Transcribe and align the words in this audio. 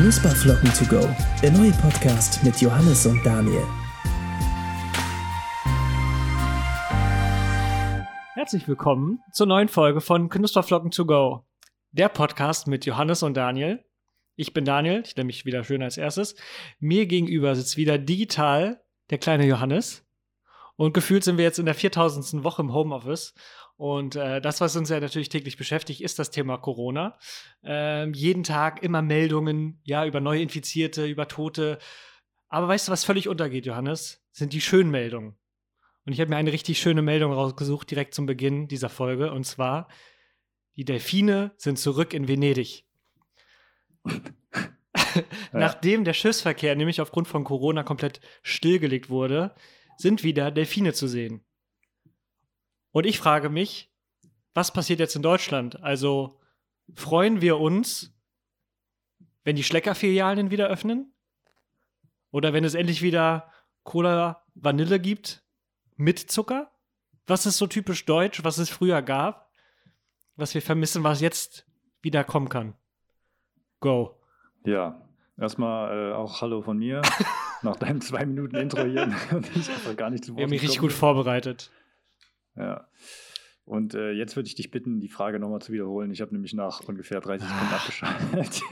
Knusperflocken 0.00 0.72
to 0.74 0.84
go, 0.84 1.08
der 1.42 1.50
neue 1.50 1.72
Podcast 1.72 2.44
mit 2.44 2.60
Johannes 2.60 3.04
und 3.04 3.20
Daniel. 3.26 3.64
Herzlich 8.34 8.68
willkommen 8.68 9.18
zur 9.32 9.48
neuen 9.48 9.66
Folge 9.66 10.00
von 10.00 10.28
Knusperflocken 10.28 10.92
to 10.92 11.04
go, 11.04 11.44
der 11.90 12.08
Podcast 12.08 12.68
mit 12.68 12.86
Johannes 12.86 13.24
und 13.24 13.36
Daniel. 13.36 13.84
Ich 14.36 14.52
bin 14.52 14.64
Daniel, 14.64 15.02
ich 15.04 15.16
nenne 15.16 15.26
mich 15.26 15.44
wieder 15.44 15.64
schön 15.64 15.82
als 15.82 15.96
erstes. 15.96 16.36
Mir 16.78 17.06
gegenüber 17.06 17.56
sitzt 17.56 17.76
wieder 17.76 17.98
digital 17.98 18.80
der 19.10 19.18
kleine 19.18 19.46
Johannes. 19.46 20.06
Und 20.76 20.94
gefühlt 20.94 21.24
sind 21.24 21.38
wir 21.38 21.44
jetzt 21.44 21.58
in 21.58 21.66
der 21.66 21.74
4000. 21.74 22.44
Woche 22.44 22.62
im 22.62 22.72
Homeoffice. 22.72 23.34
Und 23.78 24.16
äh, 24.16 24.40
das, 24.40 24.60
was 24.60 24.74
uns 24.74 24.90
ja 24.90 24.98
natürlich 24.98 25.28
täglich 25.28 25.56
beschäftigt, 25.56 26.00
ist 26.00 26.18
das 26.18 26.32
Thema 26.32 26.58
Corona. 26.58 27.16
Ähm, 27.62 28.12
jeden 28.12 28.42
Tag 28.42 28.82
immer 28.82 29.02
Meldungen, 29.02 29.80
ja, 29.84 30.04
über 30.04 30.18
neue 30.18 30.42
Infizierte, 30.42 31.06
über 31.06 31.28
Tote. 31.28 31.78
Aber 32.48 32.66
weißt 32.66 32.88
du, 32.88 32.92
was 32.92 33.04
völlig 33.04 33.28
untergeht, 33.28 33.66
Johannes? 33.66 34.20
Sind 34.32 34.52
die 34.52 34.60
schönen 34.60 34.90
Meldungen. 34.90 35.36
Und 36.04 36.12
ich 36.12 36.20
habe 36.20 36.28
mir 36.28 36.38
eine 36.38 36.50
richtig 36.52 36.80
schöne 36.80 37.02
Meldung 37.02 37.32
rausgesucht, 37.32 37.88
direkt 37.88 38.14
zum 38.14 38.26
Beginn 38.26 38.66
dieser 38.66 38.88
Folge. 38.88 39.30
Und 39.30 39.44
zwar, 39.44 39.86
die 40.74 40.84
Delfine 40.84 41.52
sind 41.56 41.78
zurück 41.78 42.14
in 42.14 42.26
Venedig. 42.26 42.84
Nachdem 45.52 46.02
der 46.02 46.14
Schiffsverkehr 46.14 46.74
nämlich 46.74 47.00
aufgrund 47.00 47.28
von 47.28 47.44
Corona 47.44 47.84
komplett 47.84 48.20
stillgelegt 48.42 49.08
wurde, 49.08 49.54
sind 49.98 50.24
wieder 50.24 50.50
Delfine 50.50 50.94
zu 50.94 51.06
sehen. 51.06 51.44
Und 52.92 53.06
ich 53.06 53.18
frage 53.18 53.48
mich, 53.48 53.90
was 54.54 54.72
passiert 54.72 55.00
jetzt 55.00 55.16
in 55.16 55.22
Deutschland? 55.22 55.82
Also 55.82 56.40
freuen 56.94 57.40
wir 57.40 57.58
uns, 57.58 58.14
wenn 59.44 59.56
die 59.56 59.64
Schlecker-Filialen 59.64 60.50
wieder 60.50 60.68
öffnen? 60.68 61.12
Oder 62.30 62.52
wenn 62.52 62.64
es 62.64 62.74
endlich 62.74 63.02
wieder 63.02 63.50
Cola 63.84 64.42
Vanille 64.54 65.00
gibt 65.00 65.44
mit 65.96 66.18
Zucker? 66.18 66.70
Was 67.26 67.46
ist 67.46 67.58
so 67.58 67.66
typisch 67.66 68.04
deutsch, 68.04 68.42
was 68.44 68.58
es 68.58 68.70
früher 68.70 69.02
gab, 69.02 69.50
was 70.36 70.54
wir 70.54 70.62
vermissen, 70.62 71.04
was 71.04 71.20
jetzt 71.20 71.66
wieder 72.00 72.24
kommen 72.24 72.48
kann? 72.48 72.74
Go. 73.80 74.18
Ja, 74.64 75.00
erstmal 75.36 76.10
äh, 76.10 76.14
auch 76.14 76.40
Hallo 76.40 76.62
von 76.62 76.78
mir. 76.78 77.02
Nach 77.62 77.76
deinem 77.76 78.00
zwei 78.00 78.24
Minuten 78.24 78.56
Intro 78.56 78.84
hier. 78.84 79.08
ich 79.54 79.70
einfach 79.70 79.96
gar 79.96 80.10
nicht 80.10 80.24
zu 80.24 80.32
Wort 80.32 80.38
Wir 80.38 80.44
haben 80.44 80.50
mich 80.50 80.62
richtig 80.62 80.80
gut 80.80 80.92
vorbereitet. 80.92 81.70
Ja. 82.58 82.88
Und 83.64 83.94
äh, 83.94 84.12
jetzt 84.12 84.34
würde 84.34 84.46
ich 84.46 84.54
dich 84.54 84.70
bitten, 84.70 85.00
die 85.00 85.08
Frage 85.08 85.38
nochmal 85.38 85.60
zu 85.60 85.72
wiederholen. 85.72 86.10
Ich 86.10 86.22
habe 86.22 86.32
nämlich 86.32 86.54
nach 86.54 86.80
ungefähr 86.88 87.20
30 87.20 87.46
Sekunden 87.46 87.72
ah. 87.72 87.76
abgeschaltet. 87.76 88.62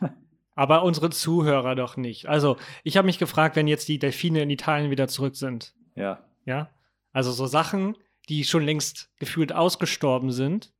Aber 0.54 0.84
unsere 0.84 1.10
Zuhörer 1.10 1.74
doch 1.74 1.96
nicht. 1.96 2.28
Also, 2.28 2.56
ich 2.84 2.96
habe 2.96 3.06
mich 3.06 3.18
gefragt, 3.18 3.56
wenn 3.56 3.66
jetzt 3.66 3.88
die 3.88 3.98
Delfine 3.98 4.42
in 4.42 4.50
Italien 4.50 4.92
wieder 4.92 5.08
zurück 5.08 5.34
sind. 5.34 5.74
Ja. 5.96 6.24
Ja. 6.44 6.70
Also 7.12 7.32
so 7.32 7.46
Sachen, 7.46 7.96
die 8.28 8.44
schon 8.44 8.64
längst 8.64 9.10
gefühlt 9.18 9.52
ausgestorben 9.52 10.30
sind, 10.30 10.72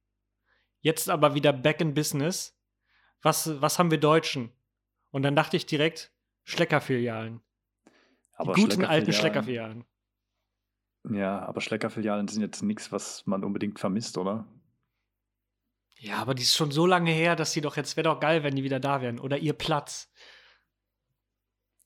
jetzt 0.80 1.10
aber 1.10 1.34
wieder 1.34 1.52
back 1.52 1.80
in 1.80 1.94
business. 1.94 2.56
Was, 3.22 3.60
was 3.60 3.78
haben 3.78 3.90
wir 3.90 3.98
Deutschen? 3.98 4.52
Und 5.10 5.22
dann 5.22 5.34
dachte 5.34 5.56
ich 5.56 5.66
direkt, 5.66 6.12
Schleckerfilialen. 6.44 7.40
Die 8.40 8.52
guten 8.52 8.84
alten 8.84 9.12
Schleckerfilialen. 9.12 9.84
Ja, 11.10 11.40
aber 11.40 11.60
Schleckerfilialen 11.60 12.28
sind 12.28 12.42
jetzt 12.42 12.62
nichts, 12.62 12.90
was 12.90 13.26
man 13.26 13.44
unbedingt 13.44 13.78
vermisst, 13.78 14.16
oder? 14.16 14.46
Ja, 15.98 16.16
aber 16.16 16.34
die 16.34 16.42
ist 16.42 16.54
schon 16.54 16.70
so 16.70 16.86
lange 16.86 17.10
her, 17.10 17.36
dass 17.36 17.52
sie 17.52 17.60
doch 17.60 17.76
jetzt 17.76 17.96
wäre 17.96 18.08
doch 18.08 18.20
geil, 18.20 18.42
wenn 18.42 18.56
die 18.56 18.64
wieder 18.64 18.80
da 18.80 19.00
wären. 19.00 19.18
Oder 19.18 19.38
ihr 19.38 19.52
Platz. 19.52 20.10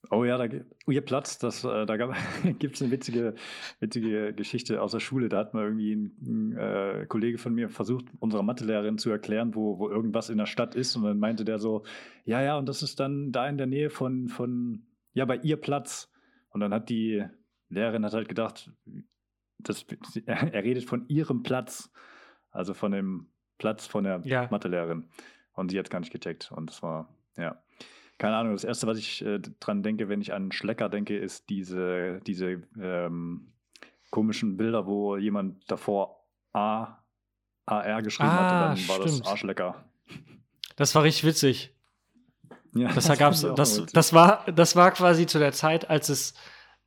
Oh 0.09 0.23
ja, 0.23 0.37
da, 0.37 0.47
ihr 0.87 1.01
Platz, 1.01 1.37
das, 1.37 1.63
äh, 1.63 1.85
da 1.85 1.97
gibt 2.59 2.75
es 2.75 2.81
eine 2.81 2.91
witzige, 2.91 3.35
witzige 3.79 4.33
Geschichte 4.33 4.81
aus 4.81 4.93
der 4.93 4.99
Schule. 4.99 5.29
Da 5.29 5.39
hat 5.39 5.53
mal 5.53 5.65
irgendwie 5.65 5.93
ein, 5.93 6.17
ein 6.21 6.57
äh, 6.57 7.05
Kollege 7.07 7.37
von 7.37 7.53
mir 7.53 7.69
versucht, 7.69 8.05
unserer 8.19 8.41
Mathelehrerin 8.41 8.97
zu 8.97 9.09
erklären, 9.11 9.53
wo, 9.53 9.77
wo 9.77 9.89
irgendwas 9.89 10.29
in 10.29 10.37
der 10.37 10.47
Stadt 10.47 10.75
ist. 10.75 10.95
Und 10.95 11.03
dann 11.03 11.19
meinte 11.19 11.45
der 11.45 11.59
so, 11.59 11.83
ja, 12.23 12.41
ja, 12.41 12.57
und 12.57 12.67
das 12.67 12.81
ist 12.81 12.99
dann 12.99 13.31
da 13.31 13.47
in 13.47 13.57
der 13.57 13.67
Nähe 13.67 13.89
von, 13.89 14.29
von 14.29 14.87
ja, 15.13 15.25
bei 15.25 15.37
ihr 15.37 15.57
Platz. 15.57 16.09
Und 16.49 16.61
dann 16.61 16.73
hat 16.73 16.89
die 16.89 17.23
Lehrerin 17.69 18.03
hat 18.03 18.13
halt 18.13 18.27
gedacht, 18.27 18.71
das, 19.59 19.85
er 20.25 20.63
redet 20.63 20.85
von 20.85 21.07
ihrem 21.07 21.43
Platz, 21.43 21.91
also 22.51 22.73
von 22.73 22.91
dem 22.91 23.27
Platz 23.57 23.85
von 23.85 24.03
der 24.03 24.21
ja. 24.23 24.47
Mathelehrerin. 24.49 25.09
Und 25.53 25.69
sie 25.69 25.77
hat 25.77 25.87
es 25.87 25.89
gar 25.89 25.99
nicht 25.99 26.11
gecheckt. 26.11 26.51
Und 26.51 26.69
das 26.69 26.81
war, 26.81 27.09
ja. 27.37 27.61
Keine 28.17 28.35
Ahnung, 28.35 28.53
das 28.53 28.63
Erste, 28.63 28.87
was 28.87 28.97
ich 28.97 29.23
äh, 29.25 29.39
dran 29.59 29.83
denke, 29.83 30.09
wenn 30.09 30.21
ich 30.21 30.33
an 30.33 30.51
Schlecker 30.51 30.89
denke, 30.89 31.17
ist 31.17 31.49
diese, 31.49 32.19
diese 32.25 32.63
ähm, 32.79 33.53
komischen 34.09 34.57
Bilder, 34.57 34.85
wo 34.85 35.15
jemand 35.17 35.69
davor 35.71 36.25
A, 36.51 36.97
AR 37.65 38.01
geschrieben 38.01 38.29
ah, 38.29 38.33
hat 38.33 38.51
und 38.51 38.59
dann 38.59 38.77
stimmt. 38.77 38.99
war 38.99 39.05
das 39.05 39.25
Arschlecker. 39.25 39.85
Das 40.75 40.95
war 40.95 41.03
richtig 41.03 41.25
witzig. 41.25 41.73
Ja, 42.73 42.91
das, 42.93 43.05
das, 43.05 43.17
gab's, 43.17 43.41
das, 43.55 43.85
das, 43.85 44.13
war, 44.13 44.45
das 44.51 44.75
war 44.75 44.91
quasi 44.91 45.25
zu 45.25 45.39
der 45.39 45.53
Zeit, 45.53 45.89
als 45.89 46.09
es 46.09 46.33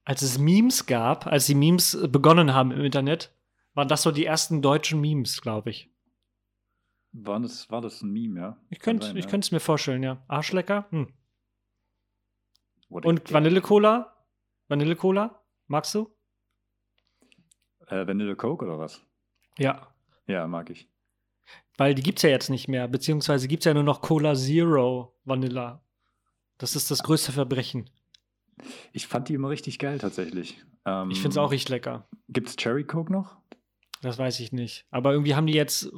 als 0.05 0.23
es 0.23 0.39
Memes 0.39 0.87
gab, 0.87 1.27
als 1.27 1.47
die 1.47 1.55
Memes 1.55 1.99
begonnen 2.09 2.55
haben 2.55 2.73
im 2.73 2.85
Internet, 2.85 3.35
waren 3.75 3.89
das 3.89 4.03
so 4.03 4.11
die 4.11 4.27
ersten 4.27 4.63
deutschen 4.63 5.01
Memes, 5.01 5.41
glaube 5.41 5.71
ich. 5.71 5.91
War 7.13 7.41
das, 7.41 7.71
war 7.71 7.81
das 7.81 8.03
ein 8.03 8.11
Meme, 8.11 8.41
ja? 8.41 8.57
Ich 8.71 8.81
könnte 8.81 9.07
ja. 9.17 9.39
es 9.39 9.53
mir 9.53 9.61
vorstellen, 9.61 10.03
ja. 10.03 10.23
Arschlecker? 10.29 10.87
Hm. 10.91 11.13
Und 12.89 13.33
Vanille-Cola? 13.33 14.17
Vanille-Cola? 14.69 15.43
Magst 15.67 15.95
du? 15.95 16.15
Äh, 17.87 18.07
Vanille 18.07 18.37
Coke 18.37 18.65
oder 18.65 18.79
was? 18.79 19.05
Ja. 19.59 19.89
Ja, 20.27 20.47
mag 20.47 20.71
ich. 20.71 20.89
Weil 21.77 21.95
die 21.95 22.03
gibt 22.03 22.19
es 22.19 22.23
ja 22.23 22.31
jetzt 22.31 22.49
nicht 22.49 22.69
mehr, 22.69 22.89
beziehungsweise 22.89 23.49
gibt 23.49 23.63
es 23.63 23.65
ja 23.67 23.75
nur 23.75 23.83
noch 23.83 24.01
Cola 24.01 24.35
Zero 24.35 25.15
Vanilla. 25.25 25.83
Das 26.59 26.77
ist 26.77 26.91
das 26.91 27.03
größte 27.03 27.33
Verbrechen. 27.33 27.91
Ich 28.93 29.07
fand 29.07 29.29
die 29.29 29.35
immer 29.35 29.51
richtig 29.51 29.79
geil 29.79 29.99
tatsächlich. 29.99 30.63
Ähm, 30.85 31.11
ich 31.11 31.19
finde 31.19 31.31
es 31.31 31.39
auch 31.39 31.51
richtig 31.51 31.71
lecker. 31.71 32.09
Gibt 32.29 32.49
es 32.49 32.57
Cherry 32.57 32.85
Coke 32.85 33.13
noch? 33.13 33.37
Das 34.03 34.19
weiß 34.19 34.41
ich 34.41 34.53
nicht. 34.53 34.85
Aber 34.91 35.13
irgendwie 35.13 35.37
haben 35.37 35.47
die 35.47 35.53
jetzt, 35.53 35.93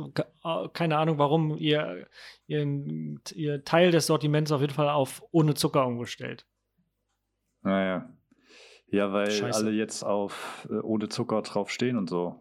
äh, 0.44 0.68
keine 0.74 0.98
Ahnung 0.98 1.18
warum, 1.18 1.56
ihr, 1.56 2.06
ihr, 2.46 3.18
ihr 3.34 3.64
Teil 3.64 3.90
des 3.90 4.06
Sortiments 4.06 4.52
auf 4.52 4.60
jeden 4.60 4.74
Fall 4.74 4.90
auf 4.90 5.22
ohne 5.30 5.54
Zucker 5.54 5.86
umgestellt. 5.86 6.46
Naja. 7.62 8.10
Ja, 8.88 9.12
weil 9.12 9.30
Scheiße. 9.30 9.58
alle 9.58 9.70
jetzt 9.72 10.04
auf 10.04 10.68
äh, 10.70 10.74
ohne 10.74 11.08
Zucker 11.08 11.40
draufstehen 11.42 11.96
und 11.96 12.10
so. 12.10 12.38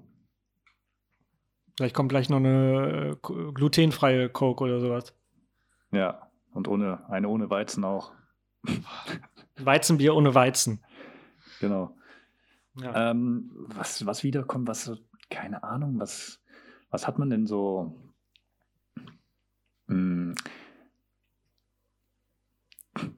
Vielleicht 1.77 1.95
kommt 1.95 2.09
gleich 2.09 2.29
noch 2.29 2.37
eine 2.37 3.11
äh, 3.13 3.51
glutenfreie 3.53 4.29
Coke 4.29 4.65
oder 4.65 4.79
sowas. 4.79 5.15
Ja, 5.91 6.29
und 6.51 6.67
ohne, 6.67 7.09
eine 7.09 7.29
ohne 7.29 7.49
Weizen 7.49 7.83
auch. 7.85 8.11
Weizenbier 9.57 10.15
ohne 10.15 10.33
Weizen. 10.35 10.83
Genau. 11.59 11.95
Ja. 12.75 13.11
Ähm, 13.11 13.51
was, 13.53 14.05
was 14.05 14.23
wiederkommt, 14.23 14.67
was, 14.67 14.91
keine 15.29 15.63
Ahnung, 15.63 15.99
was, 15.99 16.41
was 16.89 17.07
hat 17.07 17.19
man 17.19 17.29
denn 17.29 17.45
so? 17.45 17.95
Hm, 19.87 20.35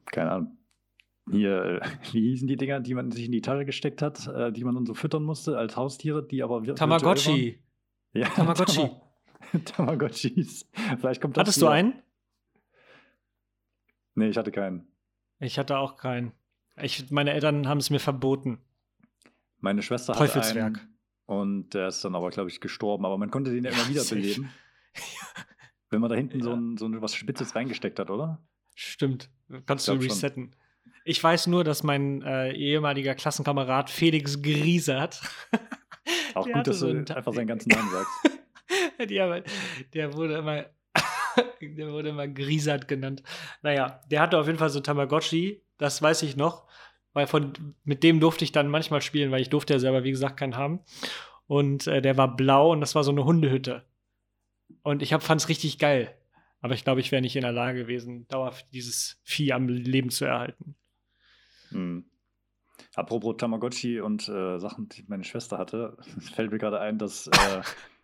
keine 0.05 0.31
Ahnung. 0.31 0.57
Hier, 1.29 1.81
wie 2.11 2.29
hießen 2.29 2.47
die 2.47 2.55
Dinger, 2.55 2.79
die 2.79 2.93
man 2.93 3.11
sich 3.11 3.25
in 3.25 3.31
die 3.31 3.41
Tasche 3.41 3.65
gesteckt 3.65 4.01
hat, 4.01 4.27
äh, 4.27 4.51
die 4.51 4.63
man 4.63 4.75
dann 4.75 4.85
so 4.85 4.93
füttern 4.93 5.23
musste 5.23 5.57
als 5.57 5.75
Haustiere, 5.75 6.25
die 6.25 6.43
aber 6.43 6.63
Tamagotchi. 6.75 7.59
Ja, 8.13 8.27
Tamagotchi. 8.35 8.89
Tamagotchis. 9.65 10.69
Vielleicht 10.99 11.21
kommt 11.21 11.37
das 11.37 11.41
Hattest 11.41 11.57
wieder. 11.57 11.67
du 11.67 11.73
einen? 11.73 12.01
Nee, 14.15 14.29
ich 14.29 14.37
hatte 14.37 14.51
keinen. 14.51 14.87
Ich 15.39 15.59
hatte 15.59 15.77
auch 15.77 15.97
keinen. 15.97 16.31
Ich, 16.81 17.09
meine 17.11 17.33
Eltern 17.33 17.67
haben 17.67 17.77
es 17.77 17.89
mir 17.89 17.99
verboten. 17.99 18.59
Meine 19.59 19.81
Schwester 19.81 20.13
Teufelswerk. 20.13 20.75
hatte 20.75 20.81
einen 20.81 20.95
und 21.25 21.73
der 21.73 21.87
ist 21.87 22.03
dann 22.05 22.15
aber, 22.15 22.29
glaube 22.29 22.49
ich, 22.49 22.61
gestorben. 22.61 23.05
Aber 23.05 23.17
man 23.17 23.31
konnte 23.31 23.51
den 23.51 23.63
ja 23.63 23.71
immer 23.71 23.89
wieder 23.89 24.03
beleben. 24.03 24.51
Wenn 25.89 26.01
man 26.01 26.09
da 26.09 26.15
hinten 26.15 26.39
ja. 26.39 26.43
so, 26.43 26.53
ein, 26.53 26.77
so 26.77 27.01
was 27.01 27.15
Spitzes 27.15 27.55
reingesteckt 27.55 27.99
hat, 27.99 28.09
oder? 28.09 28.41
Stimmt. 28.75 29.29
Kannst 29.65 29.87
du 29.87 29.93
resetten. 29.93 30.51
Schon. 30.51 30.93
Ich 31.05 31.23
weiß 31.23 31.47
nur, 31.47 31.63
dass 31.63 31.83
mein 31.83 32.21
äh, 32.23 32.51
ehemaliger 32.53 33.15
Klassenkamerad 33.15 33.89
Felix 33.89 34.41
Griesert. 34.41 35.21
Auch 36.33 36.49
gut, 36.49 36.67
dass 36.67 36.79
so 36.79 36.91
du 36.91 37.15
einfach 37.15 37.33
seinen 37.33 37.47
ganzen 37.47 37.69
Namen 37.69 37.89
sagst. 37.91 38.39
der, 39.09 39.43
der 39.93 40.13
wurde 40.13 40.37
immer 40.37 40.65
der 41.61 41.91
wurde 41.91 42.09
immer 42.09 42.27
Griesert 42.27 42.87
genannt. 42.87 43.23
Naja, 43.61 44.01
der 44.09 44.21
hatte 44.21 44.37
auf 44.37 44.47
jeden 44.47 44.59
Fall 44.59 44.69
so 44.69 44.79
Tamagotchi, 44.79 45.61
das 45.77 46.01
weiß 46.01 46.23
ich 46.23 46.35
noch, 46.35 46.67
weil 47.13 47.27
von, 47.27 47.75
mit 47.83 48.03
dem 48.03 48.19
durfte 48.19 48.43
ich 48.43 48.51
dann 48.51 48.67
manchmal 48.67 49.01
spielen, 49.01 49.31
weil 49.31 49.41
ich 49.41 49.49
durfte 49.49 49.73
ja 49.73 49.79
selber, 49.79 50.03
wie 50.03 50.11
gesagt, 50.11 50.37
keinen 50.37 50.57
haben. 50.57 50.81
Und 51.47 51.87
äh, 51.87 52.01
der 52.01 52.17
war 52.17 52.35
blau 52.35 52.71
und 52.71 52.81
das 52.81 52.95
war 52.95 53.03
so 53.03 53.11
eine 53.11 53.23
Hundehütte. 53.23 53.85
Und 54.81 55.01
ich 55.01 55.09
fand 55.09 55.41
es 55.41 55.49
richtig 55.49 55.79
geil. 55.79 56.15
Aber 56.61 56.73
ich 56.73 56.83
glaube, 56.83 56.99
ich 56.99 57.11
wäre 57.11 57.21
nicht 57.21 57.35
in 57.35 57.43
der 57.43 57.51
Lage 57.51 57.83
gewesen, 57.83 58.27
dauerhaft 58.27 58.65
dieses 58.73 59.19
Vieh 59.23 59.53
am 59.53 59.67
Leben 59.67 60.09
zu 60.09 60.25
erhalten. 60.25 60.75
Hm. 61.69 62.05
Apropos 62.95 63.35
Tamagotchi 63.37 63.99
und 63.99 64.27
äh, 64.29 64.57
Sachen, 64.57 64.89
die 64.89 65.03
meine 65.07 65.23
Schwester 65.23 65.57
hatte, 65.57 65.97
fällt 66.33 66.51
mir 66.51 66.57
gerade 66.57 66.79
ein, 66.79 66.97
dass 66.97 67.27
äh, 67.27 67.61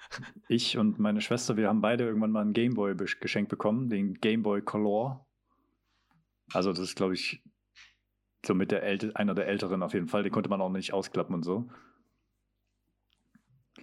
ich 0.48 0.78
und 0.78 1.00
meine 1.00 1.22
Schwester, 1.22 1.58
wir 1.58 1.68
haben 1.68 1.82
beide 1.82 2.04
irgendwann 2.06 2.32
mal 2.32 2.42
einen 2.42 2.54
Gameboy 2.54 2.96
geschenkt 2.96 3.50
bekommen, 3.50 3.90
den 3.90 4.16
Gameboy 4.16 4.62
Color. 4.62 5.26
Also 6.54 6.72
das 6.72 6.80
ist, 6.80 6.96
glaube 6.96 7.14
ich, 7.14 7.42
so 8.46 8.54
mit 8.54 8.72
der 8.72 8.84
Älte, 8.84 9.16
einer 9.16 9.34
der 9.36 9.48
älteren 9.48 9.84
auf 9.84 9.94
jeden 9.94 10.08
Fall. 10.08 10.24
Den 10.24 10.32
konnte 10.32 10.50
man 10.50 10.62
auch 10.62 10.70
nicht 10.70 10.94
ausklappen 10.94 11.36
und 11.36 11.44
so. 11.44 11.70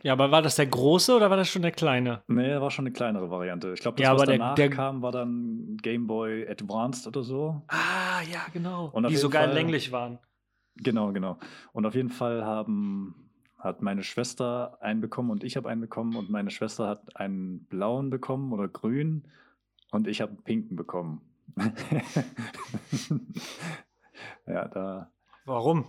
Ja, 0.02 0.12
aber 0.12 0.30
war 0.30 0.42
das 0.42 0.56
der 0.56 0.66
große 0.66 1.16
oder 1.16 1.28
war 1.30 1.36
das 1.36 1.48
schon 1.48 1.62
der 1.62 1.72
kleine? 1.72 2.22
Nee, 2.28 2.60
war 2.60 2.70
schon 2.70 2.84
eine 2.86 2.92
kleinere 2.92 3.30
Variante. 3.30 3.72
Ich 3.72 3.80
glaube, 3.80 3.96
das, 3.96 4.04
Ja, 4.04 4.12
was 4.14 4.22
aber 4.22 4.26
der- 4.26 4.38
danach 4.38 4.54
der- 4.54 4.70
kam, 4.70 5.02
war 5.02 5.10
dann 5.12 5.76
Game 5.82 6.06
Boy 6.06 6.46
Advanced 6.48 7.06
oder 7.06 7.22
so. 7.24 7.62
Ah, 7.68 8.20
ja, 8.30 8.46
genau. 8.52 8.90
Und 8.92 9.08
die 9.08 9.16
so 9.16 9.26
jeden 9.28 9.32
geil 9.32 9.46
Fall- 9.46 9.54
länglich 9.54 9.90
waren. 9.90 10.18
Genau, 10.76 11.12
genau. 11.12 11.38
Und 11.72 11.86
auf 11.86 11.94
jeden 11.96 12.10
Fall 12.10 12.44
haben, 12.44 13.27
hat 13.58 13.82
meine 13.82 14.02
Schwester 14.02 14.78
einen 14.80 15.00
bekommen 15.00 15.30
und 15.30 15.44
ich 15.44 15.56
habe 15.56 15.68
einen 15.68 15.80
bekommen 15.80 16.16
und 16.16 16.30
meine 16.30 16.50
Schwester 16.50 16.86
hat 16.88 17.16
einen 17.16 17.64
blauen 17.66 18.10
bekommen 18.10 18.52
oder 18.52 18.68
grün 18.68 19.24
und 19.90 20.06
ich 20.06 20.20
habe 20.20 20.32
einen 20.32 20.42
pinken 20.42 20.76
bekommen. 20.76 21.22
ja, 24.46 24.68
da, 24.68 25.10
Warum? 25.44 25.86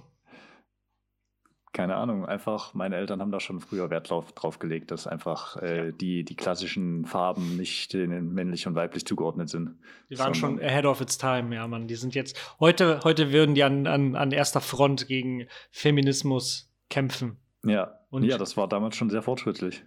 keine 1.80 1.96
Ahnung, 1.96 2.26
einfach, 2.26 2.74
meine 2.74 2.98
Eltern 2.98 3.22
haben 3.22 3.32
da 3.32 3.40
schon 3.40 3.62
früher 3.62 3.90
Wert 3.90 4.10
drauf, 4.10 4.60
gelegt, 4.60 4.92
dass 4.92 5.08
einfach 5.08 5.56
äh, 5.62 5.94
die, 5.94 6.26
die 6.26 6.36
klassischen 6.36 7.06
Farben 7.06 7.56
nicht 7.56 7.94
männlich 7.94 8.68
und 8.68 8.76
weiblich 8.76 9.06
zugeordnet 9.06 9.50
sind. 9.50 9.78
Die 10.10 10.20
waren 10.20 10.34
schon 10.34 10.60
ahead 10.60 10.86
of 10.86 11.00
its 11.00 11.18
time, 11.18 11.56
ja, 11.56 11.66
Mann. 11.68 11.88
Die 11.88 11.96
sind 11.96 12.16
jetzt. 12.16 12.38
Heute, 12.60 13.00
heute 13.06 13.32
würden 13.32 13.56
die 13.56 13.64
an, 13.64 13.88
an, 13.88 14.18
an 14.18 14.32
erster 14.32 14.60
Front 14.60 15.08
gegen 15.08 15.48
Feminismus 15.72 16.70
kämpfen. 16.90 17.38
Ja, 17.66 18.00
Und- 18.10 18.24
ja, 18.24 18.38
das 18.38 18.58
war 18.58 18.68
damals 18.68 18.96
schon 18.96 19.10
sehr 19.10 19.22
fortschrittlich. 19.22 19.84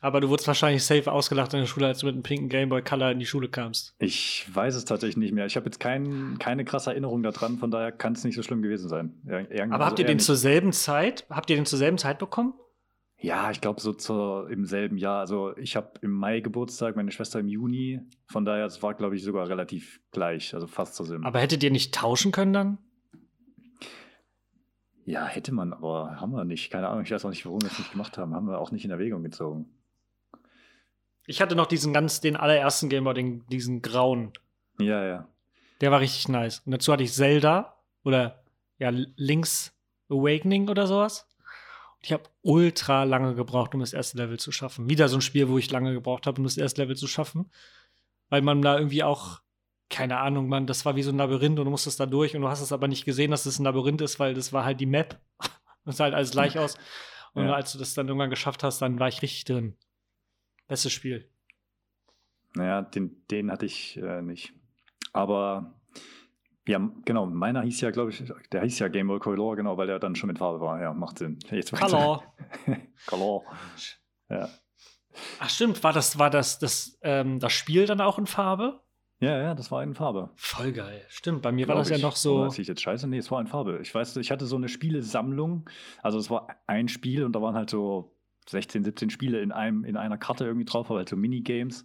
Aber 0.00 0.20
du 0.20 0.28
wurdest 0.28 0.46
wahrscheinlich 0.46 0.84
safe 0.84 1.10
ausgelacht 1.10 1.52
in 1.54 1.60
der 1.60 1.66
Schule, 1.66 1.86
als 1.88 1.98
du 1.98 2.06
mit 2.06 2.14
einem 2.14 2.22
pinken 2.22 2.48
Gameboy 2.48 2.82
Color 2.82 3.10
in 3.10 3.18
die 3.18 3.26
Schule 3.26 3.48
kamst. 3.48 3.96
Ich 3.98 4.46
weiß 4.54 4.76
es 4.76 4.84
tatsächlich 4.84 5.16
nicht 5.16 5.32
mehr. 5.34 5.46
Ich 5.46 5.56
habe 5.56 5.66
jetzt 5.66 5.80
kein, 5.80 6.38
keine 6.38 6.64
krasse 6.64 6.90
Erinnerung 6.90 7.24
daran, 7.24 7.58
von 7.58 7.72
daher 7.72 7.90
kann 7.90 8.12
es 8.12 8.22
nicht 8.22 8.36
so 8.36 8.44
schlimm 8.44 8.62
gewesen 8.62 8.88
sein. 8.88 9.20
Ir 9.26 9.50
irgend- 9.50 9.72
Aber 9.74 9.86
habt 9.86 9.98
ihr 9.98 10.04
den 10.06 10.18
nicht. 10.18 10.26
zur 10.26 10.36
selben 10.36 10.72
Zeit? 10.72 11.26
Habt 11.30 11.50
ihr 11.50 11.56
den 11.56 11.66
zur 11.66 11.80
selben 11.80 11.98
Zeit 11.98 12.20
bekommen? 12.20 12.54
Ja, 13.20 13.50
ich 13.50 13.60
glaube 13.60 13.80
so 13.80 13.92
zur, 13.92 14.48
im 14.50 14.64
selben 14.64 14.96
Jahr. 14.98 15.18
Also 15.18 15.56
ich 15.56 15.74
habe 15.74 15.90
im 16.02 16.12
Mai 16.12 16.38
Geburtstag, 16.38 16.94
meine 16.94 17.10
Schwester 17.10 17.40
im 17.40 17.48
Juni. 17.48 17.98
Von 18.26 18.44
daher, 18.44 18.66
es 18.66 18.80
war, 18.84 18.94
glaube 18.94 19.16
ich, 19.16 19.24
sogar 19.24 19.48
relativ 19.48 20.00
gleich, 20.12 20.54
also 20.54 20.68
fast 20.68 20.94
zur 20.94 21.06
selben. 21.06 21.26
Aber 21.26 21.40
hättet 21.40 21.64
ihr 21.64 21.72
nicht 21.72 21.92
tauschen 21.92 22.30
können 22.30 22.52
dann? 22.52 22.78
Ja, 25.08 25.24
hätte 25.26 25.52
man, 25.52 25.72
aber 25.72 26.20
haben 26.20 26.32
wir 26.32 26.44
nicht. 26.44 26.70
Keine 26.70 26.88
Ahnung, 26.88 27.02
ich 27.02 27.10
weiß 27.10 27.24
auch 27.24 27.30
nicht, 27.30 27.46
warum 27.46 27.62
wir 27.62 27.70
es 27.70 27.78
nicht 27.78 27.92
gemacht 27.92 28.18
haben. 28.18 28.34
Haben 28.34 28.46
wir 28.46 28.58
auch 28.58 28.72
nicht 28.72 28.84
in 28.84 28.90
Erwägung 28.90 29.22
gezogen. 29.22 29.66
Ich 31.26 31.40
hatte 31.40 31.56
noch 31.56 31.66
diesen 31.66 31.94
ganz, 31.94 32.20
den 32.20 32.36
allerersten 32.36 32.90
Gameboy, 32.90 33.14
den, 33.14 33.46
diesen 33.46 33.80
grauen. 33.80 34.32
Ja, 34.78 35.04
ja. 35.04 35.28
Der 35.80 35.90
war 35.90 36.00
richtig 36.00 36.28
nice. 36.28 36.60
Und 36.66 36.72
dazu 36.72 36.92
hatte 36.92 37.04
ich 37.04 37.12
Zelda 37.12 37.78
oder 38.04 38.42
ja, 38.78 38.90
Link's 38.90 39.74
Awakening 40.10 40.68
oder 40.68 40.86
sowas. 40.86 41.26
Und 41.96 42.04
ich 42.04 42.12
habe 42.12 42.24
ultra 42.42 43.04
lange 43.04 43.34
gebraucht, 43.34 43.74
um 43.74 43.80
das 43.80 43.94
erste 43.94 44.18
Level 44.18 44.38
zu 44.38 44.52
schaffen. 44.52 44.90
Wieder 44.90 45.08
so 45.08 45.16
ein 45.16 45.22
Spiel, 45.22 45.48
wo 45.48 45.56
ich 45.56 45.70
lange 45.70 45.94
gebraucht 45.94 46.26
habe, 46.26 46.38
um 46.38 46.44
das 46.44 46.58
erste 46.58 46.82
Level 46.82 46.96
zu 46.96 47.06
schaffen. 47.06 47.50
Weil 48.28 48.42
man 48.42 48.60
da 48.60 48.76
irgendwie 48.76 49.02
auch, 49.02 49.40
keine 49.90 50.18
Ahnung, 50.18 50.48
man, 50.48 50.66
das 50.66 50.84
war 50.84 50.96
wie 50.96 51.02
so 51.02 51.10
ein 51.10 51.16
Labyrinth 51.16 51.58
und 51.58 51.64
du 51.64 51.70
musstest 51.70 51.98
da 52.00 52.06
durch 52.06 52.34
und 52.36 52.42
du 52.42 52.48
hast 52.48 52.60
es 52.60 52.72
aber 52.72 52.88
nicht 52.88 53.04
gesehen, 53.04 53.30
dass 53.30 53.46
es 53.46 53.58
ein 53.58 53.64
Labyrinth 53.64 54.00
ist, 54.02 54.18
weil 54.20 54.34
das 54.34 54.52
war 54.52 54.64
halt 54.64 54.80
die 54.80 54.86
Map. 54.86 55.20
Das 55.84 55.96
sah 55.96 56.04
halt 56.04 56.14
alles 56.14 56.32
gleich 56.32 56.58
aus. 56.58 56.76
Und 57.32 57.46
Ja. 57.46 57.54
als 57.54 57.72
du 57.72 57.78
das 57.78 57.94
dann 57.94 58.08
irgendwann 58.08 58.28
geschafft 58.28 58.62
hast, 58.62 58.82
dann 58.82 59.00
war 59.00 59.08
ich 59.08 59.22
richtig 59.22 59.46
drin. 59.46 59.74
Bestes 60.66 60.92
Spiel. 60.92 61.30
Naja, 62.54 62.82
den, 62.82 63.24
den 63.30 63.50
hatte 63.50 63.64
ich 63.64 63.96
äh, 63.96 64.20
nicht. 64.20 64.52
Aber 65.14 65.80
ja, 66.66 66.78
genau, 67.06 67.24
meiner 67.24 67.62
hieß 67.62 67.80
ja, 67.80 67.90
glaube 67.90 68.10
ich, 68.10 68.22
der 68.52 68.62
hieß 68.64 68.78
ja 68.80 68.88
Game 68.88 69.06
Boy 69.06 69.18
Color, 69.18 69.56
genau, 69.56 69.78
weil 69.78 69.86
der 69.86 69.98
dann 69.98 70.14
schon 70.14 70.26
mit 70.26 70.36
Farbe 70.38 70.60
war. 70.60 70.78
Ja, 70.78 70.92
macht 70.92 71.16
Sinn. 71.18 71.38
Jetzt 71.50 71.72
Color. 71.72 72.22
Color. 73.06 73.44
Ja. 74.28 74.50
Ach 75.40 75.48
stimmt, 75.48 75.82
war 75.82 75.94
das, 75.94 76.18
war 76.18 76.28
das, 76.28 76.58
das, 76.58 76.98
ähm, 77.00 77.38
das 77.40 77.54
Spiel 77.54 77.86
dann 77.86 78.02
auch 78.02 78.18
in 78.18 78.26
Farbe? 78.26 78.82
Ja, 79.20 79.36
ja, 79.38 79.54
das 79.54 79.70
war 79.70 79.82
in 79.82 79.94
Farbe. 79.94 80.30
Voll 80.36 80.72
geil. 80.72 81.02
Stimmt, 81.08 81.42
bei 81.42 81.50
mir 81.52 81.66
war 81.66 81.74
glaub 81.74 81.82
das 81.84 81.90
ja 81.90 81.96
ich. 81.96 82.02
noch 82.02 82.16
so. 82.16 82.36
Oder 82.36 82.44
erzähl 82.46 82.62
ich 82.62 82.68
jetzt 82.68 82.82
scheiße? 82.82 83.08
Nee, 83.08 83.18
es 83.18 83.30
war 83.30 83.40
in 83.40 83.46
Farbe. 83.46 83.80
Ich 83.82 83.94
weiß, 83.94 84.16
ich 84.16 84.30
hatte 84.30 84.46
so 84.46 84.56
eine 84.56 84.68
Spielesammlung. 84.68 85.68
Also 86.02 86.18
es 86.18 86.30
war 86.30 86.48
ein 86.66 86.88
Spiel 86.88 87.24
und 87.24 87.32
da 87.34 87.42
waren 87.42 87.54
halt 87.54 87.70
so 87.70 88.12
16, 88.48 88.84
17 88.84 89.10
Spiele 89.10 89.40
in, 89.40 89.52
einem, 89.52 89.84
in 89.84 89.96
einer 89.96 90.18
Karte 90.18 90.44
irgendwie 90.44 90.64
drauf, 90.64 90.88
aber 90.90 90.98
halt 90.98 91.08
so 91.08 91.16
Minigames. 91.16 91.84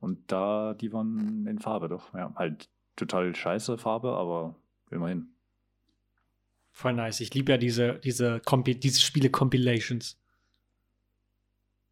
Und 0.00 0.30
da, 0.30 0.74
die 0.74 0.92
waren 0.92 1.46
in 1.46 1.58
Farbe 1.58 1.88
doch. 1.88 2.12
Ja, 2.14 2.32
halt 2.36 2.68
total 2.96 3.34
scheiße 3.34 3.78
Farbe, 3.78 4.12
aber 4.12 4.54
immerhin. 4.90 5.28
Voll 6.70 6.92
nice. 6.92 7.20
Ich 7.20 7.32
liebe 7.32 7.52
ja 7.52 7.58
diese, 7.58 7.94
diese, 8.00 8.42
diese 8.42 9.00
Spiele-Compilations. 9.00 10.18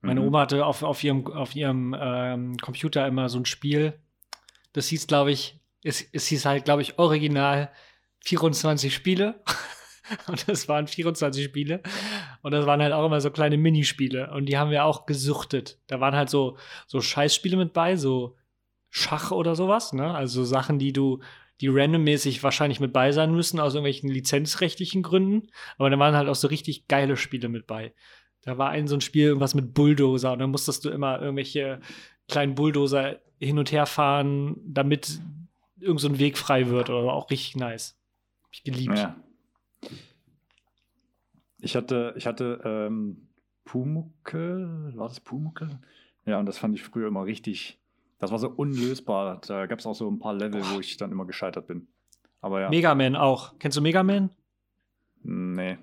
Meine 0.00 0.20
Mhm. 0.20 0.26
Oma 0.26 0.40
hatte 0.40 0.66
auf, 0.66 0.82
auf 0.82 1.02
ihrem, 1.02 1.26
auf 1.28 1.54
ihrem 1.54 1.96
ähm, 1.98 2.56
Computer 2.58 3.06
immer 3.06 3.28
so 3.28 3.38
ein 3.38 3.44
Spiel. 3.46 3.94
Das 4.72 4.88
hieß, 4.88 5.06
glaube 5.06 5.32
ich, 5.32 5.60
es, 5.82 6.04
es 6.12 6.26
hieß 6.26 6.44
halt, 6.44 6.64
glaube 6.64 6.82
ich, 6.82 6.98
original 6.98 7.70
24 8.20 8.94
Spiele. 8.94 9.42
Und 10.26 10.48
das 10.48 10.68
waren 10.68 10.86
24 10.86 11.44
Spiele. 11.44 11.82
Und 12.42 12.52
das 12.52 12.66
waren 12.66 12.82
halt 12.82 12.92
auch 12.92 13.06
immer 13.06 13.20
so 13.20 13.30
kleine 13.30 13.56
Minispiele. 13.56 14.30
Und 14.32 14.46
die 14.46 14.58
haben 14.58 14.70
wir 14.70 14.84
auch 14.84 15.06
gesuchtet. 15.06 15.78
Da 15.86 16.00
waren 16.00 16.14
halt 16.14 16.28
so, 16.28 16.56
so 16.86 17.00
Scheißspiele 17.00 17.56
mit 17.56 17.72
bei, 17.72 17.96
so 17.96 18.36
Schach 18.90 19.30
oder 19.30 19.56
sowas, 19.56 19.92
ne? 19.92 20.12
Also 20.14 20.44
Sachen, 20.44 20.78
die 20.78 20.92
du, 20.92 21.20
die 21.60 21.68
randommäßig 21.68 22.42
wahrscheinlich 22.42 22.80
mit 22.80 22.92
bei 22.92 23.12
sein 23.12 23.32
müssen, 23.32 23.58
aus 23.58 23.74
irgendwelchen 23.74 24.10
lizenzrechtlichen 24.10 25.02
Gründen. 25.02 25.48
Aber 25.78 25.88
da 25.88 25.98
waren 25.98 26.16
halt 26.16 26.28
auch 26.28 26.34
so 26.34 26.48
richtig 26.48 26.88
geile 26.88 27.16
Spiele 27.16 27.48
mit 27.48 27.66
bei. 27.66 27.94
Da 28.42 28.58
war 28.58 28.70
ein 28.70 28.88
so 28.88 28.96
ein 28.96 29.00
Spiel, 29.00 29.28
irgendwas 29.28 29.54
mit 29.54 29.72
Bulldozer. 29.72 30.32
Und 30.32 30.40
dann 30.40 30.50
musstest 30.50 30.84
du 30.84 30.90
immer 30.90 31.22
irgendwelche 31.22 31.80
kleinen 32.28 32.54
Bulldozer 32.54 33.20
hin 33.44 33.58
und 33.58 33.72
her 33.72 33.86
fahren, 33.86 34.56
damit 34.64 35.20
irgend 35.80 36.00
so 36.00 36.08
ein 36.08 36.18
Weg 36.18 36.38
frei 36.38 36.68
wird. 36.68 36.90
Oder 36.90 37.12
auch 37.12 37.30
richtig 37.30 37.56
nice. 37.56 37.98
Hab 38.44 38.52
ich 38.52 38.64
geliebt. 38.64 38.98
Ja. 38.98 39.16
Ich 41.58 41.76
hatte, 41.76 42.14
ich 42.16 42.26
hatte 42.26 42.60
ähm, 42.64 43.28
Pumuckel, 43.64 44.92
war 44.96 45.08
das 45.08 45.20
Pumuckel? 45.20 45.70
Ja, 46.24 46.38
und 46.38 46.46
das 46.46 46.58
fand 46.58 46.74
ich 46.74 46.82
früher 46.82 47.08
immer 47.08 47.24
richtig, 47.24 47.80
das 48.18 48.30
war 48.30 48.38
so 48.38 48.48
unlösbar. 48.48 49.40
Da 49.46 49.66
gab 49.66 49.78
es 49.78 49.86
auch 49.86 49.94
so 49.94 50.10
ein 50.10 50.18
paar 50.18 50.34
Level, 50.34 50.62
wo 50.72 50.80
ich 50.80 50.96
dann 50.96 51.12
immer 51.12 51.24
gescheitert 51.24 51.66
bin. 51.66 51.88
Aber 52.40 52.60
ja, 52.60 52.68
Mega 52.68 52.94
Man 52.94 53.16
auch. 53.16 53.58
Kennst 53.58 53.76
du 53.76 53.82
Mega 53.82 54.02
Man? 54.02 54.30
nee. 55.22 55.78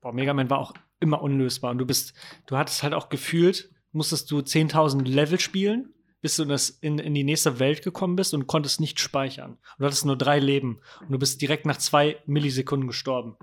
Boah, 0.00 0.12
Mega 0.12 0.34
Man 0.34 0.50
war 0.50 0.58
auch 0.58 0.74
immer 0.98 1.22
unlösbar. 1.22 1.70
Und 1.70 1.78
du 1.78 1.86
bist, 1.86 2.14
du 2.46 2.56
hattest 2.56 2.82
halt 2.82 2.94
auch 2.94 3.08
gefühlt, 3.08 3.70
musstest 3.92 4.30
du 4.30 4.38
10.000 4.38 5.04
Level 5.04 5.38
spielen, 5.38 5.92
bis 6.22 6.36
du 6.36 6.44
in, 6.44 6.48
das, 6.48 6.70
in, 6.70 6.98
in 6.98 7.12
die 7.14 7.24
nächste 7.24 7.58
Welt 7.58 7.82
gekommen 7.82 8.16
bist 8.16 8.32
und 8.32 8.46
konntest 8.46 8.80
nicht 8.80 8.98
speichern. 9.00 9.52
Und 9.52 9.60
du 9.80 9.84
hattest 9.84 10.06
nur 10.06 10.16
drei 10.16 10.38
Leben. 10.38 10.80
Und 11.00 11.10
du 11.12 11.18
bist 11.18 11.42
direkt 11.42 11.66
nach 11.66 11.76
zwei 11.76 12.16
Millisekunden 12.26 12.86
gestorben. 12.86 13.36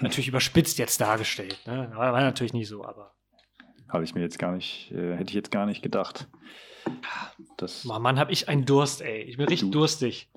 Natürlich 0.00 0.28
überspitzt 0.28 0.78
jetzt 0.78 1.00
dargestellt. 1.00 1.58
Ne? 1.66 1.90
War, 1.94 2.12
war 2.12 2.20
natürlich 2.20 2.52
nicht 2.52 2.68
so, 2.68 2.84
aber. 2.84 3.14
Habe 3.88 4.04
ich 4.04 4.14
mir 4.14 4.20
jetzt 4.20 4.38
gar 4.38 4.52
nicht, 4.52 4.90
äh, 4.92 5.14
hätte 5.16 5.30
ich 5.30 5.34
jetzt 5.34 5.50
gar 5.50 5.66
nicht 5.66 5.82
gedacht. 5.82 6.28
Das, 7.56 7.84
Boah, 7.84 7.98
Mann, 7.98 8.18
hab 8.18 8.30
ich 8.30 8.48
einen 8.48 8.64
Durst, 8.64 9.00
ey. 9.00 9.22
Ich 9.22 9.36
bin 9.36 9.46
richtig 9.48 9.70
Du- 9.70 9.78
durstig. 9.80 10.30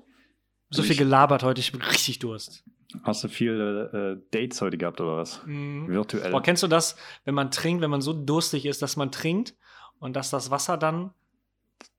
So 0.74 0.82
viel 0.82 0.96
gelabert 0.96 1.42
heute, 1.42 1.60
ich 1.60 1.70
bin 1.70 1.82
richtig 1.82 2.18
Durst. 2.18 2.64
hast 3.02 3.22
du 3.22 3.28
viele 3.28 4.22
äh, 4.22 4.30
Dates 4.30 4.62
heute 4.62 4.78
gehabt 4.78 5.02
oder 5.02 5.18
was? 5.18 5.42
Virtuell. 5.44 6.30
Boah, 6.30 6.42
kennst 6.42 6.62
du 6.62 6.66
das, 6.66 6.96
wenn 7.26 7.34
man 7.34 7.50
trinkt, 7.50 7.82
wenn 7.82 7.90
man 7.90 8.00
so 8.00 8.14
durstig 8.14 8.64
ist, 8.64 8.80
dass 8.80 8.96
man 8.96 9.12
trinkt 9.12 9.54
und 10.02 10.14
dass 10.14 10.30
das 10.30 10.50
Wasser 10.50 10.76
dann 10.76 11.12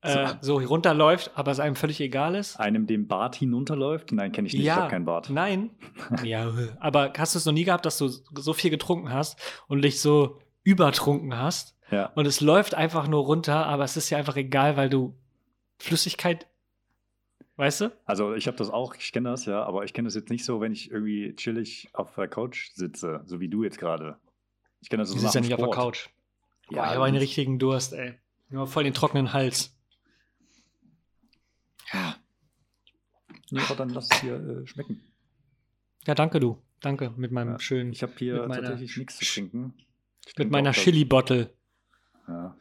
äh, 0.02 0.34
so 0.40 0.58
runterläuft, 0.58 1.32
aber 1.34 1.50
es 1.50 1.58
einem 1.60 1.74
völlig 1.74 2.00
egal 2.00 2.34
ist? 2.34 2.56
Einem 2.60 2.86
dem 2.86 3.08
Bart 3.08 3.34
hinunterläuft? 3.36 4.12
Nein, 4.12 4.30
kenne 4.32 4.46
ich 4.46 4.54
nicht. 4.54 4.62
Ich 4.62 4.70
habe 4.70 4.90
keinen 4.90 5.04
Bart. 5.06 5.30
Nein. 5.30 5.70
ja, 6.22 6.52
aber 6.80 7.12
hast 7.16 7.34
du 7.34 7.38
es 7.38 7.46
noch 7.46 7.52
nie 7.52 7.64
gehabt, 7.64 7.86
dass 7.86 7.98
du 7.98 8.08
so 8.08 8.52
viel 8.52 8.70
getrunken 8.70 9.10
hast 9.12 9.38
und 9.66 9.82
dich 9.82 10.00
so 10.00 10.38
übertrunken 10.62 11.36
hast 11.36 11.76
Ja. 11.90 12.06
und 12.14 12.26
es 12.26 12.40
läuft 12.40 12.74
einfach 12.74 13.08
nur 13.08 13.24
runter, 13.24 13.66
aber 13.66 13.84
es 13.84 13.96
ist 13.96 14.10
ja 14.10 14.18
einfach 14.18 14.36
egal, 14.36 14.76
weil 14.76 14.88
du 14.90 15.14
Flüssigkeit, 15.78 16.46
weißt 17.56 17.82
du? 17.82 17.92
Also 18.04 18.34
ich 18.34 18.46
habe 18.46 18.56
das 18.56 18.70
auch, 18.70 18.94
ich 18.94 19.12
kenne 19.12 19.30
das 19.30 19.44
ja, 19.46 19.62
aber 19.64 19.84
ich 19.84 19.92
kenne 19.92 20.06
das 20.06 20.14
jetzt 20.14 20.30
nicht 20.30 20.44
so, 20.44 20.60
wenn 20.60 20.72
ich 20.72 20.90
irgendwie 20.90 21.34
chillig 21.36 21.88
auf 21.92 22.14
der 22.14 22.28
Couch 22.28 22.70
sitze, 22.74 23.22
so 23.24 23.40
wie 23.40 23.48
du 23.48 23.64
jetzt 23.64 23.78
gerade. 23.78 24.16
Ich 24.80 24.88
kenne 24.90 25.02
das 25.02 25.08
so 25.10 25.14
Du 25.14 25.20
sitzt 25.20 25.34
ja 25.34 25.40
nicht 25.40 25.54
auf 25.54 25.60
der 25.60 25.70
Couch. 25.70 26.08
Ja, 26.70 26.86
ich 26.86 26.94
habe 26.94 27.04
einen 27.04 27.16
richtigen 27.16 27.58
Durst, 27.58 27.92
ey. 27.92 28.14
Nur 28.48 28.66
voll 28.66 28.84
den 28.84 28.94
trockenen 28.94 29.32
Hals. 29.32 29.76
Ja. 31.92 32.16
Nee, 33.50 33.60
aber 33.60 33.76
dann 33.76 33.90
lass 33.90 34.08
es 34.10 34.20
hier 34.20 34.34
äh, 34.34 34.66
schmecken. 34.66 35.00
Ja, 36.06 36.14
danke 36.14 36.40
du. 36.40 36.62
Danke 36.80 37.12
mit 37.16 37.32
meinem 37.32 37.52
ja, 37.52 37.58
schönen. 37.58 37.92
Ich 37.92 38.02
habe 38.02 38.12
hier 38.18 38.46
meiner, 38.46 38.62
tatsächlich 38.62 38.96
nichts 38.96 39.18
zu 39.18 39.24
trinken. 39.24 39.74
Stimmt 40.26 40.38
mit 40.38 40.50
meiner 40.50 40.72
Chili-Bottle. 40.72 41.50
Ja. 42.28 42.56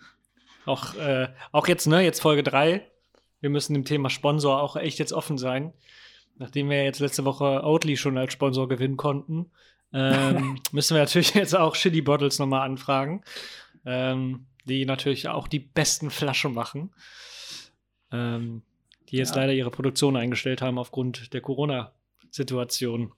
Auch, 0.66 0.96
äh, 0.96 1.30
auch 1.52 1.68
jetzt, 1.68 1.88
ne, 1.88 2.02
jetzt 2.02 2.22
Folge 2.22 2.44
3. 2.44 2.90
Wir 3.42 3.50
müssen 3.50 3.74
dem 3.74 3.86
Thema 3.86 4.10
Sponsor 4.10 4.62
auch 4.62 4.76
echt 4.76 5.00
jetzt 5.00 5.14
offen 5.14 5.38
sein. 5.38 5.74
Nachdem 6.38 6.70
wir 6.70 6.84
jetzt 6.84 7.00
letzte 7.00 7.26
Woche 7.26 7.64
Oatly 7.64 7.98
schon 7.98 8.18
als 8.18 8.34
Sponsor 8.34 8.68
gewinnen 8.68 8.98
konnten, 8.98 9.52
ähm, 9.92 10.60
müssen 10.72 10.96
wir 10.96 11.02
natürlich 11.02 11.34
jetzt 11.34 11.56
auch 11.56 11.76
Chili 11.76 12.02
Bottles 12.02 12.40
nochmal 12.40 12.62
anfragen. 12.62 13.24
Ähm, 13.86 14.46
die 14.66 14.86
natürlich 14.86 15.28
auch 15.28 15.48
die 15.48 15.60
besten 15.60 16.10
Flaschen 16.10 16.54
machen. 16.54 16.94
Ähm, 18.12 18.64
die 19.10 19.18
jetzt 19.18 19.36
Ja. 19.36 19.42
leider 19.42 19.54
ihre 19.54 19.72
Produktion 19.72 20.16
eingestellt 20.16 20.62
haben 20.62 20.78
aufgrund 20.78 21.34
der 21.34 21.42
Corona-Situation. 21.42 23.12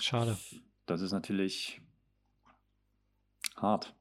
Schade. 0.00 0.38
Das 0.86 1.00
ist 1.00 1.12
natürlich 1.12 1.80
hart. 3.56 3.94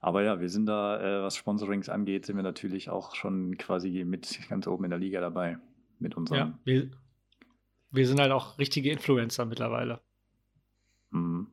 Aber 0.00 0.22
ja, 0.22 0.40
wir 0.40 0.48
sind 0.48 0.66
da, 0.66 1.00
äh, 1.00 1.22
was 1.22 1.36
Sponsorings 1.36 1.88
angeht, 1.88 2.26
sind 2.26 2.36
wir 2.36 2.42
natürlich 2.42 2.90
auch 2.90 3.14
schon 3.14 3.56
quasi 3.58 4.04
mit 4.04 4.38
ganz 4.48 4.66
oben 4.66 4.84
in 4.84 4.90
der 4.90 4.98
Liga 4.98 5.20
dabei. 5.20 5.58
Mit 5.98 6.14
unserem. 6.14 6.38
Ja, 6.38 6.58
wir, 6.64 6.90
wir 7.90 8.06
sind 8.06 8.20
halt 8.20 8.30
auch 8.30 8.58
richtige 8.58 8.90
Influencer 8.90 9.46
mittlerweile. 9.46 10.00
Mhm. 11.10 11.48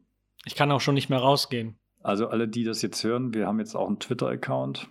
Ich 0.45 0.55
kann 0.55 0.71
auch 0.71 0.81
schon 0.81 0.95
nicht 0.95 1.09
mehr 1.09 1.19
rausgehen. 1.19 1.79
Also 2.03 2.27
alle, 2.27 2.47
die 2.47 2.63
das 2.63 2.81
jetzt 2.81 3.03
hören, 3.03 3.33
wir 3.33 3.47
haben 3.47 3.59
jetzt 3.59 3.75
auch 3.75 3.87
einen 3.87 3.99
Twitter-Account. 3.99 4.87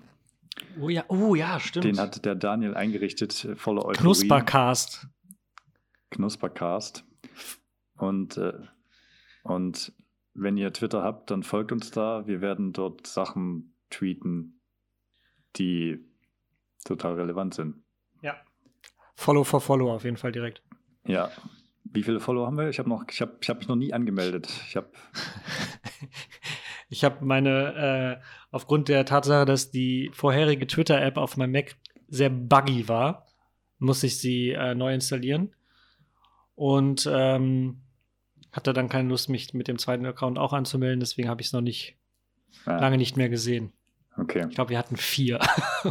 Oh 0.81 0.89
ja, 0.89 1.05
oh 1.09 1.35
ja, 1.35 1.61
stimmt. 1.61 1.85
Den 1.85 1.99
hat 1.99 2.25
der 2.25 2.35
Daniel 2.35 2.75
eingerichtet, 2.75 3.45
äh, 3.45 3.57
voller 3.57 3.83
Euphorie. 3.83 3.99
Knuspercast. 3.99 5.07
Knuspercast. 6.11 7.05
Und, 7.97 8.37
äh, 8.39 8.55
und 9.45 9.93
wenn 10.35 10.57
ihr 10.57 10.73
Twitter 10.73 11.03
habt, 11.03 11.31
dann 11.31 11.43
folgt 11.43 11.73
uns 11.73 11.91
da. 11.91 12.27
Wir 12.27 12.41
werden 12.41 12.73
dort 12.73 13.07
Sachen 13.07 13.77
tweeten, 13.91 14.61
die 15.57 15.99
total 16.85 17.15
relevant 17.15 17.55
sind. 17.55 17.77
Ja. 18.23 18.37
Follow 19.15 19.45
for 19.45 19.61
Follow 19.61 19.93
auf 19.93 20.05
jeden 20.05 20.17
Fall 20.17 20.33
direkt. 20.33 20.63
Ja. 21.07 21.31
Wie 21.85 22.03
viele 22.03 22.21
Follower 22.21 22.47
haben 22.47 22.57
wir? 22.57 22.69
Ich 22.71 22.79
habe 22.79 22.89
noch, 22.89 23.05
ich 23.09 23.21
habe, 23.21 23.37
ich 23.41 23.49
habe 23.51 23.59
mich 23.59 23.69
noch 23.69 23.77
nie 23.77 23.93
angemeldet. 23.93 24.49
Ich 24.67 24.77
habe, 24.77 24.91
Ich 26.93 27.05
habe 27.05 27.25
meine, 27.25 28.21
äh, 28.21 28.25
aufgrund 28.51 28.89
der 28.89 29.07
Tatsache, 29.07 29.47
dass 29.47 29.71
die 29.71 30.11
vorherige 30.13 30.67
Twitter-App 30.67 31.17
auf 31.17 31.39
meinem 31.39 31.53
Mac 31.53 31.75
sehr 32.09 32.29
buggy 32.29 32.87
war, 32.87 33.27
muss 33.79 34.03
ich 34.03 34.19
sie 34.19 34.51
äh, 34.51 34.75
neu 34.75 34.93
installieren. 34.93 35.55
Und 36.55 37.09
ähm, 37.11 37.81
hatte 38.53 38.75
dann 38.75 38.91
keine 38.91 39.09
Lust, 39.09 39.31
mich 39.31 39.55
mit 39.55 39.69
dem 39.69 39.79
zweiten 39.79 40.05
Account 40.05 40.39
auch 40.39 40.53
anzumelden, 40.53 41.01
deswegen 41.01 41.31
habe 41.31 41.41
ich 41.41 41.47
es 41.47 41.55
noch 41.55 41.63
nicht 41.63 41.97
ah, 42.67 42.77
lange 42.79 42.99
nicht 42.99 43.17
mehr 43.17 43.31
gesehen. 43.31 43.73
okay. 44.19 44.45
Ich 44.51 44.55
glaube, 44.55 44.71
wir 44.71 44.79
hatten 44.79 44.97
vier. 44.97 45.41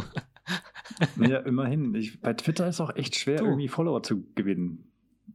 Ja, 1.16 1.38
immerhin. 1.38 1.94
Ich, 1.94 2.20
bei 2.20 2.34
Twitter 2.34 2.68
ist 2.68 2.80
auch 2.80 2.94
echt 2.94 3.16
schwer, 3.16 3.38
Du. 3.38 3.46
irgendwie 3.46 3.68
Follower 3.68 4.02
zu 4.02 4.24
gewinnen. 4.34 4.92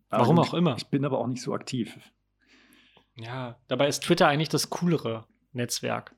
Aber 0.09 0.21
Warum 0.23 0.35
gut, 0.35 0.49
auch 0.49 0.53
immer. 0.53 0.75
Ich 0.77 0.87
bin 0.87 1.03
aber 1.03 1.17
auch 1.17 1.27
nicht 1.27 1.41
so 1.41 1.53
aktiv. 1.53 1.97
ja, 3.15 3.57
dabei 3.67 3.87
ist 3.87 4.03
Twitter 4.03 4.27
eigentlich 4.27 4.49
das 4.49 4.69
coolere 4.69 5.25
Netzwerk. 5.57 6.15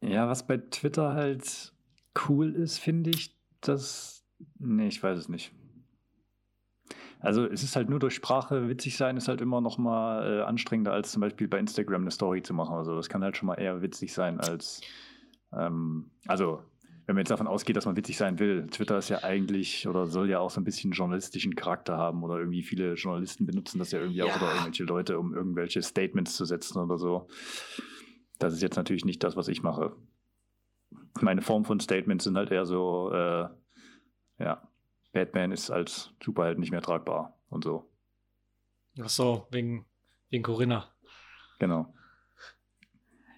Ja, 0.00 0.28
was 0.28 0.46
bei 0.46 0.56
Twitter 0.58 1.14
halt 1.14 1.74
cool 2.28 2.54
ist, 2.54 2.78
finde 2.78 3.10
ich, 3.10 3.36
dass. 3.60 4.24
Nee, 4.58 4.88
ich 4.88 5.02
weiß 5.02 5.18
es 5.18 5.28
nicht. 5.28 5.52
Also 7.20 7.46
es 7.46 7.62
ist 7.62 7.76
halt 7.76 7.88
nur 7.88 7.98
durch 7.98 8.14
Sprache 8.14 8.68
witzig 8.68 8.96
sein, 8.96 9.16
ist 9.16 9.28
halt 9.28 9.40
immer 9.40 9.60
noch 9.60 9.78
mal 9.78 10.40
äh, 10.40 10.42
anstrengender 10.42 10.92
als 10.92 11.12
zum 11.12 11.20
Beispiel 11.20 11.48
bei 11.48 11.58
Instagram 11.58 12.02
eine 12.02 12.10
Story 12.10 12.42
zu 12.42 12.54
machen. 12.54 12.76
Also 12.76 12.94
das 12.94 13.08
kann 13.08 13.24
halt 13.24 13.36
schon 13.36 13.46
mal 13.46 13.54
eher 13.54 13.82
witzig 13.82 14.12
sein 14.12 14.38
als 14.38 14.82
ähm, 15.52 16.10
also 16.26 16.62
wenn 17.06 17.14
man 17.14 17.20
jetzt 17.20 17.30
davon 17.30 17.46
ausgeht, 17.46 17.76
dass 17.76 17.86
man 17.86 17.96
witzig 17.96 18.16
sein 18.16 18.38
will, 18.40 18.66
Twitter 18.66 18.98
ist 18.98 19.08
ja 19.08 19.22
eigentlich 19.22 19.86
oder 19.86 20.06
soll 20.06 20.28
ja 20.28 20.40
auch 20.40 20.50
so 20.50 20.60
ein 20.60 20.64
bisschen 20.64 20.90
journalistischen 20.90 21.54
Charakter 21.54 21.96
haben 21.96 22.24
oder 22.24 22.38
irgendwie 22.38 22.62
viele 22.62 22.94
Journalisten 22.94 23.46
benutzen 23.46 23.78
das 23.78 23.92
ja 23.92 24.00
irgendwie 24.00 24.22
auch 24.24 24.28
Ja. 24.28 24.36
oder 24.36 24.50
irgendwelche 24.52 24.84
Leute, 24.84 25.18
um 25.18 25.32
irgendwelche 25.34 25.82
Statements 25.82 26.34
zu 26.36 26.44
setzen 26.44 26.78
oder 26.78 26.98
so. 26.98 27.28
Das 28.38 28.52
ist 28.52 28.60
jetzt 28.60 28.76
natürlich 28.76 29.04
nicht 29.04 29.22
das, 29.22 29.36
was 29.36 29.48
ich 29.48 29.62
mache. 29.62 29.96
Meine 31.20 31.42
Form 31.42 31.64
von 31.64 31.80
Statements 31.80 32.24
sind 32.24 32.36
halt 32.36 32.50
eher 32.50 32.66
so, 32.66 33.10
äh, 33.12 33.48
ja, 34.38 34.68
Batman 35.12 35.52
ist 35.52 35.70
als 35.70 36.12
Superheld 36.22 36.58
nicht 36.58 36.72
mehr 36.72 36.82
tragbar 36.82 37.38
und 37.48 37.64
so. 37.64 37.88
Ach 39.00 39.08
so, 39.08 39.46
wegen, 39.50 39.86
wegen 40.30 40.42
Corinna. 40.42 40.92
Genau. 41.58 41.94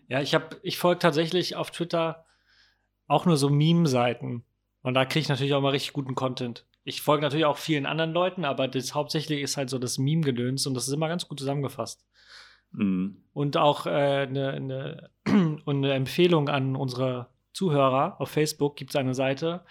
Ja, 0.09 0.23
ich 0.23 0.35
habe, 0.35 0.57
ich 0.63 0.79
folge 0.79 1.01
tatsächlich 1.01 1.55
auf 1.55 1.71
Twitter 1.71 2.25
auch 3.09 3.27
nur 3.27 3.37
so 3.37 3.51
Meme-Seiten. 3.51 4.45
Und 4.83 4.95
da 4.95 5.05
kriege 5.05 5.21
ich 5.21 5.29
natürlich 5.29 5.55
auch 5.55 5.61
mal 5.61 5.71
richtig 5.71 5.93
guten 5.93 6.15
Content. 6.15 6.65
Ich 6.85 7.03
folge 7.03 7.23
natürlich 7.23 7.45
auch 7.45 7.59
vielen 7.59 7.85
anderen 7.85 8.13
Leuten, 8.13 8.45
aber 8.45 8.69
das 8.69 8.95
hauptsächlich 8.95 9.43
ist 9.43 9.57
halt 9.57 9.69
so 9.69 9.79
das 9.79 9.99
Meme-Gedöns 9.99 10.67
und 10.67 10.75
das 10.75 10.87
ist 10.87 10.95
immer 10.95 11.09
ganz 11.09 11.27
gut 11.27 11.41
zusammengefasst. 11.41 12.07
Mhm. 12.73 13.25
Und 13.33 13.57
auch 13.57 13.87
äh, 13.87 13.91
eine, 13.91 14.53
eine, 14.53 15.11
und 15.65 15.85
eine 15.85 15.95
Empfehlung 15.95 16.49
an 16.49 16.77
unsere 16.77 17.29
Zuhörer. 17.53 18.21
Auf 18.21 18.31
Facebook 18.31 18.77
gibt 18.77 18.91
es 18.91 18.97
eine 18.97 19.15
Seite, 19.15 19.65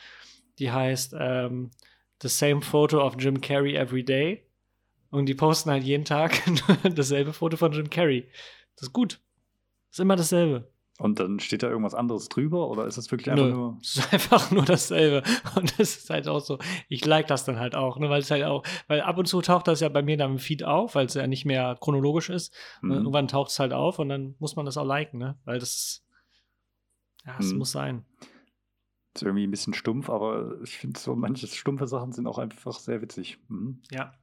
die 0.59 0.71
heißt 0.71 1.15
ähm, 1.17 1.71
The 2.21 2.27
Same 2.27 2.61
Photo 2.61 3.01
of 3.05 3.15
Jim 3.17 3.39
Carrey 3.39 3.75
Every 3.75 4.03
Day. 4.03 4.43
Und 5.09 5.27
die 5.27 5.35
posten 5.35 5.71
halt 5.71 5.83
jeden 5.83 6.05
Tag 6.05 6.41
dasselbe 6.83 7.31
Foto 7.31 7.55
von 7.55 7.71
Jim 7.71 7.89
Carrey. 7.89 8.29
Das 8.75 8.89
ist 8.89 8.93
gut. 8.93 9.21
ist 9.89 9.99
immer 9.99 10.15
dasselbe. 10.15 10.69
Und 10.99 11.19
dann 11.19 11.39
steht 11.39 11.61
da 11.61 11.69
irgendwas 11.69 11.93
anderes 11.93 12.27
drüber 12.27 12.69
oder 12.69 12.85
ist 12.87 12.97
das 12.97 13.11
wirklich 13.11 13.29
einfach 13.29 13.45
Nö, 13.45 13.53
nur. 13.53 13.77
es 13.83 13.97
ist 13.97 14.11
einfach 14.13 14.49
nur 14.49 14.65
dasselbe. 14.65 15.21
Und 15.55 15.79
das 15.79 15.95
ist 15.95 16.09
halt 16.09 16.27
auch 16.27 16.39
so, 16.39 16.57
ich 16.89 17.05
like 17.05 17.27
das 17.27 17.45
dann 17.45 17.59
halt 17.59 17.75
auch, 17.75 17.99
ne, 17.99 18.09
weil 18.09 18.21
es 18.21 18.31
halt 18.31 18.43
auch, 18.43 18.63
weil 18.87 19.01
ab 19.01 19.15
und 19.19 19.27
zu 19.27 19.39
taucht 19.41 19.67
das 19.67 19.79
ja 19.79 19.89
bei 19.89 20.01
mir 20.01 20.17
dann 20.17 20.31
im 20.31 20.39
Feed 20.39 20.63
auf, 20.63 20.95
weil 20.95 21.05
es 21.05 21.13
ja 21.13 21.27
nicht 21.27 21.45
mehr 21.45 21.77
chronologisch 21.79 22.29
ist. 22.31 22.51
Und 22.81 22.89
Mhm. 22.89 22.95
irgendwann 22.95 23.27
taucht 23.27 23.51
es 23.51 23.59
halt 23.59 23.73
auf 23.73 23.99
und 23.99 24.09
dann 24.09 24.35
muss 24.39 24.55
man 24.55 24.65
das 24.65 24.75
auch 24.77 24.85
liken, 24.85 25.19
ne? 25.19 25.37
Weil 25.45 25.59
das, 25.59 26.03
ja, 27.27 27.35
es 27.39 27.51
Mhm. 27.51 27.59
muss 27.59 27.71
sein. 27.71 28.05
Ist 29.13 29.21
irgendwie 29.21 29.45
ein 29.45 29.51
bisschen 29.51 29.75
stumpf, 29.75 30.09
aber 30.09 30.59
ich 30.63 30.77
finde 30.77 30.99
so 30.99 31.15
manche 31.15 31.45
stumpfe 31.45 31.85
Sachen 31.85 32.11
sind 32.11 32.25
auch 32.25 32.39
einfach 32.39 32.73
sehr 32.73 33.03
witzig. 33.03 33.37
Mhm. 33.49 33.81
Ja. 33.91 34.13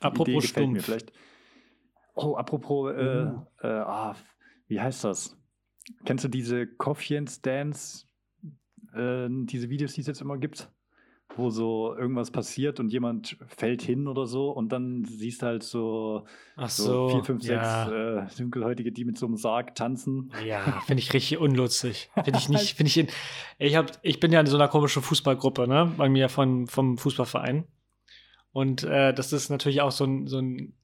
Die 0.00 0.06
Apropos 0.06 0.28
Idee 0.28 0.38
gefällt 0.46 0.70
mir 0.70 0.80
stumpf. 0.80 0.84
vielleicht. 0.84 1.12
Oh, 2.14 2.36
apropos, 2.36 2.92
äh, 2.94 3.24
Uh. 3.26 3.46
äh, 3.62 3.66
ah, 3.66 4.14
wie 4.68 4.80
heißt 4.80 5.02
das? 5.02 5.36
Kennst 6.04 6.24
du 6.24 6.28
diese 6.28 6.66
Coffee 6.66 7.18
and 7.18 7.30
Stands, 7.30 8.06
äh, 8.94 9.28
diese 9.30 9.70
Videos, 9.70 9.94
die 9.94 10.00
es 10.00 10.06
jetzt 10.06 10.20
immer 10.20 10.38
gibt? 10.38 10.70
Wo 11.36 11.50
so 11.50 11.96
irgendwas 11.96 12.30
passiert 12.30 12.78
und 12.78 12.92
jemand 12.92 13.36
fällt 13.48 13.82
hin 13.82 14.06
oder 14.06 14.26
so 14.26 14.50
und 14.50 14.70
dann 14.70 15.04
siehst 15.04 15.42
du 15.42 15.46
halt 15.46 15.62
so, 15.62 16.26
Ach 16.54 16.68
so, 16.68 16.84
so. 16.84 17.08
vier, 17.08 17.24
fünf, 17.24 17.44
ja. 17.44 18.26
sechs 18.26 18.36
äh, 18.36 18.42
Dunkelhäutige, 18.42 18.92
die 18.92 19.04
mit 19.04 19.18
so 19.18 19.26
einem 19.26 19.36
Sarg 19.36 19.74
tanzen. 19.74 20.30
Ja, 20.46 20.82
finde 20.86 21.02
ich 21.02 21.12
richtig 21.12 21.38
unlustig. 21.38 22.10
Finde 22.22 22.38
ich 22.38 22.48
nicht, 22.48 22.74
finde 22.76 22.88
ich 22.88 22.98
in, 22.98 23.08
ich 23.58 23.74
hab, 23.74 23.98
ich 24.02 24.20
bin 24.20 24.32
ja 24.32 24.40
in 24.40 24.46
so 24.46 24.56
einer 24.56 24.68
komischen 24.68 25.02
Fußballgruppe, 25.02 25.66
ne, 25.66 25.92
bei 25.96 26.08
mir 26.08 26.28
von, 26.28 26.66
vom 26.66 26.98
Fußballverein. 26.98 27.64
Und 28.52 28.84
äh, 28.84 29.12
das 29.12 29.32
ist 29.32 29.48
natürlich 29.48 29.80
auch 29.80 29.90
so 29.90 30.04
ein, 30.04 30.28
so 30.28 30.38
ein, 30.38 30.74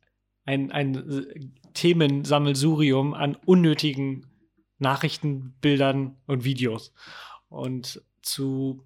ein, 0.45 0.73
ein 0.73 1.54
Themensammelsurium 1.75 3.14
an 3.14 3.37
unnötigen 3.47 4.26
Nachrichtenbildern 4.80 6.16
und 6.26 6.44
Videos. 6.44 6.92
Und 7.49 8.02
zu 8.22 8.84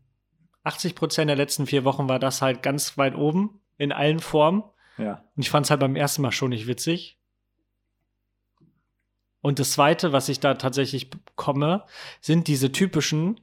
80 0.64 0.94
Prozent 0.94 1.28
der 1.28 1.36
letzten 1.36 1.66
vier 1.66 1.84
Wochen 1.84 2.08
war 2.08 2.18
das 2.18 2.42
halt 2.42 2.62
ganz 2.62 2.96
weit 2.98 3.14
oben 3.14 3.60
in 3.78 3.92
allen 3.92 4.20
Formen. 4.20 4.64
Ja. 4.98 5.24
Und 5.36 5.42
ich 5.42 5.50
fand 5.50 5.66
es 5.66 5.70
halt 5.70 5.80
beim 5.80 5.96
ersten 5.96 6.22
Mal 6.22 6.32
schon 6.32 6.50
nicht 6.50 6.66
witzig. 6.66 7.18
Und 9.40 9.58
das 9.58 9.72
zweite, 9.72 10.12
was 10.12 10.28
ich 10.28 10.40
da 10.40 10.54
tatsächlich 10.54 11.10
bekomme, 11.10 11.84
sind 12.20 12.48
diese 12.48 12.72
typischen, 12.72 13.40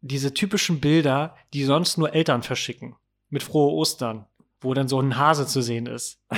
diese 0.00 0.34
typischen 0.34 0.80
Bilder, 0.80 1.36
die 1.54 1.64
sonst 1.64 1.96
nur 1.96 2.12
Eltern 2.12 2.42
verschicken. 2.42 2.96
Mit 3.30 3.42
frohe 3.42 3.72
Ostern, 3.72 4.26
wo 4.60 4.74
dann 4.74 4.88
so 4.88 5.00
ein 5.00 5.16
Hase 5.16 5.46
zu 5.46 5.62
sehen 5.62 5.86
ist. 5.86 6.20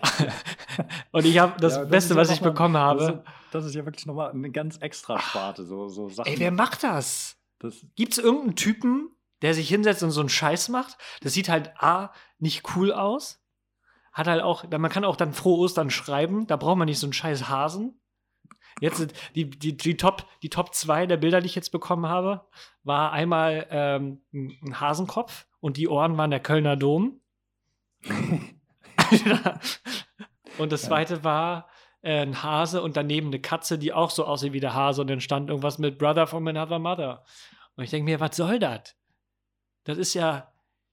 Und 1.12 1.26
ich 1.26 1.38
habe 1.38 1.60
das 1.60 1.76
Ja, 1.76 1.84
Beste, 1.84 2.16
was 2.16 2.30
ich 2.30 2.40
bekommen 2.40 2.76
habe. 2.76 3.24
Das 3.54 3.64
ist, 3.64 3.76
ja 3.76 3.84
wirklich 3.84 4.04
nochmal 4.04 4.32
eine 4.32 4.50
ganz 4.50 4.78
extra 4.78 5.16
Sparte, 5.20 5.64
so, 5.64 5.88
so 5.88 6.08
Sachen. 6.08 6.26
Ey, 6.26 6.40
wer 6.40 6.50
macht 6.50 6.82
das? 6.82 7.38
das, 7.60 7.86
Gibt 7.94 8.14
es 8.14 8.18
irgendeinen 8.18 8.56
Typen, 8.56 9.10
der 9.42 9.54
sich 9.54 9.68
hinsetzt 9.68 10.02
und 10.02 10.10
so 10.10 10.18
einen 10.18 10.28
Scheiß 10.28 10.70
macht? 10.70 10.98
Das 11.20 11.34
sieht 11.34 11.48
halt 11.48 11.72
A, 11.80 12.12
nicht 12.40 12.74
cool 12.74 12.92
aus. 12.92 13.40
Hat 14.12 14.26
halt 14.26 14.42
auch, 14.42 14.68
man 14.68 14.90
kann 14.90 15.04
auch 15.04 15.14
dann 15.14 15.32
frohe 15.32 15.60
Ostern 15.60 15.90
schreiben, 15.90 16.48
da 16.48 16.56
braucht 16.56 16.78
man 16.78 16.86
nicht 16.86 16.98
so 16.98 17.06
einen 17.06 17.12
scheiß 17.12 17.48
Hasen. 17.48 18.00
Jetzt 18.80 18.96
sind 18.96 19.12
die, 19.36 19.48
die, 19.48 19.76
die, 19.76 19.96
Top, 19.96 20.26
die 20.42 20.50
Top 20.50 20.74
2 20.74 21.06
der 21.06 21.16
Bilder, 21.16 21.40
die 21.40 21.46
ich 21.46 21.54
jetzt 21.54 21.70
bekommen 21.70 22.08
habe, 22.08 22.44
war 22.82 23.12
einmal 23.12 23.68
ähm, 23.70 24.20
ein 24.32 24.80
Hasenkopf 24.80 25.46
und 25.60 25.76
die 25.76 25.86
Ohren 25.86 26.16
waren 26.16 26.32
der 26.32 26.40
Kölner 26.40 26.74
Dom. 26.74 27.20
und 30.58 30.72
das 30.72 30.82
zweite 30.82 31.22
war 31.22 31.68
äh, 32.04 32.20
ein 32.20 32.42
Hase 32.42 32.82
und 32.82 32.96
daneben 32.96 33.28
eine 33.28 33.40
Katze, 33.40 33.78
die 33.78 33.92
auch 33.92 34.10
so 34.10 34.26
aussieht 34.26 34.52
wie 34.52 34.60
der 34.60 34.74
Hase 34.74 35.00
und 35.00 35.08
dann 35.08 35.20
stand 35.20 35.48
irgendwas 35.48 35.78
mit 35.78 35.98
Brother 35.98 36.26
from 36.26 36.46
another 36.46 36.78
mother. 36.78 37.24
Und 37.76 37.84
ich 37.84 37.90
denke 37.90 38.04
mir, 38.04 38.20
was 38.20 38.36
soll 38.36 38.58
das? 38.58 38.94
Das 39.84 39.98
ist 39.98 40.14
ja, 40.14 40.52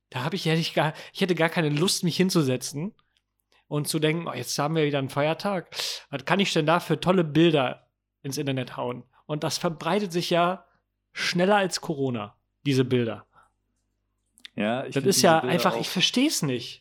da 0.10 0.24
habe 0.24 0.36
ich 0.36 0.46
ja 0.46 0.56
nicht 0.56 0.74
gar, 0.74 0.94
ich 1.14 1.22
hätte 1.22 1.36
gar 1.36 1.50
keine 1.50 1.70
Lust, 1.70 2.04
mich 2.04 2.18
hinzusetzen 2.18 2.96
und 3.68 3.88
zu 3.88 4.00
denken, 4.00 4.28
oh, 4.28 4.34
jetzt 4.34 4.58
haben 4.58 4.76
wir 4.76 4.86
wieder 4.86 5.00
einen 5.00 5.10
Feiertag. 5.10 5.76
Was 6.10 6.26
kann 6.26 6.40
ich 6.40 6.54
denn 6.54 6.66
da 6.66 6.80
für 6.80 7.00
tolle 7.00 7.24
Bilder 7.24 7.88
ins 8.22 8.38
Internet 8.38 8.78
hauen? 8.78 9.04
Und 9.26 9.44
das 9.44 9.58
verbreitet 9.58 10.12
sich 10.12 10.30
ja 10.30 10.66
schneller 11.14 11.58
als 11.58 11.82
Corona, 11.82 12.36
diese 12.66 12.86
Bilder. 12.86 13.26
Ja, 14.56 14.86
ich 14.86 14.94
Das 14.94 15.04
ist 15.04 15.22
ja 15.22 15.40
einfach, 15.40 15.78
ich 15.78 15.90
verstehe 15.90 16.28
es 16.28 16.42
nicht. 16.42 16.81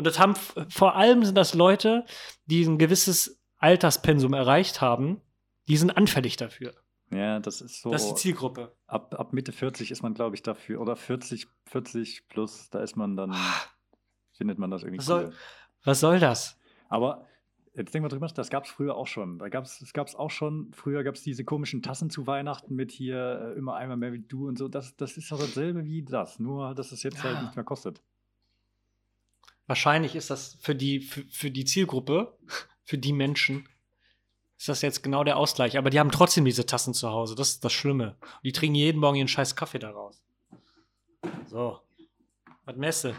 Und 0.00 0.06
das 0.06 0.18
haben 0.18 0.34
vor 0.70 0.96
allem 0.96 1.26
sind 1.26 1.34
das 1.34 1.52
Leute, 1.52 2.06
die 2.46 2.64
ein 2.64 2.78
gewisses 2.78 3.38
Alterspensum 3.58 4.32
erreicht 4.32 4.80
haben, 4.80 5.20
die 5.68 5.76
sind 5.76 5.90
anfällig 5.94 6.38
dafür. 6.38 6.72
Ja, 7.10 7.38
das 7.38 7.60
ist 7.60 7.82
so. 7.82 7.90
Das 7.90 8.04
ist 8.04 8.12
die 8.12 8.14
Zielgruppe. 8.14 8.74
Ab, 8.86 9.14
ab 9.18 9.34
Mitte 9.34 9.52
40 9.52 9.90
ist 9.90 10.02
man, 10.02 10.14
glaube 10.14 10.36
ich, 10.36 10.42
dafür. 10.42 10.80
Oder 10.80 10.96
40, 10.96 11.48
40 11.66 12.28
plus, 12.28 12.70
da 12.70 12.80
ist 12.80 12.96
man 12.96 13.14
dann. 13.14 13.36
findet 14.32 14.58
man 14.58 14.70
das 14.70 14.84
irgendwie 14.84 15.00
Was 15.00 15.04
soll-. 15.06 15.32
Was 15.84 16.00
soll 16.00 16.18
das? 16.18 16.58
Aber 16.88 17.26
jetzt 17.74 17.92
denk 17.92 18.02
mal 18.02 18.08
drüber 18.08 18.24
nach, 18.24 18.32
das 18.32 18.48
gab 18.48 18.64
es 18.64 18.70
früher 18.70 18.94
auch 18.94 19.06
schon. 19.06 19.38
Da 19.38 19.50
gab 19.50 19.64
es, 19.66 19.80
das 19.80 19.92
gab 19.92 20.06
es 20.06 20.14
auch 20.14 20.30
schon. 20.30 20.72
Früher 20.72 21.04
gab 21.04 21.14
es 21.14 21.22
diese 21.22 21.44
komischen 21.44 21.82
Tassen 21.82 22.08
zu 22.08 22.26
Weihnachten 22.26 22.74
mit 22.74 22.90
hier 22.90 23.52
äh, 23.54 23.58
immer 23.58 23.74
einmal 23.74 23.98
mehr 23.98 24.14
wie 24.14 24.20
du 24.20 24.48
und 24.48 24.56
so. 24.56 24.68
Das, 24.68 24.96
das 24.96 25.18
ist 25.18 25.30
doch 25.30 25.38
dasselbe 25.38 25.84
wie 25.84 26.02
das, 26.02 26.38
nur 26.38 26.74
dass 26.74 26.90
es 26.90 27.02
jetzt 27.02 27.22
halt 27.22 27.34
Ja. 27.34 27.42
nicht 27.42 27.56
mehr 27.56 27.66
kostet. 27.66 28.02
Wahrscheinlich 29.70 30.16
ist 30.16 30.30
das 30.30 30.58
für 30.60 30.74
die, 30.74 30.98
für, 30.98 31.22
für 31.30 31.48
die 31.48 31.64
Zielgruppe, 31.64 32.36
für 32.82 32.98
die 32.98 33.12
Menschen, 33.12 33.68
ist 34.58 34.68
das 34.68 34.82
jetzt 34.82 35.04
genau 35.04 35.22
der 35.22 35.36
Ausgleich. 35.36 35.78
Aber 35.78 35.90
die 35.90 36.00
haben 36.00 36.10
trotzdem 36.10 36.44
diese 36.44 36.66
Tassen 36.66 36.92
zu 36.92 37.10
Hause. 37.10 37.36
Das 37.36 37.50
ist 37.50 37.64
das 37.64 37.72
Schlimme. 37.72 38.16
Und 38.20 38.44
die 38.44 38.50
trinken 38.50 38.74
jeden 38.74 38.98
Morgen 39.00 39.18
ihren 39.18 39.28
scheiß 39.28 39.54
Kaffee 39.54 39.78
daraus. 39.78 40.24
So. 41.46 41.78
Was 42.64 42.74
Messe? 42.74 43.14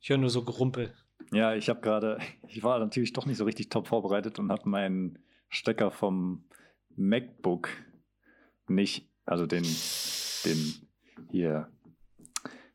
Ich 0.00 0.10
höre 0.10 0.18
nur 0.18 0.30
so 0.30 0.44
Gerumpel. 0.44 0.94
Ja, 1.32 1.56
ich 1.56 1.68
habe 1.68 1.80
gerade, 1.80 2.20
ich 2.46 2.62
war 2.62 2.78
natürlich 2.78 3.12
doch 3.12 3.26
nicht 3.26 3.38
so 3.38 3.44
richtig 3.44 3.70
top 3.70 3.88
vorbereitet 3.88 4.38
und 4.38 4.52
habe 4.52 4.68
meinen 4.68 5.18
Stecker 5.48 5.90
vom 5.90 6.44
MacBook 6.94 7.70
nicht, 8.68 9.10
also 9.24 9.46
den, 9.46 9.64
den 10.44 10.88
hier 11.32 11.68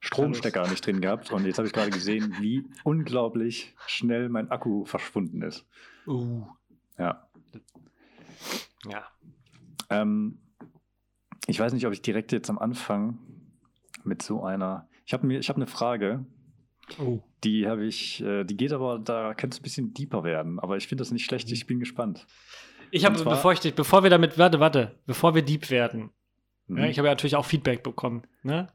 Stromstecker 0.06 0.68
nicht 0.70 0.86
drin 0.86 1.02
gehabt. 1.02 1.32
Und 1.32 1.46
jetzt 1.46 1.58
habe 1.58 1.68
ich 1.68 1.74
gerade 1.74 1.90
gesehen, 1.92 2.36
wie 2.40 2.64
unglaublich 2.84 3.74
schnell 3.88 4.30
mein 4.30 4.52
Akku 4.52 4.86
verschwunden 4.86 5.42
ist. 5.42 5.66
Uh. 6.08 6.46
Ja. 6.98 7.28
Ja. 8.88 9.04
Ähm, 9.90 10.40
ich 11.48 11.60
weiß 11.60 11.74
nicht, 11.74 11.86
ob 11.88 11.94
ich 11.94 12.02
direkt 12.02 12.32
jetzt 12.32 12.50
am 12.50 12.60
Anfang 12.60 13.20
mit 14.04 14.22
so 14.22 14.44
einer. 14.44 14.88
Ich 15.06 15.14
habe 15.14 15.26
mir, 15.28 15.40
ich 15.40 15.50
habe 15.50 15.58
eine 15.58 15.68
Frage, 15.68 16.26
Uh. 17.00 17.20
die 17.44 17.68
habe 17.68 17.84
ich, 17.86 18.22
äh, 18.24 18.44
die 18.44 18.56
geht 18.58 18.72
aber, 18.72 19.00
da 19.00 19.34
könnte 19.34 19.56
es 19.56 19.60
ein 19.60 19.64
bisschen 19.64 19.94
deeper 19.96 20.24
werden. 20.24 20.60
Aber 20.60 20.78
ich 20.78 20.88
finde 20.88 21.02
das 21.02 21.12
nicht 21.12 21.26
schlecht. 21.26 21.52
Ich 21.52 21.66
bin 21.66 21.80
gespannt. 21.80 22.28
Ich 22.92 23.06
habe, 23.06 23.22
bevor 23.24 23.54
ich 23.54 23.60
dich, 23.60 23.74
bevor 23.74 24.04
wir 24.04 24.12
damit, 24.12 24.38
warte, 24.38 24.60
warte, 24.60 25.00
bevor 25.08 25.34
wir 25.34 25.42
deep 25.42 25.70
werden, 25.72 26.12
Mhm. 26.68 26.78
ja, 26.80 26.86
ich 26.86 26.98
habe 26.98 27.08
ja 27.08 27.12
natürlich 27.14 27.36
auch 27.36 27.46
Feedback 27.46 27.84
bekommen, 27.84 28.24
ne? 28.44 28.68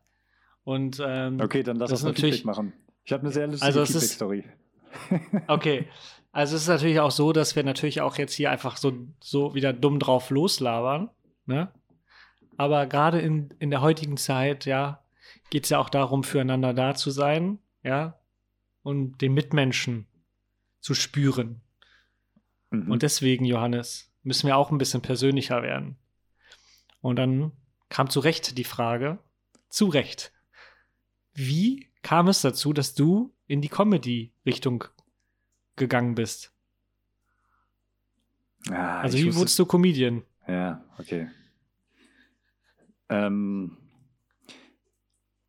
Und 0.70 1.02
ähm, 1.04 1.40
Okay, 1.40 1.64
dann 1.64 1.76
lass 1.78 1.90
Das 1.90 2.00
uns 2.00 2.00
ist 2.00 2.04
mal 2.04 2.10
natürlich- 2.12 2.34
Feedback 2.36 2.46
machen. 2.46 2.72
Ich 3.04 3.12
habe 3.12 3.22
eine 3.24 3.32
sehr 3.32 3.46
lustige 3.48 3.66
Also 3.66 3.84
Feedback-Story. 3.86 4.44
Okay, 5.48 5.88
also 6.30 6.54
es 6.54 6.62
ist 6.62 6.68
natürlich 6.68 7.00
auch 7.00 7.10
so, 7.10 7.32
dass 7.32 7.56
wir 7.56 7.64
natürlich 7.64 8.00
auch 8.02 8.18
jetzt 8.18 8.34
hier 8.34 8.50
einfach 8.52 8.76
so, 8.76 8.92
so 9.20 9.54
wieder 9.54 9.72
dumm 9.72 9.98
drauf 9.98 10.30
loslabern, 10.30 11.10
ne? 11.46 11.72
Aber 12.56 12.86
gerade 12.86 13.20
in, 13.20 13.50
in 13.58 13.70
der 13.70 13.80
heutigen 13.80 14.16
Zeit, 14.16 14.64
ja, 14.66 15.02
geht 15.50 15.64
es 15.64 15.70
ja 15.70 15.78
auch 15.78 15.88
darum, 15.90 16.22
füreinander 16.24 16.72
da 16.74 16.94
zu 16.94 17.10
sein, 17.10 17.58
ja, 17.82 18.18
und 18.82 19.20
den 19.22 19.32
Mitmenschen 19.34 20.06
zu 20.80 20.94
spüren. 20.94 21.62
Mhm. 22.70 22.90
Und 22.92 23.02
deswegen, 23.02 23.44
Johannes, 23.44 24.12
müssen 24.22 24.46
wir 24.46 24.56
auch 24.56 24.70
ein 24.70 24.78
bisschen 24.78 25.02
persönlicher 25.02 25.62
werden. 25.62 25.96
Und 27.00 27.16
dann 27.16 27.50
kam 27.88 28.08
zu 28.10 28.20
Recht 28.20 28.56
die 28.58 28.64
Frage, 28.64 29.18
zu 29.68 29.86
Recht, 29.86 30.32
wie 31.34 31.88
kam 32.02 32.28
es 32.28 32.40
dazu, 32.42 32.72
dass 32.72 32.94
du 32.94 33.32
in 33.46 33.60
die 33.60 33.68
Comedy-Richtung 33.68 34.84
gegangen 35.76 36.14
bist? 36.14 36.52
Ah, 38.68 39.00
Also 39.00 39.18
wie 39.18 39.26
wusste- 39.26 39.38
wurdest 39.40 39.58
du 39.58 39.66
Comedian? 39.66 40.22
Ja, 40.46 40.84
okay. 40.98 41.30
Ähm, 43.08 43.76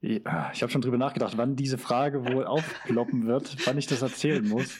ja, 0.01 0.51
ich 0.53 0.61
habe 0.63 0.71
schon 0.71 0.81
drüber 0.81 0.97
nachgedacht, 0.97 1.37
wann 1.37 1.55
diese 1.55 1.77
Frage 1.77 2.25
wohl 2.25 2.45
aufploppen 2.45 3.27
wird, 3.27 3.55
wann 3.67 3.77
ich 3.77 3.85
das 3.87 4.01
erzählen 4.01 4.47
muss. 4.47 4.79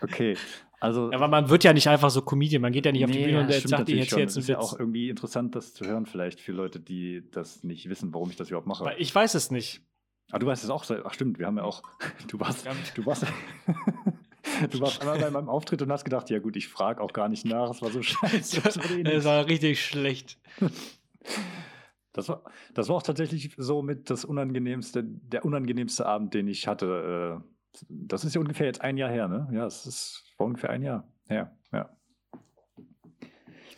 Okay, 0.00 0.36
also. 0.80 1.12
Aber 1.12 1.28
man 1.28 1.48
wird 1.48 1.62
ja 1.64 1.72
nicht 1.72 1.86
einfach 1.88 2.10
so 2.10 2.22
Comedian, 2.22 2.62
man 2.62 2.72
geht 2.72 2.86
ja 2.86 2.92
nicht 2.92 3.04
auf 3.04 3.10
die 3.10 3.18
Nee, 3.18 3.24
Bühne 3.26 3.36
ja, 3.38 3.40
und 3.44 3.50
sagt, 3.52 3.64
ich 3.64 3.70
natürlich 3.70 4.10
jetzt 4.10 4.36
einen 4.36 4.42
ist 4.42 4.48
ja 4.48 4.58
Witz. 4.58 4.64
auch 4.64 4.78
irgendwie 4.78 5.08
interessant, 5.10 5.54
das 5.54 5.74
zu 5.74 5.84
hören, 5.86 6.06
vielleicht 6.06 6.40
für 6.40 6.52
Leute, 6.52 6.80
die 6.80 7.22
das 7.30 7.62
nicht 7.62 7.88
wissen, 7.88 8.12
warum 8.12 8.30
ich 8.30 8.36
das 8.36 8.48
überhaupt 8.48 8.66
mache. 8.66 8.84
Weil 8.84 8.96
Ich 9.00 9.14
weiß 9.14 9.34
es 9.34 9.50
nicht. 9.50 9.82
Ah, 10.32 10.38
du 10.38 10.46
weißt 10.46 10.64
es 10.64 10.70
auch. 10.70 10.84
Ach, 11.04 11.12
stimmt, 11.14 11.38
wir 11.38 11.46
haben 11.46 11.56
ja 11.58 11.64
auch. 11.64 11.82
Du 12.28 12.40
warst. 12.40 12.66
Du 12.94 13.06
warst. 13.06 13.26
Du 14.70 14.80
warst 14.80 15.00
einmal 15.02 15.18
bei 15.18 15.30
meinem 15.30 15.48
Auftritt 15.50 15.82
und 15.82 15.92
hast 15.92 16.04
gedacht, 16.04 16.30
ja 16.30 16.38
gut, 16.38 16.56
ich 16.56 16.68
frage 16.68 17.00
auch 17.02 17.12
gar 17.12 17.28
nicht 17.28 17.44
nach, 17.44 17.70
es 17.70 17.82
war 17.82 17.90
so 17.90 18.02
scheiße. 18.02 18.60
Das, 18.64 18.76
eh 18.90 19.02
Das 19.02 19.24
war 19.24 19.46
richtig 19.46 19.84
schlecht. 19.84 20.38
das, 22.12 22.28
war, 22.28 22.42
das 22.74 22.88
war 22.88 22.96
auch 22.96 23.02
tatsächlich 23.02 23.54
so 23.58 23.82
mit 23.82 24.08
das 24.10 24.24
unangenehmste, 24.24 25.04
der 25.04 25.44
unangenehmste 25.44 26.06
Abend, 26.06 26.34
den 26.34 26.48
ich 26.48 26.66
hatte. 26.66 27.42
Das 27.88 28.24
ist 28.24 28.34
ja 28.34 28.40
ungefähr 28.40 28.66
jetzt 28.66 28.80
ein 28.80 28.96
Jahr 28.96 29.10
her, 29.10 29.28
ne? 29.28 29.48
Ja, 29.52 29.66
es 29.66 29.86
ist 29.86 30.24
war 30.38 30.46
ungefähr 30.46 30.70
ein 30.70 30.82
Jahr 30.82 31.04
her, 31.26 31.54
ja. 31.72 31.90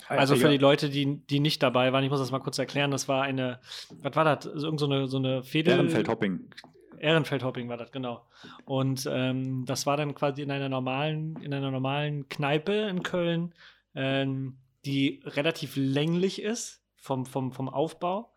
Also 0.08 0.36
für 0.36 0.50
die 0.50 0.58
Leute, 0.58 0.90
die, 0.90 1.26
die 1.26 1.40
nicht 1.40 1.62
dabei 1.62 1.92
waren, 1.92 2.04
ich 2.04 2.10
muss 2.10 2.20
das 2.20 2.30
mal 2.30 2.40
kurz 2.40 2.58
erklären, 2.58 2.90
das 2.90 3.08
war 3.08 3.22
eine, 3.22 3.60
was 4.02 4.14
war 4.14 4.24
das? 4.24 4.46
Irgend 4.46 4.80
so 4.80 4.86
eine, 4.86 5.06
so 5.06 5.16
eine. 5.16 5.42
Ehrenfeldhopping. 5.52 6.50
Ehrenfeldhopping 6.98 7.68
war 7.68 7.76
das, 7.76 7.90
genau. 7.90 8.26
Und 8.64 9.08
ähm, 9.10 9.64
das 9.64 9.86
war 9.86 9.96
dann 9.96 10.14
quasi 10.14 10.42
in 10.42 10.50
einer 10.50 10.68
normalen, 10.68 11.36
in 11.42 11.52
einer 11.52 11.70
normalen 11.70 12.28
Kneipe 12.28 12.72
in 12.72 13.02
Köln, 13.02 13.54
ähm, 13.94 14.58
die 14.84 15.20
relativ 15.24 15.76
länglich 15.76 16.42
ist 16.42 16.82
vom, 16.96 17.26
vom, 17.26 17.52
vom 17.52 17.68
Aufbau. 17.68 18.31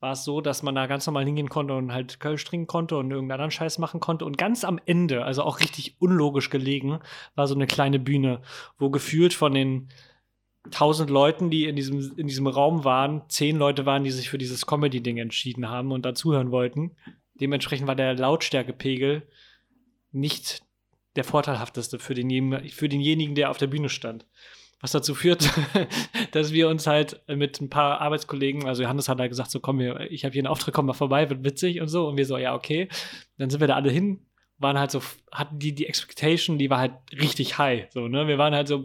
War 0.00 0.12
es 0.12 0.24
so, 0.24 0.40
dass 0.40 0.62
man 0.62 0.76
da 0.76 0.86
ganz 0.86 1.06
normal 1.06 1.24
hingehen 1.24 1.48
konnte 1.48 1.74
und 1.74 1.92
halt 1.92 2.20
Kölsch 2.20 2.44
trinken 2.44 2.68
konnte 2.68 2.96
und 2.96 3.10
irgendeinen 3.10 3.40
anderen 3.40 3.50
Scheiß 3.50 3.78
machen 3.78 3.98
konnte. 3.98 4.24
Und 4.24 4.38
ganz 4.38 4.64
am 4.64 4.78
Ende, 4.86 5.24
also 5.24 5.42
auch 5.42 5.58
richtig 5.58 5.96
unlogisch 5.98 6.50
gelegen, 6.50 7.00
war 7.34 7.48
so 7.48 7.54
eine 7.54 7.66
kleine 7.66 7.98
Bühne, 7.98 8.40
wo 8.78 8.90
gefühlt 8.90 9.34
von 9.34 9.54
den 9.54 9.88
tausend 10.70 11.10
Leuten, 11.10 11.50
die 11.50 11.64
in 11.64 11.76
diesem, 11.76 12.12
in 12.16 12.26
diesem 12.26 12.46
Raum 12.46 12.84
waren, 12.84 13.22
zehn 13.28 13.56
Leute 13.56 13.86
waren, 13.86 14.04
die 14.04 14.10
sich 14.10 14.28
für 14.28 14.38
dieses 14.38 14.66
Comedy-Ding 14.66 15.16
entschieden 15.18 15.68
haben 15.68 15.92
und 15.92 16.04
dazuhören 16.04 16.50
wollten. 16.50 16.96
Dementsprechend 17.40 17.88
war 17.88 17.96
der 17.96 18.14
Lautstärkepegel 18.14 19.28
nicht 20.12 20.62
der 21.16 21.24
vorteilhafteste 21.24 21.98
für, 21.98 22.14
den, 22.14 22.68
für 22.70 22.88
denjenigen, 22.88 23.34
der 23.34 23.50
auf 23.50 23.58
der 23.58 23.66
Bühne 23.66 23.88
stand. 23.88 24.26
Was 24.80 24.92
dazu 24.92 25.14
führt, 25.14 25.50
dass 26.30 26.52
wir 26.52 26.68
uns 26.68 26.86
halt 26.86 27.20
mit 27.26 27.60
ein 27.60 27.68
paar 27.68 28.00
Arbeitskollegen, 28.00 28.66
also 28.66 28.82
Johannes 28.82 29.08
hat 29.08 29.18
da 29.18 29.26
gesagt, 29.26 29.50
so 29.50 29.58
komm, 29.58 29.80
wir, 29.80 30.00
ich 30.10 30.24
habe 30.24 30.32
hier 30.32 30.40
einen 30.40 30.46
Auftritt, 30.46 30.72
komm 30.72 30.86
mal 30.86 30.92
vorbei, 30.92 31.28
wird 31.28 31.44
witzig 31.44 31.80
und 31.80 31.88
so. 31.88 32.06
Und 32.06 32.16
wir 32.16 32.26
so, 32.26 32.38
ja, 32.38 32.54
okay. 32.54 32.88
Dann 33.38 33.50
sind 33.50 33.60
wir 33.60 33.66
da 33.66 33.74
alle 33.74 33.90
hin, 33.90 34.26
waren 34.58 34.78
halt 34.78 34.92
so, 34.92 35.02
hatten 35.32 35.58
die 35.58 35.74
die 35.74 35.86
Expectation, 35.86 36.58
die 36.58 36.70
war 36.70 36.78
halt 36.78 36.92
richtig 37.12 37.58
high. 37.58 37.88
So, 37.90 38.06
ne? 38.06 38.28
Wir 38.28 38.38
waren 38.38 38.54
halt 38.54 38.68
so, 38.68 38.84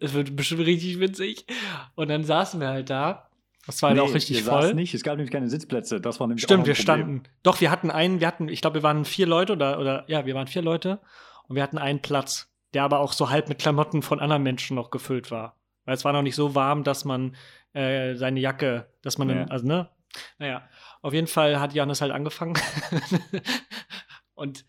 es 0.00 0.14
wird 0.14 0.36
bestimmt 0.36 0.66
richtig 0.66 1.00
witzig. 1.00 1.46
Und 1.94 2.08
dann 2.08 2.24
saßen 2.24 2.60
wir 2.60 2.68
halt 2.68 2.90
da. 2.90 3.28
Das 3.66 3.82
war 3.82 3.90
halt 3.90 3.98
auch 3.98 4.14
richtig 4.14 4.44
voll. 4.44 4.74
nicht, 4.74 4.94
es 4.94 5.02
gab 5.02 5.16
nämlich 5.16 5.32
keine 5.32 5.50
Sitzplätze. 5.50 6.00
Das 6.00 6.20
war 6.20 6.28
nämlich 6.28 6.44
Stimmt, 6.44 6.66
wir 6.66 6.76
standen. 6.76 7.24
Doch, 7.42 7.60
wir 7.60 7.70
hatten 7.70 7.90
einen, 7.90 8.20
wir 8.20 8.28
hatten, 8.28 8.48
ich 8.48 8.60
glaube, 8.60 8.76
wir 8.76 8.82
waren 8.84 9.04
vier 9.04 9.26
Leute 9.26 9.54
oder, 9.54 9.80
oder 9.80 10.04
ja, 10.06 10.24
wir 10.24 10.34
waren 10.36 10.46
vier 10.46 10.62
Leute 10.62 11.00
und 11.48 11.56
wir 11.56 11.64
hatten 11.64 11.78
einen 11.78 12.00
Platz, 12.00 12.48
der 12.74 12.82
aber 12.84 13.00
auch 13.00 13.12
so 13.12 13.30
halb 13.30 13.48
mit 13.48 13.58
Klamotten 13.58 14.02
von 14.02 14.20
anderen 14.20 14.42
Menschen 14.42 14.74
noch 14.74 14.90
gefüllt 14.90 15.30
war. 15.30 15.56
Weil 15.84 15.94
es 15.94 16.04
war 16.04 16.12
noch 16.12 16.22
nicht 16.22 16.34
so 16.34 16.54
warm, 16.54 16.84
dass 16.84 17.04
man 17.04 17.36
äh, 17.72 18.14
seine 18.14 18.40
Jacke, 18.40 18.90
dass 19.02 19.18
man, 19.18 19.28
Ja. 19.30 19.44
also 19.44 19.66
ne? 19.66 19.88
Naja, 20.38 20.68
auf 21.02 21.12
jeden 21.12 21.26
Fall 21.26 21.60
hat 21.60 21.74
Janis 21.74 22.00
halt 22.00 22.12
angefangen. 22.12 22.54
und 24.34 24.64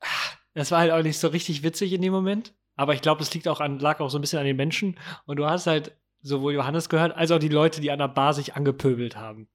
ah, 0.00 0.06
das 0.54 0.70
war 0.70 0.80
halt 0.80 0.92
auch 0.92 1.02
nicht 1.02 1.18
so 1.18 1.28
richtig 1.28 1.62
witzig 1.62 1.92
in 1.92 2.02
dem 2.02 2.12
Moment. 2.12 2.54
Aber 2.76 2.94
ich 2.94 3.02
glaube, 3.02 3.22
es 3.22 3.32
liegt 3.32 3.48
auch 3.48 3.60
an, 3.60 3.78
lag 3.78 4.00
auch 4.00 4.08
so 4.10 4.18
ein 4.18 4.20
bisschen 4.20 4.38
an 4.38 4.44
den 4.44 4.56
Menschen. 4.56 4.98
Und 5.24 5.36
du 5.36 5.46
hast 5.46 5.66
halt 5.66 5.96
sowohl 6.22 6.54
Johannes 6.54 6.88
gehört, 6.88 7.16
als 7.16 7.30
auch 7.30 7.38
die 7.38 7.48
Leute, 7.48 7.80
die 7.80 7.90
an 7.90 7.98
der 7.98 8.08
Bar 8.08 8.34
sich 8.34 8.54
angepöbelt 8.56 9.16
haben. 9.16 9.48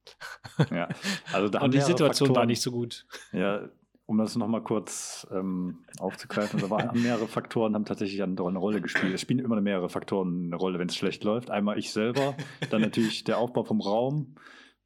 Ja, 0.70 0.88
also 1.32 1.48
da 1.48 1.60
Und 1.62 1.74
die 1.74 1.80
Situation 1.80 2.28
Faktoren, 2.28 2.36
war 2.36 2.46
nicht 2.46 2.62
so 2.62 2.70
gut. 2.70 3.06
Ja, 3.32 3.68
um 4.12 4.18
das 4.18 4.36
nochmal 4.36 4.62
kurz 4.62 5.26
ähm, 5.32 5.78
aufzugreifen, 5.98 6.60
da 6.60 6.68
waren 6.68 6.90
mehrere 7.02 7.26
Faktoren, 7.26 7.74
haben 7.74 7.86
tatsächlich 7.86 8.22
eine, 8.22 8.38
Rolle 8.38 8.82
gespielt. 8.82 9.14
Es 9.14 9.22
spielen 9.22 9.38
immer 9.38 9.58
mehrere 9.62 9.88
Faktoren 9.88 10.48
eine 10.48 10.56
Rolle, 10.56 10.78
wenn 10.78 10.88
es 10.88 10.96
schlecht 10.96 11.24
läuft. 11.24 11.50
Einmal 11.50 11.78
ich 11.78 11.92
selber, 11.92 12.36
dann 12.68 12.82
natürlich 12.82 13.24
der 13.24 13.38
Aufbau 13.38 13.64
vom 13.64 13.80
Raum 13.80 14.34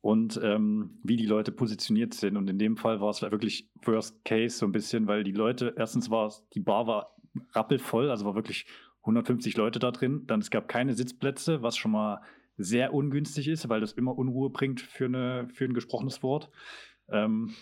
und 0.00 0.40
ähm, 0.44 1.00
wie 1.02 1.16
die 1.16 1.26
Leute 1.26 1.50
positioniert 1.50 2.14
sind. 2.14 2.36
Und 2.36 2.48
in 2.48 2.60
dem 2.60 2.76
Fall 2.76 3.00
war 3.00 3.10
es 3.10 3.20
wirklich 3.20 3.68
Worst 3.84 4.24
Case 4.24 4.58
so 4.58 4.64
ein 4.64 4.70
bisschen, 4.70 5.08
weil 5.08 5.24
die 5.24 5.32
Leute, 5.32 5.74
erstens 5.76 6.08
war 6.08 6.28
es, 6.28 6.46
die 6.54 6.60
Bar 6.60 6.86
war 6.86 7.16
rappelvoll, 7.50 8.10
also 8.10 8.26
war 8.26 8.36
wirklich 8.36 8.66
150 9.00 9.56
Leute 9.56 9.80
da 9.80 9.90
drin. 9.90 10.22
Dann 10.28 10.38
es 10.38 10.50
gab 10.50 10.68
keine 10.68 10.94
Sitzplätze, 10.94 11.62
was 11.62 11.76
schon 11.76 11.90
mal 11.90 12.20
sehr 12.58 12.94
ungünstig 12.94 13.48
ist, 13.48 13.68
weil 13.68 13.80
das 13.80 13.92
immer 13.92 14.16
Unruhe 14.16 14.50
bringt 14.50 14.80
für, 14.80 15.06
eine, 15.06 15.48
für 15.52 15.64
ein 15.64 15.74
gesprochenes 15.74 16.22
Wort. 16.22 16.48
Ähm, 17.08 17.54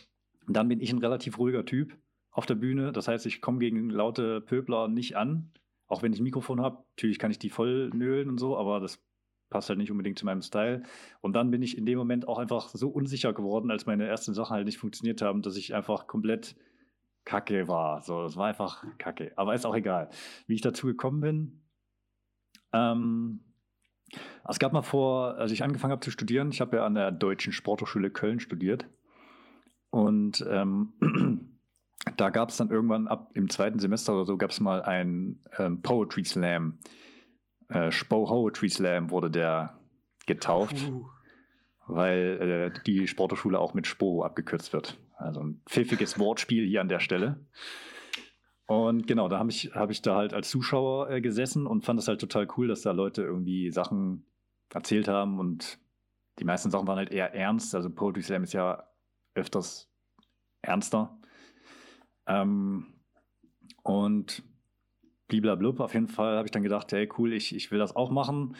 dann 0.49 0.69
bin 0.69 0.81
ich 0.81 0.93
ein 0.93 0.99
relativ 0.99 1.39
ruhiger 1.39 1.65
Typ 1.65 1.97
auf 2.31 2.47
der 2.47 2.57
Bühne. 2.57 2.93
Das 2.93 3.09
heißt, 3.09 3.27
ich 3.27 3.41
komme 3.41 3.59
gegen 3.59 3.91
laute 3.91 4.41
Pöbler 4.41 4.89
nicht 4.89 5.17
an, 5.17 5.53
auch 5.87 6.03
wenn 6.03 6.13
ich 6.13 6.21
ein 6.21 6.25
Mikrofon 6.25 6.61
habe. 6.61 6.85
Natürlich 6.97 7.19
kann 7.19 7.31
ich 7.31 7.39
die 7.39 7.51
voll 7.51 7.91
nölen 7.91 8.29
und 8.29 8.39
so, 8.39 8.57
aber 8.57 8.81
das 8.81 9.03
passt 9.51 9.69
halt 9.69 9.79
nicht 9.79 9.91
unbedingt 9.91 10.19
zu 10.19 10.27
meinem 10.27 10.43
Style. 10.43 10.83
Und 11.21 11.35
dann 11.35 11.51
bin 11.51 11.63
ich 11.63 11.79
in 11.79 11.87
dem 11.87 11.99
Moment 11.99 12.27
auch 12.27 12.39
einfach 12.39 12.69
so 12.71 12.89
unsicher 12.89 13.33
geworden, 13.33 13.71
als 13.71 13.87
meine 13.87 14.07
ersten 14.07 14.35
Sachen 14.35 14.55
halt 14.55 14.67
nicht 14.67 14.79
funktioniert 14.79 15.23
haben, 15.23 15.43
dass 15.43 15.57
ich 15.57 15.75
einfach 15.75 16.07
komplett 16.07 16.57
kacke 17.25 17.69
war. 17.69 18.03
So, 18.03 18.25
es 18.25 18.37
war 18.37 18.49
einfach 18.49 18.85
kacke. 18.99 19.33
Aber 19.37 19.55
ist 19.55 19.65
auch 19.65 19.77
egal. 19.77 20.11
Wie 20.47 20.55
ich 20.55 20.61
dazu 20.61 20.87
gekommen 20.87 21.21
bin, 21.21 21.63
ähm, 22.73 23.41
es 24.47 24.59
gab 24.59 24.73
mal 24.73 24.83
vor, 24.83 25.37
als 25.37 25.53
ich 25.53 25.63
angefangen 25.63 25.93
habe 25.93 26.05
zu 26.05 26.11
studieren, 26.11 26.51
ich 26.51 26.61
habe 26.61 26.77
ja 26.77 26.87
an 26.87 26.95
der 26.95 27.13
Deutschen 27.13 27.53
Sporthochschule 27.53 28.11
Köln 28.11 28.41
studiert. 28.41 28.87
Und 29.95 30.45
ähm, 30.51 30.93
da 32.17 32.31
gab 32.31 32.49
es 32.49 32.57
dann 32.57 32.69
irgendwann 32.69 33.07
ab 33.07 33.31
im 33.35 33.49
zweiten 33.49 33.79
Semester 33.79 34.13
oder 34.15 34.25
so, 34.25 34.37
gab 34.37 34.51
es 34.51 34.59
mal 34.59 34.83
ein 34.83 35.39
ähm, 35.57 35.83
Poetry 35.83 36.25
Slam. 36.25 36.79
Äh, 37.69 37.93
Spo 37.93 38.25
Poetry 38.25 38.69
Slam 38.71 39.13
wurde 39.13 39.31
der 39.31 39.79
getauft, 40.27 40.83
uh. 40.91 41.07
weil 41.87 42.73
äh, 42.75 42.81
die 42.85 43.07
Sporthochschule 43.07 43.57
auch 43.57 43.73
mit 43.75 43.87
Spo 43.87 44.25
abgekürzt 44.25 44.73
wird. 44.73 44.99
Also 45.17 45.45
ein 45.45 45.63
pfiffiges 45.67 46.19
Wortspiel 46.19 46.67
hier 46.67 46.81
an 46.81 46.89
der 46.89 46.99
Stelle. 46.99 47.47
Und 48.67 49.07
genau, 49.07 49.29
da 49.29 49.39
habe 49.39 49.51
ich, 49.51 49.77
hab 49.77 49.93
ich 49.93 50.03
da 50.03 50.17
halt 50.17 50.35
als 50.35 50.51
Zuschauer 50.51 51.09
äh, 51.09 51.21
gesessen 51.21 51.69
und 51.69 51.85
fand 51.85 52.01
es 52.01 52.09
halt 52.09 52.21
total 52.21 52.49
cool, 52.57 52.67
dass 52.67 52.83
da 52.83 52.91
Leute 52.91 53.23
irgendwie 53.23 53.71
Sachen 53.71 54.27
erzählt 54.73 55.07
haben 55.07 55.39
und 55.39 55.79
die 56.41 56.45
meisten 56.45 56.73
Sachen 56.73 56.89
waren 56.89 56.97
halt 56.97 57.13
eher 57.13 57.33
ernst. 57.33 57.77
Also 57.77 57.91
Poetry 57.91 58.23
Slam 58.23 58.43
ist 58.43 58.55
ja 58.55 58.89
öfters 59.35 59.91
ernster. 60.63 61.19
Ähm, 62.27 62.95
und 63.83 64.43
bliblablub, 65.29 65.81
auf 65.81 65.95
jeden 65.95 66.09
Fall 66.09 66.37
habe 66.37 66.47
ich 66.47 66.53
dann 66.53 66.63
gedacht, 66.63 66.93
hey 66.93 67.09
cool, 67.19 67.33
ich, 67.33 67.55
ich 67.55 67.71
will 67.71 67.79
das 67.79 67.97
auch 67.97 68.11
machen, 68.11 68.57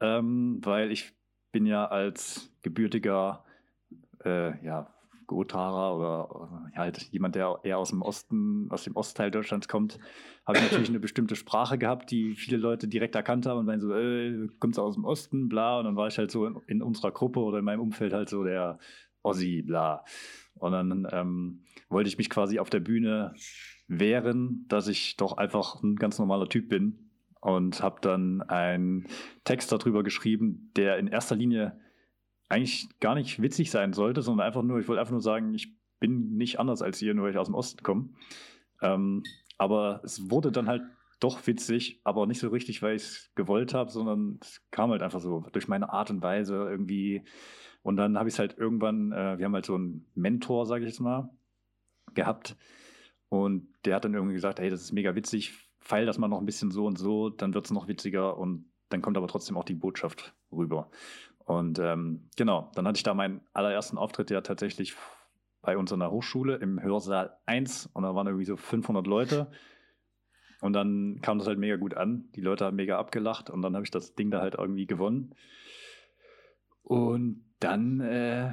ähm, 0.00 0.60
weil 0.62 0.90
ich 0.90 1.12
bin 1.52 1.66
ja 1.66 1.86
als 1.86 2.50
gebürtiger 2.62 3.44
äh, 4.24 4.64
ja, 4.64 4.92
Gotharer 5.26 5.96
oder 5.96 6.70
ja, 6.74 6.80
halt 6.80 6.98
jemand, 7.12 7.34
der 7.34 7.60
eher 7.62 7.78
aus 7.78 7.90
dem 7.90 8.02
Osten, 8.02 8.68
aus 8.70 8.84
dem 8.84 8.96
Ostteil 8.96 9.30
Deutschlands 9.30 9.68
kommt, 9.68 9.98
habe 10.46 10.58
ich 10.58 10.64
natürlich 10.64 10.88
eine 10.88 11.00
bestimmte 11.00 11.36
Sprache 11.36 11.78
gehabt, 11.78 12.10
die 12.10 12.34
viele 12.34 12.58
Leute 12.58 12.88
direkt 12.88 13.14
erkannt 13.14 13.46
haben 13.46 13.60
und 13.60 13.66
meinen 13.66 13.80
so, 13.80 13.94
äh, 13.94 14.48
kommst 14.58 14.78
du 14.78 14.82
aus 14.82 14.94
dem 14.94 15.04
Osten, 15.04 15.48
bla. 15.48 15.78
Und 15.78 15.84
dann 15.84 15.96
war 15.96 16.08
ich 16.08 16.18
halt 16.18 16.30
so 16.30 16.46
in, 16.46 16.56
in 16.66 16.82
unserer 16.82 17.12
Gruppe 17.12 17.40
oder 17.40 17.58
in 17.58 17.64
meinem 17.64 17.80
Umfeld 17.80 18.12
halt 18.12 18.28
so 18.28 18.44
der 18.44 18.78
Ossi, 19.24 19.62
bla. 19.62 20.04
Und 20.54 20.72
dann 20.72 21.08
ähm, 21.10 21.64
wollte 21.88 22.08
ich 22.08 22.18
mich 22.18 22.30
quasi 22.30 22.58
auf 22.58 22.70
der 22.70 22.80
Bühne 22.80 23.34
wehren, 23.88 24.66
dass 24.68 24.88
ich 24.88 25.16
doch 25.16 25.36
einfach 25.36 25.82
ein 25.82 25.96
ganz 25.96 26.18
normaler 26.18 26.48
Typ 26.48 26.68
bin 26.68 27.10
und 27.40 27.82
habe 27.82 28.00
dann 28.00 28.42
einen 28.42 29.06
Text 29.44 29.70
darüber 29.72 30.02
geschrieben, 30.02 30.70
der 30.76 30.98
in 30.98 31.08
erster 31.08 31.36
Linie 31.36 31.78
eigentlich 32.48 32.88
gar 33.00 33.14
nicht 33.14 33.42
witzig 33.42 33.70
sein 33.70 33.92
sollte, 33.92 34.22
sondern 34.22 34.46
einfach 34.46 34.62
nur, 34.62 34.78
ich 34.78 34.88
wollte 34.88 35.00
einfach 35.00 35.12
nur 35.12 35.20
sagen, 35.20 35.52
ich 35.54 35.74
bin 35.98 36.36
nicht 36.36 36.60
anders 36.60 36.82
als 36.82 37.00
ihr, 37.02 37.14
nur 37.14 37.24
weil 37.24 37.32
ich 37.32 37.38
aus 37.38 37.48
dem 37.48 37.54
Osten 37.54 37.82
komme. 37.82 38.10
Ähm, 38.82 39.22
aber 39.58 40.00
es 40.04 40.30
wurde 40.30 40.52
dann 40.52 40.68
halt 40.68 40.82
doch 41.20 41.46
witzig, 41.46 42.00
aber 42.04 42.26
nicht 42.26 42.40
so 42.40 42.48
richtig, 42.48 42.82
weil 42.82 42.96
ich 42.96 43.02
es 43.02 43.30
gewollt 43.34 43.74
habe, 43.74 43.90
sondern 43.90 44.38
es 44.40 44.62
kam 44.70 44.90
halt 44.90 45.02
einfach 45.02 45.20
so 45.20 45.44
durch 45.52 45.68
meine 45.68 45.92
Art 45.92 46.10
und 46.10 46.22
Weise 46.22 46.54
irgendwie 46.54 47.24
und 47.84 47.96
dann 47.96 48.18
habe 48.18 48.28
ich 48.28 48.34
es 48.34 48.38
halt 48.38 48.56
irgendwann, 48.56 49.12
äh, 49.12 49.38
wir 49.38 49.44
haben 49.44 49.54
halt 49.54 49.66
so 49.66 49.74
einen 49.74 50.06
Mentor, 50.14 50.64
sage 50.64 50.84
ich 50.84 50.90
jetzt 50.90 51.00
mal, 51.00 51.28
gehabt. 52.14 52.56
Und 53.28 53.68
der 53.84 53.96
hat 53.96 54.06
dann 54.06 54.14
irgendwie 54.14 54.34
gesagt, 54.34 54.58
hey, 54.58 54.70
das 54.70 54.80
ist 54.80 54.92
mega 54.92 55.14
witzig, 55.14 55.52
feil 55.80 56.06
das 56.06 56.16
mal 56.16 56.28
noch 56.28 56.38
ein 56.38 56.46
bisschen 56.46 56.70
so 56.70 56.86
und 56.86 56.98
so, 56.98 57.28
dann 57.28 57.52
wird 57.52 57.66
es 57.66 57.70
noch 57.70 57.86
witziger 57.86 58.38
und 58.38 58.70
dann 58.88 59.02
kommt 59.02 59.18
aber 59.18 59.28
trotzdem 59.28 59.58
auch 59.58 59.64
die 59.64 59.74
Botschaft 59.74 60.34
rüber. 60.50 60.90
Und 61.44 61.78
ähm, 61.78 62.30
genau, 62.36 62.70
dann 62.74 62.88
hatte 62.88 62.96
ich 62.96 63.02
da 63.02 63.12
meinen 63.12 63.42
allerersten 63.52 63.98
Auftritt 63.98 64.30
ja 64.30 64.40
tatsächlich 64.40 64.94
bei 65.60 65.76
uns 65.76 65.92
an 65.92 66.00
der 66.00 66.10
Hochschule 66.10 66.56
im 66.56 66.82
Hörsaal 66.82 67.36
1 67.44 67.90
und 67.92 68.02
da 68.02 68.14
waren 68.14 68.26
irgendwie 68.26 68.46
so 68.46 68.56
500 68.56 69.06
Leute. 69.06 69.50
Und 70.64 70.72
dann 70.72 71.18
kam 71.20 71.38
das 71.38 71.46
halt 71.46 71.58
mega 71.58 71.76
gut 71.76 71.94
an. 71.94 72.30
Die 72.36 72.40
Leute 72.40 72.64
haben 72.64 72.76
mega 72.76 72.98
abgelacht 72.98 73.50
und 73.50 73.60
dann 73.60 73.74
habe 73.74 73.84
ich 73.84 73.90
das 73.90 74.14
Ding 74.14 74.30
da 74.30 74.40
halt 74.40 74.54
irgendwie 74.54 74.86
gewonnen. 74.86 75.34
Und 76.82 77.44
dann, 77.60 78.00
äh, 78.00 78.50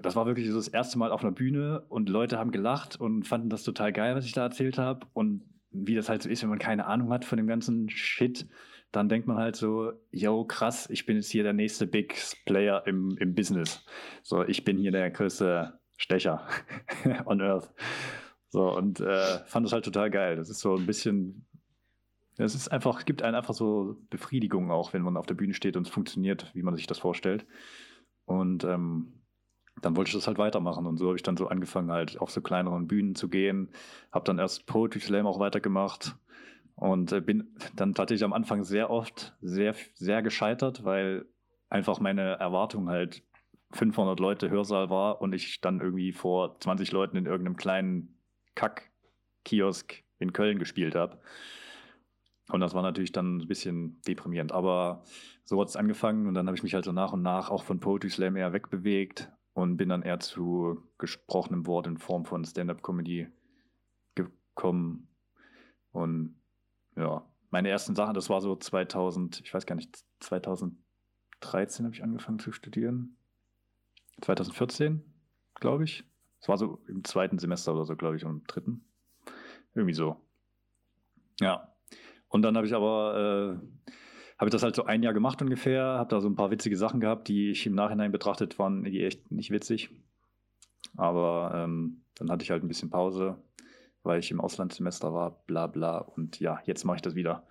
das 0.00 0.16
war 0.16 0.26
wirklich 0.26 0.48
so 0.48 0.56
das 0.56 0.66
erste 0.66 0.98
Mal 0.98 1.12
auf 1.12 1.22
einer 1.22 1.30
Bühne 1.30 1.84
und 1.88 2.08
Leute 2.08 2.40
haben 2.40 2.50
gelacht 2.50 2.98
und 2.98 3.22
fanden 3.22 3.50
das 3.50 3.62
total 3.62 3.92
geil, 3.92 4.16
was 4.16 4.24
ich 4.24 4.32
da 4.32 4.42
erzählt 4.42 4.78
habe. 4.78 5.06
Und 5.12 5.44
wie 5.70 5.94
das 5.94 6.08
halt 6.08 6.24
so 6.24 6.28
ist, 6.28 6.42
wenn 6.42 6.50
man 6.50 6.58
keine 6.58 6.86
Ahnung 6.86 7.12
hat 7.12 7.24
von 7.24 7.36
dem 7.36 7.46
ganzen 7.46 7.88
Shit, 7.88 8.48
dann 8.90 9.08
denkt 9.08 9.28
man 9.28 9.36
halt 9.36 9.54
so, 9.54 9.92
yo, 10.10 10.44
krass, 10.46 10.90
ich 10.90 11.06
bin 11.06 11.14
jetzt 11.14 11.30
hier 11.30 11.44
der 11.44 11.52
nächste 11.52 11.86
Big 11.86 12.20
Player 12.46 12.82
im, 12.84 13.16
im 13.18 13.32
Business. 13.36 13.86
So, 14.24 14.42
ich 14.42 14.64
bin 14.64 14.76
hier 14.76 14.90
der 14.90 15.08
größte 15.08 15.78
Stecher 15.98 16.48
on 17.26 17.40
Earth. 17.40 17.72
So, 18.54 18.72
und 18.72 19.00
äh, 19.00 19.40
fand 19.46 19.66
das 19.66 19.72
halt 19.72 19.84
total 19.84 20.10
geil. 20.10 20.36
Das 20.36 20.48
ist 20.48 20.60
so 20.60 20.76
ein 20.76 20.86
bisschen, 20.86 21.44
es 22.36 22.54
ist 22.54 22.68
einfach, 22.68 23.04
gibt 23.04 23.20
einen 23.20 23.34
einfach 23.34 23.52
so 23.52 23.96
Befriedigung 24.10 24.70
auch, 24.70 24.92
wenn 24.92 25.02
man 25.02 25.16
auf 25.16 25.26
der 25.26 25.34
Bühne 25.34 25.54
steht 25.54 25.76
und 25.76 25.88
es 25.88 25.92
funktioniert, 25.92 26.52
wie 26.54 26.62
man 26.62 26.76
sich 26.76 26.86
das 26.86 27.00
vorstellt. 27.00 27.46
Und 28.26 28.62
ähm, 28.62 29.12
dann 29.82 29.96
wollte 29.96 30.10
ich 30.10 30.14
das 30.14 30.28
halt 30.28 30.38
weitermachen. 30.38 30.86
Und 30.86 30.98
so 30.98 31.06
habe 31.06 31.16
ich 31.16 31.24
dann 31.24 31.36
so 31.36 31.48
angefangen, 31.48 31.90
halt 31.90 32.20
auf 32.20 32.30
so 32.30 32.42
kleineren 32.42 32.86
Bühnen 32.86 33.16
zu 33.16 33.28
gehen. 33.28 33.72
Habe 34.12 34.24
dann 34.24 34.38
erst 34.38 34.66
Poetry 34.66 35.00
Slam 35.00 35.26
auch 35.26 35.40
weitergemacht. 35.40 36.14
Und 36.76 37.10
äh, 37.10 37.20
bin 37.20 37.56
dann 37.74 37.92
tatsächlich 37.92 38.24
am 38.24 38.32
Anfang 38.32 38.62
sehr 38.62 38.88
oft 38.88 39.34
sehr, 39.40 39.74
sehr 39.94 40.22
gescheitert, 40.22 40.84
weil 40.84 41.26
einfach 41.70 41.98
meine 41.98 42.38
Erwartung 42.38 42.88
halt 42.88 43.24
500 43.72 44.20
Leute 44.20 44.48
Hörsaal 44.48 44.90
war 44.90 45.20
und 45.20 45.32
ich 45.32 45.60
dann 45.60 45.80
irgendwie 45.80 46.12
vor 46.12 46.60
20 46.60 46.92
Leuten 46.92 47.16
in 47.16 47.26
irgendeinem 47.26 47.56
kleinen 47.56 48.13
Kack-Kiosk 48.54 50.02
in 50.18 50.32
Köln 50.32 50.58
gespielt 50.58 50.94
habe. 50.94 51.20
Und 52.48 52.60
das 52.60 52.74
war 52.74 52.82
natürlich 52.82 53.12
dann 53.12 53.38
ein 53.38 53.48
bisschen 53.48 54.00
deprimierend. 54.02 54.52
Aber 54.52 55.02
so 55.44 55.60
hat 55.60 55.68
es 55.68 55.76
angefangen 55.76 56.26
und 56.26 56.34
dann 56.34 56.46
habe 56.46 56.56
ich 56.56 56.62
mich 56.62 56.74
halt 56.74 56.84
so 56.84 56.92
nach 56.92 57.12
und 57.12 57.22
nach 57.22 57.50
auch 57.50 57.64
von 57.64 57.80
Poetry 57.80 58.10
Slam 58.10 58.36
eher 58.36 58.52
wegbewegt 58.52 59.30
und 59.54 59.76
bin 59.76 59.88
dann 59.88 60.02
eher 60.02 60.20
zu 60.20 60.82
gesprochenem 60.98 61.66
Wort 61.66 61.86
in 61.86 61.96
Form 61.96 62.24
von 62.24 62.44
Stand-up-Comedy 62.44 63.28
gekommen. 64.14 65.08
Und 65.92 66.40
ja, 66.96 67.24
meine 67.50 67.68
ersten 67.68 67.94
Sachen, 67.94 68.14
das 68.14 68.28
war 68.28 68.40
so 68.40 68.56
2000, 68.56 69.40
ich 69.40 69.54
weiß 69.54 69.64
gar 69.64 69.76
nicht, 69.76 70.04
2013 70.20 71.86
habe 71.86 71.94
ich 71.94 72.02
angefangen 72.02 72.38
zu 72.38 72.52
studieren. 72.52 73.16
2014, 74.20 75.02
glaube 75.54 75.84
ich. 75.84 76.04
Es 76.44 76.48
war 76.48 76.58
so 76.58 76.78
im 76.88 77.02
zweiten 77.04 77.38
Semester 77.38 77.72
oder 77.72 77.86
so, 77.86 77.96
glaube 77.96 78.16
ich, 78.16 78.24
und 78.26 78.30
im 78.30 78.44
dritten. 78.46 78.84
Irgendwie 79.74 79.94
so. 79.94 80.16
Ja, 81.40 81.74
und 82.28 82.42
dann 82.42 82.54
habe 82.54 82.66
ich 82.66 82.74
aber, 82.74 83.56
äh, 83.56 83.92
habe 84.38 84.48
ich 84.48 84.50
das 84.50 84.62
halt 84.62 84.76
so 84.76 84.84
ein 84.84 85.02
Jahr 85.02 85.14
gemacht 85.14 85.40
ungefähr, 85.40 85.82
habe 85.82 86.10
da 86.10 86.20
so 86.20 86.28
ein 86.28 86.36
paar 86.36 86.50
witzige 86.50 86.76
Sachen 86.76 87.00
gehabt, 87.00 87.28
die 87.28 87.52
ich 87.52 87.64
im 87.64 87.74
Nachhinein 87.74 88.12
betrachtet 88.12 88.58
waren, 88.58 88.84
die 88.84 89.02
echt 89.02 89.30
nicht 89.32 89.52
witzig. 89.52 89.88
Aber 90.98 91.52
ähm, 91.54 92.04
dann 92.16 92.30
hatte 92.30 92.42
ich 92.42 92.50
halt 92.50 92.62
ein 92.62 92.68
bisschen 92.68 92.90
Pause, 92.90 93.42
weil 94.02 94.18
ich 94.18 94.30
im 94.30 94.42
Auslandssemester 94.42 95.14
war, 95.14 95.46
bla 95.46 95.66
bla. 95.66 95.96
Und 95.96 96.40
ja, 96.40 96.60
jetzt 96.66 96.84
mache 96.84 96.96
ich 96.96 97.02
das 97.02 97.14
wieder. 97.14 97.46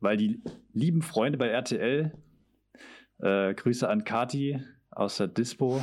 Weil 0.00 0.16
die 0.16 0.42
lieben 0.72 1.02
Freunde 1.02 1.38
bei 1.38 1.46
RTL, 1.46 2.10
äh, 3.18 3.54
Grüße 3.54 3.88
an 3.88 4.02
Kati 4.02 4.60
aus 4.90 5.18
der 5.18 5.28
Dispo, 5.28 5.80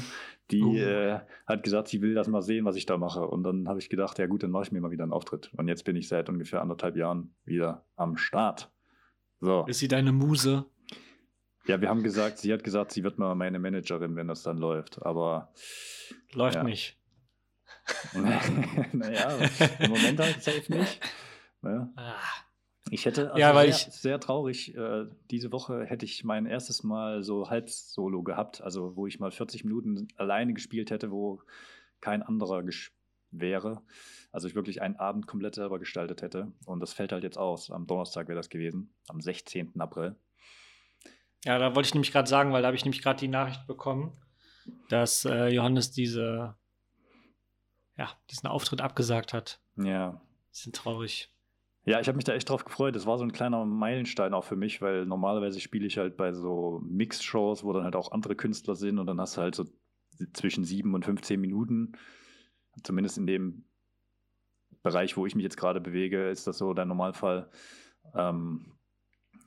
Die 0.51 0.63
Oh. 0.63 0.73
äh, 0.75 1.19
hat 1.45 1.63
gesagt, 1.63 1.87
sie 1.89 2.01
will 2.01 2.13
das 2.15 2.27
mal 2.27 2.41
sehen, 2.41 2.65
was 2.65 2.75
ich 2.75 2.85
da 2.85 2.97
mache. 2.97 3.21
Und 3.27 3.43
dann 3.43 3.67
habe 3.67 3.79
ich 3.79 3.89
gedacht, 3.89 4.17
ja 4.17 4.25
gut, 4.27 4.41
dann 4.43 4.51
mache 4.51 4.63
ich 4.63 4.71
mir 4.71 4.81
mal 4.81 4.91
wieder 4.91 5.03
einen 5.03 5.13
Auftritt. 5.13 5.51
Und 5.55 5.67
jetzt 5.67 5.83
bin 5.85 5.95
ich 5.95 6.07
seit 6.07 6.27
ungefähr 6.29 6.61
anderthalb 6.61 6.95
Jahren 6.95 7.35
wieder 7.45 7.85
am 7.95 8.17
Start. 8.17 8.71
So. 9.41 9.65
Ist 9.67 9.79
sie 9.79 9.87
deine 9.87 10.11
Muse? 10.11 10.65
Ja, 11.67 11.79
wir 11.81 11.89
haben 11.89 12.01
gesagt, 12.03 12.39
sie 12.39 12.51
hat 12.51 12.63
gesagt, 12.63 12.91
sie 12.91 13.03
wird 13.03 13.19
mal 13.19 13.35
meine 13.35 13.59
Managerin, 13.59 14.15
wenn 14.15 14.27
das 14.27 14.41
dann 14.43 14.57
läuft. 14.57 15.05
Aber 15.05 15.53
Läuft 16.33 16.55
Ja. 16.55 16.63
nicht. 16.63 16.97
naja, 18.93 19.37
im 19.79 19.89
Moment 19.91 20.19
halt 20.19 20.41
safe 20.43 20.71
nicht. 20.71 20.99
Ja. 21.61 21.89
Ah. 21.97 22.15
Ich 22.91 23.05
hätte 23.05 23.27
also 23.29 23.39
Ja, 23.39 23.53
weil 23.53 23.71
sehr, 23.71 23.87
ich- 23.87 23.93
sehr 23.93 24.19
traurig, 24.19 24.75
äh, 24.75 25.05
diese 25.29 25.51
Woche 25.51 25.85
hätte 25.85 26.05
ich 26.05 26.23
mein 26.23 26.45
erstes 26.45 26.83
Mal 26.83 27.23
so 27.23 27.49
Halbsolo 27.49 28.23
gehabt, 28.23 28.61
also 28.61 28.95
wo 28.95 29.05
ich 29.07 29.19
mal 29.19 29.31
40 29.31 29.63
Minuten 29.63 30.07
alleine 30.17 30.53
gespielt 30.53 30.89
hätte, 30.91 31.11
wo 31.11 31.41
kein 32.01 32.23
anderer 32.23 32.63
wäre. 33.31 33.81
Also 34.31 34.47
ich 34.47 34.55
wirklich 34.55 34.81
einen 34.81 34.95
Abend 34.95 35.27
komplett 35.27 35.55
selber 35.55 35.77
gestaltet 35.79 36.21
hätte. 36.21 36.51
Und 36.65 36.79
das 36.79 36.93
fällt 36.93 37.11
halt 37.11 37.23
jetzt 37.23 37.37
aus. 37.37 37.69
Am 37.71 37.85
Donnerstag 37.87 38.27
wäre 38.27 38.37
das 38.37 38.49
gewesen, 38.49 38.93
am 39.07 39.21
16. 39.21 39.79
April. 39.81 40.15
Ja, 41.45 41.57
da 41.59 41.75
wollte 41.75 41.87
ich 41.87 41.93
nämlich 41.93 42.11
gerade 42.11 42.27
sagen, 42.29 42.51
weil 42.51 42.61
da 42.63 42.67
habe 42.67 42.75
ich 42.75 42.85
nämlich 42.85 43.01
gerade 43.01 43.19
die 43.19 43.27
Nachricht 43.27 43.65
bekommen, 43.67 44.13
dass 44.89 45.25
äh, 45.25 45.47
Johannes 45.49 45.91
diese, 45.91 46.55
ja, 47.97 48.09
diesen 48.29 48.47
Auftritt 48.47 48.81
abgesagt 48.81 49.33
hat. 49.33 49.59
Ja. 49.77 50.21
Bisschen 50.51 50.73
traurig. 50.73 51.31
Ja, 51.85 51.99
ich 51.99 52.07
habe 52.07 52.17
mich 52.17 52.25
da 52.25 52.33
echt 52.33 52.49
drauf 52.49 52.65
gefreut. 52.65 52.95
Das 52.95 53.05
war 53.05 53.17
so 53.17 53.23
ein 53.23 53.31
kleiner 53.31 53.65
Meilenstein 53.65 54.33
auch 54.33 54.43
für 54.43 54.55
mich, 54.55 54.81
weil 54.81 55.05
normalerweise 55.05 55.59
spiele 55.59 55.87
ich 55.87 55.97
halt 55.97 56.17
bei 56.17 56.33
so 56.33 56.81
Mix-Shows, 56.83 57.63
wo 57.63 57.73
dann 57.73 57.83
halt 57.83 57.95
auch 57.95 58.11
andere 58.11 58.35
Künstler 58.35 58.75
sind 58.75 58.99
und 58.99 59.07
dann 59.07 59.19
hast 59.19 59.37
du 59.37 59.41
halt 59.41 59.55
so 59.55 59.65
zwischen 60.33 60.65
7 60.65 60.93
und 60.93 61.05
15 61.05 61.39
Minuten, 61.39 61.93
zumindest 62.83 63.17
in 63.17 63.27
dem 63.27 63.65
Bereich, 64.83 65.17
wo 65.17 65.25
ich 65.25 65.35
mich 65.35 65.43
jetzt 65.43 65.57
gerade 65.57 65.81
bewege, 65.81 66.29
ist 66.29 66.47
das 66.47 66.57
so 66.57 66.73
der 66.73 66.85
Normalfall. 66.85 67.49
Ähm, 68.13 68.73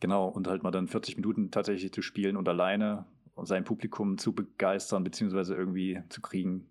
genau, 0.01 0.29
und 0.29 0.47
halt 0.49 0.62
mal 0.62 0.71
dann 0.71 0.88
40 0.88 1.16
Minuten 1.16 1.51
tatsächlich 1.51 1.92
zu 1.92 2.03
spielen 2.03 2.37
und 2.37 2.49
alleine 2.49 3.07
sein 3.45 3.64
Publikum 3.64 4.18
zu 4.18 4.35
begeistern, 4.35 5.05
beziehungsweise 5.05 5.55
irgendwie 5.55 6.03
zu 6.11 6.21
kriegen, 6.21 6.68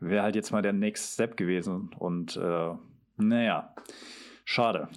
wäre 0.00 0.22
halt 0.22 0.34
jetzt 0.34 0.50
mal 0.50 0.62
der 0.62 0.72
Next 0.72 1.14
Step 1.14 1.36
gewesen. 1.36 1.90
Und 1.98 2.36
äh, 2.36 2.74
naja, 3.16 3.74
schade. 4.48 4.88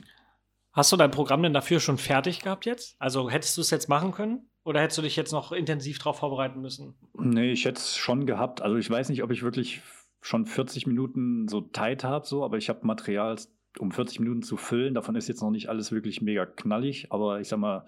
Hast 0.72 0.92
du 0.92 0.98
dein 0.98 1.12
Programm 1.12 1.44
denn 1.44 1.54
dafür 1.54 1.82
schon 1.82 1.98
fertig 1.98 2.40
gehabt 2.42 2.66
jetzt? 2.66 2.96
Also 3.00 3.30
hättest 3.30 3.58
du 3.58 3.62
es 3.62 3.70
jetzt 3.70 3.90
machen 3.90 4.14
können? 4.14 4.50
Oder 4.64 4.80
hättest 4.80 5.00
du 5.00 5.02
dich 5.02 5.16
jetzt 5.16 5.34
noch 5.34 5.52
intensiv 5.52 5.98
darauf 5.98 6.20
vorbereiten 6.20 6.62
müssen? 6.62 6.96
Nee, 7.14 7.52
ich 7.52 7.66
hätte 7.66 7.80
es 7.80 7.98
schon 7.98 8.26
gehabt. 8.26 8.62
Also 8.62 8.78
ich 8.78 8.90
weiß 8.90 9.10
nicht, 9.10 9.24
ob 9.24 9.32
ich 9.32 9.44
wirklich 9.44 9.82
schon 10.22 10.46
40 10.46 10.88
Minuten 10.88 11.48
so 11.48 11.62
tight 11.62 12.04
habe, 12.04 12.26
so, 12.26 12.46
aber 12.46 12.58
ich 12.58 12.70
habe 12.70 12.86
Material, 12.86 13.36
um 13.80 13.92
40 13.92 14.20
Minuten 14.20 14.44
zu 14.44 14.56
füllen. 14.56 14.94
Davon 14.94 15.16
ist 15.16 15.28
jetzt 15.28 15.42
noch 15.42 15.52
nicht 15.52 15.68
alles 15.68 15.92
wirklich 15.92 16.22
mega 16.22 16.46
knallig, 16.46 17.12
aber 17.12 17.42
ich 17.42 17.50
sag 17.50 17.60
mal, 17.60 17.86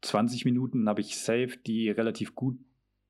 20 0.00 0.44
Minuten 0.44 0.88
habe 0.88 1.02
ich 1.02 1.18
safe, 1.18 1.58
die 1.64 1.90
relativ 1.90 2.34
gut 2.34 2.58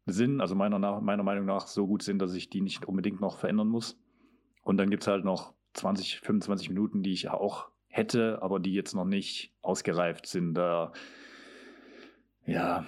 sind, 0.04 0.40
also 0.40 0.54
meiner, 0.54 0.78
nach, 0.78 1.00
meiner 1.00 1.22
Meinung 1.22 1.46
nach 1.46 1.66
so 1.68 1.86
gut 1.86 2.02
sind, 2.02 2.18
dass 2.18 2.34
ich 2.34 2.50
die 2.50 2.60
nicht 2.60 2.84
unbedingt 2.84 3.20
noch 3.20 3.38
verändern 3.38 3.68
muss. 3.68 3.98
Und 4.62 4.76
dann 4.76 4.90
gibt 4.90 5.02
es 5.04 5.06
halt 5.06 5.24
noch 5.24 5.54
20, 5.74 6.20
25 6.20 6.68
Minuten, 6.70 7.02
die 7.02 7.12
ich 7.12 7.28
auch 7.30 7.68
hätte, 7.88 8.40
aber 8.42 8.60
die 8.60 8.72
jetzt 8.72 8.94
noch 8.94 9.04
nicht 9.04 9.54
ausgereift 9.62 10.26
sind. 10.26 10.54
Da, 10.54 10.92
ja, 12.46 12.84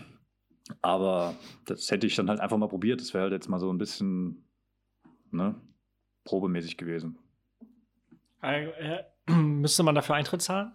aber 0.83 1.35
das 1.67 1.91
hätte 1.91 2.07
ich 2.07 2.17
dann 2.17 2.29
halt 2.29 2.41
einfach 2.41 2.57
mal 2.57 2.69
probiert. 2.69 3.01
Das 3.01 3.15
wäre 3.15 3.25
halt 3.25 3.33
jetzt 3.33 3.49
mal 3.49 3.59
so 3.61 3.71
ein 3.73 3.79
bisschen 3.79 4.45
ne, 5.31 5.55
probemäßig 6.25 6.77
gewesen. 6.77 7.19
Äh, 8.43 8.67
äh, 8.71 9.05
müsste 9.33 9.83
man 9.83 9.95
dafür 9.95 10.15
Eintritt 10.17 10.43
zahlen? 10.43 10.73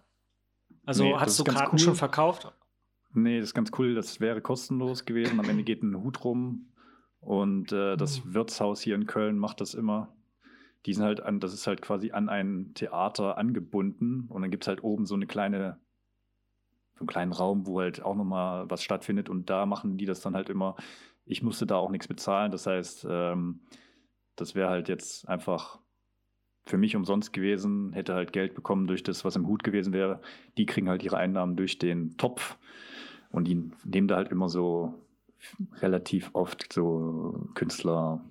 Also 0.86 1.04
Nee, 1.04 1.14
hast 1.16 1.38
du 1.38 1.44
Karten 1.44 1.76
cool. 1.76 1.78
schon 1.78 1.94
verkauft? 1.94 2.52
Nee, 3.12 3.38
das 3.40 3.48
ist 3.50 3.54
ganz 3.54 3.70
cool. 3.78 3.94
Das 3.94 4.20
wäre 4.20 4.40
kostenlos 4.40 5.04
gewesen. 5.04 5.40
Am 5.40 5.48
Ende 5.48 5.64
geht 5.64 5.82
ein 5.82 6.00
Hut 6.02 6.24
rum. 6.24 6.66
Und 7.20 7.72
äh, 7.72 7.96
das 7.96 8.24
Mhm. 8.24 8.34
Wirtshaus 8.34 8.80
hier 8.80 8.94
in 8.94 9.06
Köln 9.06 9.36
macht 9.38 9.60
das 9.60 9.74
immer. 9.74 10.14
Die 10.86 10.94
sind 10.94 11.04
halt 11.04 11.20
an, 11.20 11.40
das 11.40 11.52
ist 11.52 11.66
halt 11.66 11.82
quasi 11.82 12.12
an 12.12 12.28
ein 12.28 12.72
Theater 12.74 13.38
angebunden. 13.38 14.26
Und 14.28 14.42
dann 14.42 14.50
gibt 14.50 14.64
es 14.64 14.68
halt 14.68 14.82
oben 14.82 15.06
so 15.06 15.14
eine 15.14 15.26
kleine, 15.26 15.78
so 16.94 17.00
einen 17.00 17.08
kleinen 17.08 17.32
Raum, 17.32 17.66
wo 17.66 17.80
halt 17.80 18.02
auch 18.02 18.14
nochmal 18.14 18.68
was 18.70 18.82
stattfindet. 18.82 19.28
Und 19.28 19.50
da 19.50 19.66
machen 19.66 19.98
die 19.98 20.06
das 20.06 20.20
dann 20.20 20.34
halt 20.34 20.48
immer. 20.48 20.76
Ich 21.26 21.42
musste 21.42 21.66
da 21.66 21.76
auch 21.76 21.90
nichts 21.90 22.08
bezahlen. 22.08 22.50
Das 22.50 22.66
heißt, 22.66 23.06
ähm, 23.08 23.60
das 24.36 24.54
wäre 24.54 24.70
halt 24.70 24.88
jetzt 24.88 25.28
einfach 25.28 25.78
für 26.64 26.78
mich 26.78 26.96
umsonst 26.96 27.32
gewesen, 27.32 27.92
hätte 27.92 28.14
halt 28.14 28.32
Geld 28.32 28.54
bekommen 28.54 28.86
durch 28.86 29.02
das, 29.02 29.24
was 29.24 29.36
im 29.36 29.46
Hut 29.46 29.64
gewesen 29.64 29.92
wäre. 29.92 30.20
Die 30.56 30.66
kriegen 30.66 30.88
halt 30.88 31.02
ihre 31.02 31.16
Einnahmen 31.16 31.56
durch 31.56 31.78
den 31.78 32.16
Topf 32.16 32.58
und 33.30 33.46
die 33.46 33.70
nehmen 33.84 34.08
da 34.08 34.16
halt 34.16 34.30
immer 34.30 34.48
so 34.48 34.94
relativ 35.80 36.30
oft 36.32 36.72
so 36.72 37.48
Künstler. 37.54 38.24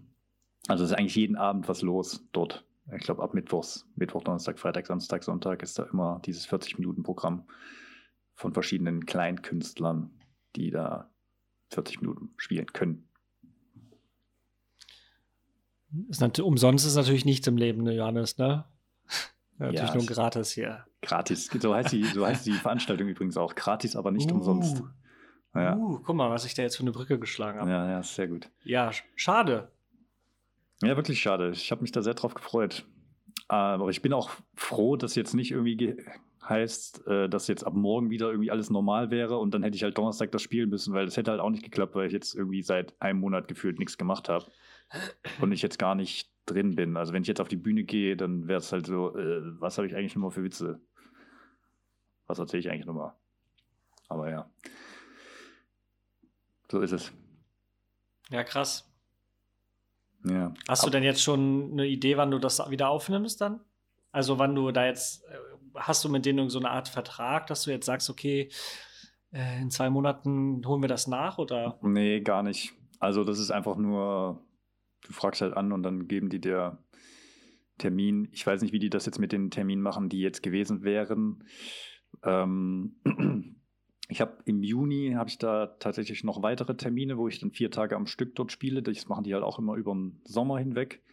Also 0.67 0.84
es 0.84 0.91
ist 0.91 0.98
eigentlich 0.98 1.15
jeden 1.15 1.36
Abend 1.36 1.67
was 1.67 1.82
los 1.82 2.26
dort. 2.32 2.65
Ich 2.95 3.04
glaube, 3.04 3.22
ab 3.22 3.34
Mittwochs, 3.34 3.88
Mittwoch, 3.95 4.24
Donnerstag, 4.24 4.58
Freitag, 4.60 4.88
Samstag, 4.88 5.24
Sonntag 5.24 5.62
ist 5.62 5.78
da 5.78 5.84
immer 5.84 6.22
dieses 6.26 6.48
40-Minuten-Programm 6.50 7.48
von 8.34 8.54
verschiedenen 8.54 9.06
Kleinkünstlern, 9.06 10.10
die 10.56 10.72
da 10.72 11.10
40 11.72 12.02
Minuten 12.02 12.34
spielen 12.38 12.65
können. 12.67 13.08
Ist 16.08 16.22
umsonst 16.39 16.86
ist 16.86 16.95
natürlich 16.95 17.26
nichts 17.26 17.48
im 17.48 17.58
Leben, 17.58 17.84
ne, 17.84 17.93
Johannes, 17.95 18.38
ne? 18.38 18.65
natürlich 19.58 19.89
Ja, 19.89 19.95
nur 19.95 20.06
gratis 20.06 20.52
hier. 20.52 20.86
Gratis. 21.02 21.48
So 21.60 21.74
heißt 21.74 21.91
die, 21.91 22.04
so 22.04 22.26
heißt 22.26 22.45
die 22.45 22.52
Veranstaltung 22.54 23.08
übrigens 23.08 23.38
auch. 23.38 23.56
Gratis, 23.56 23.95
aber 23.95 24.12
nicht 24.12 24.32
Uh. 24.32 24.36
umsonst. 24.36 24.84
Ja. 25.56 25.76
Uh, 25.76 26.00
guck 26.04 26.15
mal, 26.15 26.30
was 26.30 26.45
ich 26.45 26.54
da 26.54 26.62
jetzt 26.62 26.78
für 26.78 26.84
eine 26.84 26.91
Brücke 26.91 27.17
geschlagen 27.17 27.60
habe. 27.60 27.69
Ja, 27.72 27.86
ja, 27.86 27.91
ja, 27.91 28.04
sehr 28.04 28.28
gut. 28.28 28.50
sch- 28.91 29.02
schade. 29.15 29.72
Ja, 30.82 30.96
wirklich 30.96 31.22
schade. 31.22 31.52
Ich 31.52 31.72
habe 31.72 31.82
mich 31.82 31.92
da 31.92 32.02
sehr 32.02 32.13
drauf 32.13 32.34
gefreut. 32.34 32.86
Aber 33.48 33.89
ich 33.89 34.02
bin 34.02 34.13
auch 34.13 34.30
froh, 34.56 34.96
dass 34.96 35.15
jetzt 35.15 35.34
nicht 35.34 35.52
irgendwie 35.52 35.76
ge- 35.76 36.06
heißt, 36.48 37.06
äh, 37.08 37.30
dass 37.30 37.48
jetzt 37.48 37.65
ab 37.65 37.74
morgen 37.74 38.10
wieder 38.10 38.30
irgendwie 38.32 38.52
alles 38.52 38.70
normal 38.70 39.12
wäre 39.12 39.38
und 39.38 39.54
dann 39.54 39.63
hätte 39.63 39.76
ich 39.76 39.84
halt 39.84 39.98
Donnerstag 39.98 40.32
das 40.32 40.42
spielen 40.42 40.70
müssen, 40.70 40.94
weil 40.94 41.06
das 41.06 41.18
hätte 41.18 41.32
halt 41.32 41.42
auch 41.42 41.50
nicht 41.50 41.63
geklappt, 41.63 41.96
weil 41.96 42.08
ich 42.08 42.13
jetzt 42.13 42.34
irgendwie 42.36 42.62
seit 42.62 43.00
einem 43.02 43.20
Monat 43.20 43.48
gefühlt 43.48 43.78
nichts 43.80 43.98
gemacht 43.98 44.30
habe 44.30 44.46
und 45.42 45.52
ich 45.52 45.62
jetzt 45.62 45.80
gar 45.80 45.96
nicht 45.96 46.32
drin 46.46 46.76
bin. 46.76 46.98
Also 46.98 47.13
wenn 47.13 47.22
ich 47.22 47.28
jetzt 47.28 47.42
auf 47.42 47.48
die 47.48 47.56
Bühne 47.56 47.84
gehe, 47.84 48.15
dann 48.18 48.48
wäre 48.48 48.60
es 48.60 48.72
halt 48.72 48.86
so, 48.88 49.15
äh, 49.18 49.42
was 49.60 49.78
habe 49.78 49.88
ich 49.88 49.96
eigentlich 49.96 50.15
nochmal 50.15 50.32
für 50.32 50.44
Witze? 50.44 50.82
Was 52.28 52.39
erzähle 52.39 52.62
ich 52.62 52.70
eigentlich 52.70 52.86
nochmal? 52.86 53.13
Aber 54.08 54.30
ja. 54.30 54.50
So 56.72 56.82
ist 56.82 56.92
es. 56.92 57.12
Ja, 58.30 58.44
krass. 58.44 58.88
Ja. 60.25 60.53
Hast 60.67 60.86
du 60.86 60.89
denn 60.89 61.03
jetzt 61.03 61.21
schon 61.21 61.71
eine 61.71 61.88
Idee, 61.88 62.17
wann 62.17 62.32
du 62.32 62.39
das 62.39 62.69
wieder 62.69 62.89
aufnimmst 62.89 63.41
dann? 63.41 63.62
Also 64.12 64.39
wann 64.39 64.55
du 64.55 64.71
da 64.71 64.86
jetzt, 64.86 65.23
äh, 65.25 65.38
hast 65.75 66.03
du 66.03 66.10
mit 66.10 66.25
denen 66.25 66.49
so 66.49 66.60
eine 66.60 66.71
Art 66.71 66.89
Vertrag, 66.89 67.47
dass 67.47 67.63
du 67.63 67.71
jetzt 67.71 67.86
sagst, 67.86 68.10
okay, 68.10 68.49
äh, 69.32 69.62
in 69.62 69.69
zwei 69.71 69.89
Monaten 69.89 70.65
holen 70.65 70.82
wir 70.82 70.89
das 70.89 71.08
nach 71.08 71.38
oder? 71.38 71.79
Nee, 71.82 72.21
gar 72.21 72.43
nicht. 72.43 72.73
Also 72.99 73.23
das 73.23 73.39
ist 73.39 73.51
einfach 73.51 73.77
nur, 73.77 74.43
du 75.01 75.13
fragst 75.13 75.41
halt 75.41 75.55
an 75.55 75.71
und 75.71 75.84
dann 75.84 76.08
geben 76.08 76.29
die 76.29 76.41
dir 76.41 76.79
Termin. 77.77 78.27
Ich 78.32 78.45
weiß 78.45 78.62
nicht, 78.62 78.73
wie 78.73 78.79
die 78.79 78.89
das 78.89 79.05
jetzt 79.05 79.19
mit 79.19 79.32
den 79.32 79.51
Terminen 79.51 79.82
machen, 79.82 80.10
die 80.10 80.19
jetzt 80.19 80.43
gewesen 80.43 80.84
wären. 80.84 81.43
Ähm, 82.23 82.95
ich 84.10 84.22
habe 84.22 84.39
im 84.45 84.63
Juni 84.63 85.13
habe 85.15 85.30
ich 85.30 85.38
da 85.38 85.67
tatsächlich 85.67 86.24
noch 86.24 86.41
weitere 86.41 86.76
Termine, 86.76 87.17
wo 87.17 87.28
ich 87.28 87.39
dann 87.39 87.52
vier 87.52 87.69
Tage 87.69 87.95
am 87.95 88.08
Stück 88.08 88.36
dort 88.36 88.52
spiele. 88.52 88.82
Das 88.82 89.08
machen 89.08 89.24
die 89.24 89.36
halt 89.36 89.43
auch 89.43 89.60
immer 89.60 89.76
über 89.76 89.93
den 89.93 90.19
Sommer 90.26 90.58
hinweg. 90.58 91.04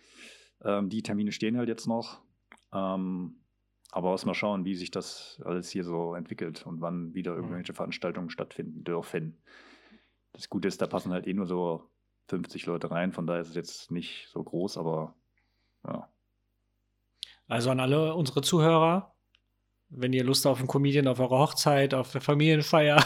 Ähm, 0.64 0.88
die 0.88 1.02
Termine 1.02 1.30
stehen 1.30 1.58
halt 1.58 1.68
jetzt 1.68 1.86
noch. 1.86 2.22
Ähm, 2.72 3.36
aber 3.92 4.10
muss 4.10 4.24
mal 4.24 4.34
schauen, 4.34 4.64
wie 4.64 4.74
sich 4.74 4.90
das 4.90 5.40
alles 5.44 5.70
hier 5.70 5.84
so 5.84 6.14
entwickelt 6.14 6.66
und 6.66 6.80
wann 6.80 7.14
wieder 7.14 7.34
irgendwelche 7.34 7.74
Veranstaltungen 7.74 8.30
stattfinden 8.30 8.82
dürfen. 8.82 9.42
Das 10.32 10.48
Gute 10.48 10.68
ist, 10.68 10.80
da 10.80 10.86
passen 10.86 11.12
halt 11.12 11.26
eh 11.26 11.34
nur 11.34 11.46
so 11.46 11.90
50 12.28 12.64
Leute 12.66 12.90
rein, 12.90 13.12
von 13.12 13.26
daher 13.26 13.42
ist 13.42 13.50
es 13.50 13.54
jetzt 13.54 13.90
nicht 13.90 14.28
so 14.30 14.42
groß, 14.42 14.78
aber 14.78 15.14
ja. 15.86 16.10
Also 17.46 17.70
an 17.70 17.80
alle 17.80 18.14
unsere 18.14 18.40
Zuhörer, 18.40 19.14
wenn 19.88 20.12
ihr 20.12 20.24
Lust 20.24 20.46
auf 20.46 20.58
einen 20.58 20.68
Comedian 20.68 21.06
auf 21.06 21.20
eurer 21.20 21.38
Hochzeit, 21.38 21.94
auf 21.94 22.12
der 22.12 22.20
Familienfeier 22.20 22.96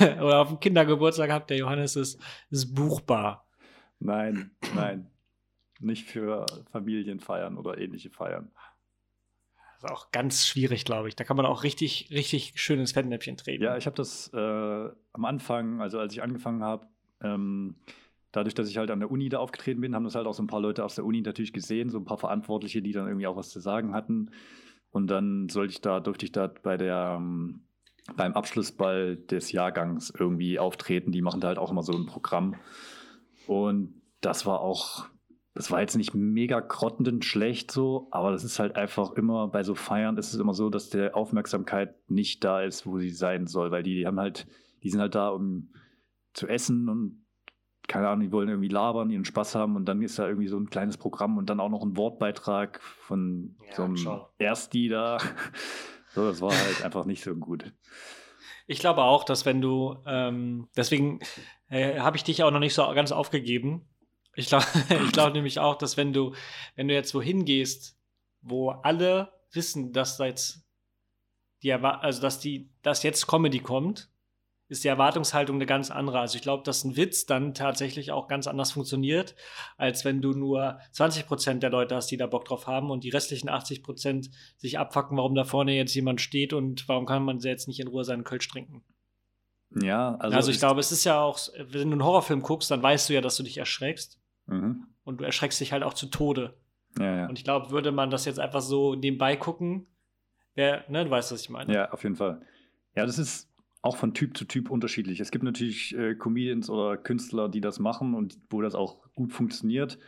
oder 0.00 0.40
auf 0.40 0.48
einen 0.48 0.60
Kindergeburtstag 0.60 1.30
habt, 1.30 1.50
der 1.50 1.58
Johannes 1.58 1.96
ist, 1.96 2.20
ist 2.50 2.74
buchbar. 2.74 3.46
Nein, 3.98 4.50
nein. 4.74 5.10
Nicht 5.80 6.08
für 6.08 6.46
Familienfeiern 6.70 7.56
oder 7.56 7.78
ähnliche 7.78 8.10
Feiern. 8.10 8.50
Das 9.80 9.90
ist 9.90 9.90
auch 9.90 10.10
ganz 10.12 10.46
schwierig, 10.46 10.84
glaube 10.84 11.08
ich. 11.08 11.16
Da 11.16 11.24
kann 11.24 11.36
man 11.36 11.46
auch 11.46 11.64
richtig, 11.64 12.08
richtig 12.10 12.52
schön 12.56 12.78
ins 12.78 12.92
Fettnäpfchen 12.92 13.36
treten. 13.36 13.64
Ja, 13.64 13.76
ich 13.76 13.86
habe 13.86 13.96
das 13.96 14.32
äh, 14.32 14.36
am 14.36 15.24
Anfang, 15.24 15.80
also 15.80 15.98
als 15.98 16.12
ich 16.12 16.22
angefangen 16.22 16.62
habe, 16.62 16.86
ähm, 17.20 17.76
dadurch, 18.30 18.54
dass 18.54 18.68
ich 18.68 18.78
halt 18.78 18.90
an 18.90 19.00
der 19.00 19.10
Uni 19.10 19.28
da 19.28 19.38
aufgetreten 19.38 19.80
bin, 19.80 19.94
haben 19.94 20.04
das 20.04 20.14
halt 20.14 20.26
auch 20.26 20.34
so 20.34 20.42
ein 20.42 20.46
paar 20.48 20.60
Leute 20.60 20.84
aus 20.84 20.94
der 20.94 21.04
Uni 21.04 21.20
natürlich 21.20 21.52
gesehen, 21.52 21.90
so 21.90 21.98
ein 21.98 22.04
paar 22.04 22.18
Verantwortliche, 22.18 22.80
die 22.80 22.92
dann 22.92 23.06
irgendwie 23.06 23.26
auch 23.26 23.36
was 23.36 23.50
zu 23.50 23.60
sagen 23.60 23.92
hatten. 23.94 24.30
Und 24.92 25.08
dann 25.08 25.48
sollte 25.48 25.72
ich 25.72 25.80
da, 25.80 26.00
durfte 26.00 26.26
ich 26.26 26.32
da 26.32 26.46
bei 26.46 26.76
der, 26.76 27.16
ähm, 27.18 27.62
beim 28.16 28.34
Abschlussball 28.34 29.16
des 29.16 29.50
Jahrgangs 29.52 30.12
irgendwie 30.16 30.58
auftreten. 30.58 31.12
Die 31.12 31.22
machen 31.22 31.40
da 31.40 31.48
halt 31.48 31.58
auch 31.58 31.70
immer 31.70 31.82
so 31.82 31.92
ein 31.92 32.06
Programm. 32.06 32.54
Und 33.46 34.00
das 34.20 34.44
war 34.46 34.60
auch, 34.60 35.06
das 35.54 35.70
war 35.70 35.80
jetzt 35.80 35.96
nicht 35.96 36.14
mega 36.14 36.60
grottend 36.60 37.24
schlecht 37.24 37.70
so, 37.70 38.08
aber 38.10 38.32
das 38.32 38.44
ist 38.44 38.58
halt 38.58 38.76
einfach 38.76 39.12
immer, 39.12 39.48
bei 39.48 39.62
so 39.62 39.74
Feiern 39.74 40.16
ist 40.16 40.32
es 40.32 40.40
immer 40.40 40.54
so, 40.54 40.70
dass 40.70 40.90
der 40.90 41.16
Aufmerksamkeit 41.16 41.94
nicht 42.08 42.44
da 42.44 42.62
ist, 42.62 42.86
wo 42.86 42.98
sie 42.98 43.10
sein 43.10 43.46
soll, 43.46 43.70
weil 43.70 43.82
die, 43.82 43.94
die 43.94 44.06
haben 44.06 44.20
halt, 44.20 44.46
die 44.82 44.90
sind 44.90 45.00
halt 45.00 45.14
da, 45.14 45.28
um 45.28 45.72
zu 46.32 46.48
essen 46.48 46.88
und 46.88 47.21
keine 47.88 48.08
Ahnung, 48.08 48.20
die 48.24 48.32
wollen 48.32 48.48
irgendwie 48.48 48.68
labern, 48.68 49.10
ihren 49.10 49.24
Spaß 49.24 49.54
haben 49.54 49.76
und 49.76 49.86
dann 49.86 50.02
ist 50.02 50.18
da 50.18 50.26
irgendwie 50.26 50.48
so 50.48 50.56
ein 50.58 50.70
kleines 50.70 50.96
Programm 50.96 51.36
und 51.36 51.50
dann 51.50 51.60
auch 51.60 51.68
noch 51.68 51.82
ein 51.82 51.96
Wortbeitrag 51.96 52.80
von 52.80 53.56
Ja, 53.68 53.76
so 53.76 53.82
einem 53.84 53.96
schon. 53.96 54.20
Ersti 54.38 54.88
da. 54.88 55.18
So, 56.14 56.26
das 56.26 56.42
war 56.42 56.52
halt 56.52 56.84
einfach 56.84 57.06
nicht 57.06 57.24
so 57.24 57.34
gut. 57.34 57.72
Ich 58.66 58.80
glaube 58.80 59.02
auch, 59.02 59.24
dass 59.24 59.46
wenn 59.46 59.62
du, 59.62 59.96
ähm, 60.06 60.68
deswegen 60.76 61.20
äh, 61.70 62.00
habe 62.00 62.18
ich 62.18 62.24
dich 62.24 62.42
auch 62.42 62.50
noch 62.50 62.60
nicht 62.60 62.74
so 62.74 62.82
ganz 62.92 63.12
aufgegeben. 63.12 63.88
Ich 64.34 64.48
glaube 64.48 64.66
ich 65.06 65.12
glaub 65.12 65.32
nämlich 65.34 65.58
auch, 65.58 65.76
dass 65.76 65.96
wenn 65.96 66.12
du, 66.12 66.34
wenn 66.76 66.88
du 66.88 66.92
jetzt 66.94 67.14
wohin 67.14 67.46
gehst, 67.46 67.98
wo 68.42 68.70
alle 68.70 69.32
wissen, 69.52 69.94
dass 69.94 70.18
da 70.18 70.26
jetzt 70.26 70.66
die 71.62 71.72
also 71.72 72.20
dass 72.20 72.40
die, 72.40 72.68
dass 72.82 73.02
jetzt 73.02 73.26
Comedy 73.26 73.60
kommt, 73.60 74.10
ist 74.72 74.82
die 74.84 74.88
Erwartungshaltung 74.88 75.56
eine 75.56 75.66
ganz 75.66 75.90
andere. 75.90 76.18
Also 76.18 76.36
ich 76.36 76.42
glaube, 76.42 76.64
dass 76.64 76.82
ein 76.82 76.96
Witz 76.96 77.26
dann 77.26 77.54
tatsächlich 77.54 78.10
auch 78.10 78.26
ganz 78.26 78.46
anders 78.46 78.72
funktioniert, 78.72 79.36
als 79.76 80.04
wenn 80.04 80.20
du 80.20 80.32
nur 80.32 80.80
20% 80.94 81.60
der 81.60 81.70
Leute 81.70 81.94
hast, 81.94 82.10
die 82.10 82.16
da 82.16 82.26
Bock 82.26 82.44
drauf 82.46 82.66
haben 82.66 82.90
und 82.90 83.04
die 83.04 83.10
restlichen 83.10 83.48
80% 83.48 84.30
sich 84.56 84.78
abfacken, 84.78 85.16
warum 85.16 85.34
da 85.34 85.44
vorne 85.44 85.72
jetzt 85.74 85.94
jemand 85.94 86.20
steht 86.20 86.52
und 86.52 86.88
warum 86.88 87.06
kann 87.06 87.24
man 87.24 87.38
jetzt 87.38 87.68
nicht 87.68 87.80
in 87.80 87.86
Ruhe 87.88 88.04
seinen 88.04 88.24
Kölsch 88.24 88.48
trinken. 88.48 88.82
Ja, 89.80 90.16
also, 90.16 90.36
Also, 90.36 90.50
ich 90.50 90.58
glaube, 90.58 90.80
es 90.80 90.90
ist 90.90 91.04
ja 91.04 91.20
auch, 91.20 91.38
wenn 91.56 91.88
du 91.88 91.92
einen 91.92 92.04
Horrorfilm 92.04 92.42
guckst, 92.42 92.70
dann 92.70 92.82
weißt 92.82 93.08
du 93.08 93.14
ja, 93.14 93.20
dass 93.20 93.36
du 93.36 93.42
dich 93.42 93.58
erschreckst 93.58 94.18
Mhm. 94.46 94.86
und 95.04 95.20
du 95.20 95.24
erschreckst 95.24 95.60
dich 95.60 95.72
halt 95.72 95.82
auch 95.82 95.94
zu 95.94 96.06
Tode. 96.06 96.54
Ja, 96.98 97.16
ja. 97.16 97.28
Und 97.28 97.38
ich 97.38 97.44
glaube, 97.44 97.70
würde 97.70 97.92
man 97.92 98.10
das 98.10 98.24
jetzt 98.24 98.40
einfach 98.40 98.60
so 98.60 98.94
nebenbei 98.94 99.36
gucken, 99.36 99.86
wär, 100.54 100.84
ne, 100.88 101.04
du 101.04 101.10
weißt, 101.10 101.30
was 101.32 101.42
ich 101.42 101.48
meine. 101.50 101.72
Ja, 101.72 101.90
auf 101.92 102.02
jeden 102.02 102.16
Fall. 102.16 102.42
Ja, 102.94 103.06
das 103.06 103.18
ist 103.18 103.48
auch 103.82 103.96
von 103.96 104.14
Typ 104.14 104.36
zu 104.36 104.44
Typ 104.44 104.70
unterschiedlich. 104.70 105.20
Es 105.20 105.32
gibt 105.32 105.44
natürlich 105.44 105.96
äh, 105.96 106.14
Comedians 106.14 106.70
oder 106.70 106.96
Künstler, 106.96 107.48
die 107.48 107.60
das 107.60 107.80
machen 107.80 108.14
und 108.14 108.38
wo 108.48 108.62
das 108.62 108.76
auch 108.76 109.12
gut 109.14 109.32
funktioniert. 109.32 109.98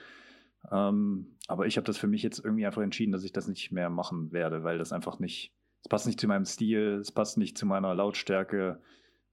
Ähm, 0.70 1.36
aber 1.48 1.66
ich 1.66 1.76
habe 1.76 1.84
das 1.84 1.98
für 1.98 2.06
mich 2.06 2.22
jetzt 2.22 2.42
irgendwie 2.42 2.64
einfach 2.64 2.82
entschieden, 2.82 3.12
dass 3.12 3.24
ich 3.24 3.32
das 3.32 3.48
nicht 3.48 3.72
mehr 3.72 3.90
machen 3.90 4.32
werde, 4.32 4.62
weil 4.62 4.78
das 4.78 4.92
einfach 4.92 5.18
nicht, 5.18 5.52
es 5.82 5.88
passt 5.88 6.06
nicht 6.06 6.20
zu 6.20 6.28
meinem 6.28 6.44
Stil, 6.44 6.98
es 7.00 7.10
passt 7.10 7.36
nicht 7.36 7.58
zu 7.58 7.66
meiner 7.66 7.94
Lautstärke. 7.94 8.80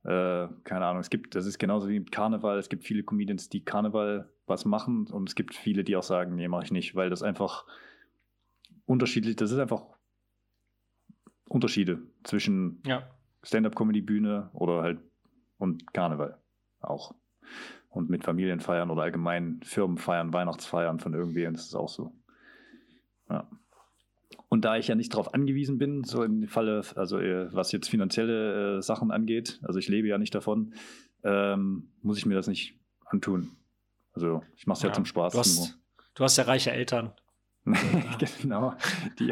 Äh, 0.03 0.47
keine 0.63 0.85
Ahnung, 0.85 1.01
es 1.01 1.11
gibt, 1.11 1.35
das 1.35 1.45
ist 1.45 1.59
genauso 1.59 1.87
wie 1.87 1.99
mit 1.99 2.11
Karneval. 2.11 2.57
Es 2.57 2.67
gibt 2.67 2.83
viele 2.83 3.03
Comedians, 3.03 3.47
die 3.47 3.63
Karneval 3.63 4.27
was 4.47 4.65
machen 4.65 5.05
und 5.07 5.29
es 5.29 5.35
gibt 5.35 5.53
viele, 5.53 5.83
die 5.83 5.95
auch 5.95 6.03
sagen, 6.03 6.35
nee, 6.35 6.47
mache 6.47 6.65
ich 6.65 6.71
nicht, 6.71 6.95
weil 6.95 7.11
das 7.11 7.21
einfach 7.21 7.65
unterschiedlich, 8.85 9.35
das 9.35 9.51
ist 9.51 9.59
einfach 9.59 9.85
Unterschiede 11.47 12.01
zwischen 12.23 12.81
Ja. 12.87 13.07
Stand-up-Comedy-Bühne 13.43 14.49
oder 14.53 14.81
halt 14.81 14.99
und 15.57 15.93
Karneval 15.93 16.37
auch. 16.79 17.13
Und 17.89 18.09
mit 18.09 18.23
Familienfeiern 18.23 18.89
oder 18.89 19.03
allgemein 19.03 19.59
Firmenfeiern, 19.63 20.33
Weihnachtsfeiern 20.33 20.99
von 20.99 21.13
irgendwem, 21.13 21.53
das 21.53 21.65
ist 21.65 21.75
auch 21.75 21.89
so. 21.89 22.13
Ja. 23.29 23.49
Und 24.47 24.65
da 24.65 24.77
ich 24.77 24.87
ja 24.87 24.95
nicht 24.95 25.13
darauf 25.13 25.33
angewiesen 25.33 25.77
bin, 25.77 26.03
so 26.03 26.23
im 26.23 26.47
Falle, 26.47 26.81
also 26.95 27.19
äh, 27.19 27.53
was 27.53 27.71
jetzt 27.71 27.89
finanzielle 27.89 28.77
äh, 28.77 28.81
Sachen 28.81 29.11
angeht, 29.11 29.59
also 29.63 29.79
ich 29.79 29.87
lebe 29.87 30.07
ja 30.07 30.17
nicht 30.17 30.35
davon, 30.35 30.73
ähm, 31.23 31.91
muss 32.01 32.17
ich 32.17 32.25
mir 32.25 32.35
das 32.35 32.47
nicht 32.47 32.79
antun. 33.05 33.51
Also 34.13 34.43
ich 34.55 34.67
mache 34.67 34.77
es 34.77 34.83
ja, 34.83 34.89
Ja. 34.89 34.93
zum 34.93 35.05
Spaß. 35.05 35.33
Du 35.33 35.39
hast, 35.39 35.79
du 36.15 36.23
hast 36.23 36.37
ja 36.37 36.43
reiche 36.45 36.71
Eltern. 36.71 37.13
genau. 38.41 38.73
Die, 39.19 39.31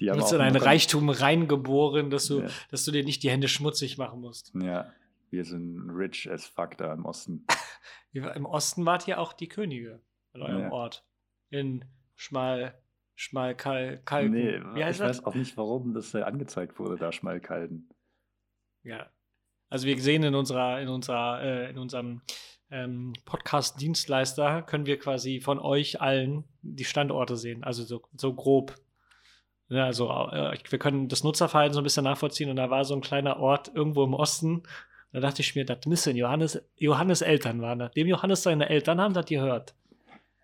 die 0.00 0.06
Du 0.06 0.12
bist 0.14 0.32
in 0.32 0.40
ein 0.40 0.54
immer- 0.54 0.64
Reichtum 0.64 1.08
reingeboren, 1.08 2.10
dass 2.10 2.26
du, 2.26 2.40
Ja. 2.42 2.48
dass 2.70 2.84
du 2.84 2.92
dir 2.92 3.04
nicht 3.04 3.22
die 3.22 3.30
Hände 3.30 3.48
schmutzig 3.48 3.96
machen 3.98 4.20
musst. 4.20 4.52
Ja, 4.54 4.92
wir 5.30 5.44
sind 5.44 5.90
rich 5.90 6.30
as 6.30 6.46
fuck 6.46 6.76
da 6.76 6.92
im 6.92 7.04
Osten. 7.04 7.46
Im 8.12 8.46
Osten 8.46 8.86
wart 8.86 9.06
ihr 9.08 9.20
auch 9.20 9.34
die 9.34 9.48
Könige 9.48 10.00
an 10.32 10.40
eurem 10.42 10.60
Ja. 10.62 10.72
Ort. 10.72 11.04
In 11.50 11.84
Schmal, 12.14 12.74
Schmalkal, 13.14 14.00
Kalken. 14.06 14.32
Nee, 14.32 14.60
Wie 14.74 14.82
heißt 14.84 15.00
ich 15.00 15.06
das? 15.06 15.18
weiß 15.18 15.24
auch 15.26 15.34
nicht, 15.34 15.56
warum 15.58 15.92
das 15.92 16.14
angezeigt 16.14 16.78
wurde, 16.78 16.96
da 16.96 17.12
Schmalkalden. 17.12 17.90
Ja. 18.84 19.10
Also 19.68 19.86
wir 19.86 20.00
sehen 20.00 20.22
in 20.22 20.34
unserer, 20.34 20.80
in 20.80 20.88
unserer, 20.88 21.42
äh, 21.42 21.70
in 21.70 21.76
unserem 21.78 22.22
ähm, 22.70 23.12
Podcast-Dienstleister 23.24 24.62
können 24.62 24.86
wir 24.86 24.98
quasi 24.98 25.40
von 25.40 25.58
euch 25.58 26.00
allen 26.00 26.44
die 26.62 26.84
Standorte 26.84 27.36
sehen. 27.36 27.64
Also 27.64 27.84
so, 27.84 28.02
so 28.16 28.34
grob. 28.34 28.74
Ja, 29.68 29.86
also 29.86 30.10
äh, 30.10 30.58
wir 30.68 30.78
können 30.78 31.08
das 31.08 31.24
Nutzerverhalten 31.24 31.74
so 31.74 31.80
ein 31.80 31.84
bisschen 31.84 32.04
nachvollziehen 32.04 32.50
und 32.50 32.56
da 32.56 32.70
war 32.70 32.84
so 32.84 32.94
ein 32.94 33.00
kleiner 33.00 33.38
Ort 33.38 33.72
irgendwo 33.74 34.04
im 34.04 34.14
Osten. 34.14 34.62
Da 35.12 35.20
dachte 35.20 35.42
ich 35.42 35.54
mir, 35.54 35.64
das 35.64 35.86
müssen 35.86 36.16
Johannes, 36.16 36.62
Johannes 36.76 37.22
Eltern 37.22 37.62
waren. 37.62 37.78
Nachdem 37.78 38.06
Johannes 38.06 38.42
seine 38.42 38.68
Eltern 38.68 39.00
haben, 39.00 39.14
das 39.14 39.26
gehört. 39.26 39.74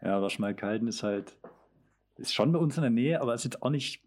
Ja, 0.01 0.17
aber 0.17 0.31
Schmalkalden 0.31 0.89
ist 0.89 1.03
halt, 1.03 1.37
ist 2.17 2.35
schon 2.35 2.53
bei 2.53 2.59
uns 2.59 2.77
in 2.77 2.83
der 2.83 2.91
Nähe, 2.91 3.21
aber 3.21 3.35
ist 3.35 3.45
jetzt 3.45 3.63
auch 3.63 3.71
nicht, 3.71 4.03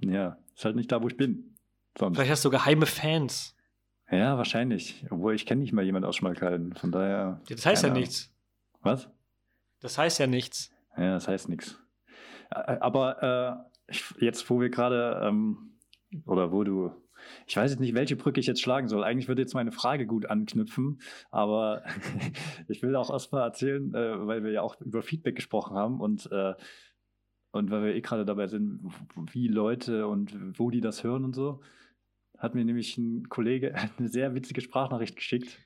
ja, 0.00 0.36
ist 0.54 0.64
halt 0.64 0.76
nicht 0.76 0.92
da, 0.92 1.02
wo 1.02 1.08
ich 1.08 1.16
bin. 1.16 1.54
Sonst. 1.98 2.16
Vielleicht 2.16 2.32
hast 2.32 2.44
du 2.44 2.50
geheime 2.50 2.86
Fans. 2.86 3.55
Ja, 4.10 4.36
wahrscheinlich. 4.38 5.04
Obwohl 5.10 5.34
ich 5.34 5.46
kenne 5.46 5.62
nicht 5.62 5.72
mal 5.72 5.84
jemanden 5.84 6.06
aus 6.06 6.16
Schmalkalden, 6.16 6.74
von 6.74 6.92
daher. 6.92 7.40
Das 7.48 7.66
heißt 7.66 7.82
ja 7.82 7.90
nichts. 7.90 8.32
Was? 8.82 9.08
Das 9.80 9.98
heißt 9.98 10.18
ja 10.20 10.26
nichts. 10.26 10.70
Ja, 10.96 11.14
das 11.14 11.28
heißt 11.28 11.48
nichts. 11.48 11.78
Aber 12.50 13.66
äh, 13.88 13.92
ich, 13.92 14.04
jetzt, 14.20 14.48
wo 14.48 14.60
wir 14.60 14.70
gerade, 14.70 15.20
ähm, 15.24 15.78
oder 16.24 16.52
wo 16.52 16.62
du, 16.62 16.92
ich 17.46 17.56
weiß 17.56 17.72
jetzt 17.72 17.80
nicht, 17.80 17.94
welche 17.94 18.16
Brücke 18.16 18.38
ich 18.38 18.46
jetzt 18.46 18.60
schlagen 18.62 18.88
soll. 18.88 19.02
Eigentlich 19.02 19.26
würde 19.26 19.42
jetzt 19.42 19.54
meine 19.54 19.72
Frage 19.72 20.06
gut 20.06 20.26
anknüpfen, 20.26 21.00
aber 21.30 21.82
ich 22.68 22.82
will 22.82 22.94
auch 22.94 23.10
erstmal 23.10 23.42
erzählen, 23.42 23.92
äh, 23.94 24.26
weil 24.26 24.44
wir 24.44 24.52
ja 24.52 24.62
auch 24.62 24.80
über 24.80 25.02
Feedback 25.02 25.34
gesprochen 25.34 25.76
haben 25.76 26.00
und, 26.00 26.30
äh, 26.30 26.54
und 27.50 27.70
weil 27.70 27.82
wir 27.82 27.94
eh 27.94 28.00
gerade 28.00 28.24
dabei 28.24 28.46
sind, 28.46 28.80
wie 29.32 29.48
Leute 29.48 30.06
und 30.06 30.58
wo 30.58 30.70
die 30.70 30.80
das 30.80 31.02
hören 31.02 31.24
und 31.24 31.34
so, 31.34 31.60
hat 32.38 32.54
mir 32.54 32.64
nämlich 32.64 32.96
ein 32.98 33.28
Kollege 33.28 33.74
eine 33.98 34.08
sehr 34.08 34.34
witzige 34.34 34.60
Sprachnachricht 34.60 35.16
geschickt. 35.16 35.58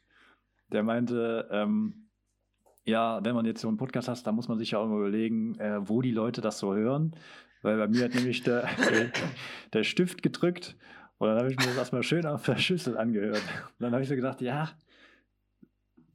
Der 0.72 0.83
meinte, 0.83 1.48
ähm, 1.50 2.06
ja, 2.85 3.22
wenn 3.24 3.35
man 3.35 3.44
jetzt 3.44 3.61
so 3.61 3.68
einen 3.68 3.76
Podcast 3.76 4.09
hat, 4.09 4.26
dann 4.26 4.35
muss 4.35 4.48
man 4.48 4.59
sich 4.59 4.72
ja 4.72 4.78
auch 4.78 4.87
mal 4.88 4.98
überlegen, 4.98 5.59
äh, 5.59 5.88
wo 5.88 6.00
die 6.02 6.12
Leute 6.12 6.40
das 6.40 6.59
so 6.59 6.74
hören. 6.74 7.14
Weil 7.62 7.76
bei 7.76 7.88
mir 7.88 8.04
hat 8.04 8.14
nämlich 8.14 8.42
der, 8.42 8.68
der, 8.90 9.11
der 9.72 9.85
Stift 9.85 10.22
gedrückt 10.22 10.76
und 11.18 11.28
dann 11.28 11.38
habe 11.38 11.50
ich 11.50 11.59
mir 11.59 11.66
das 11.66 11.76
erstmal 11.76 12.02
schön 12.02 12.24
auf 12.24 12.46
der 12.46 12.56
Schüssel 12.56 12.96
angehört. 12.96 13.42
Und 13.42 13.80
dann 13.80 13.92
habe 13.92 14.02
ich 14.02 14.09
so 14.09 14.14
gedacht, 14.14 14.40
ja, 14.40 14.70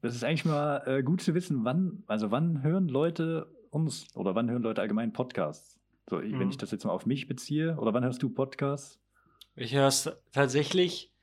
das 0.02 0.16
ist 0.16 0.24
eigentlich 0.24 0.46
mal 0.46 0.82
äh, 0.88 1.04
gut 1.04 1.22
zu 1.22 1.34
wissen, 1.36 1.64
wann, 1.66 2.04
also 2.08 2.32
wann 2.32 2.64
hören 2.64 2.88
Leute 2.88 3.48
uns 3.70 4.08
oder 4.16 4.34
wann 4.36 4.50
hören 4.50 4.64
Leute 4.64 4.82
allgemein 4.82 5.14
Podcasts? 5.14 5.80
So, 6.10 6.18
Mhm. 6.18 6.40
wenn 6.40 6.50
ich 6.50 6.58
das 6.58 6.72
jetzt 6.72 6.86
mal 6.86 6.92
auf 6.92 7.06
mich 7.06 7.28
beziehe, 7.28 7.78
oder 7.78 7.94
wann 7.94 8.04
hörst 8.04 8.22
du 8.24 8.30
Podcasts? 8.30 9.00
Ich 9.56 9.74
höre 9.74 9.88
es 9.88 10.10
tatsächlich, 10.32 11.14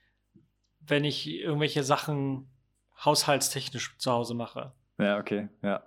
wenn 0.81 1.05
ich 1.05 1.29
irgendwelche 1.29 1.83
Sachen 1.83 2.51
haushaltstechnisch 3.05 3.99
zu 3.99 4.11
Hause 4.13 4.35
mache. 4.35 4.73
Ja, 4.99 5.19
okay, 5.19 5.49
ja. 5.63 5.83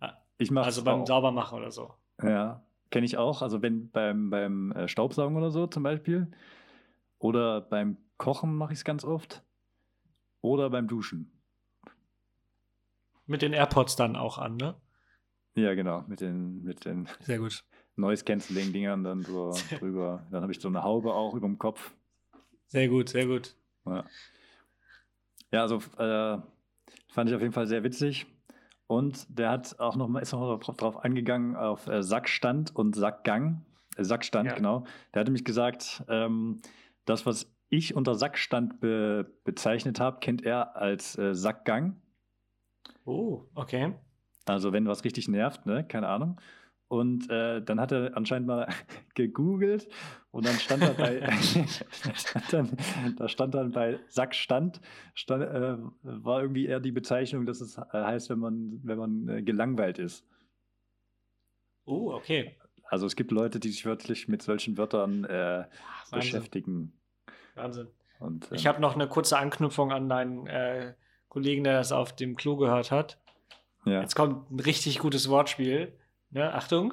Ah, 0.00 0.14
Ich 0.38 0.50
mache 0.50 0.66
Also 0.66 0.84
beim 0.84 1.06
Saubermachen 1.06 1.58
oder 1.58 1.70
so. 1.70 1.94
Ja, 2.22 2.64
kenne 2.90 3.06
ich 3.06 3.16
auch. 3.16 3.42
Also 3.42 3.62
wenn 3.62 3.90
beim, 3.90 4.30
beim 4.30 4.72
äh, 4.72 4.88
Staubsaugen 4.88 5.36
oder 5.36 5.50
so 5.50 5.66
zum 5.66 5.82
Beispiel. 5.82 6.30
Oder 7.18 7.60
beim 7.62 7.96
Kochen 8.18 8.54
mache 8.56 8.72
ich 8.72 8.80
es 8.80 8.84
ganz 8.84 9.04
oft. 9.04 9.42
Oder 10.42 10.70
beim 10.70 10.86
Duschen. 10.88 11.32
Mit 13.26 13.42
den 13.42 13.52
AirPods 13.52 13.96
dann 13.96 14.16
auch 14.16 14.38
an, 14.38 14.56
ne? 14.56 14.80
Ja, 15.54 15.74
genau. 15.74 16.04
Mit 16.06 16.20
den, 16.20 16.62
mit 16.62 16.84
den 16.84 17.08
Sehr 17.20 17.38
gut. 17.38 17.64
Noise-Canceling-Dingern 17.96 19.04
dann 19.04 19.22
so 19.22 19.52
drüber. 19.78 20.26
Dann 20.30 20.42
habe 20.42 20.52
ich 20.52 20.60
so 20.60 20.68
eine 20.68 20.82
Haube 20.82 21.12
auch 21.14 21.34
über 21.34 21.46
dem 21.46 21.58
Kopf. 21.58 21.94
Sehr 22.68 22.88
gut, 22.88 23.08
sehr 23.08 23.26
gut. 23.26 23.54
Ja, 23.86 24.04
ja 25.52 25.62
also 25.62 25.76
äh, 25.98 26.38
fand 27.08 27.28
ich 27.30 27.34
auf 27.34 27.40
jeden 27.40 27.52
Fall 27.52 27.66
sehr 27.66 27.82
witzig. 27.84 28.26
Und 28.88 29.26
der 29.28 29.50
hat 29.50 29.80
auch 29.80 29.96
noch 29.96 30.08
mal, 30.08 30.20
ist 30.20 30.32
noch 30.32 30.40
mal 30.40 30.74
drauf, 30.74 31.04
angegangen 31.04 31.56
auf 31.56 31.88
äh, 31.88 32.02
Sackstand 32.02 32.74
und 32.74 32.94
Sackgang. 32.94 33.64
Äh, 33.96 34.04
Sackstand, 34.04 34.48
Ja. 34.48 34.54
genau. 34.54 34.84
Der 35.12 35.20
hat 35.20 35.26
nämlich 35.26 35.44
gesagt, 35.44 36.04
ähm, 36.08 36.60
das, 37.04 37.26
was 37.26 37.52
ich 37.68 37.96
unter 37.96 38.14
Sackstand 38.14 38.80
be 38.80 39.28
bezeichnet 39.44 39.98
habe, 39.98 40.20
kennt 40.20 40.44
er 40.44 40.76
als 40.76 41.18
äh, 41.18 41.34
Sackgang. 41.34 42.00
Oh, 43.04 43.42
okay. 43.54 43.94
Also 44.44 44.72
wenn 44.72 44.86
was 44.86 45.04
richtig 45.04 45.26
nervt, 45.26 45.66
ne? 45.66 45.84
Keine 45.84 46.08
Ahnung. 46.08 46.40
Und 46.88 47.28
äh, 47.30 47.62
dann 47.62 47.80
hat 47.80 47.90
er 47.90 48.16
anscheinend 48.16 48.46
mal 48.46 48.68
gegoogelt 49.14 49.88
und 50.30 50.46
dann 50.46 50.54
stand 50.54 50.82
da 50.84 50.92
bei, 50.92 51.20
stand 52.14 52.52
dann, 52.52 52.76
da 53.16 53.28
stand 53.28 53.54
dann 53.54 53.72
bei 53.72 53.98
Sackstand, 54.08 54.80
stand, 55.14 55.42
äh, 55.42 55.78
war 56.02 56.42
irgendwie 56.42 56.66
eher 56.66 56.78
die 56.78 56.92
Bezeichnung, 56.92 57.44
dass 57.44 57.60
es 57.60 57.76
äh, 57.76 57.82
heißt, 57.92 58.30
wenn 58.30 58.38
man, 58.38 58.80
wenn 58.84 58.98
man 58.98 59.28
äh, 59.28 59.42
gelangweilt 59.42 59.98
ist. 59.98 60.24
Oh, 61.86 62.12
okay. 62.12 62.56
Also 62.88 63.06
es 63.06 63.16
gibt 63.16 63.32
Leute, 63.32 63.58
die 63.58 63.70
sich 63.70 63.84
wörtlich 63.84 64.28
mit 64.28 64.42
solchen 64.42 64.78
Wörtern 64.78 65.24
äh, 65.24 65.28
Wahnsinn. 65.30 65.66
beschäftigen. 66.12 66.92
Wahnsinn. 67.56 67.88
Und, 68.20 68.50
Ich 68.52 68.64
ähm, 68.64 68.68
habe 68.68 68.80
noch 68.80 68.94
eine 68.94 69.08
kurze 69.08 69.38
Anknüpfung 69.38 69.90
an 69.90 70.08
deinen 70.08 70.46
äh, 70.46 70.94
Kollegen, 71.28 71.64
der 71.64 71.78
das 71.78 71.90
auf 71.90 72.14
dem 72.14 72.36
Klo 72.36 72.56
gehört 72.56 72.92
hat. 72.92 73.18
ja. 73.84 74.00
Jetzt 74.00 74.14
kommt 74.14 74.50
ein 74.52 74.60
richtig 74.60 75.00
gutes 75.00 75.28
Wortspiel. 75.28 75.92
Ne? 76.36 76.52
Achtung. 76.52 76.92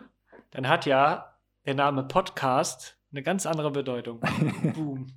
Dann 0.51 0.69
hat 0.69 0.85
ja 0.85 1.37
der 1.65 1.73
Name 1.73 2.05
Podcast 2.05 2.97
eine 3.11 3.23
ganz 3.23 3.45
andere 3.45 3.71
Bedeutung. 3.71 4.21
Boom. 4.73 5.07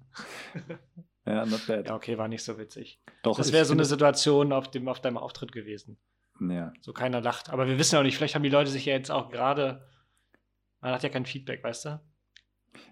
ja, 1.24 1.46
not 1.46 1.64
bad. 1.68 1.86
Ja, 1.86 1.94
okay, 1.94 2.18
war 2.18 2.26
nicht 2.26 2.42
so 2.42 2.58
witzig. 2.58 3.00
Doch, 3.22 3.36
Das 3.36 3.52
wäre 3.52 3.64
so 3.64 3.72
eine 3.72 3.84
Situation 3.84 4.52
auf, 4.52 4.68
dem, 4.68 4.88
auf 4.88 5.00
deinem 5.00 5.16
Auftritt 5.16 5.52
gewesen. 5.52 5.96
Ja. 6.40 6.72
So 6.80 6.92
keiner 6.92 7.20
lacht. 7.20 7.50
Aber 7.50 7.68
wir 7.68 7.78
wissen 7.78 7.94
ja 7.94 8.00
auch 8.00 8.04
nicht, 8.04 8.16
vielleicht 8.16 8.34
haben 8.34 8.42
die 8.42 8.48
Leute 8.48 8.68
sich 8.68 8.84
ja 8.84 8.94
jetzt 8.94 9.12
auch 9.12 9.30
gerade. 9.30 9.86
Man 10.80 10.92
hat 10.92 11.04
ja 11.04 11.08
kein 11.08 11.24
Feedback, 11.24 11.62
weißt 11.62 11.84
du? 11.84 12.00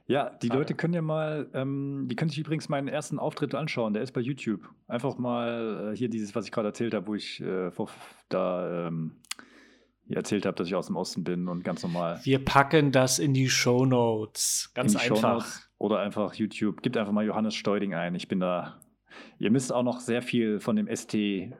Ja, 0.06 0.30
die 0.30 0.46
Schade. 0.46 0.60
Leute 0.60 0.74
können 0.76 0.94
ja 0.94 1.02
mal, 1.02 1.50
ähm, 1.52 2.06
die 2.08 2.14
können 2.14 2.28
sich 2.28 2.38
übrigens 2.38 2.68
meinen 2.68 2.86
ersten 2.86 3.18
Auftritt 3.18 3.56
anschauen, 3.56 3.92
der 3.92 4.04
ist 4.04 4.12
bei 4.12 4.20
YouTube. 4.20 4.68
Einfach 4.86 5.18
mal 5.18 5.94
äh, 5.94 5.96
hier 5.96 6.08
dieses, 6.08 6.36
was 6.36 6.44
ich 6.44 6.52
gerade 6.52 6.68
erzählt 6.68 6.94
habe, 6.94 7.08
wo 7.08 7.16
ich 7.16 7.40
äh, 7.40 7.72
vor, 7.72 7.90
da 8.28 8.86
ähm, 8.86 9.16
erzählt 10.10 10.46
habe, 10.46 10.56
dass 10.56 10.68
ich 10.68 10.74
aus 10.74 10.86
dem 10.88 10.96
Osten 10.96 11.24
bin 11.24 11.48
und 11.48 11.64
ganz 11.64 11.82
normal. 11.82 12.20
Wir 12.24 12.44
packen 12.44 12.92
das 12.92 13.18
in 13.18 13.32
die 13.34 13.48
Show 13.48 13.86
Notes. 13.86 14.70
Ganz 14.74 14.94
einfach. 14.96 15.16
Shownotes 15.16 15.70
Oder 15.78 16.00
einfach 16.00 16.34
YouTube. 16.34 16.82
Gebt 16.82 16.96
einfach 16.96 17.12
mal 17.12 17.24
Johannes 17.24 17.54
Steuding 17.54 17.94
ein. 17.94 18.14
Ich 18.14 18.28
bin 18.28 18.40
da. 18.40 18.80
Ihr 19.38 19.50
müsst 19.52 19.72
auch 19.72 19.84
noch 19.84 20.00
sehr 20.00 20.22
viel 20.22 20.58
von 20.58 20.74
dem 20.74 20.88
ST, 20.94 21.14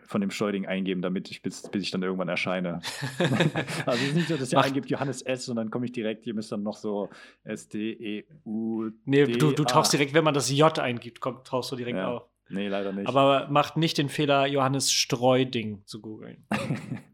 von 0.06 0.20
dem 0.20 0.30
Steuding 0.30 0.66
eingeben, 0.66 1.02
damit 1.02 1.30
ich 1.30 1.40
bis, 1.40 1.62
bis 1.70 1.84
ich 1.84 1.90
dann 1.92 2.02
irgendwann 2.02 2.28
erscheine. 2.28 2.80
also 3.86 4.02
es 4.02 4.08
ist 4.08 4.14
nicht 4.16 4.28
so, 4.28 4.36
dass 4.36 4.52
ihr 4.52 4.58
Mach- 4.58 4.66
eingibt 4.66 4.90
Johannes 4.90 5.22
S 5.22 5.48
und 5.48 5.56
dann 5.56 5.70
komme 5.70 5.86
ich 5.86 5.92
direkt. 5.92 6.26
Ihr 6.26 6.34
müsst 6.34 6.50
dann 6.50 6.62
noch 6.64 6.76
so 6.76 7.10
S, 7.44 7.68
D, 7.68 7.92
E, 7.92 8.24
U. 8.44 8.90
Nee, 9.04 9.24
D, 9.26 9.32
du, 9.38 9.52
du 9.52 9.62
A. 9.62 9.66
tauchst 9.66 9.92
direkt, 9.92 10.14
wenn 10.14 10.24
man 10.24 10.34
das 10.34 10.50
J 10.50 10.76
eingibt, 10.80 11.20
kommt, 11.20 11.46
tauchst 11.46 11.70
du 11.70 11.76
direkt 11.76 11.96
Ja. 11.96 12.08
auf. 12.08 12.22
Nee, 12.50 12.68
leider 12.68 12.92
nicht. 12.92 13.08
Aber 13.08 13.48
macht 13.48 13.76
nicht 13.76 13.96
den 13.98 14.08
Fehler, 14.08 14.46
Johannes 14.46 14.92
Streuding 14.92 15.82
zu 15.86 16.00
googeln. 16.00 16.46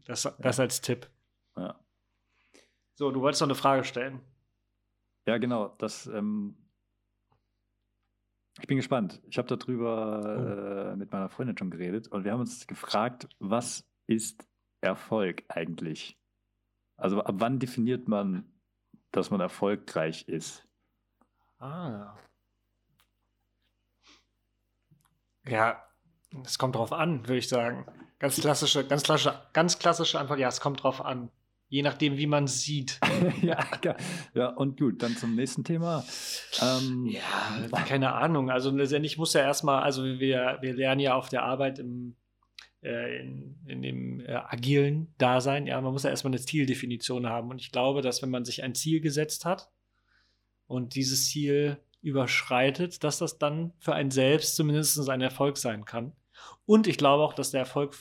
Das, 0.07 0.27
das 0.39 0.59
als 0.59 0.81
Tipp. 0.81 1.07
Ja. 1.57 1.79
So, 2.95 3.11
du 3.11 3.21
wolltest 3.21 3.41
noch 3.41 3.47
eine 3.47 3.55
Frage 3.55 3.83
stellen. 3.83 4.21
ja, 5.27 5.37
genau. 5.37 5.69
Das. 5.79 6.07
Ähm, 6.07 6.57
ich 8.59 8.67
bin 8.67 8.77
gespannt. 8.77 9.21
Ich 9.27 9.37
habe 9.37 9.51
Oh. 9.53 9.55
darüber 9.57 10.91
äh, 10.93 10.95
mit 10.97 11.11
meiner 11.11 11.29
Freundin 11.29 11.57
schon 11.57 11.71
geredet 11.71 12.07
und 12.09 12.25
wir 12.25 12.31
haben 12.33 12.41
uns 12.41 12.67
gefragt, 12.67 13.27
was 13.39 13.87
ist 14.07 14.45
Erfolg 14.81 15.43
eigentlich? 15.47 16.17
Also 16.97 17.21
ab 17.23 17.35
wann 17.37 17.59
definiert 17.59 18.07
man, 18.07 18.51
dass 19.11 19.31
man 19.31 19.39
erfolgreich 19.39 20.27
ist? 20.27 20.67
Ah. 21.59 22.15
Ja, 25.47 25.83
es 26.43 26.57
kommt 26.59 26.75
drauf 26.75 26.91
an, 26.93 27.27
würde 27.27 27.37
ich 27.37 27.49
sagen. 27.49 27.85
Ganz 28.19 28.39
klassische, 28.39 28.85
ganz 28.87 29.03
klassische, 29.03 29.41
ganz 29.53 29.79
klassische 29.79 30.19
Antwort, 30.19 30.39
ja, 30.39 30.47
es 30.49 30.61
kommt 30.61 30.83
drauf 30.83 31.01
an. 31.03 31.31
Je 31.71 31.83
nachdem, 31.83 32.17
wie 32.17 32.27
man 32.27 32.43
es 32.43 32.61
sieht. 32.63 32.99
ja, 33.41 33.63
ge- 33.79 33.95
ja, 34.33 34.49
und 34.49 34.77
gut, 34.77 35.01
dann 35.01 35.15
zum 35.15 35.35
nächsten 35.35 35.63
Thema. 35.63 36.03
Ähm, 36.61 37.05
Ja, 37.05 37.21
keine 37.87 38.11
Ahnung. 38.13 38.49
Also 38.51 38.71
letztendlich 38.71 39.17
muss 39.17 39.31
ja 39.33 39.39
erstmal, 39.41 39.81
also 39.81 40.03
wir, 40.03 40.57
wir 40.59 40.73
lernen 40.73 40.99
ja 40.99 41.15
auf 41.15 41.29
der 41.29 41.43
Arbeit 41.43 41.79
im, 41.79 42.17
äh, 42.83 43.21
in, 43.21 43.55
in 43.67 43.81
dem 43.81 44.19
äh, 44.19 44.33
agilen 44.33 45.13
Dasein, 45.17 45.65
ja, 45.65 45.79
man 45.79 45.93
muss 45.93 46.03
ja 46.03 46.09
erstmal 46.09 46.31
eine 46.33 46.41
Zieldefinition 46.41 47.27
haben. 47.27 47.49
Und 47.49 47.61
ich 47.61 47.71
glaube, 47.71 48.01
dass 48.01 48.21
wenn 48.21 48.31
man 48.31 48.43
sich 48.43 48.63
ein 48.63 48.75
Ziel 48.75 48.99
gesetzt 48.99 49.45
hat 49.45 49.69
und 50.67 50.95
dieses 50.95 51.27
Ziel 51.27 51.77
überschreitet, 52.01 53.01
dass 53.05 53.17
das 53.19 53.37
dann 53.37 53.71
für 53.79 53.93
einen 53.93 54.11
selbst 54.11 54.57
zumindest 54.57 55.07
ein 55.09 55.21
Erfolg 55.21 55.55
sein 55.57 55.85
kann. 55.85 56.11
Und 56.65 56.85
ich 56.87 56.97
glaube 56.97 57.23
auch, 57.23 57.33
dass 57.33 57.51
der 57.51 57.61
Erfolg, 57.61 57.95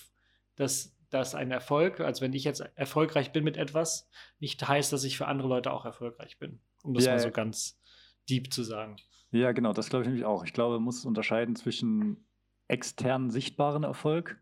dass, 0.57 0.93
dass 1.11 1.35
ein 1.35 1.51
Erfolg, 1.51 2.01
also 2.01 2.23
wenn 2.23 2.33
ich 2.33 2.45
jetzt 2.45 2.61
erfolgreich 2.77 3.33
bin 3.33 3.45
mit 3.45 3.57
etwas, 3.57 4.09
nicht 4.39 4.67
heißt, 4.67 4.93
dass 4.93 5.05
ich 5.05 5.17
für 5.17 5.27
andere 5.27 5.49
Leute 5.49 5.73
auch 5.73 5.85
erfolgreich 5.85 6.39
bin. 6.39 6.61
Um 6.83 6.95
das 6.95 7.05
Ja, 7.05 7.13
mal 7.13 7.19
so 7.19 7.31
ganz 7.31 7.81
deep 8.29 8.53
zu 8.53 8.63
sagen. 8.63 8.97
Ja, 9.33 9.53
genau, 9.53 9.73
das 9.73 9.91
glaube 9.91 10.05
ich 10.05 10.09
nämlich 10.09 10.25
auch. 10.25 10.45
Ich 10.45 10.53
glaube, 10.53 10.77
man 10.77 10.85
muss 10.85 11.05
unterscheiden 11.05 11.57
zwischen 11.57 12.25
extern 12.69 13.31
sichtbaren 13.31 13.83
Erfolg 13.83 14.41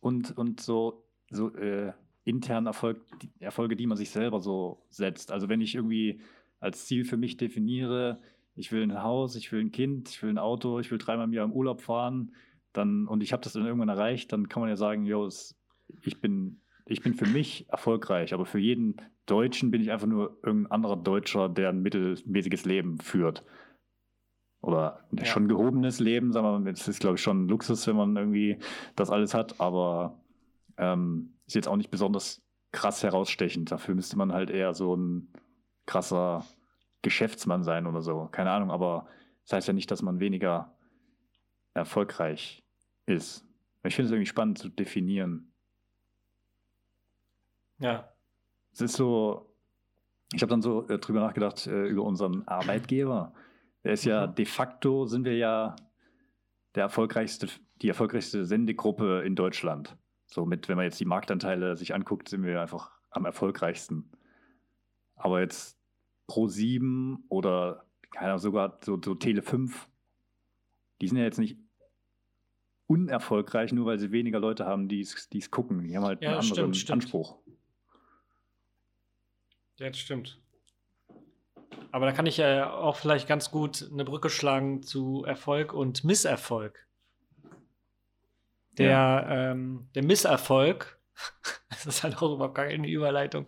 und, 0.00 0.36
und 0.36 0.60
so, 0.60 1.04
so 1.30 1.54
äh, 1.54 1.92
internen 2.24 2.66
Erfolg, 2.66 3.00
die, 3.20 3.30
Erfolge, 3.40 3.76
die 3.76 3.86
man 3.86 3.96
sich 3.96 4.10
selber 4.10 4.40
so 4.40 4.86
setzt. 4.90 5.30
Also 5.30 5.48
wenn 5.48 5.60
ich 5.60 5.74
irgendwie 5.74 6.20
als 6.58 6.86
Ziel 6.86 7.04
für 7.04 7.16
mich 7.16 7.36
definiere, 7.36 8.20
ich 8.54 8.72
will 8.72 8.82
ein 8.82 9.02
Haus, 9.02 9.36
ich 9.36 9.52
will 9.52 9.60
ein 9.60 9.72
Kind, 9.72 10.08
ich 10.10 10.22
will 10.22 10.30
ein 10.30 10.38
Auto, 10.38 10.80
ich 10.80 10.90
will 10.90 10.98
dreimal 10.98 11.26
im 11.26 11.32
Jahr 11.32 11.44
im 11.44 11.52
Urlaub 11.52 11.80
fahren, 11.80 12.34
dann, 12.72 13.06
und 13.06 13.22
ich 13.22 13.32
habe 13.32 13.42
das 13.42 13.52
dann 13.52 13.66
irgendwann 13.66 13.88
erreicht, 13.88 14.32
dann 14.32 14.48
kann 14.48 14.60
man 14.60 14.68
ja 14.68 14.76
sagen, 14.76 15.04
yo, 15.04 15.26
es, 15.26 15.56
ich 16.02 16.20
bin, 16.20 16.60
ich 16.86 17.02
bin 17.02 17.14
für 17.14 17.26
mich 17.26 17.68
erfolgreich, 17.68 18.32
aber 18.34 18.46
für 18.46 18.58
jeden 18.58 18.96
Deutschen 19.26 19.70
bin 19.70 19.80
ich 19.80 19.90
einfach 19.90 20.06
nur 20.06 20.38
irgendein 20.42 20.72
anderer 20.72 20.96
Deutscher, 20.96 21.48
der 21.48 21.70
ein 21.70 21.82
mittelmäßiges 21.82 22.64
Leben 22.64 22.98
führt. 22.98 23.44
Oder 24.62 25.08
Ja. 25.16 25.24
schon 25.24 25.48
gehobenes 25.48 26.00
Leben, 26.00 26.32
sagen 26.32 26.46
wir 26.46 26.58
mal, 26.58 26.70
es 26.70 26.86
ist, 26.86 27.00
glaube 27.00 27.16
ich, 27.16 27.22
schon 27.22 27.44
ein 27.44 27.48
Luxus, 27.48 27.86
wenn 27.86 27.96
man 27.96 28.16
irgendwie 28.16 28.58
das 28.94 29.10
alles 29.10 29.34
hat, 29.34 29.60
aber 29.60 30.20
ähm, 30.76 31.34
ist 31.46 31.54
jetzt 31.54 31.68
auch 31.68 31.76
nicht 31.76 31.90
besonders 31.90 32.42
krass 32.72 33.02
herausstechend. 33.02 33.70
Dafür 33.70 33.94
müsste 33.94 34.16
man 34.18 34.32
halt 34.32 34.50
eher 34.50 34.74
so 34.74 34.94
ein 34.94 35.32
krasser 35.86 36.44
Geschäftsmann 37.02 37.64
sein 37.64 37.86
oder 37.86 38.02
so. 38.02 38.28
Keine 38.30 38.50
Ahnung, 38.50 38.70
aber 38.70 39.06
das 39.44 39.54
heißt 39.54 39.68
ja 39.68 39.74
nicht, 39.74 39.90
dass 39.90 40.02
man 40.02 40.20
weniger 40.20 40.74
erfolgreich 41.74 42.62
ist. 43.06 43.46
Ich 43.84 43.94
finde 43.94 44.06
es 44.06 44.12
irgendwie 44.12 44.26
spannend 44.26 44.58
zu 44.58 44.68
definieren. 44.68 45.52
Ja. 47.78 48.12
Es 48.72 48.80
ist 48.80 48.94
so, 48.94 49.54
ich 50.32 50.42
habe 50.42 50.50
dann 50.50 50.62
so 50.62 50.86
äh, 50.88 50.98
drüber 50.98 51.20
nachgedacht, 51.20 51.66
äh, 51.66 51.86
über 51.86 52.02
unseren 52.04 52.46
Arbeitgeber. 52.46 53.34
Der 53.84 53.92
ist 53.92 54.04
ja 54.04 54.26
Mhm. 54.26 54.34
de 54.34 54.44
facto 54.44 55.06
sind 55.06 55.24
wir 55.24 55.36
ja 55.36 55.76
der 56.74 56.84
erfolgreichste, 56.84 57.48
die 57.82 57.88
erfolgreichste 57.88 58.44
Sendegruppe 58.44 59.22
in 59.22 59.34
Deutschland. 59.34 59.96
So 60.26 60.46
mit, 60.46 60.68
wenn 60.68 60.76
man 60.76 60.84
jetzt 60.84 61.00
die 61.00 61.06
Marktanteile 61.06 61.76
sich 61.76 61.94
anguckt, 61.94 62.28
sind 62.28 62.44
wir 62.44 62.60
einfach 62.60 62.92
am 63.10 63.24
erfolgreichsten. 63.24 64.12
Aber 65.16 65.40
jetzt 65.40 65.78
Pro 66.28 66.46
7 66.46 67.24
oder 67.28 67.84
keine 68.12 68.28
Ahnung, 68.28 68.38
sogar 68.38 68.78
so, 68.84 69.00
so 69.02 69.14
Tele 69.14 69.42
5, 69.42 69.88
die 71.00 71.08
sind 71.08 71.18
ja 71.18 71.24
jetzt 71.24 71.38
nicht 71.38 71.58
unerfolgreich, 72.86 73.72
nur 73.72 73.86
weil 73.86 73.98
sie 73.98 74.10
weniger 74.10 74.40
Leute 74.40 74.66
haben, 74.66 74.88
die 74.88 75.00
es 75.00 75.50
gucken. 75.50 75.84
Die 75.84 75.96
haben 75.96 76.04
halt 76.04 76.22
Ja, 76.22 76.38
einen 76.38 76.40
anderen 76.40 76.74
stimmt. 76.74 76.90
Anspruch. 77.04 77.38
Ja, 79.78 79.88
das 79.88 79.98
stimmt. 79.98 80.40
Aber 81.92 82.06
da 82.06 82.12
kann 82.12 82.26
ich 82.26 82.36
ja 82.36 82.72
auch 82.72 82.96
vielleicht 82.96 83.28
ganz 83.28 83.50
gut 83.50 83.88
eine 83.92 84.04
Brücke 84.04 84.28
schlagen 84.28 84.82
zu 84.82 85.24
Erfolg 85.24 85.72
und 85.72 86.04
Misserfolg. 86.04 86.86
Der, 88.72 89.26
ähm, 89.28 89.88
der 89.94 90.04
Misserfolg, 90.04 90.98
das 91.70 91.86
ist 91.86 92.02
halt 92.02 92.16
auch 92.16 92.34
überhaupt 92.34 92.54
keine 92.54 92.88
Überleitung, 92.88 93.46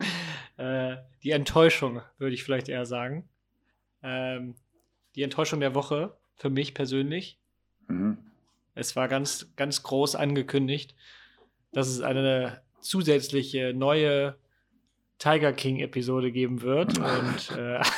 äh, 0.57 0.97
die 1.23 1.31
Enttäuschung, 1.31 2.03
würde 2.19 2.35
ich 2.35 2.43
vielleicht 2.45 2.69
eher 2.69 2.87
sagen. 2.87 3.29
Ähm, 4.03 4.57
die 5.15 5.23
Enttäuschung 5.23 5.61
der 5.61 5.75
Woche, 5.75 6.17
für 6.37 6.51
mich 6.51 6.75
persönlich, 6.75 7.39
Mhm. 7.93 8.18
es 8.74 8.97
war 8.97 9.09
ganz, 9.09 9.53
ganz 9.57 9.82
groß 9.82 10.16
angekündigt, 10.16 10.95
dass 11.72 11.88
es 11.88 12.01
eine 12.01 12.62
zusätzliche 12.80 13.72
neue 13.74 14.36
Tiger 15.18 15.53
King-Episode 15.53 16.32
geben 16.32 16.62
wird. 16.62 16.99
Und, 16.99 17.57
äh, 17.57 17.80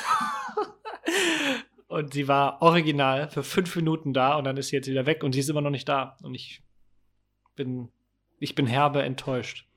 und 1.89 2.13
sie 2.13 2.29
war 2.29 2.61
original 2.61 3.29
für 3.31 3.43
fünf 3.43 3.77
Minuten 3.77 4.13
da 4.13 4.35
und 4.35 4.45
dann 4.45 4.57
ist 4.57 4.69
sie 4.69 4.77
jetzt 4.77 4.89
wieder 4.89 5.07
weg 5.07 5.23
und 5.23 5.33
sie 5.33 5.41
ist 5.41 5.49
immer 5.49 5.61
noch 5.61 5.71
nicht 5.71 5.89
da. 5.89 6.17
Und 6.23 6.35
ich 6.35 6.63
bin, 7.55 7.89
ich 8.41 8.57
bin 8.57 8.67
herbe 8.67 9.03
enttäuscht. 9.03 9.69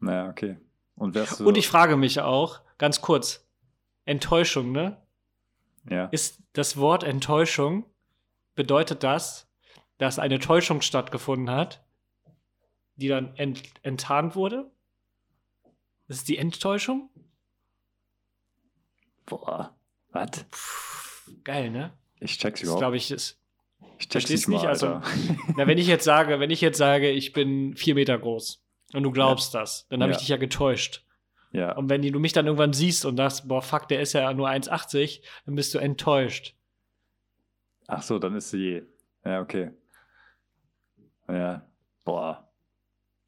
Naja, 0.00 0.30
okay. 0.30 0.56
Und 0.96 1.14
du. 1.14 1.46
Und 1.46 1.58
ich 1.58 1.68
frage 1.68 1.96
mich 1.96 2.20
auch, 2.20 2.60
ganz 2.78 3.02
kurz, 3.02 3.46
Enttäuschung, 4.04 4.72
ne? 4.72 4.96
ja. 5.88 6.06
Ist 6.06 6.42
das 6.54 6.76
Wort 6.76 7.04
Enttäuschung, 7.04 7.84
bedeutet 8.54 9.02
das, 9.02 9.48
dass 9.98 10.18
eine 10.18 10.38
Täuschung 10.38 10.80
stattgefunden 10.82 11.50
hat? 11.54 11.84
die 12.96 13.08
dann 13.08 13.34
ent 13.36 13.62
enttarnt 13.82 14.36
wurde? 14.36 14.70
Das 16.08 16.18
ist 16.18 16.28
die 16.28 16.36
Enttäuschung? 16.36 17.08
Boah. 19.26 19.74
Was? 20.10 20.44
Geil, 21.44 21.70
ne? 21.70 21.92
Ich 22.20 22.38
check's 22.38 22.60
Das 22.60 22.64
überhaupt. 22.66 22.80
glaube 22.80 22.96
ich 22.96 23.10
ist. 23.10 23.40
ich 23.98 24.08
check's 24.08 24.28
nicht, 24.28 24.46
nicht, 24.48 24.62
mal, 24.62 24.66
also- 24.68 24.88
Alter. 24.88 25.02
Na, 25.56 25.66
wenn 25.66 25.78
ich 25.78 25.86
jetzt 25.86 26.04
sage, 26.04 26.38
wenn 26.40 26.50
ich 26.50 26.60
jetzt 26.60 26.78
sage, 26.78 27.10
ich 27.10 27.32
bin 27.32 27.74
vier 27.76 27.94
Meter 27.94 28.18
groß 28.18 28.62
und 28.92 29.02
du 29.02 29.10
glaubst 29.10 29.54
das, 29.54 29.86
dann 29.88 30.02
habe 30.02 30.12
ich 30.12 30.16
Ja. 30.18 30.20
dich 30.20 30.28
ja 30.28 30.36
getäuscht. 30.36 31.04
ja. 31.52 31.72
Und 31.74 31.88
wenn 31.88 32.02
du 32.02 32.18
mich 32.20 32.32
dann 32.34 32.46
irgendwann 32.46 32.72
siehst 32.74 33.04
und 33.06 33.16
sagst, 33.16 33.48
boah, 33.48 33.62
fuck, 33.62 33.88
der 33.88 34.00
ist 34.00 34.12
ja 34.12 34.32
nur 34.34 34.48
1,80, 34.48 35.22
dann 35.46 35.54
bist 35.54 35.72
du 35.74 35.78
enttäuscht. 35.78 36.54
Ach 37.94 38.02
so, 38.02 38.18
dann 38.18 38.34
ist 38.34 38.50
sie. 38.50 38.82
Ja, 39.24 39.40
okay. 39.40 39.70
Ja. 41.28 41.66
Boah. 42.04 42.48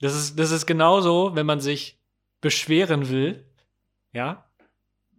Das 0.01 0.15
ist, 0.15 0.39
das 0.39 0.51
ist 0.51 0.67
genauso, 0.67 1.35
wenn 1.37 1.47
man 1.47 1.61
sich 1.61 1.99
beschweren 2.41 3.09
will, 3.09 3.45
ja, 4.13 4.45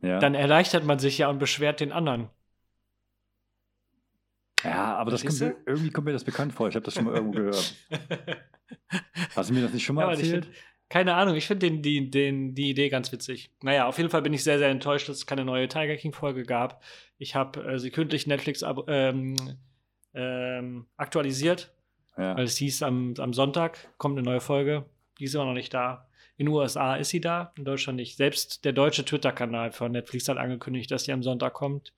Ja. 0.02 0.20
dann 0.20 0.36
erleichtert 0.36 0.84
man 0.84 1.00
sich 1.00 1.18
ja 1.18 1.30
und 1.30 1.40
beschwert 1.40 1.80
den 1.80 1.92
anderen. 1.92 2.30
ja, 4.64 4.96
aber 4.98 5.12
das 5.12 5.24
kommt, 5.26 5.40
mir- 5.40 5.56
irgendwie 5.66 5.92
kommt 5.92 6.06
mir 6.06 6.14
das 6.14 6.24
bekannt 6.24 6.54
vor. 6.54 6.68
Ich 6.68 6.76
habe 6.76 6.86
das 6.86 6.94
schon 6.96 7.06
mal 7.06 7.14
irgendwo 7.14 7.38
gehört. 7.38 7.76
Hast 9.36 9.50
du 9.50 9.54
mir 9.54 9.62
das 9.62 9.74
nicht 9.74 9.86
schon 9.86 9.96
mal 9.96 10.02
Ja, 10.02 10.08
aber 10.08 10.14
ich 10.16 10.22
erzählt? 10.24 10.46
find, 10.46 10.58
keine 10.90 11.14
Ahnung, 11.16 11.36
ich 11.36 11.46
finde 11.48 11.68
den, 11.70 11.82
die, 11.82 12.10
den, 12.10 12.56
die 12.56 12.70
Idee 12.70 12.90
ganz 12.90 13.12
witzig. 13.12 13.52
Naja, 13.62 13.88
auf 13.88 13.98
jeden 13.98 14.10
Fall 14.10 14.22
bin 14.22 14.34
ich 14.34 14.44
sehr, 14.44 14.58
sehr 14.60 14.70
enttäuscht, 14.70 15.08
dass 15.10 15.18
es 15.18 15.26
keine 15.28 15.46
neue 15.46 15.68
Tiger 15.68 15.96
King-Folge 15.98 16.44
gab. 16.44 16.84
Ich 17.18 17.36
habe 17.36 17.64
äh, 17.64 17.80
sie 17.80 17.92
kündlich 17.92 18.28
Netflix 18.28 18.64
ähm, 18.88 19.36
ähm, 20.14 20.88
aktualisiert, 20.98 21.74
ja. 22.18 22.36
weil 22.36 22.46
es 22.46 22.58
hieß, 22.58 22.84
am, 22.84 23.14
am 23.18 23.34
Sonntag 23.34 23.94
kommt 23.98 24.18
eine 24.18 24.26
neue 24.26 24.42
Folge. 24.42 24.86
Die 25.20 25.26
ist 25.26 25.36
immer 25.36 25.46
noch 25.46 25.54
nicht 25.54 25.74
da. 25.74 26.08
In 26.38 26.48
den 26.48 26.54
USA 26.54 26.96
ist 26.96 27.10
sie 27.10 27.22
da, 27.22 27.54
in 27.56 27.64
Deutschland 27.64 27.96
nicht. 27.96 28.18
Selbst 28.18 28.66
der 28.66 28.74
deutsche 28.74 29.06
Twitter-Kanal 29.06 29.72
von 29.72 29.92
Netflix 29.92 30.28
hat 30.28 30.38
angekündigt, 30.38 30.92
dass 30.92 31.06
sie 31.06 31.14
am 31.14 31.24
Sonntag 31.24 31.54
kommt. 31.54 31.94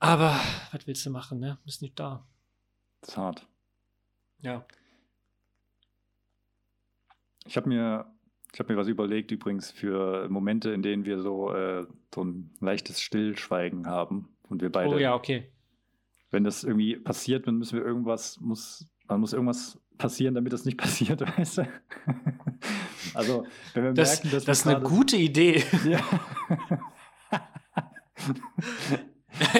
Aber 0.00 0.40
was 0.72 0.86
willst 0.86 1.06
du 1.06 1.10
machen, 1.10 1.38
ne? 1.38 1.58
Ist 1.66 1.82
nicht 1.82 2.00
da. 2.00 2.26
Das 3.00 3.10
ist 3.10 3.16
hart. 3.16 3.46
Ja. 4.40 4.64
Ich 7.44 7.56
habe 7.56 7.68
mir, 7.68 8.06
ich 8.52 8.58
hab 8.58 8.68
mir 8.68 8.76
was 8.76 8.88
überlegt, 8.88 9.30
übrigens, 9.30 9.70
für 9.70 10.28
Momente, 10.28 10.70
in 10.70 10.82
denen 10.82 11.04
wir 11.04 11.20
so, 11.20 11.52
äh, 11.54 11.86
so 12.14 12.24
ein 12.24 12.50
leichtes 12.60 13.00
Stillschweigen 13.00 13.86
haben. 13.86 14.28
Und 14.48 14.62
wir 14.62 14.72
beide, 14.72 14.94
Oh 14.94 14.98
ja, 14.98 15.14
okay. 15.14 15.52
wenn 16.30 16.42
das 16.42 16.64
irgendwie 16.64 16.96
passiert, 16.96 17.46
dann 17.46 17.58
müssen 17.58 17.78
wir 17.78 17.84
irgendwas, 17.84 18.40
muss, 18.40 18.88
dann 19.06 19.20
muss 19.20 19.32
irgendwas 19.32 19.78
passieren, 19.98 20.34
damit 20.34 20.52
das 20.52 20.64
nicht 20.64 20.78
passiert, 20.78 21.20
weißt 21.20 21.58
du? 21.58 21.68
also, 23.14 23.46
wenn 23.74 23.84
wir 23.84 23.92
Das, 23.92 24.24
merken, 24.24 24.34
dass 24.34 24.44
das 24.44 24.60
ist 24.60 24.66
eine 24.66 24.80
gute 24.80 25.16
Idee. 25.16 25.62
Ja. 25.88 26.00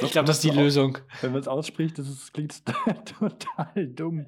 ich 0.02 0.10
glaube, 0.10 0.26
das 0.26 0.38
ist 0.38 0.44
die 0.44 0.50
Lösung. 0.50 0.98
Wenn 1.20 1.30
man 1.30 1.40
es 1.40 1.48
ausspricht, 1.48 1.98
das 1.98 2.08
ist, 2.08 2.34
klingt 2.34 2.64
total 3.18 3.86
dumm. 3.86 4.26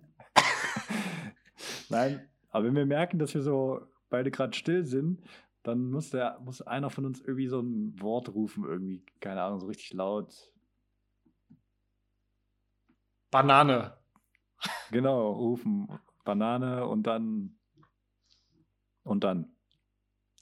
Nein, 1.89 2.29
aber 2.51 2.67
wenn 2.67 2.77
wir 2.77 2.87
merken, 2.87 3.19
dass 3.19 3.35
wir 3.35 3.43
so 3.43 3.81
beide 4.13 4.31
gerade 4.31 4.57
still 4.57 4.85
sind, 4.85 5.21
dann 5.65 5.91
muss, 5.91 6.11
der, 6.11 6.39
muss 6.45 6.63
einer 6.63 6.91
von 6.91 7.05
uns 7.05 7.21
irgendwie 7.21 7.49
so 7.49 7.61
ein 7.61 8.01
Wort 8.01 8.29
rufen, 8.29 8.65
irgendwie, 8.65 9.05
keine 9.21 9.43
Ahnung, 9.43 9.59
so 9.59 9.67
richtig 9.67 9.93
laut. 9.93 10.53
Banane. 13.31 13.97
Genau, 14.91 15.33
rufen 15.33 15.89
Banane 16.25 16.87
und 16.87 17.05
dann 17.05 17.59
und 19.05 19.25
dann. 19.25 19.57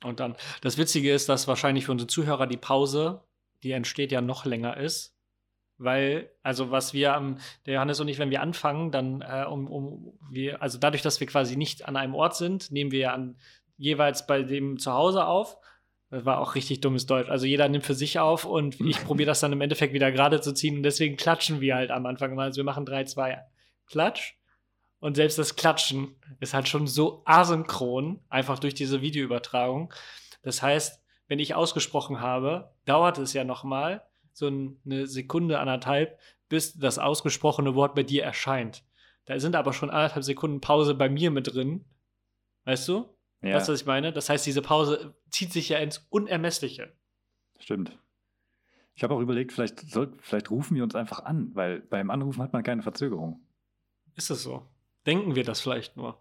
Und 0.03 0.21
dann, 0.21 0.37
das 0.62 0.79
Witzige 0.79 1.12
ist, 1.12 1.29
dass 1.29 1.49
wahrscheinlich 1.49 1.87
für 1.87 1.93
unsere 1.93 2.09
Zuhörer 2.09 2.47
die 2.47 2.57
Pause, 2.57 3.25
die 3.62 3.73
entsteht, 3.73 4.12
ja 4.12 4.21
noch 4.21 4.45
länger 4.45 4.77
ist. 4.79 5.16
Weil, 5.77 6.31
also 6.43 6.71
was 6.71 6.93
wir 6.93 7.14
am, 7.14 7.39
der 7.64 7.75
Johannes 7.75 8.01
und 8.01 8.09
ich, 8.09 8.18
wenn 8.18 8.31
wir 8.31 8.43
anfangen, 8.43 8.91
dann 8.91 9.23
äh, 9.23 9.47
um, 9.49 9.66
um 9.66 10.18
wir, 10.31 10.61
also 10.61 10.79
dadurch, 10.79 11.03
dass 11.03 11.21
wir 11.21 11.27
quasi 11.27 11.57
nicht 11.57 11.89
an 11.89 11.97
einem 11.97 12.14
Ort 12.14 12.37
sind, 12.37 12.71
nehmen 12.71 12.91
wir 12.91 12.99
ja 12.99 13.14
an 13.14 13.39
jeweils 13.81 14.26
bei 14.26 14.43
dem 14.43 14.78
zu 14.78 14.93
Hause 14.93 15.26
auf. 15.26 15.57
Das 16.11 16.24
war 16.24 16.41
auch 16.41 16.55
richtig 16.55 16.81
dummes 16.81 17.07
Deutsch. 17.07 17.31
Also 17.31 17.47
jeder 17.47 17.68
nimmt 17.68 17.85
für 17.85 17.95
sich 17.95 18.18
auf 18.18 18.45
und 18.45 18.78
ich 18.81 19.03
probiere 19.05 19.28
das 19.28 19.41
dann 19.41 19.53
im 19.53 19.61
Endeffekt 19.61 19.95
wieder 19.95 20.12
gerade 20.12 20.41
zu 20.41 20.53
ziehen 20.53 20.76
und 20.76 20.83
deswegen 20.83 21.16
klatschen 21.16 21.61
wir 21.61 21.76
halt 21.76 21.91
am 21.91 22.07
Anfang 22.07 22.33
immer. 22.33 22.43
Also 22.43 22.59
wir 22.59 22.64
machen 22.64 22.85
3, 22.85 23.05
2, 23.05 23.43
Klatsch. 23.87 24.35
Und 24.99 25.16
selbst 25.16 25.39
das 25.39 25.57
Klatschen 25.57 26.14
ist 26.41 26.53
halt 26.53 26.68
schon 26.68 26.87
so 26.87 27.22
asynchron, 27.24 28.20
einfach 28.28 28.59
durch 28.59 28.74
diese 28.74 29.01
Videoübertragung. 29.01 29.95
Das 30.43 30.61
heißt, 30.61 31.03
wenn 31.26 31.39
ich 31.39 31.55
ausgesprochen 31.55 32.20
habe, 32.20 32.74
dauert 32.85 33.16
es 33.16 33.33
ja 33.33 33.45
noch 33.45 33.64
mal 33.64 34.03
so 34.33 34.47
eine 34.47 35.07
Sekunde, 35.07 35.59
anderthalb, 35.59 36.18
bis 36.51 36.76
das 36.76 36.99
ausgesprochene 36.99 37.74
Wort 37.74 37.95
bei 37.95 38.03
dir 38.03 38.24
erscheint. 38.24 38.85
Da 39.24 39.39
sind 39.39 39.57
aber 39.57 39.72
schon 39.72 39.89
anderthalb 39.89 40.24
Sekunden 40.24 40.61
Pause 40.61 40.95
bei 40.95 41.09
mir 41.09 41.31
mit 41.31 41.55
drin. 41.55 41.87
Weißt 42.64 42.87
du? 42.89 43.09
Ja, 43.43 43.55
Weißt 43.55 43.68
du, 43.68 43.72
was 43.72 43.80
ich 43.80 43.86
meine? 43.86 44.12
Das 44.12 44.28
heißt, 44.28 44.45
diese 44.45 44.62
Pause 44.62 45.14
zieht 45.30 45.53
sich 45.53 45.70
ja 45.70 45.78
ins 45.78 46.07
Unermessliche. 46.11 46.93
stimmt. 47.59 47.99
Ich 48.95 49.03
habe 49.03 49.14
auch 49.14 49.20
überlegt, 49.20 49.53
vielleicht, 49.53 49.80
soll, 49.80 50.12
vielleicht 50.20 50.51
rufen 50.51 50.76
wir 50.76 50.82
uns 50.82 50.95
einfach 50.95 51.24
an, 51.24 51.55
weil 51.55 51.80
beim 51.80 52.11
Anrufen 52.11 52.43
hat 52.43 52.53
man 52.53 52.62
keine 52.62 52.82
Verzögerung. 52.82 53.41
Ist 54.14 54.30
es 54.30 54.43
so? 54.43 54.66
Denken 55.07 55.36
wir 55.36 55.45
das 55.45 55.61
vielleicht 55.61 55.97
nur? 55.97 56.20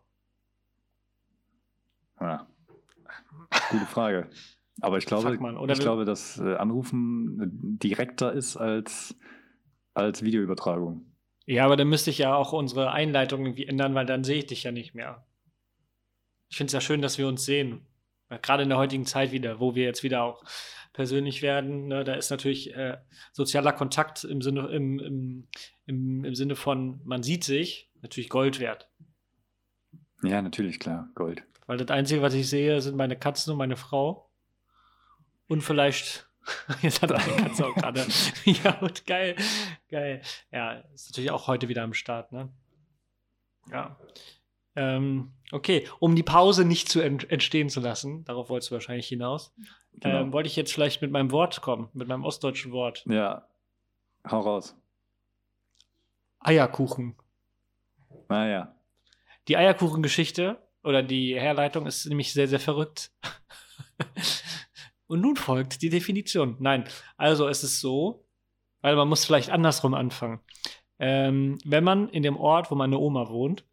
Ja. 2.21 2.47
Gute 3.69 3.85
Frage. 3.85 4.29
Aber 4.79 4.97
ich 4.97 5.05
glaube, 5.07 5.33
ich 5.33 5.79
glaube, 5.79 6.05
dass 6.05 6.39
äh, 6.39 6.55
Anrufen 6.55 7.77
direkter 7.79 8.31
ist 8.31 8.55
als, 8.55 9.17
als 9.93 10.23
Videoübertragung. 10.23 11.05
Ja, 11.45 11.65
aber 11.65 11.75
dann 11.75 11.89
müsste 11.89 12.11
ich 12.11 12.19
ja 12.19 12.35
auch 12.35 12.53
unsere 12.53 12.91
Einleitung 12.91 13.41
irgendwie 13.45 13.65
ändern, 13.65 13.95
weil 13.95 14.05
dann 14.05 14.23
sehe 14.23 14.37
ich 14.37 14.45
dich 14.45 14.63
ja 14.63 14.71
nicht 14.71 14.93
mehr. 14.93 15.25
Ich 16.49 16.57
finde 16.57 16.67
es 16.67 16.73
ja 16.73 16.81
schön, 16.81 17.01
dass 17.01 17.17
wir 17.17 17.27
uns 17.27 17.45
sehen. 17.45 17.85
Gerade 18.41 18.63
in 18.63 18.69
der 18.69 18.77
heutigen 18.77 19.05
Zeit 19.05 19.31
wieder, 19.31 19.59
wo 19.59 19.75
wir 19.75 19.85
jetzt 19.85 20.03
wieder 20.03 20.23
auch 20.23 20.43
persönlich 20.93 21.41
werden, 21.41 21.87
ne, 21.87 22.03
da 22.03 22.13
ist 22.13 22.29
natürlich 22.29 22.75
äh, 22.75 22.97
sozialer 23.31 23.73
Kontakt 23.73 24.23
im 24.23 24.41
Sinne, 24.41 24.67
im, 24.67 24.99
im, 24.99 25.47
im, 25.85 26.25
im 26.25 26.35
Sinne 26.35 26.55
von, 26.55 27.01
man 27.05 27.23
sieht 27.23 27.43
sich, 27.43 27.89
natürlich 28.01 28.29
Gold 28.29 28.59
wert. 28.59 28.89
Ja, 30.23 30.41
natürlich, 30.41 30.79
klar, 30.79 31.09
Gold. 31.15 31.43
Weil 31.65 31.77
das 31.77 31.89
Einzige, 31.89 32.21
was 32.21 32.33
ich 32.33 32.49
sehe, 32.49 32.81
sind 32.81 32.97
meine 32.97 33.15
Katzen 33.15 33.51
und 33.51 33.57
meine 33.59 33.77
Frau. 33.77 34.29
Und 35.47 35.61
vielleicht. 35.61 36.27
Jetzt 36.81 37.01
hat 37.01 37.11
meine 37.11 37.43
Katze 37.43 37.67
auch 37.67 37.75
gerade. 37.75 38.05
ja, 38.43 38.79
und 38.79 39.05
geil. 39.05 39.35
Geil. 39.89 40.21
Ja, 40.51 40.79
ist 40.93 41.09
natürlich 41.09 41.31
auch 41.31 41.47
heute 41.47 41.69
wieder 41.69 41.83
am 41.83 41.93
Start, 41.93 42.31
ne? 42.31 42.51
Ja. 43.71 43.99
Ähm, 44.81 45.33
okay, 45.51 45.85
um 45.99 46.15
die 46.15 46.23
Pause 46.23 46.63
nicht 46.63 46.87
zu 46.87 47.01
ent 47.01 47.29
entstehen 47.29 47.67
zu 47.69 47.81
lassen, 47.81 48.23
darauf 48.23 48.49
wolltest 48.49 48.71
du 48.71 48.75
wahrscheinlich 48.75 49.07
hinaus, 49.09 49.53
Genau. 49.95 50.21
ähm, 50.21 50.31
wollte 50.31 50.47
ich 50.47 50.55
jetzt 50.55 50.71
vielleicht 50.71 51.01
mit 51.01 51.11
meinem 51.11 51.31
Wort 51.31 51.59
kommen, 51.59 51.89
mit 51.93 52.07
meinem 52.07 52.23
ostdeutschen 52.23 52.71
Wort. 52.71 53.03
ja, 53.07 53.45
hau 54.29 54.39
raus. 54.39 54.75
Eierkuchen. 56.39 57.15
Naja, 58.29 58.73
Die 59.49 59.57
Eierkuchengeschichte 59.57 60.61
oder 60.83 61.03
die 61.03 61.37
Herleitung 61.37 61.85
ist 61.87 62.05
nämlich 62.05 62.31
sehr, 62.31 62.47
sehr 62.47 62.59
verrückt. 62.59 63.11
Und 65.07 65.21
nun 65.21 65.35
folgt 65.35 65.81
die 65.81 65.89
Definition. 65.89 66.55
Nein, 66.59 66.85
also 67.17 67.47
es 67.47 67.63
ist 67.63 67.81
so, 67.81 68.23
weil 68.81 68.95
man 68.95 69.09
muss 69.09 69.25
vielleicht 69.25 69.49
andersrum 69.49 69.93
anfangen. 69.95 70.39
Ähm, 70.99 71.57
wenn 71.65 71.83
man 71.83 72.07
in 72.09 72.23
dem 72.23 72.37
Ort, 72.37 72.69
wo 72.71 72.75
meine 72.75 72.97
Oma 72.99 73.27
wohnt, 73.29 73.65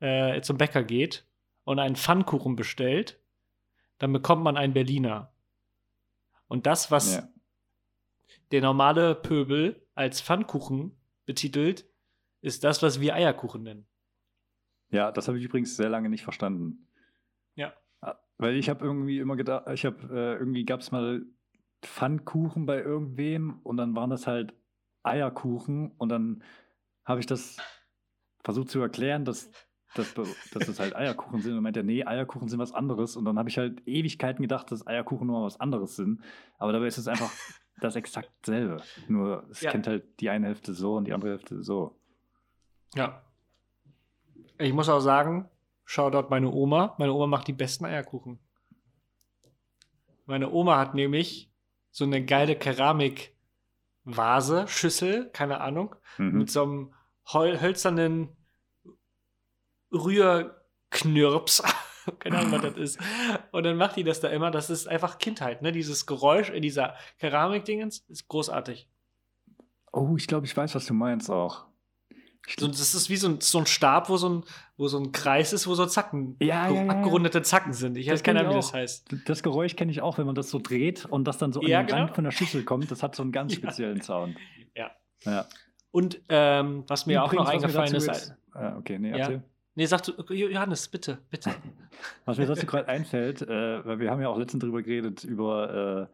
äh, 0.00 0.40
zum 0.40 0.58
Bäcker 0.58 0.82
geht 0.82 1.26
und 1.64 1.78
einen 1.78 1.96
Pfannkuchen 1.96 2.56
bestellt, 2.56 3.18
dann 3.98 4.12
bekommt 4.12 4.42
man 4.42 4.56
einen 4.56 4.72
Berliner. 4.72 5.32
Und 6.48 6.66
das, 6.66 6.90
was 6.90 7.16
ja. 7.16 7.28
der 8.50 8.62
normale 8.62 9.14
Pöbel 9.14 9.86
als 9.94 10.20
Pfannkuchen 10.20 10.96
betitelt, 11.26 11.86
ist 12.40 12.64
das, 12.64 12.82
was 12.82 13.00
wir 13.00 13.14
Eierkuchen 13.14 13.62
nennen. 13.62 13.86
ja, 14.90 15.12
das 15.12 15.28
habe 15.28 15.38
ich 15.38 15.44
übrigens 15.44 15.76
sehr 15.76 15.90
lange 15.90 16.08
nicht 16.08 16.24
verstanden. 16.24 16.88
Ja. 17.54 17.74
Ah, 18.00 18.16
Weil 18.38 18.56
ich 18.56 18.68
habe 18.68 18.84
irgendwie 18.84 19.18
immer 19.18 19.36
gedacht, 19.36 19.68
ich 19.72 19.84
habe 19.84 20.02
äh, 20.10 20.38
irgendwie 20.38 20.64
gab 20.64 20.80
es 20.80 20.90
mal 20.90 21.22
Pfannkuchen 21.82 22.66
bei 22.66 22.80
irgendwem 22.80 23.60
und 23.62 23.76
dann 23.76 23.94
waren 23.94 24.10
das 24.10 24.26
halt 24.26 24.54
Eierkuchen 25.02 25.92
und 25.98 26.08
dann 26.08 26.42
habe 27.04 27.20
ich 27.20 27.26
das 27.26 27.58
versucht 28.42 28.70
zu 28.70 28.80
erklären, 28.80 29.24
dass, 29.24 29.50
dass, 29.94 30.12
dass 30.14 30.66
das 30.66 30.78
halt 30.80 30.94
Eierkuchen 30.96 31.40
sind 31.40 31.56
und 31.56 31.62
meinte, 31.62 31.82
nee, 31.82 32.04
Eierkuchen 32.04 32.48
sind 32.48 32.58
was 32.60 32.72
anderes 32.72 33.16
und 33.16 33.24
dann 33.24 33.38
habe 33.38 33.48
ich 33.48 33.58
halt 33.58 33.82
Ewigkeiten 33.86 34.42
gedacht, 34.42 34.70
dass 34.70 34.86
Eierkuchen 34.86 35.26
nur 35.26 35.42
was 35.44 35.58
anderes 35.60 35.96
sind, 35.96 36.22
aber 36.58 36.72
dabei 36.72 36.86
ist 36.86 36.98
es 36.98 37.08
einfach 37.08 37.30
das 37.80 37.96
exakt 37.96 38.30
selbe, 38.46 38.82
nur 39.08 39.44
es 39.50 39.60
Ja. 39.62 39.70
kennt 39.72 39.86
halt 39.86 40.20
die 40.20 40.30
eine 40.30 40.46
Hälfte 40.46 40.74
so 40.74 40.96
und 40.96 41.06
die 41.06 41.12
andere 41.12 41.30
Hälfte 41.32 41.62
so. 41.62 41.98
Ja. 42.94 43.22
Ich 44.58 44.72
muss 44.72 44.88
auch 44.88 45.00
sagen, 45.00 45.48
Shoutout 45.86 46.28
meine 46.30 46.50
Oma. 46.50 46.94
Meine 46.98 47.12
Oma 47.12 47.26
macht 47.26 47.48
die 47.48 47.52
besten 47.52 47.84
Eierkuchen. 47.84 48.38
Meine 50.26 50.50
Oma 50.52 50.78
hat 50.78 50.94
nämlich 50.94 51.50
so 51.90 52.04
eine 52.04 52.24
geile 52.24 52.54
Keramikvase, 52.56 54.68
Schüssel, 54.68 55.30
keine 55.32 55.60
Ahnung, 55.60 55.96
Mhm. 56.18 56.38
mit 56.38 56.50
so 56.50 56.62
einem 56.62 56.94
hölzernen 57.32 58.28
Rührknirps. 59.92 61.62
keine 62.18 62.38
Ahnung, 62.38 62.52
was 62.52 62.62
das 62.62 62.76
ist. 62.76 62.98
Und 63.52 63.64
dann 63.64 63.76
macht 63.76 63.96
die 63.96 64.04
das 64.04 64.20
da 64.20 64.28
immer. 64.28 64.50
Das 64.50 64.70
ist 64.70 64.88
einfach 64.88 65.18
Kindheit, 65.18 65.62
ne? 65.62 65.72
Dieses 65.72 66.06
Geräusch 66.06 66.50
in 66.50 66.62
dieser 66.62 66.94
Keramikdingens 67.18 68.04
ist 68.08 68.28
großartig. 68.28 68.88
Oh, 69.92 70.14
ich 70.16 70.26
glaube, 70.26 70.46
ich 70.46 70.56
weiß, 70.56 70.74
was 70.74 70.86
du 70.86 70.94
meinst 70.94 71.30
auch. 71.30 71.66
So, 72.58 72.66
das 72.66 72.94
ist 72.94 73.10
wie 73.10 73.16
so 73.16 73.28
ein, 73.28 73.40
so 73.40 73.58
ein 73.58 73.66
Stab, 73.66 74.08
wo 74.08 74.16
so 74.16 74.28
ein, 74.28 74.44
wo 74.76 74.88
so 74.88 74.98
ein 74.98 75.12
Kreis 75.12 75.52
ist, 75.52 75.66
wo 75.66 75.74
so 75.74 75.84
Zacken, 75.86 76.36
Ja, 76.40 76.68
ja, 76.70 76.82
ja, 76.84 76.90
abgerundete 76.90 77.42
Zacken 77.42 77.74
sind. 77.74 77.96
Ich 77.98 78.08
weiß 78.10 78.22
keine 78.22 78.40
Ahnung, 78.40 78.52
wie 78.52 78.56
das 78.56 78.70
auch. 78.70 78.74
heißt. 78.74 79.14
Das 79.26 79.42
Geräusch 79.42 79.76
kenne 79.76 79.92
ich 79.92 80.00
auch, 80.00 80.16
wenn 80.16 80.24
man 80.26 80.34
das 80.34 80.48
so 80.50 80.58
dreht 80.58 81.04
und 81.04 81.24
das 81.26 81.38
dann 81.38 81.52
so 81.52 81.60
Ja, 81.62 81.80
an 81.80 81.86
den 81.86 81.88
genau. 81.90 82.02
Rand 82.06 82.14
von 82.14 82.24
der 82.24 82.30
Schüssel 82.30 82.64
kommt. 82.64 82.90
Das 82.90 83.02
hat 83.02 83.14
so 83.14 83.22
einen 83.22 83.30
ganz 83.32 83.52
speziellen 83.54 84.00
Sound. 84.00 84.36
Ja. 84.74 84.90
Ja. 85.24 85.46
Und 85.90 86.22
ähm, 86.28 86.84
was 86.88 87.04
mir 87.06 87.22
auch 87.22 87.32
noch 87.32 87.42
Übrigens, 87.44 87.62
was 87.64 87.74
mir 87.74 87.80
eingefallen 87.82 87.94
ist. 87.94 88.06
jetzt- 88.06 88.34
Ah, 88.52 88.76
okay, 88.78 88.98
nee, 88.98 89.10
erzähl. 89.10 89.42
Nee, 89.74 89.86
sag 89.86 90.02
du, 90.02 90.12
Johannes, 90.34 90.88
bitte, 90.88 91.18
bitte. 91.30 91.54
Was 92.24 92.38
mir 92.38 92.46
dazu 92.46 92.66
gerade 92.66 92.88
einfällt, 92.88 93.42
äh, 93.42 93.84
weil 93.84 93.98
wir 94.00 94.10
haben 94.10 94.20
ja 94.20 94.28
auch 94.28 94.38
letztens 94.38 94.62
drüber 94.62 94.82
geredet, 94.82 95.24
über 95.24 96.08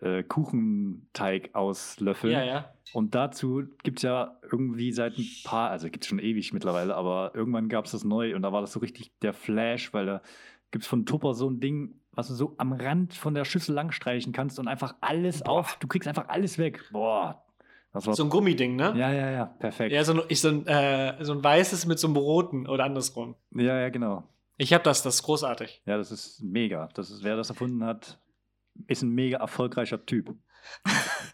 äh, 0.00 0.18
äh, 0.18 0.22
Kuchenteig 0.22 1.54
auslöffeln. 1.54 2.32
Ja, 2.32 2.44
ja. 2.44 2.74
Und 2.92 3.14
dazu 3.14 3.64
gibt 3.82 3.98
es 3.98 4.02
ja 4.02 4.38
irgendwie 4.50 4.92
seit 4.92 5.18
ein 5.18 5.26
paar, 5.44 5.70
also 5.70 5.88
gibt 5.90 6.04
es 6.04 6.08
schon 6.08 6.18
ewig 6.18 6.52
mittlerweile, 6.52 6.94
aber 6.94 7.32
irgendwann 7.34 7.68
gab 7.68 7.86
es 7.86 7.92
das 7.92 8.04
neu 8.04 8.34
und 8.34 8.42
da 8.42 8.52
war 8.52 8.60
das 8.60 8.72
so 8.72 8.80
richtig 8.80 9.12
der 9.20 9.32
Flash, 9.32 9.92
weil 9.92 10.06
da 10.06 10.22
gibt 10.70 10.84
es 10.84 10.88
von 10.88 11.06
Tupper 11.06 11.34
so 11.34 11.48
ein 11.48 11.60
Ding, 11.60 11.94
was 12.12 12.28
du 12.28 12.34
so 12.34 12.54
am 12.58 12.72
Rand 12.72 13.14
von 13.14 13.34
der 13.34 13.44
Schüssel 13.44 13.74
langstreichen 13.74 14.32
kannst 14.32 14.58
und 14.58 14.68
einfach 14.68 14.94
alles 15.00 15.40
Boah. 15.40 15.50
auf, 15.50 15.76
du 15.80 15.86
kriegst 15.86 16.08
einfach 16.08 16.28
alles 16.28 16.58
weg. 16.58 16.84
Boah. 16.92 17.44
So 17.94 18.22
ein 18.22 18.28
Gummiding, 18.28 18.76
ne? 18.76 18.92
ja, 18.96 19.10
ja, 19.12 19.30
ja, 19.30 19.46
perfekt. 19.46 19.92
Ja, 19.92 20.04
so 20.04 20.12
ein, 20.12 20.22
ich, 20.28 20.40
so, 20.40 20.48
ein, 20.48 20.66
äh, 20.66 21.24
so 21.24 21.32
ein 21.32 21.42
weißes 21.42 21.86
mit 21.86 21.98
so 21.98 22.06
einem 22.06 22.16
roten 22.16 22.66
oder 22.68 22.84
andersrum. 22.84 23.34
ja, 23.54 23.80
ja, 23.80 23.88
genau. 23.88 24.24
Ich 24.58 24.72
habe 24.72 24.84
das, 24.84 25.02
das 25.02 25.16
ist 25.16 25.22
großartig. 25.22 25.82
Ja, 25.86 25.96
das 25.96 26.10
ist 26.10 26.42
mega. 26.42 26.88
Das 26.94 27.10
ist, 27.10 27.22
wer 27.22 27.36
das 27.36 27.48
erfunden 27.48 27.84
hat, 27.84 28.18
ist 28.88 29.02
ein 29.02 29.10
mega 29.10 29.38
erfolgreicher 29.38 30.04
Typ. 30.04 30.34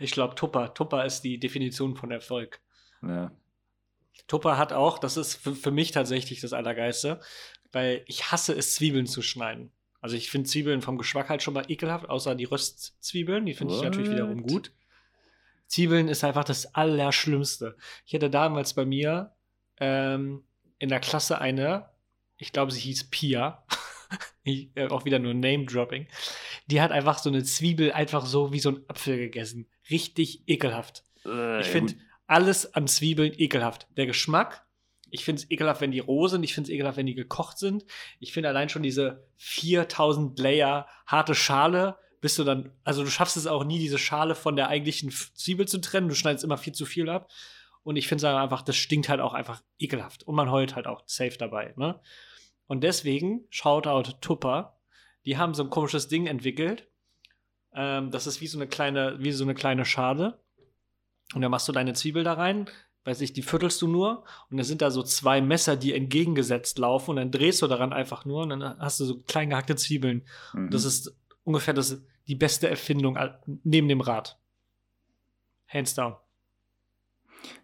Ich 0.00 0.10
glaube, 0.10 0.34
Tupper. 0.34 0.74
Tupper 0.74 1.04
ist 1.04 1.22
die 1.22 1.38
Definition 1.38 1.96
von 1.96 2.10
Erfolg. 2.10 2.60
Ja. 3.02 3.30
Tupper 4.26 4.58
hat 4.58 4.72
auch, 4.72 4.98
das 4.98 5.16
ist 5.16 5.34
für, 5.36 5.54
für 5.54 5.70
mich 5.70 5.92
tatsächlich 5.92 6.40
das 6.40 6.52
Allergeiste, 6.52 7.20
weil 7.72 8.04
ich 8.06 8.30
hasse 8.32 8.54
es, 8.54 8.74
Zwiebeln 8.74 9.06
zu 9.06 9.22
schneiden. 9.22 9.72
Also 10.00 10.16
ich 10.16 10.30
finde 10.30 10.48
Zwiebeln 10.48 10.82
vom 10.82 10.98
Geschmack 10.98 11.28
halt 11.28 11.42
schon 11.42 11.54
mal 11.54 11.64
ekelhaft, 11.68 12.08
außer 12.08 12.34
die 12.34 12.44
Röstzwiebeln, 12.44 13.46
die 13.46 13.54
finde 13.54 13.74
ich 13.74 13.82
natürlich 13.82 14.10
wiederum 14.10 14.42
gut. 14.42 14.72
Zwiebeln 15.74 16.06
ist 16.06 16.22
einfach 16.22 16.44
das 16.44 16.74
Allerschlimmste. 16.74 17.76
Ich 18.06 18.14
hatte 18.14 18.30
damals 18.30 18.74
bei 18.74 18.84
mir 18.84 19.32
ähm, 19.78 20.44
in 20.78 20.88
der 20.88 21.00
Klasse 21.00 21.40
eine, 21.40 21.90
ich 22.36 22.52
glaube, 22.52 22.70
sie 22.70 22.80
hieß 22.80 23.10
Pia, 23.10 23.66
ich, 24.44 24.70
äh, 24.76 24.86
auch 24.86 25.04
wieder 25.04 25.18
nur 25.18 25.34
Name-Dropping, 25.34 26.06
die 26.66 26.80
hat 26.80 26.92
einfach 26.92 27.18
so 27.18 27.28
eine 27.28 27.42
Zwiebel 27.42 27.90
einfach 27.90 28.24
so 28.24 28.52
wie 28.52 28.60
so 28.60 28.68
ein 28.70 28.84
Apfel 28.86 29.16
gegessen. 29.16 29.68
Richtig 29.90 30.48
ekelhaft. 30.48 31.04
Äh, 31.26 31.60
Ich 31.60 31.66
finde 31.66 31.94
alles 32.28 32.72
an 32.74 32.86
Zwiebeln 32.86 33.32
ekelhaft. 33.36 33.88
Der 33.96 34.06
Geschmack, 34.06 34.64
ich 35.10 35.24
finde 35.24 35.42
es 35.42 35.50
ekelhaft, 35.50 35.80
wenn 35.80 35.90
die 35.90 35.98
roh 35.98 36.28
sind. 36.28 36.44
Ich 36.44 36.54
finde 36.54 36.70
es 36.70 36.74
ekelhaft, 36.74 36.98
wenn 36.98 37.06
die 37.06 37.14
gekocht 37.16 37.58
sind. 37.58 37.84
Ich 38.20 38.32
finde 38.32 38.48
allein 38.48 38.68
schon 38.68 38.84
diese 38.84 39.26
4000 39.38 40.38
Layer 40.38 40.86
harte 41.04 41.34
Schale, 41.34 41.98
bist 42.24 42.38
du 42.38 42.44
dann, 42.44 42.72
also 42.84 43.04
du 43.04 43.10
schaffst 43.10 43.36
es 43.36 43.46
auch 43.46 43.64
nie, 43.64 43.78
diese 43.78 43.98
Schale 43.98 44.34
von 44.34 44.56
der 44.56 44.68
eigentlichen 44.68 45.10
Zwiebel 45.10 45.68
zu 45.68 45.78
trennen. 45.78 46.08
Du 46.08 46.14
schneidest 46.14 46.42
immer 46.42 46.56
viel 46.56 46.72
zu 46.72 46.86
viel 46.86 47.10
ab. 47.10 47.30
Und 47.82 47.96
ich 47.96 48.08
finde 48.08 48.26
es 48.26 48.34
einfach, 48.34 48.62
das 48.62 48.76
stinkt 48.76 49.10
halt 49.10 49.20
auch 49.20 49.34
einfach 49.34 49.62
ekelhaft. 49.78 50.22
Und 50.22 50.34
man 50.34 50.50
heult 50.50 50.74
halt 50.74 50.86
auch 50.86 51.02
safe 51.04 51.36
dabei. 51.36 51.74
Ne? 51.76 52.00
Und 52.66 52.82
deswegen, 52.82 53.44
Shoutout 53.50 54.12
Tupper, 54.22 54.80
die 55.26 55.36
haben 55.36 55.52
so 55.52 55.64
ein 55.64 55.68
komisches 55.68 56.08
Ding 56.08 56.26
entwickelt. 56.26 56.88
Ähm, 57.74 58.10
das 58.10 58.26
ist 58.26 58.40
wie 58.40 58.46
so 58.46 58.56
eine 58.56 58.68
kleine, 58.68 59.18
wie 59.18 59.32
so 59.32 59.44
eine 59.44 59.54
kleine 59.54 59.84
Schale. 59.84 60.40
Und 61.34 61.42
dann 61.42 61.50
machst 61.50 61.68
du 61.68 61.72
deine 61.72 61.92
Zwiebel 61.92 62.24
da 62.24 62.32
rein, 62.32 62.70
weiß 63.04 63.20
ich, 63.20 63.34
die 63.34 63.42
viertelst 63.42 63.82
du 63.82 63.86
nur. 63.86 64.24
Und 64.48 64.56
dann 64.56 64.64
sind 64.64 64.80
da 64.80 64.90
so 64.90 65.02
zwei 65.02 65.42
Messer, 65.42 65.76
die 65.76 65.92
entgegengesetzt 65.92 66.78
laufen. 66.78 67.10
Und 67.10 67.16
dann 67.16 67.30
drehst 67.30 67.60
du 67.60 67.66
daran 67.66 67.92
einfach 67.92 68.24
nur. 68.24 68.44
Und 68.44 68.48
dann 68.48 68.78
hast 68.78 68.98
du 68.98 69.04
so 69.04 69.20
klein 69.20 69.50
gehackte 69.50 69.76
Zwiebeln. 69.76 70.26
Mhm. 70.54 70.70
Das 70.70 70.86
ist 70.86 71.14
ungefähr 71.42 71.74
das, 71.74 72.00
die 72.26 72.34
beste 72.34 72.68
Erfindung 72.68 73.18
neben 73.64 73.88
dem 73.88 74.00
Rad. 74.00 74.38
Hands 75.68 75.92
down. 75.94 76.16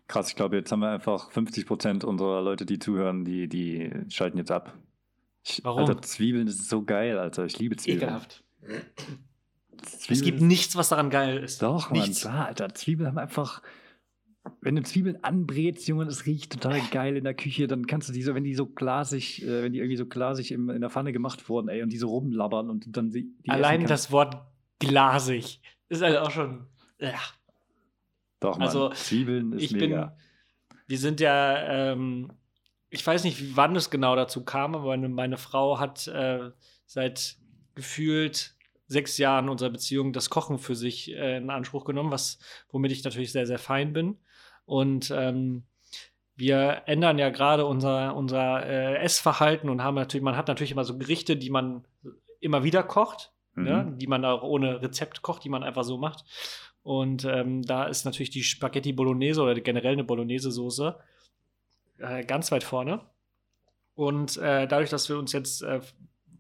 Krass, 0.09 0.29
ich 0.29 0.37
glaube, 0.37 0.57
jetzt 0.57 0.73
haben 0.73 0.81
wir 0.81 0.91
einfach 0.91 1.31
50% 1.31 2.05
unserer 2.05 2.43
Leute, 2.43 2.67
die 2.67 2.79
zuhören, 2.79 3.25
die, 3.25 3.49
die 3.49 3.91
schalten 4.09 4.39
jetzt 4.39 4.51
ab. 4.51 4.77
Ich, 5.45 5.65
Warum? 5.65 5.81
Alter, 5.81 6.03
Zwiebeln 6.03 6.49
ist 6.49 6.69
so 6.69 6.83
geil, 6.83 7.19
Alter. 7.19 7.45
Ich 7.45 7.59
liebe 7.59 7.77
Zwiebeln. 7.77 8.03
Ekelhaft. 8.03 8.45
Zwiebeln 8.63 10.11
Es 10.11 10.23
gibt 10.23 10.41
nichts, 10.41 10.77
was 10.77 10.91
daran 10.91 11.11
geil 11.11 11.39
ist. 11.39 11.63
Doch, 11.63 11.91
Mann. 11.91 12.01
Nichts. 12.01 12.23
Klar, 12.23 12.47
Alter. 12.47 12.75
Zwiebeln 12.75 13.09
haben 13.09 13.19
einfach. 13.19 13.63
Wenn 14.63 14.77
du 14.77 14.83
Zwiebeln 14.83 15.23
anbrätst, 15.23 15.87
Junge, 15.87 16.07
das 16.07 16.27
riecht 16.27 16.53
total 16.53 16.81
geil 16.91 17.17
in 17.17 17.25
der 17.25 17.35
Küche, 17.35 17.67
dann 17.67 17.87
kannst 17.87 18.09
du 18.09 18.13
die 18.13 18.23
so, 18.23 18.35
wenn 18.35 18.45
die 18.45 18.55
so 18.55 18.67
glasig, 18.67 19.43
äh, 19.43 19.63
wenn 19.63 19.73
die 19.73 19.79
irgendwie 19.79 19.97
so 19.97 20.07
glasig 20.07 20.53
im, 20.53 20.71
in 20.71 20.81
der 20.81 20.91
Pfanne 20.91 21.13
gemacht 21.13 21.49
wurden, 21.49 21.69
ey, 21.69 21.83
und 21.83 21.91
die 21.93 21.99
so 21.99 22.09
rumlabbern 22.09 22.71
und 22.71 22.97
dann 22.97 23.11
die, 23.11 23.35
die 23.45 23.51
Allein 23.51 23.87
das 23.87 24.11
Wort 24.11 24.37
glasig 24.79 25.61
ist 25.91 26.03
halt 26.03 26.17
auch 26.17 26.31
schon. 26.31 26.67
Ja. 26.99 27.19
Doch, 28.39 28.57
Mann. 28.57 28.69
also, 28.69 28.89
Zwiebeln 28.91 29.53
ist 29.53 29.63
ich 29.63 29.73
mega. 29.73 30.07
bin, 30.07 30.79
wir 30.87 30.99
sind 30.99 31.21
ja, 31.21 31.93
ähm, 31.93 32.33
ich 32.89 33.07
weiß 33.07 33.25
nicht, 33.25 33.57
wann 33.57 33.77
es 33.77 33.91
genau 33.91 34.17
dazu 34.17 34.45
kam, 34.45 34.75
aber 34.75 34.87
meine, 34.87 35.09
meine 35.09 35.37
Frau 35.37 35.79
hat 35.79 36.07
äh, 36.09 36.51
seit 36.87 37.37
gefühlt 37.75 38.57
sechs 38.87 39.19
Jahren 39.19 39.49
unserer 39.49 39.71
Beziehung 39.71 40.13
das 40.13 40.31
Kochen 40.31 40.59
für 40.59 40.75
sich 40.75 41.13
äh, 41.13 41.37
in 41.37 41.51
Anspruch 41.51 41.85
genommen, 41.85 42.11
was 42.11 42.39
womit 42.71 42.91
ich 42.91 43.05
natürlich 43.05 43.31
sehr, 43.31 43.47
sehr 43.47 43.59
fein 43.59 43.93
bin. 43.93 44.19
Und 44.71 45.11
ähm, 45.11 45.65
wir 46.37 46.83
ändern 46.87 47.19
ja 47.19 47.31
gerade 47.31 47.67
unser, 47.67 48.15
unser 48.15 48.65
äh, 48.65 48.99
Essverhalten 48.99 49.69
und 49.69 49.83
haben 49.83 49.97
natürlich, 49.97 50.23
man 50.23 50.37
hat 50.37 50.47
natürlich 50.47 50.71
immer 50.71 50.85
so 50.85 50.97
Gerichte, 50.97 51.37
die 51.37 51.51
man 51.51 51.85
immer 52.39 52.63
wieder 52.63 52.85
kocht, 52.85 53.33
Mhm. 53.55 53.65
ne? 53.65 53.93
die 53.97 54.07
man 54.07 54.25
auch 54.25 54.45
ohne 54.45 54.81
Rezept 54.81 55.23
kocht, 55.23 55.43
die 55.43 55.49
man 55.49 55.65
einfach 55.65 55.83
so 55.83 55.99
macht. 55.99 56.25
Und 56.85 57.25
ähm, 57.25 57.63
da 57.63 57.85
ist 57.87 58.05
natürlich 58.05 58.31
die 58.31 58.45
Spaghetti 58.45 58.93
Bolognese 58.93 59.43
oder 59.43 59.61
generell 59.61 59.95
eine 59.95 60.05
Bolognese-Soße 60.05 60.97
äh, 61.99 62.25
ganz 62.25 62.53
weit 62.53 62.63
vorne. 62.63 63.01
Und 63.97 64.37
äh, 64.37 64.69
dadurch, 64.69 64.89
dass 64.89 65.09
wir 65.09 65.19
uns 65.19 65.33
jetzt 65.33 65.63
äh, 65.63 65.81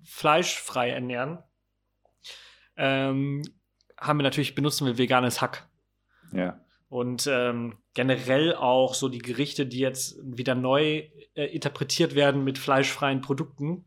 fleischfrei 0.05 0.91
ernähren, 0.91 1.39
ähm, 2.76 3.43
haben 3.99 4.20
wir 4.20 4.22
natürlich, 4.22 4.55
benutzen 4.55 4.87
wir 4.87 4.99
veganes 4.99 5.43
Hack. 5.43 5.68
Ja. 6.33 6.61
Und 6.91 7.28
ähm, 7.28 7.78
generell 7.95 8.53
auch 8.57 8.95
so 8.95 9.09
die 9.09 9.20
Gerichte, 9.20 9.64
die 9.64 9.78
jetzt 9.78 10.18
wieder 10.24 10.57
neu 10.57 11.09
äh, 11.34 11.45
interpretiert 11.45 12.16
werden 12.16 12.43
mit 12.43 12.59
fleischfreien 12.59 13.20
Produkten, 13.20 13.84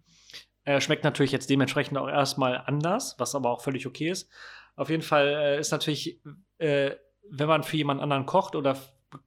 äh, 0.63 0.79
schmeckt 0.79 1.03
natürlich 1.03 1.33
jetzt 1.33 1.49
dementsprechend 1.49 1.97
auch 1.97 2.07
erstmal 2.07 2.63
anders, 2.65 3.15
was 3.17 3.35
aber 3.35 3.51
auch 3.51 3.59
völlig 3.59 3.85
okay 3.85 4.09
ist. 4.09 4.31
Auf 4.77 4.89
jeden 4.89 5.01
Fall 5.01 5.27
äh, 5.27 5.59
ist 5.59 5.71
natürlich, 5.71 6.21
äh, 6.59 6.91
wenn 7.29 7.49
man 7.49 7.63
für 7.63 7.75
jemand 7.75 8.01
anderen 8.01 8.25
kocht 8.25 8.55
oder 8.55 8.77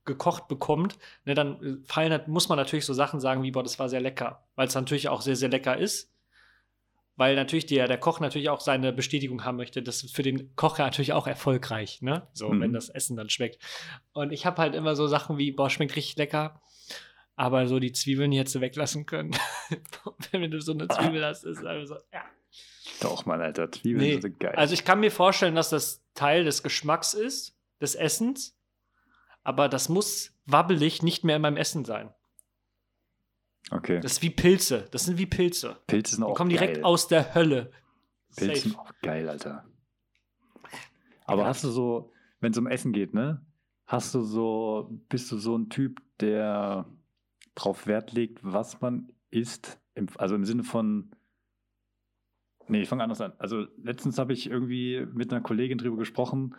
gekocht 0.06 0.48
bekommt, 0.48 0.98
ne, 1.26 1.34
dann 1.34 1.62
äh, 1.62 1.76
fallen, 1.84 2.18
muss 2.28 2.48
man 2.48 2.56
natürlich 2.56 2.86
so 2.86 2.94
Sachen 2.94 3.20
sagen 3.20 3.42
wie, 3.42 3.50
boah, 3.50 3.62
das 3.62 3.78
war 3.78 3.90
sehr 3.90 4.00
lecker, 4.00 4.42
weil 4.54 4.68
es 4.68 4.74
natürlich 4.74 5.10
auch 5.10 5.20
sehr, 5.20 5.36
sehr 5.36 5.50
lecker 5.50 5.76
ist. 5.76 6.15
Weil 7.16 7.34
natürlich 7.34 7.64
der, 7.66 7.88
der 7.88 7.98
Koch 7.98 8.20
natürlich 8.20 8.50
auch 8.50 8.60
seine 8.60 8.92
Bestätigung 8.92 9.44
haben 9.44 9.56
möchte. 9.56 9.82
Das 9.82 10.02
ist 10.04 10.14
für 10.14 10.22
den 10.22 10.54
Koch 10.54 10.78
ja 10.78 10.84
natürlich 10.84 11.14
auch 11.14 11.26
erfolgreich, 11.26 12.02
ne? 12.02 12.26
So, 12.34 12.50
Mhm. 12.50 12.60
wenn 12.60 12.72
das 12.74 12.90
Essen 12.90 13.16
dann 13.16 13.30
schmeckt. 13.30 13.58
Und 14.12 14.32
ich 14.32 14.44
habe 14.44 14.60
halt 14.60 14.74
immer 14.74 14.94
so 14.96 15.06
Sachen 15.06 15.38
wie, 15.38 15.50
boah, 15.52 15.70
schmeckt 15.70 15.96
richtig 15.96 16.16
lecker. 16.16 16.60
Aber 17.34 17.66
so 17.68 17.78
die 17.78 17.92
Zwiebeln 17.92 18.32
hättest 18.32 18.54
du 18.56 18.60
weglassen 18.60 19.06
können. 19.06 19.30
wenn 20.32 20.50
du 20.50 20.60
so 20.60 20.72
eine 20.72 20.88
Zwiebel 20.88 21.24
hast, 21.24 21.44
ist 21.44 21.58
es 21.58 21.64
einfach 21.64 21.86
so, 21.86 21.94
ja. 22.12 22.22
Doch, 23.00 23.26
Mann, 23.26 23.40
Alter. 23.42 23.70
Zwiebeln 23.72 24.04
Nee, 24.04 24.12
sind 24.12 24.22
so 24.22 24.28
geil. 24.38 24.54
Also 24.54 24.72
ich 24.74 24.84
kann 24.84 25.00
mir 25.00 25.10
vorstellen, 25.10 25.54
dass 25.54 25.70
das 25.70 26.02
Teil 26.14 26.44
des 26.44 26.62
Geschmacks 26.62 27.12
ist, 27.14 27.54
des 27.80 27.94
Essens. 27.94 28.56
Aber 29.42 29.68
das 29.68 29.88
muss 29.88 30.32
wabbelig 30.46 31.02
nicht 31.02 31.24
mehr 31.24 31.36
in 31.36 31.42
meinem 31.42 31.56
Essen 31.56 31.84
sein. 31.84 32.12
Okay. 33.70 34.00
Das 34.00 34.12
ist 34.12 34.22
wie 34.22 34.30
Pilze. 34.30 34.86
Das 34.90 35.04
sind 35.04 35.18
wie 35.18 35.26
Pilze. 35.26 35.76
Pilze 35.86 36.16
sind 36.16 36.24
Die 36.24 36.30
auch 36.30 36.36
kommen 36.36 36.50
direkt 36.50 36.74
geil. 36.76 36.84
aus 36.84 37.08
der 37.08 37.34
Hölle. 37.34 37.70
Pilze 38.36 38.54
Safe. 38.54 38.68
sind 38.68 38.78
auch 38.78 38.92
geil, 39.02 39.28
Alter. 39.28 39.64
Aber 41.24 41.46
hast 41.46 41.64
du 41.64 41.70
so, 41.70 42.12
wenn 42.40 42.52
es 42.52 42.58
um 42.58 42.66
Essen 42.66 42.92
geht, 42.92 43.14
ne? 43.14 43.44
Hast 43.86 44.14
du 44.14 44.22
so, 44.22 44.88
bist 45.08 45.30
du 45.30 45.38
so 45.38 45.56
ein 45.56 45.68
Typ, 45.68 46.00
der 46.20 46.86
drauf 47.54 47.86
Wert 47.86 48.12
legt, 48.12 48.38
was 48.42 48.80
man 48.80 49.12
isst, 49.30 49.80
im, 49.94 50.08
also 50.16 50.34
im 50.34 50.44
Sinne 50.44 50.62
von, 50.64 51.10
nee, 52.68 52.82
ich 52.82 52.88
fange 52.88 53.02
anders 53.02 53.20
an. 53.20 53.32
Also 53.38 53.66
letztens 53.82 54.18
habe 54.18 54.32
ich 54.32 54.48
irgendwie 54.48 55.06
mit 55.12 55.32
einer 55.32 55.40
Kollegin 55.42 55.78
drüber 55.78 55.96
gesprochen, 55.96 56.54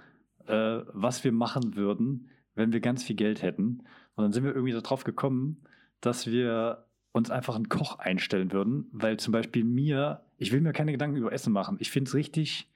äh, 0.48 0.80
was 0.94 1.24
wir 1.24 1.32
machen 1.32 1.76
würden, 1.76 2.30
wenn 2.56 2.74
wir 2.74 2.80
ganz 2.80 3.04
viel 3.04 3.16
Geld 3.16 3.42
hätten. 3.42 3.84
Und 4.16 4.24
dann 4.24 4.32
sind 4.32 4.44
wir 4.44 4.54
irgendwie 4.54 4.74
so 4.74 4.82
drauf 4.82 5.04
gekommen, 5.04 5.64
dass 6.02 6.28
wir 6.28 6.87
uns 7.18 7.32
einfach 7.32 7.56
einen 7.56 7.70
Koch 7.70 8.00
einstellen 8.00 8.52
würden, 8.52 8.88
weil 8.92 9.18
zum 9.18 9.32
Beispiel 9.32 9.64
mir, 9.64 10.26
ich 10.38 10.52
will 10.52 10.62
mir 10.62 10.74
keine 10.74 10.92
Gedanken 10.92 11.18
über 11.18 11.34
Essen 11.34 11.54
machen. 11.54 11.78
Ich 11.80 11.92
finde 11.92 12.10
es 12.10 12.16
richtig, 12.16 12.72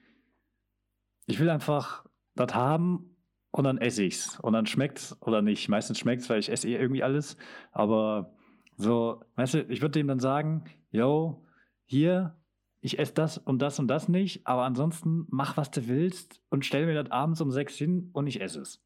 ich 1.28 1.40
will 1.40 1.50
einfach 1.50 2.06
das 2.36 2.54
haben 2.54 3.16
und 3.52 3.64
dann 3.64 3.78
esse 3.78 4.04
ich's. 4.04 4.40
Und 4.40 4.54
dann 4.54 4.66
schmeckt's 4.66 5.18
oder 5.22 5.42
nicht. 5.42 5.70
Meistens 5.70 6.00
schmeckt's, 6.00 6.30
weil 6.30 6.40
ich 6.40 6.50
esse 6.50 6.68
eh 6.68 6.76
irgendwie 6.76 7.04
alles. 7.04 7.38
Aber 7.72 8.34
so, 8.78 9.24
weißt 9.36 9.54
du, 9.56 9.62
ich 9.64 9.82
würde 9.82 10.00
dem 10.00 10.08
dann 10.08 10.20
sagen, 10.20 10.64
yo, 10.92 11.46
hier, 11.86 12.36
ich 12.82 12.98
esse 12.98 13.14
das 13.14 13.38
und 13.38 13.62
das 13.62 13.80
und 13.80 13.88
das 13.88 14.10
nicht, 14.10 14.48
aber 14.48 14.64
ansonsten 14.64 15.28
mach, 15.30 15.56
was 15.56 15.70
du 15.70 15.88
willst 15.88 16.42
und 16.50 16.66
stell 16.66 16.88
mir 16.88 16.96
das 16.96 17.12
abends 17.12 17.40
um 17.42 17.52
sechs 17.52 17.76
hin 17.76 18.10
und 18.14 18.28
ich 18.28 18.42
esse 18.42 18.62
es. 18.62 18.84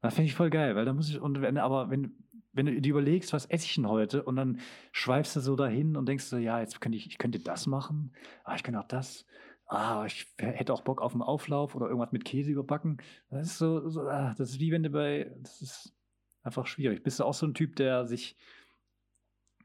Das 0.00 0.14
finde 0.14 0.26
ich 0.26 0.34
voll 0.34 0.50
geil, 0.50 0.76
weil 0.76 0.84
da 0.84 0.92
muss 0.92 1.10
ich, 1.10 1.20
und 1.20 1.40
wenn, 1.40 1.58
aber 1.58 1.90
wenn, 1.90 2.12
wenn 2.58 2.66
du 2.66 2.80
dir 2.80 2.90
überlegst, 2.90 3.32
was 3.32 3.46
esse 3.46 3.64
ich 3.64 3.76
denn 3.76 3.88
heute 3.88 4.22
und 4.24 4.36
dann 4.36 4.60
schweifst 4.92 5.36
du 5.36 5.40
so 5.40 5.56
dahin 5.56 5.96
und 5.96 6.06
denkst 6.06 6.24
so, 6.24 6.36
ja, 6.36 6.60
jetzt 6.60 6.80
könnte 6.80 6.98
ich, 6.98 7.06
ich 7.06 7.16
könnte 7.16 7.38
das 7.38 7.66
machen, 7.66 8.12
ah, 8.44 8.56
ich 8.56 8.62
könnte 8.62 8.80
auch 8.80 8.88
das, 8.88 9.24
ah, 9.66 10.04
ich 10.06 10.26
hätte 10.38 10.74
auch 10.74 10.82
Bock 10.82 11.00
auf 11.00 11.12
einen 11.12 11.22
Auflauf 11.22 11.74
oder 11.74 11.86
irgendwas 11.86 12.12
mit 12.12 12.24
Käse 12.24 12.50
überbacken. 12.50 12.98
Das 13.30 13.46
ist 13.46 13.58
so, 13.58 13.88
so 13.88 14.02
ah, 14.02 14.34
das 14.36 14.50
ist 14.50 14.60
wie 14.60 14.72
wenn 14.72 14.82
du 14.82 14.90
bei, 14.90 15.32
das 15.38 15.62
ist 15.62 15.94
einfach 16.42 16.66
schwierig. 16.66 17.02
Bist 17.02 17.20
du 17.20 17.24
auch 17.24 17.34
so 17.34 17.46
ein 17.46 17.54
Typ, 17.54 17.76
der 17.76 18.06
sich 18.06 18.36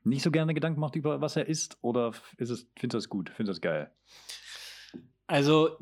nicht 0.04 0.22
so 0.22 0.32
gerne 0.32 0.54
Gedanken 0.54 0.80
macht 0.80 0.96
über 0.96 1.20
was 1.22 1.36
er 1.36 1.48
isst 1.48 1.78
oder 1.82 2.14
ist 2.38 2.50
es, 2.50 2.68
findest 2.76 2.94
du 2.94 2.98
das 2.98 3.10
gut, 3.10 3.30
findest 3.30 3.58
du 3.58 3.62
das 3.62 3.62
geil? 3.62 3.92
Also, 5.26 5.78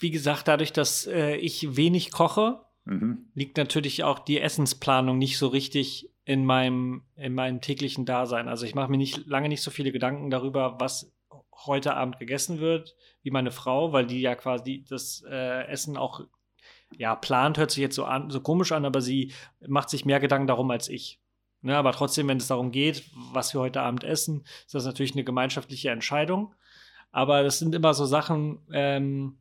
wie 0.00 0.10
gesagt, 0.10 0.48
dadurch, 0.48 0.72
dass 0.72 1.06
äh, 1.06 1.36
ich 1.36 1.76
wenig 1.76 2.10
koche, 2.10 2.64
mhm. 2.84 3.26
liegt 3.34 3.58
natürlich 3.58 4.02
auch 4.02 4.18
die 4.18 4.40
Essensplanung 4.40 5.18
nicht 5.18 5.38
so 5.38 5.48
richtig 5.48 6.13
in 6.24 6.44
meinem, 6.44 7.02
in 7.16 7.34
meinem 7.34 7.60
täglichen 7.60 8.06
Dasein. 8.06 8.48
Also 8.48 8.64
ich 8.64 8.74
mache 8.74 8.90
mir 8.90 8.96
nicht 8.96 9.26
lange 9.26 9.48
nicht 9.48 9.62
so 9.62 9.70
viele 9.70 9.92
Gedanken 9.92 10.30
darüber, 10.30 10.80
was 10.80 11.12
heute 11.66 11.94
Abend 11.94 12.18
gegessen 12.18 12.60
wird, 12.60 12.96
wie 13.22 13.30
meine 13.30 13.50
Frau, 13.50 13.92
weil 13.92 14.06
die 14.06 14.20
ja 14.20 14.34
quasi 14.34 14.84
das 14.88 15.24
äh, 15.28 15.66
Essen 15.66 15.96
auch 15.96 16.20
ja 16.96 17.14
plant, 17.14 17.58
hört 17.58 17.70
sich 17.70 17.82
jetzt 17.82 17.96
so 17.96 18.04
an, 18.04 18.30
so 18.30 18.40
komisch 18.40 18.72
an, 18.72 18.84
aber 18.84 19.00
sie 19.00 19.32
macht 19.66 19.90
sich 19.90 20.04
mehr 20.04 20.20
Gedanken 20.20 20.46
darum 20.46 20.70
als 20.70 20.88
ich. 20.88 21.20
Ne, 21.62 21.76
aber 21.76 21.92
trotzdem, 21.92 22.28
wenn 22.28 22.36
es 22.36 22.46
darum 22.46 22.72
geht, 22.72 23.10
was 23.32 23.54
wir 23.54 23.60
heute 23.60 23.80
Abend 23.80 24.04
essen, 24.04 24.44
ist 24.66 24.74
das 24.74 24.84
natürlich 24.84 25.14
eine 25.14 25.24
gemeinschaftliche 25.24 25.90
Entscheidung. 25.90 26.54
Aber 27.10 27.42
das 27.42 27.58
sind 27.58 27.74
immer 27.74 27.94
so 27.94 28.04
Sachen, 28.04 28.58
ähm, 28.70 29.38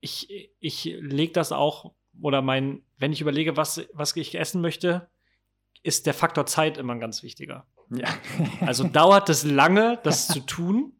ich, 0.00 0.50
ich 0.58 0.84
lege 1.00 1.32
das 1.32 1.52
auch, 1.52 1.92
oder 2.20 2.42
mein, 2.42 2.82
wenn 2.98 3.12
ich 3.12 3.20
überlege, 3.20 3.56
was, 3.56 3.86
was 3.92 4.16
ich 4.16 4.34
essen 4.34 4.60
möchte, 4.62 5.08
ist 5.82 6.06
der 6.06 6.14
Faktor 6.14 6.46
Zeit 6.46 6.78
immer 6.78 6.94
ein 6.94 7.00
ganz 7.00 7.22
wichtiger. 7.22 7.66
Ja. 7.90 8.08
also 8.66 8.84
dauert 8.84 9.28
es 9.28 9.44
lange, 9.44 9.98
das 10.02 10.28
zu 10.28 10.40
tun. 10.40 10.92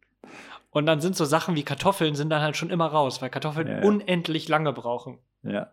Und 0.70 0.87
dann 0.87 1.01
sind 1.01 1.16
so 1.16 1.24
Sachen 1.24 1.57
wie 1.57 1.64
Kartoffeln 1.64 2.14
sind 2.14 2.31
dann 2.31 2.43
halt 2.43 2.57
schon 2.57 2.70
immer 2.70 2.87
raus, 2.87 3.20
weil 3.20 3.31
Kartoffeln 3.31 3.66
ja, 3.66 3.78
ja. 3.78 3.83
unendlich 3.83 4.49
lange 4.49 4.72
brauchen. 4.72 5.18
Ja. 5.43 5.72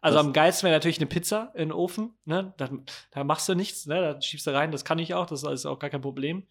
Also 0.00 0.18
das 0.18 0.26
am 0.26 0.32
geilsten 0.32 0.66
wäre 0.66 0.76
natürlich 0.76 0.98
eine 0.98 1.06
Pizza 1.06 1.52
in 1.54 1.68
den 1.68 1.72
Ofen. 1.72 2.14
Ne? 2.24 2.52
Da, 2.56 2.68
da, 3.12 3.24
machst 3.24 3.48
du 3.48 3.54
nichts, 3.54 3.86
ne? 3.86 4.00
da 4.00 4.20
schiebst 4.20 4.46
du 4.46 4.52
rein, 4.52 4.72
das 4.72 4.84
kann 4.84 4.98
ich 4.98 5.14
auch, 5.14 5.26
das 5.26 5.42
ist 5.44 5.66
auch 5.66 5.78
gar 5.78 5.90
kein 5.90 6.00
Problem. 6.00 6.46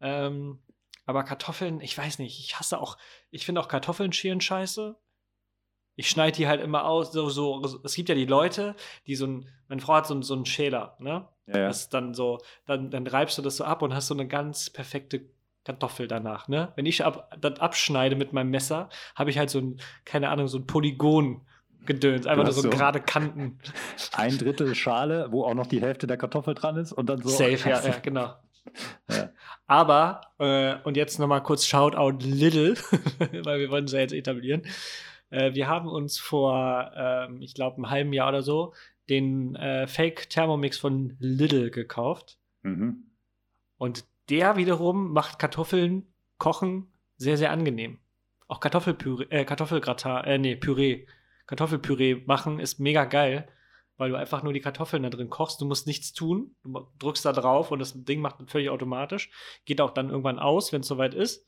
Ähm, 0.00 0.60
aber 1.06 1.24
Kartoffeln, 1.24 1.80
ich 1.80 1.96
weiß 1.96 2.18
nicht, 2.18 2.38
ich 2.38 2.58
hasse 2.58 2.78
auch, 2.78 2.98
ich 3.30 3.44
finde 3.44 3.60
auch 3.60 3.68
Kartoffeln 3.68 4.12
schälen 4.12 4.40
scheiße 4.40 4.96
ich 5.98 6.08
schneide 6.08 6.36
die 6.36 6.46
halt 6.46 6.62
immer 6.62 6.84
aus. 6.84 7.12
So, 7.12 7.28
so, 7.28 7.80
es 7.82 7.94
gibt 7.94 8.08
ja 8.08 8.14
die 8.14 8.24
Leute, 8.24 8.76
die 9.08 9.16
so 9.16 9.26
ein, 9.26 9.46
meine 9.66 9.80
Frau 9.80 9.94
hat 9.94 10.06
so, 10.06 10.22
so 10.22 10.34
einen 10.34 10.46
Schäler, 10.46 10.96
ne? 11.00 11.26
Ja, 11.46 11.58
ja. 11.58 11.66
Das 11.66 11.88
dann 11.88 12.14
so, 12.14 12.38
dann, 12.66 12.90
dann 12.90 13.06
reibst 13.06 13.36
du 13.36 13.42
das 13.42 13.56
so 13.56 13.64
ab 13.64 13.82
und 13.82 13.92
hast 13.92 14.06
so 14.06 14.14
eine 14.14 14.28
ganz 14.28 14.70
perfekte 14.70 15.22
Kartoffel 15.64 16.06
danach, 16.06 16.46
ne? 16.46 16.72
Wenn 16.76 16.86
ich 16.86 17.04
ab, 17.04 17.36
das 17.40 17.58
abschneide 17.58 18.14
mit 18.14 18.32
meinem 18.32 18.50
Messer, 18.50 18.90
habe 19.16 19.30
ich 19.30 19.38
halt 19.38 19.50
so 19.50 19.58
ein, 19.58 19.80
keine 20.04 20.28
Ahnung, 20.28 20.46
so 20.46 20.58
ein 20.58 20.66
Polygon. 20.66 21.42
Gedöns, 21.84 22.26
einfach 22.26 22.44
nur 22.44 22.52
so, 22.52 22.60
so 22.60 22.70
gerade 22.70 23.00
Kanten. 23.00 23.58
Ein 24.12 24.36
Drittel 24.36 24.74
Schale, 24.74 25.28
wo 25.30 25.44
auch 25.44 25.54
noch 25.54 25.66
die 25.66 25.80
Hälfte 25.80 26.06
der 26.06 26.18
Kartoffel 26.18 26.54
dran 26.54 26.76
ist 26.76 26.92
und 26.92 27.08
dann 27.08 27.22
so. 27.22 27.30
Safe, 27.30 27.68
ja, 27.68 27.82
ja, 27.82 27.98
genau. 28.02 28.34
Ja. 29.08 29.30
Aber, 29.66 30.20
äh, 30.38 30.74
und 30.84 30.96
jetzt 30.98 31.18
nochmal 31.18 31.42
kurz 31.42 31.66
Shoutout 31.66 32.18
Little, 32.20 32.74
weil 33.44 33.60
wir 33.60 33.70
wollen 33.70 33.86
es 33.86 33.92
ja 33.92 34.00
jetzt 34.00 34.12
etablieren. 34.12 34.62
Äh, 35.30 35.54
wir 35.54 35.68
haben 35.68 35.88
uns 35.88 36.18
vor, 36.18 36.90
äh, 36.94 37.32
ich 37.40 37.54
glaube, 37.54 37.76
einem 37.76 37.90
halben 37.90 38.12
Jahr 38.12 38.28
oder 38.28 38.42
so 38.42 38.74
den 39.08 39.56
äh, 39.56 39.86
Fake 39.86 40.28
Thermomix 40.28 40.78
von 40.78 41.16
Lidl 41.18 41.70
gekauft. 41.70 42.38
Mhm. 42.62 43.04
Und 43.78 44.04
der 44.28 44.56
wiederum 44.56 45.12
macht 45.12 45.38
Kartoffeln 45.38 46.06
kochen 46.38 46.92
sehr, 47.16 47.36
sehr 47.36 47.50
angenehm. 47.50 47.98
Auch 48.46 48.60
Kartoffelpüree, 48.60 49.26
äh, 49.30 49.44
Kartoffelgratin, 49.44 50.24
äh, 50.24 50.38
nee, 50.38 50.56
Püree. 50.56 51.06
Kartoffelpüree 51.46 52.22
machen 52.26 52.60
ist 52.60 52.78
mega 52.78 53.04
geil, 53.04 53.48
weil 53.96 54.10
du 54.10 54.16
einfach 54.16 54.42
nur 54.42 54.52
die 54.52 54.60
Kartoffeln 54.60 55.02
da 55.02 55.10
drin 55.10 55.30
kochst. 55.30 55.60
Du 55.60 55.64
musst 55.64 55.86
nichts 55.86 56.12
tun. 56.12 56.54
Du 56.62 56.86
drückst 56.98 57.24
da 57.24 57.32
drauf 57.32 57.70
und 57.70 57.78
das 57.78 58.04
Ding 58.04 58.20
macht 58.20 58.38
völlig 58.50 58.70
automatisch. 58.70 59.30
Geht 59.64 59.80
auch 59.80 59.90
dann 59.90 60.10
irgendwann 60.10 60.38
aus, 60.38 60.72
wenn 60.72 60.82
es 60.82 60.88
soweit 60.88 61.14
ist. 61.14 61.46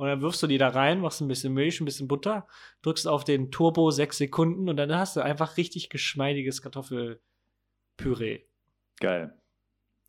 Und 0.00 0.06
dann 0.06 0.22
wirfst 0.22 0.42
du 0.42 0.46
die 0.46 0.56
da 0.56 0.68
rein, 0.68 1.02
machst 1.02 1.20
ein 1.20 1.28
bisschen 1.28 1.52
Milch, 1.52 1.78
ein 1.78 1.84
bisschen 1.84 2.08
Butter, 2.08 2.46
drückst 2.80 3.06
auf 3.06 3.22
den 3.22 3.50
Turbo 3.50 3.90
sechs 3.90 4.16
Sekunden 4.16 4.70
und 4.70 4.78
dann 4.78 4.96
hast 4.96 5.14
du 5.14 5.20
einfach 5.20 5.58
richtig 5.58 5.90
geschmeidiges 5.90 6.62
Kartoffelpüree. 6.62 8.40
Geil. 8.98 9.38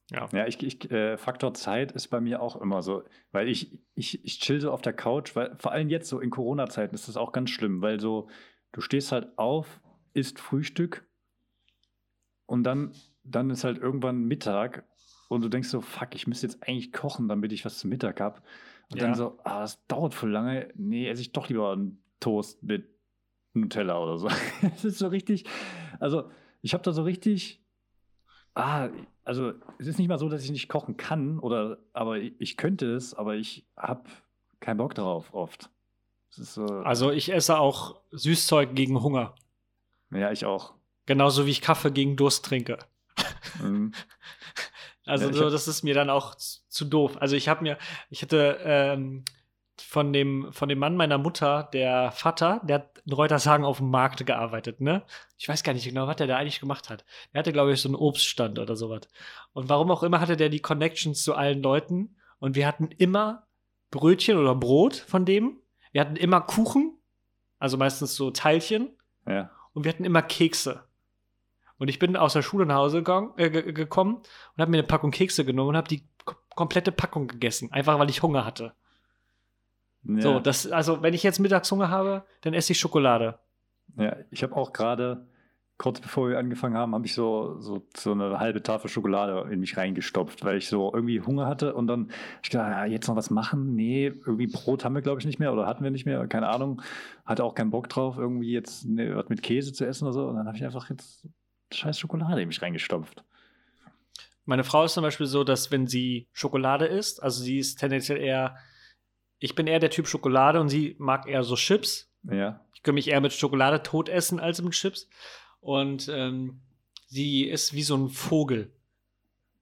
Ja, 0.10 0.30
ja 0.32 0.48
ich, 0.48 0.64
ich 0.64 0.90
äh, 0.92 1.18
Faktor 1.18 1.54
Zeit 1.56 1.92
ist 1.92 2.08
bei 2.08 2.22
mir 2.22 2.42
auch 2.42 2.56
immer 2.56 2.82
so, 2.82 3.04
weil 3.34 3.50
ich, 3.50 3.82
ich, 3.94 4.24
ich 4.24 4.40
chill 4.40 4.62
so 4.62 4.72
auf 4.72 4.82
der 4.82 4.94
Couch, 4.94 5.36
weil 5.36 5.58
vor 5.58 5.74
allem 5.74 5.90
jetzt 5.90 6.08
so 6.08 6.22
in 6.22 6.30
Corona-Zeiten 6.30 6.96
ist 6.96 7.10
das 7.10 7.18
auch 7.18 7.34
ganz 7.34 7.50
schlimm, 7.50 7.82
weil 7.82 8.00
so, 8.00 8.30
du 8.72 8.80
stehst 8.80 9.12
halt 9.12 9.38
auf, 9.38 9.82
isst 10.14 10.40
Frühstück 10.40 11.06
und 12.46 12.64
dann, 12.64 12.94
dann 13.26 13.50
ist 13.50 13.66
halt 13.66 13.78
irgendwann 13.78 14.24
Mittag 14.24 14.86
und 15.32 15.42
du 15.42 15.48
denkst 15.48 15.70
so, 15.70 15.80
fuck, 15.80 16.14
ich 16.14 16.28
müsste 16.28 16.46
jetzt 16.46 16.62
eigentlich 16.68 16.92
kochen, 16.92 17.30
damit 17.30 17.54
ich 17.54 17.64
was 17.64 17.80
zum 17.80 17.90
Mittag 17.90 18.20
habe. 18.20 18.42
Und 18.92 19.00
ja. 19.00 19.06
dann 19.06 19.16
so, 19.16 19.40
ah, 19.46 19.62
das 19.62 19.86
dauert 19.88 20.14
voll 20.14 20.30
lange. 20.30 20.68
Nee, 20.76 21.08
esse 21.08 21.22
ich 21.22 21.32
doch 21.32 21.48
lieber 21.48 21.72
einen 21.72 22.04
Toast 22.20 22.62
mit 22.64 22.90
Nutella 23.54 23.98
oder 23.98 24.18
so. 24.18 24.28
Es 24.76 24.84
ist 24.84 25.00
so 25.00 25.08
richtig, 25.08 25.46
also 26.02 26.30
ich 26.62 26.74
habe 26.74 26.84
da 26.84 26.92
so 26.92 27.04
richtig, 27.04 27.64
ah, 28.56 28.90
also 29.24 29.54
es 29.80 29.88
ist 29.88 30.00
nicht 30.00 30.10
mal 30.10 30.20
so, 30.20 30.28
dass 30.28 30.44
ich 30.44 30.52
nicht 30.52 30.68
kochen 30.68 30.98
kann 30.98 31.40
oder, 31.40 31.78
aber 31.94 32.18
ich, 32.18 32.34
ich 32.40 32.58
könnte 32.58 32.94
es, 32.94 33.14
aber 33.14 33.36
ich 33.36 33.66
habe 33.78 34.10
keinen 34.60 34.78
Bock 34.78 34.96
darauf 34.96 35.34
oft. 35.34 35.70
So, 36.30 36.66
also 36.66 37.10
ich 37.10 37.32
esse 37.32 37.58
auch 37.58 38.02
Süßzeug 38.12 38.76
gegen 38.76 39.02
Hunger. 39.02 39.36
Ja, 40.12 40.30
ich 40.30 40.44
auch. 40.44 40.74
Genauso 41.06 41.46
wie 41.46 41.52
ich 41.52 41.62
Kaffee 41.62 41.92
gegen 41.92 42.18
Durst 42.18 42.44
trinke. 42.44 42.80
Mhm. 43.62 43.94
Also 45.06 45.28
ja, 45.28 45.34
so, 45.34 45.50
das 45.50 45.68
ist 45.68 45.84
mir 45.84 45.94
dann 45.94 46.10
auch 46.10 46.36
zu, 46.36 46.86
doof. 46.86 47.18
Also 47.20 47.36
ich 47.36 47.48
habe 47.48 47.64
mir, 47.64 47.78
ich 48.10 48.22
hatte 48.22 48.60
ähm, 48.64 49.26
von 49.80 50.14
dem 50.14 50.52
von 50.52 50.70
dem 50.70 50.80
Mann 50.80 50.96
meiner 50.96 51.18
Mutter, 51.18 51.70
der 51.74 52.12
Vater, 52.12 52.62
der 52.64 52.76
hat 52.76 53.02
in 53.06 53.14
Reutershagen 53.14 53.66
auf 53.66 53.78
dem 53.78 53.90
Markt 53.90 54.26
gearbeitet, 54.26 54.80
ne? 54.80 55.04
Ich 55.38 55.50
weiß 55.50 55.64
gar 55.64 55.74
nicht 55.74 55.86
genau, 55.86 56.08
was 56.08 56.18
der 56.18 56.28
da 56.28 56.38
eigentlich 56.38 56.60
gemacht 56.60 56.90
hat. 56.90 57.04
Er 57.34 57.40
hatte, 57.40 57.52
glaube 57.52 57.74
ich, 57.74 57.82
so 57.82 57.90
einen 57.90 57.96
Obststand 57.96 58.60
oder 58.60 58.76
sowas. 58.76 59.02
Und 59.54 59.70
warum 59.70 59.90
auch 59.90 60.04
immer 60.04 60.20
hatte 60.20 60.38
der 60.38 60.50
die 60.50 60.60
Connections 60.60 61.24
zu 61.24 61.34
allen 61.34 61.64
Leuten. 61.64 62.16
Und 62.40 62.56
wir 62.56 62.68
hatten 62.68 62.90
immer 62.98 63.48
Brötchen 63.90 64.38
oder 64.38 64.56
Brot 64.56 64.96
von 64.96 65.26
dem. 65.26 65.62
Wir 65.92 66.02
hatten 66.02 66.16
immer 66.16 66.42
Kuchen, 66.42 66.98
also 67.60 67.78
meistens 67.78 68.16
so 68.16 68.32
Teilchen. 68.32 68.98
Ja. 69.28 69.52
Und 69.74 69.84
wir 69.84 69.92
hatten 69.92 70.06
immer 70.06 70.22
Kekse. 70.22 70.84
Und 71.82 71.88
ich 71.88 71.98
bin 71.98 72.16
aus 72.16 72.34
der 72.34 72.44
Schule 72.44 72.68
nach 72.68 72.76
Hause 72.76 72.98
gegangen, 72.98 73.32
äh, 73.38 73.50
gekommen 73.50 74.18
und 74.18 74.62
habe 74.62 74.70
mir 74.70 74.78
eine 74.78 74.88
Packung 74.88 75.10
Kekse 75.10 75.46
genommen 75.46 75.70
und 75.70 75.78
habe 75.78 75.88
die 75.88 76.04
komplette 76.54 76.92
Packung 76.92 77.28
gegessen, 77.28 77.72
einfach 77.72 77.98
weil 77.98 78.12
ich 78.12 78.22
Hunger 78.22 78.46
hatte. 78.46 78.74
Ja. 80.04 80.22
So, 80.22 80.40
das, 80.40 80.72
also 80.72 81.02
wenn 81.02 81.16
ich 81.16 81.24
jetzt 81.24 81.40
Mittagshunger 81.40 81.90
habe, 81.90 82.24
dann 82.42 82.54
esse 82.54 82.74
ich 82.74 82.80
Schokolade. 82.80 83.40
Ja, 83.98 84.16
ich 84.30 84.44
habe 84.44 84.56
auch 84.56 84.74
gerade, 84.74 85.26
kurz 85.80 86.00
bevor 86.00 86.30
wir 86.30 86.38
angefangen 86.38 86.78
haben, 86.78 86.94
habe 86.94 87.08
ich 87.08 87.16
so, 87.16 87.60
so, 87.60 87.82
so 87.98 88.12
eine 88.12 88.40
halbe 88.40 88.62
Tafel 88.62 88.88
Schokolade 88.88 89.52
in 89.52 89.60
mich 89.60 89.76
reingestopft, 89.76 90.46
weil 90.46 90.58
ich 90.58 90.68
so 90.68 90.94
irgendwie 90.94 91.20
Hunger 91.22 91.48
hatte 91.48 91.74
und 91.74 91.88
dann 91.88 92.12
ich 92.44 92.52
gedacht, 92.52 92.70
ja, 92.70 92.86
jetzt 92.86 93.08
noch 93.08 93.16
was 93.16 93.32
machen? 93.32 93.76
Nee, 93.76 94.06
irgendwie 94.06 94.46
Brot 94.46 94.86
haben 94.86 94.94
wir, 94.94 95.02
glaube 95.02 95.20
ich, 95.20 95.26
nicht 95.26 95.40
mehr 95.40 95.52
oder 95.52 95.66
hatten 95.66 95.84
wir 95.84 95.90
nicht 95.90 96.06
mehr, 96.06 96.28
keine 96.28 96.50
Ahnung. 96.50 96.84
Hatte 97.26 97.44
auch 97.44 97.56
keinen 97.56 97.72
Bock 97.72 97.90
drauf, 97.90 98.20
irgendwie 98.20 98.52
jetzt 98.52 98.86
ne, 98.86 99.16
was 99.16 99.30
mit 99.30 99.42
Käse 99.42 99.74
zu 99.74 99.84
essen 99.84 100.06
oder 100.06 100.14
so. 100.14 100.28
Und 100.28 100.36
dann 100.36 100.46
habe 100.46 100.58
ich 100.58 100.64
einfach 100.64 100.88
jetzt 100.92 101.28
scheiß 101.76 102.00
Schokolade 102.00 102.42
in 102.42 102.48
mich 102.48 102.62
reingestopft. 102.62 103.24
Meine 104.46 104.64
Frau 104.64 104.84
ist 104.84 104.94
zum 104.94 105.04
Beispiel 105.04 105.28
so, 105.28 105.44
dass 105.44 105.72
wenn 105.72 105.88
sie 105.88 106.28
Schokolade 106.34 106.86
isst, 106.86 107.22
also 107.22 107.44
sie 107.44 107.60
ist 107.60 107.80
tendenziell 107.80 108.18
eher, 108.18 108.58
ich 109.40 109.56
bin 109.56 109.68
eher 109.68 109.80
der 109.80 109.92
Typ 109.92 110.08
Schokolade 110.08 110.60
und 110.60 110.70
sie 110.70 110.96
mag 111.00 111.28
eher 111.28 111.44
so 111.44 111.56
Chips. 111.56 112.12
Ja. 112.24 112.66
Ich 112.74 112.84
kann 112.84 112.96
mich 112.96 113.08
eher 113.10 113.22
mit 113.22 113.34
Schokolade 113.34 113.84
tot 113.84 114.10
essen 114.10 114.40
als 114.40 114.62
mit 114.62 114.74
Chips. 114.74 115.08
Und 115.60 116.10
ähm, 116.10 116.62
sie 117.08 117.44
ist 117.44 117.74
wie 117.74 117.84
so 117.84 117.96
ein 117.96 118.10
Vogel. 118.10 118.74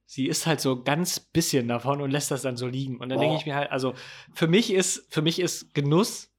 Sie 0.06 0.26
isst 0.26 0.46
halt 0.46 0.60
so 0.60 0.82
ganz 0.82 1.20
bisschen 1.20 1.68
davon 1.68 2.00
und 2.00 2.10
lässt 2.10 2.30
das 2.30 2.42
dann 2.42 2.56
so 2.56 2.66
liegen. 2.66 2.98
Und 2.98 3.10
dann 3.10 3.20
denke 3.20 3.36
ich 3.36 3.46
mir 3.46 3.54
halt, 3.54 3.70
also 3.70 3.94
für 4.32 4.48
mich 4.48 4.72
ist, 4.72 5.06
für 5.12 5.22
mich 5.22 5.38
ist 5.38 5.72
Genuss 5.72 6.32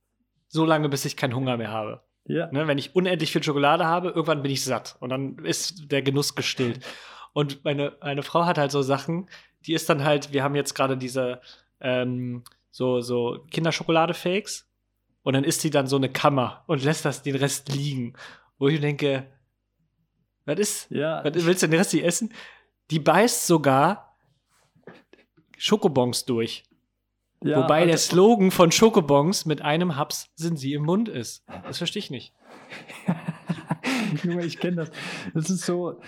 so 0.49 0.65
lange, 0.65 0.89
bis 0.89 1.05
ich 1.05 1.15
keinen 1.15 1.36
Hunger 1.36 1.55
mehr 1.57 1.72
habe. 1.72 2.03
Ja. 2.26 2.51
Ne, 2.51 2.67
wenn 2.67 2.78
ich 2.78 2.95
unendlich 2.95 3.32
viel 3.32 3.43
Schokolade 3.43 3.86
habe, 3.86 4.09
irgendwann 4.09 4.43
bin 4.43 4.51
ich 4.51 4.63
satt 4.63 4.95
und 4.99 5.09
dann 5.09 5.38
ist 5.39 5.91
der 5.91 6.01
Genuss 6.01 6.36
gestillt. 6.36 6.80
Und 7.34 7.63
meine, 7.63 7.97
meine 8.01 8.24
Frau 8.24 8.45
hat 8.45 8.57
halt 8.57 8.72
so 8.72 8.82
Sachen, 8.82 9.30
die 9.65 9.74
ist 9.74 9.89
dann 9.89 10.03
halt, 10.03 10.34
wir 10.34 10.43
haben 10.43 10.55
jetzt 10.55 10.74
gerade 10.74 10.97
diese 10.97 11.41
ähm, 11.80 12.43
so, 12.69 13.01
so 13.01 13.45
Kinderschokolade-Fakes 13.51 14.69
und 15.24 15.34
dann 15.34 15.43
isst 15.43 15.61
sie 15.61 15.69
dann 15.69 15.88
so 15.88 15.95
eine 15.95 16.09
Kammer 16.09 16.63
und 16.67 16.84
lässt 16.84 17.05
das 17.05 17.24
den 17.24 17.36
Rest 17.36 17.69
liegen. 17.74 18.13
Wo 18.57 18.67
ich 18.67 18.80
denke, 18.80 19.28
was 20.45 20.59
ist? 20.59 20.91
Ja. 20.91 21.24
Was, 21.24 21.45
willst 21.45 21.63
du 21.63 21.67
den 21.67 21.80
Rest 21.80 21.93
nicht 21.93 22.03
essen? 22.03 22.34
Die 22.91 22.99
beißt 22.99 23.47
sogar 23.47 24.15
Schokobons 25.57 26.26
durch. 26.26 26.63
Ja, 27.44 27.64
Wobei 27.64 27.86
der 27.86 27.98
Slogan 27.98 28.52
von 28.52 28.72
Schokobons 28.72 29.46
mit 29.46 29.62
einem 29.62 29.96
Haps 29.96 30.30
sind 30.36 30.58
sie 30.58 30.74
im 30.74 30.84
Mund 30.84 31.10
ist. 31.10 31.44
Das 31.64 31.80
verstehe 31.80 32.02
ich 32.02 32.12
nicht. 32.12 32.34
Junge, 34.24 34.46
ich 34.46 34.60
kenne 34.60 34.78
das. 34.78 34.92
Das 35.34 35.50
ist 35.50 35.66
so, 35.66 36.00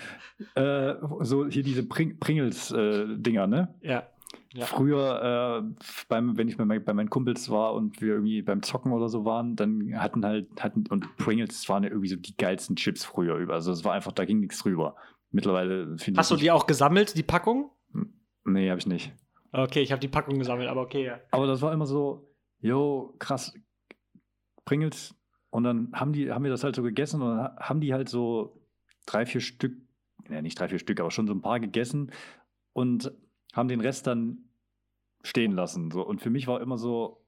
äh, 0.56 0.94
so 1.22 1.48
hier 1.48 1.64
diese 1.64 1.84
Pring 1.84 2.20
Pringles-Dinger, 2.20 3.48
ne? 3.48 3.74
Ja. 3.82 4.04
Ja. 4.54 4.68
Früher, 4.68 5.64
äh, 5.64 5.84
beim, 6.10 6.38
wenn 6.38 6.48
ich 6.48 6.58
bei, 6.58 6.66
mein, 6.66 6.84
bei 6.84 6.94
meinen 6.94 7.10
Kumpels 7.10 7.50
war 7.50 7.74
und 7.74 8.02
wir 8.02 8.14
irgendwie 8.14 8.44
beim 8.44 8.62
Zocken 8.62 8.92
oder 8.92 9.10
so 9.10 9.26
waren, 9.26 9.56
dann 9.56 10.00
hatten 10.00 10.24
halt, 10.24 10.48
hatten, 10.60 10.86
und 10.90 11.18
Pringles 11.18 11.68
waren 11.70 11.84
ja 11.84 11.90
irgendwie 11.90 12.10
so 12.10 12.16
die 12.16 12.38
geilsten 12.38 12.76
Chips 12.76 13.04
früher 13.04 13.36
über. 13.38 13.56
Also 13.56 13.72
es 13.72 13.84
war 13.84 13.94
einfach, 13.94 14.12
da 14.12 14.26
ging 14.26 14.42
nichts 14.42 14.60
drüber. 14.60 14.96
Mittlerweile 15.32 15.98
finde 15.98 16.20
Hast 16.20 16.30
du 16.30 16.36
ich. 16.36 16.42
die 16.42 16.52
auch 16.52 16.68
gesammelt, 16.68 17.18
die 17.18 17.24
Packung? 17.24 17.72
Nee, 18.46 18.70
habe 18.70 18.80
ich 18.80 18.86
nicht. 18.86 19.12
Okay, 19.54 19.82
ich 19.82 19.91
habe 19.91 19.99
die 19.99 20.08
Packung 20.08 20.39
gesammelt, 20.39 20.68
aber 20.68 20.82
okay, 20.82 21.06
ja. 21.06 21.20
Aber 21.32 21.45
das 21.47 21.62
war 21.62 21.72
immer 21.72 21.86
so, 21.86 22.28
yo, 22.60 23.16
krass, 23.20 23.54
Pringles. 24.66 25.16
Und 25.51 25.64
dann 25.64 25.91
haben 25.93 26.12
die, 26.14 26.32
haben 26.32 26.43
wir 26.43 26.49
das 26.51 26.64
halt 26.64 26.76
so 26.76 26.82
gegessen 26.82 27.22
und 27.22 27.38
dann 27.38 27.56
haben 27.58 27.80
die 27.80 27.93
halt 27.93 28.10
so 28.10 28.60
drei, 29.06 29.26
vier 29.28 29.41
Stück, 29.41 29.78
ja 30.28 30.41
nicht 30.41 30.60
drei, 30.60 30.68
vier 30.68 30.80
Stück, 30.80 30.99
aber 30.99 31.12
schon 31.12 31.28
so 31.28 31.34
ein 31.34 31.41
paar 31.43 31.60
gegessen 31.60 32.12
und 32.74 33.12
haben 33.54 33.68
den 33.68 33.80
Rest 33.82 34.08
dann 34.08 34.49
stehen 35.24 35.51
lassen. 35.51 35.91
So. 35.91 36.04
Und 36.06 36.22
für 36.22 36.32
mich 36.32 36.47
war 36.47 36.60
immer 36.60 36.80
so, 36.80 37.24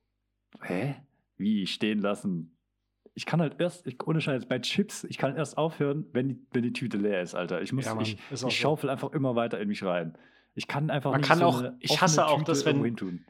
hä? 0.64 0.96
Wie 1.38 1.68
stehen 1.68 2.00
lassen? 2.00 2.58
Ich 3.14 3.28
kann 3.28 3.40
halt 3.40 3.62
erst, 3.62 3.86
ich, 3.86 4.02
ohne 4.08 4.20
Scheiß, 4.20 4.48
bei 4.48 4.58
Chips, 4.60 5.04
ich 5.04 5.20
kann 5.20 5.36
erst 5.38 5.58
aufhören, 5.58 6.08
wenn 6.12 6.30
die, 6.30 6.48
wenn 6.52 6.64
die 6.64 6.74
Tüte 6.74 6.98
leer 6.98 7.22
ist, 7.22 7.36
Alter. 7.36 7.62
Ich 7.62 7.72
muss, 7.72 7.86
Ja, 7.86 7.94
Mann, 7.94 8.04
ich, 8.04 8.18
ich 8.32 8.40
so. 8.40 8.50
schaufel 8.50 8.90
einfach 8.90 9.12
immer 9.12 9.36
weiter 9.36 9.60
in 9.60 9.68
mich 9.68 9.84
rein. 9.84 10.18
Ich 10.56 10.68
kann 10.68 10.90
einfach 10.90 11.12
Man 11.12 11.22
nicht 11.22 11.28
kann 11.28 11.40
so 11.40 11.46
auch- 11.46 11.60
eine 11.60 11.78
ich 11.80 12.02
hasse 12.02 12.26
auch 12.26 12.40
Tüte 12.40 12.52
das, 12.52 12.66
wenn- 12.66 12.78
irgendwo 12.84 12.86
hintun. 12.86 13.26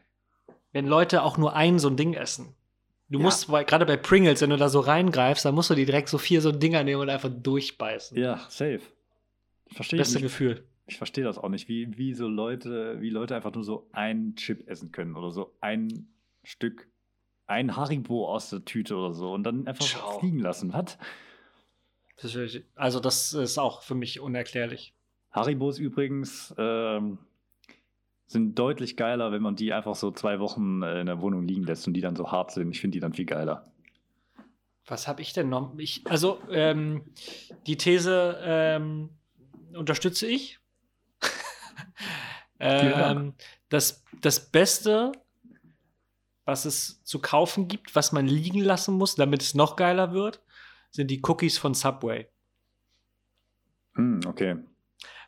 Wenn 0.72 0.88
Leute 0.88 1.24
auch 1.24 1.38
nur 1.38 1.56
ein 1.56 1.80
so 1.80 1.90
ein 1.90 1.98
Ding 1.98 2.14
essen. 2.14 2.56
Du 3.10 3.20
Ja. 3.20 3.26
musst, 3.26 3.52
weil 3.52 3.66
gerade 3.66 3.86
bei 3.86 3.98
Pringles, 3.98 4.42
wenn 4.42 4.50
du 4.50 4.58
da 4.58 4.68
so 4.70 4.80
reingreifst, 4.80 5.46
dann 5.46 5.54
musst 5.56 5.70
du 5.70 5.76
die 5.76 5.86
direkt 5.86 6.10
so 6.10 6.18
vier 6.18 6.42
so 6.42 6.52
Dinger 6.52 6.84
nehmen 6.84 7.02
und 7.02 7.10
einfach 7.10 7.30
durchbeißen. 7.32 8.18
Ja, 8.18 8.38
safe. 8.50 8.82
Verstehe 9.72 9.98
ich 9.98 10.02
Beste 10.02 10.16
nicht. 10.16 10.24
Gefühl. 10.24 10.68
Ich 10.88 10.98
verstehe 10.98 11.24
das 11.24 11.38
auch 11.40 11.50
nicht, 11.50 11.68
wie, 11.68 11.98
wie 11.98 12.14
so 12.14 12.28
Leute, 12.28 13.00
wie 13.02 13.10
Leute 13.10 13.36
einfach 13.36 13.54
nur 13.54 13.64
so 13.64 13.88
einen 13.92 14.36
Chip 14.36 14.68
essen 14.68 14.92
können 14.92 15.16
oder 15.16 15.32
so 15.32 15.56
ein 15.62 16.10
Stück, 16.44 16.88
ein 17.48 17.76
Haribo 17.76 18.28
aus 18.32 18.50
der 18.52 18.66
Tüte 18.66 18.96
oder 18.96 19.14
so 19.14 19.34
und 19.34 19.44
dann 19.44 19.66
einfach 19.68 19.86
Ciao. 19.86 20.20
fliegen 20.20 20.40
lassen. 20.40 20.74
Was? 20.74 20.98
Also, 22.76 23.00
das 23.00 23.34
ist 23.34 23.58
auch 23.58 23.82
für 23.82 23.96
mich 23.96 24.20
unerklärlich. 24.20 24.94
Haribos 25.36 25.80
übrigens 25.80 26.56
ähm, 26.58 27.18
sind 28.26 28.58
deutlich 28.58 28.96
geiler, 28.96 29.32
wenn 29.32 29.42
man 29.42 29.56
die 29.56 29.74
einfach 29.74 29.96
so 29.96 30.12
zwei 30.12 30.40
Wochen 30.40 30.82
äh, 30.82 31.02
in 31.02 31.08
der 31.08 31.22
Wohnung 31.22 31.44
liegen 31.44 31.64
lässt 31.64 31.86
und 31.88 31.94
die 31.94 32.02
dann 32.02 32.16
so 32.16 32.32
hart 32.32 32.52
sind. 32.52 32.72
Ich 32.72 32.80
finde 32.80 32.96
die 32.96 33.00
dann 33.02 33.14
viel 33.14 33.26
geiler. 33.26 33.70
Was 34.88 35.08
habe 35.08 35.22
ich 35.22 35.34
denn 35.34 35.50
noch? 35.50 35.78
Ich, 35.78 36.04
also, 36.06 36.40
ähm, 36.50 37.04
die 37.68 37.76
These 37.76 38.40
ähm, 38.44 39.10
unterstütze 39.74 40.28
ich. 40.28 40.60
ähm, 42.60 43.34
das, 43.70 44.04
das 44.22 44.52
Beste, 44.52 45.12
was 46.46 46.66
es 46.66 47.04
zu 47.04 47.20
kaufen 47.20 47.68
gibt, 47.68 47.96
was 47.96 48.12
man 48.12 48.28
liegen 48.28 48.60
lassen 48.60 48.96
muss, 48.96 49.16
damit 49.16 49.42
es 49.42 49.56
noch 49.56 49.76
geiler 49.76 50.14
wird, 50.14 50.42
sind 50.92 51.10
die 51.10 51.22
Cookies 51.24 51.58
von 51.58 51.74
Subway. 51.74 52.28
Hm, 53.96 54.22
okay. 54.28 54.58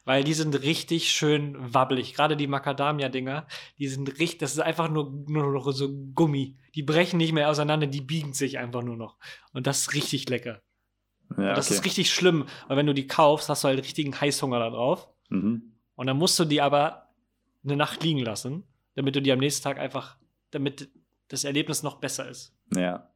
Weil 0.08 0.24
die 0.24 0.34
sind 0.34 0.64
richtig 0.64 1.12
schön 1.12 1.58
wabbelig. 1.60 2.14
Gerade 2.14 2.38
die 2.38 2.48
Macadamia-Dinger, 2.48 3.46
die 3.78 3.90
sind 3.90 4.08
richtig, 4.20 4.38
das 4.38 4.54
ist 4.54 4.62
einfach 4.62 4.90
nur, 4.90 5.12
nur 5.28 5.52
noch 5.52 5.70
so 5.74 5.94
Gummi. 6.16 6.56
Die 6.76 6.84
brechen 6.84 7.18
nicht 7.18 7.34
mehr 7.34 7.50
auseinander, 7.50 7.88
die 7.88 8.00
biegen 8.00 8.32
sich 8.32 8.58
einfach 8.58 8.84
nur 8.84 8.96
noch. 8.96 9.18
Und 9.52 9.68
das 9.68 9.82
ist 9.82 9.94
richtig 9.94 10.30
lecker. 10.30 10.62
Ja, 11.38 11.54
das 11.54 11.68
okay. 11.68 11.76
ist 11.76 11.86
richtig 11.86 12.14
schlimm, 12.14 12.46
weil 12.70 12.78
wenn 12.78 12.86
du 12.86 12.94
die 12.94 13.06
kaufst, 13.06 13.50
hast 13.50 13.66
du 13.66 13.68
halt 13.68 13.80
richtigen 13.80 14.18
Heißhunger 14.18 14.60
da 14.60 14.70
drauf. 14.70 15.10
Mhm. 15.28 15.74
Und 15.96 16.08
dann 16.08 16.16
musst 16.16 16.40
du 16.40 16.46
die 16.46 16.62
aber 16.62 17.10
eine 17.66 17.76
Nacht 17.76 18.02
liegen 18.02 18.20
lassen, 18.20 18.64
damit 18.96 19.14
du 19.14 19.22
die 19.22 19.34
am 19.34 19.40
nächsten 19.40 19.66
Tag 19.66 19.78
einfach, 19.78 20.16
damit 20.52 20.90
das 21.28 21.44
Erlebnis 21.44 21.84
noch 21.84 21.98
besser 21.98 22.30
ist. 22.30 22.56
Ja. 22.74 23.12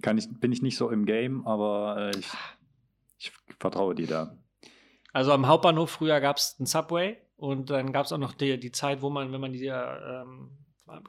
Kann 0.00 0.16
ich, 0.16 0.28
bin 0.30 0.52
ich 0.52 0.62
nicht 0.62 0.76
so 0.76 0.90
im 0.90 1.06
Game, 1.06 1.44
aber 1.44 2.12
äh, 2.14 2.18
ich, 2.20 2.28
ich 3.18 3.32
vertraue 3.58 3.96
dir 3.96 4.06
da. 4.06 4.38
Also 5.14 5.32
am 5.32 5.46
Hauptbahnhof 5.46 5.90
früher 5.90 6.20
gab 6.20 6.38
es 6.38 6.56
einen 6.58 6.66
Subway 6.66 7.16
und 7.36 7.70
dann 7.70 7.92
gab 7.92 8.04
es 8.04 8.12
auch 8.12 8.18
noch 8.18 8.32
die, 8.32 8.58
die 8.58 8.72
Zeit, 8.72 9.00
wo 9.00 9.10
man, 9.10 9.32
wenn 9.32 9.40
man 9.40 9.52
diese, 9.52 9.68
ähm, 9.70 10.50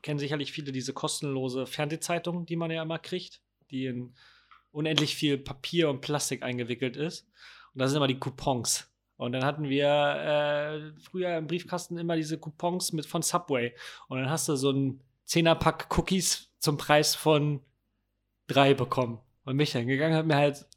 kennen 0.03 0.19
sicherlich 0.19 0.51
viele 0.51 0.71
diese 0.71 0.93
kostenlose 0.93 1.65
Fernsehzeitung, 1.65 2.45
die 2.45 2.55
man 2.55 2.69
ja 2.69 2.83
immer 2.83 2.99
kriegt, 2.99 3.41
die 3.71 3.87
in 3.87 4.13
unendlich 4.71 5.15
viel 5.15 5.39
Papier 5.39 5.89
und 5.89 6.01
Plastik 6.01 6.43
eingewickelt 6.43 6.95
ist. 6.95 7.27
Und 7.73 7.79
da 7.79 7.87
sind 7.87 7.97
immer 7.97 8.07
die 8.07 8.19
Coupons. 8.19 8.87
Und 9.17 9.31
dann 9.31 9.43
hatten 9.43 9.69
wir 9.69 9.87
äh, 9.87 11.01
früher 11.01 11.35
im 11.35 11.47
Briefkasten 11.47 11.97
immer 11.97 12.15
diese 12.15 12.37
Coupons 12.37 12.93
mit 12.93 13.07
von 13.07 13.23
Subway. 13.23 13.73
Und 14.07 14.19
dann 14.19 14.29
hast 14.29 14.47
du 14.47 14.55
so 14.55 14.69
ein 14.69 15.01
Zehnerpack 15.23 15.87
Cookies 15.97 16.51
zum 16.59 16.77
Preis 16.77 17.15
von 17.15 17.61
drei 18.45 18.75
bekommen. 18.75 19.19
Und 19.45 19.57
bin 19.57 19.63
ich 19.63 19.71
dann 19.71 19.87
gegangen, 19.87 20.15
habe 20.15 20.27
mir 20.27 20.35
halt 20.35 20.67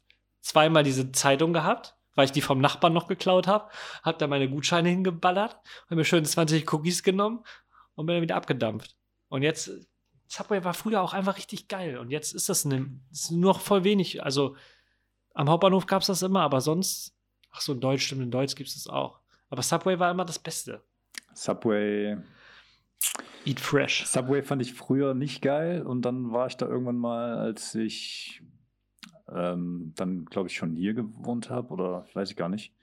zweimal 0.41 0.83
diese 0.83 1.11
Zeitung 1.11 1.53
gehabt, 1.53 1.95
weil 2.15 2.25
ich 2.25 2.31
die 2.31 2.41
vom 2.41 2.59
Nachbarn 2.59 2.93
noch 2.93 3.07
geklaut 3.07 3.47
habe, 3.47 3.69
habe 4.03 4.17
da 4.17 4.27
meine 4.27 4.49
Gutscheine 4.49 4.89
hingeballert, 4.89 5.57
habe 5.85 5.95
mir 5.95 6.05
schön 6.05 6.25
20 6.25 6.71
Cookies 6.73 7.03
genommen 7.03 7.43
und 7.95 8.05
bin 8.05 8.15
dann 8.15 8.23
wieder 8.23 8.35
abgedampft. 8.35 8.95
Und 9.27 9.43
jetzt, 9.43 9.71
Subway 10.27 10.63
war 10.63 10.73
früher 10.73 11.01
auch 11.01 11.13
einfach 11.13 11.37
richtig 11.37 11.67
geil. 11.67 11.97
Und 11.97 12.11
jetzt 12.11 12.33
ist 12.33 12.49
das, 12.49 12.65
ne, 12.65 12.99
ist 13.11 13.31
nur 13.31 13.53
noch 13.53 13.61
voll 13.61 13.83
wenig. 13.83 14.23
Also 14.23 14.55
am 15.33 15.49
Hauptbahnhof 15.49 15.85
gab 15.85 16.01
es 16.01 16.07
das 16.07 16.21
immer, 16.21 16.41
aber 16.41 16.61
sonst, 16.61 17.15
ach 17.51 17.61
so, 17.61 17.73
in 17.73 17.79
Deutsch, 17.79 18.05
stimmt, 18.05 18.23
in 18.23 18.31
Deutsch 18.31 18.55
gibt 18.55 18.69
es 18.69 18.75
das 18.75 18.87
auch. 18.87 19.19
Aber 19.49 19.61
Subway 19.61 19.99
war 19.99 20.11
immer 20.11 20.25
das 20.25 20.39
Beste. 20.39 20.83
Subway, 21.33 22.17
Eat 23.45 23.59
fresh. 23.59 24.05
Subway 24.05 24.41
fand 24.41 24.61
ich 24.61 24.73
früher 24.73 25.13
nicht 25.13 25.41
geil 25.41 25.81
und 25.83 26.03
dann 26.03 26.31
war 26.31 26.47
ich 26.47 26.57
da 26.57 26.67
irgendwann 26.67 26.97
mal, 26.97 27.37
als 27.37 27.73
ich 27.73 28.43
ähm, 29.33 29.93
dann, 29.95 30.25
glaube 30.25 30.47
ich, 30.49 30.55
schon 30.55 30.75
hier 30.75 30.93
gewohnt 30.93 31.49
habe 31.49 31.73
oder 31.73 32.05
weiß 32.13 32.29
ich 32.31 32.35
gar 32.37 32.49
nicht. 32.49 32.73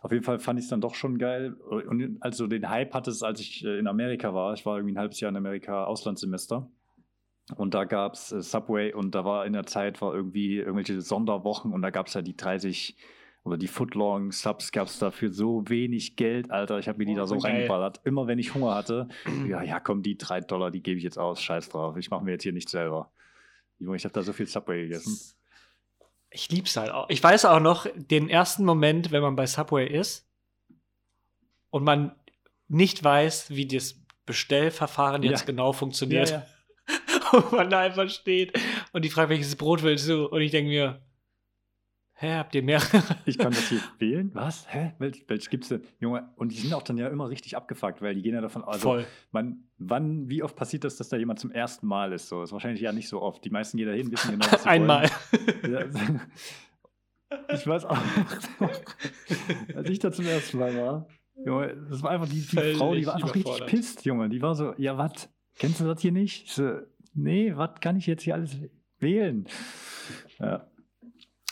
Auf 0.00 0.12
jeden 0.12 0.24
Fall 0.24 0.38
fand 0.38 0.58
ich 0.58 0.64
es 0.64 0.70
dann 0.70 0.80
doch 0.80 0.94
schon 0.94 1.18
geil. 1.18 1.52
Und 1.54 2.16
also 2.20 2.46
den 2.46 2.70
Hype 2.70 2.94
hatte 2.94 3.10
es, 3.10 3.22
als 3.22 3.40
ich 3.40 3.64
äh, 3.64 3.78
in 3.78 3.86
Amerika 3.86 4.32
war. 4.32 4.54
Ich 4.54 4.64
war 4.64 4.76
irgendwie 4.76 4.94
ein 4.94 4.98
halbes 4.98 5.20
Jahr 5.20 5.28
in 5.30 5.36
Amerika, 5.36 5.84
Auslandssemester. 5.84 6.70
Und 7.56 7.74
da 7.74 7.84
gab 7.84 8.14
es 8.14 8.32
äh, 8.32 8.40
Subway 8.40 8.92
und 8.94 9.14
da 9.14 9.24
war 9.24 9.44
in 9.46 9.52
der 9.52 9.64
Zeit 9.66 10.00
war 10.00 10.14
irgendwie 10.14 10.56
irgendwelche 10.56 11.00
Sonderwochen 11.00 11.72
und 11.72 11.82
da 11.82 11.90
gab 11.90 12.06
es 12.06 12.14
ja 12.14 12.22
die 12.22 12.36
30 12.36 12.96
oder 13.44 13.56
die 13.56 13.68
Footlong 13.68 14.32
Subs 14.32 14.72
gab 14.72 14.88
es 14.88 14.98
da 14.98 15.10
für 15.10 15.30
so 15.30 15.62
wenig 15.68 16.16
Geld, 16.16 16.50
Alter. 16.50 16.78
Ich 16.78 16.88
habe 16.88 16.98
mir 16.98 17.06
die 17.06 17.12
Oh, 17.12 17.16
da 17.16 17.26
so 17.26 17.36
geil. 17.38 17.52
reingeballert. 17.52 18.00
Immer 18.04 18.26
wenn 18.26 18.38
ich 18.38 18.54
Hunger 18.54 18.74
hatte, 18.74 19.08
ja, 19.46 19.62
ja, 19.62 19.80
komm, 19.80 20.02
die 20.02 20.18
drei 20.18 20.40
Dollar, 20.40 20.70
die 20.70 20.82
gebe 20.82 20.98
ich 20.98 21.04
jetzt 21.04 21.18
aus. 21.18 21.42
Scheiß 21.42 21.70
drauf. 21.70 21.96
Ich 21.96 22.10
mache 22.10 22.24
mir 22.24 22.32
jetzt 22.32 22.42
hier 22.42 22.52
nicht 22.52 22.68
selber. 22.68 23.10
Junge, 23.78 23.96
ich 23.96 24.04
habe 24.04 24.12
da 24.12 24.22
so 24.22 24.32
viel 24.34 24.46
Subway 24.46 24.82
gegessen. 24.82 25.37
Ich 26.30 26.50
lieb's 26.50 26.76
halt 26.76 26.90
auch. 26.90 27.08
Ich 27.08 27.22
weiß 27.22 27.44
auch 27.46 27.60
noch 27.60 27.86
den 27.94 28.28
ersten 28.28 28.64
Moment, 28.64 29.10
wenn 29.10 29.22
man 29.22 29.36
bei 29.36 29.46
Subway 29.46 29.86
ist 29.86 30.26
und 31.70 31.84
man 31.84 32.14
nicht 32.68 33.02
weiß, 33.02 33.50
wie 33.50 33.66
das 33.66 33.96
Bestellverfahren 34.26 35.22
jetzt 35.22 35.40
Ja. 35.40 35.46
genau 35.46 35.72
funktioniert. 35.72 36.30
Ja, 36.30 36.36
ja. 36.38 36.46
Und 37.38 37.52
man 37.52 37.68
da 37.68 37.80
einfach 37.80 38.08
steht 38.08 38.58
und 38.94 39.04
die 39.04 39.10
fragt, 39.10 39.28
welches 39.28 39.54
Brot 39.56 39.82
willst 39.82 40.08
du? 40.08 40.24
Und 40.24 40.40
ich 40.40 40.50
denke 40.50 40.70
mir, 40.70 41.02
Hä, 42.20 42.34
habt 42.34 42.52
ihr 42.56 42.64
mehrere? 42.64 43.00
Ich 43.26 43.38
kann 43.38 43.52
das 43.52 43.68
hier 43.68 43.80
wählen? 44.00 44.34
Was? 44.34 44.66
Hä? 44.74 44.92
Welch, 44.98 45.24
welch 45.28 45.48
gibt's 45.50 45.68
denn? 45.68 45.82
Junge, 46.00 46.28
und 46.34 46.50
die 46.50 46.56
sind 46.56 46.74
auch 46.74 46.82
dann 46.82 46.98
ja 46.98 47.06
immer 47.06 47.28
richtig 47.28 47.56
abgefuckt, 47.56 48.02
weil 48.02 48.16
die 48.16 48.22
gehen 48.22 48.34
ja 48.34 48.40
davon 48.40 48.64
aus, 48.64 48.74
also, 48.74 48.88
Voll. 48.88 49.06
man, 49.30 49.68
wann, 49.78 50.28
wie 50.28 50.42
oft 50.42 50.56
passiert 50.56 50.82
das, 50.82 50.96
dass 50.96 51.08
da 51.08 51.16
jemand 51.16 51.38
zum 51.38 51.52
ersten 51.52 51.86
Mal 51.86 52.12
ist? 52.12 52.28
So, 52.28 52.42
ist 52.42 52.50
wahrscheinlich 52.50 52.80
ja 52.80 52.90
nicht 52.90 53.08
so 53.08 53.22
oft. 53.22 53.44
Die 53.44 53.50
meisten 53.50 53.76
gehen 53.76 53.86
da 53.86 53.92
hin, 53.92 54.10
wissen 54.10 54.32
genau, 54.32 54.46
was 54.50 54.64
sie 54.64 54.68
Einmal. 54.68 55.08
wollen. 55.62 56.20
Ja. 57.30 57.54
Ich 57.54 57.64
weiß 57.64 57.84
auch, 57.84 57.98
als 59.76 59.88
ich 59.88 60.00
da 60.00 60.10
zum 60.10 60.26
ersten 60.26 60.58
Mal 60.58 60.76
war, 60.76 61.06
Junge, 61.44 61.76
das 61.88 62.02
war 62.02 62.10
einfach 62.10 62.28
die, 62.28 62.40
die 62.40 62.74
Frau, 62.74 62.96
die 62.96 63.06
war 63.06 63.14
einfach 63.14 63.32
richtig 63.32 63.66
pisst, 63.66 64.04
Junge. 64.04 64.28
Die 64.28 64.42
war 64.42 64.56
so, 64.56 64.74
ja, 64.76 64.98
was? 64.98 65.30
Kennst 65.56 65.78
du 65.80 65.84
das 65.84 66.00
hier 66.00 66.10
nicht? 66.10 66.46
Ich 66.46 66.52
so, 66.54 66.78
nee, 67.14 67.52
was 67.54 67.78
kann 67.80 67.96
ich 67.96 68.08
jetzt 68.08 68.24
hier 68.24 68.34
alles 68.34 68.56
wählen? 68.98 69.46
Ja. 70.40 70.67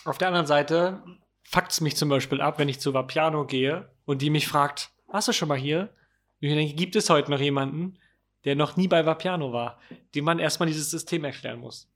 Auf 0.07 0.17
der 0.17 0.29
anderen 0.29 0.47
Seite 0.47 1.03
fuckt 1.43 1.73
es 1.73 1.81
mich 1.81 1.97
zum 1.97 2.07
Beispiel 2.07 2.39
ab, 2.39 2.59
wenn 2.59 2.69
ich 2.69 2.79
zu 2.79 2.93
Vapiano 2.93 3.45
gehe 3.45 3.91
und 4.05 4.21
die 4.21 4.29
mich 4.29 4.47
fragt, 4.47 4.91
warst 5.07 5.27
du 5.27 5.33
schon 5.33 5.49
mal 5.49 5.57
hier? 5.57 5.93
Und 6.41 6.47
ich 6.47 6.53
denke, 6.53 6.75
gibt 6.75 6.95
es 6.95 7.09
heute 7.09 7.29
noch 7.29 7.41
jemanden, 7.41 7.99
der 8.45 8.55
noch 8.55 8.77
nie 8.77 8.87
bei 8.87 9.05
Vapiano 9.05 9.51
war, 9.51 9.81
dem 10.15 10.23
man 10.23 10.39
erstmal 10.39 10.67
dieses 10.67 10.89
System 10.89 11.25
erklären 11.25 11.59
muss? 11.59 11.91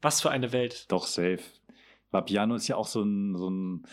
Was 0.00 0.20
für 0.20 0.30
eine 0.30 0.52
Welt. 0.52 0.86
Doch, 0.92 1.06
safe. 1.06 1.40
Vapiano 2.12 2.54
ist 2.54 2.68
ja 2.68 2.76
auch 2.76 2.86
so 2.86 3.02
ein, 3.02 3.36
so 3.36 3.50
ein 3.50 3.86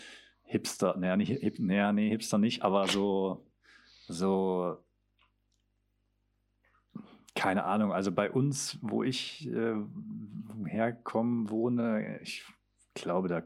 Hipster, 0.44 0.96
naja, 0.96 1.16
nicht 1.16 1.30
hip, 1.30 1.58
naja, 1.58 1.92
nee, 1.92 2.08
Hipster 2.08 2.38
nicht, 2.38 2.62
aber 2.62 2.86
so, 2.86 3.44
so, 4.06 4.76
keine 7.34 7.64
Ahnung, 7.64 7.92
also 7.92 8.12
bei 8.12 8.30
uns, 8.30 8.78
wo 8.82 9.02
ich 9.02 9.48
äh, 9.48 9.74
herkomme, 10.66 11.50
wohne, 11.50 12.20
ich 12.22 12.44
glaube, 13.02 13.28
da 13.28 13.42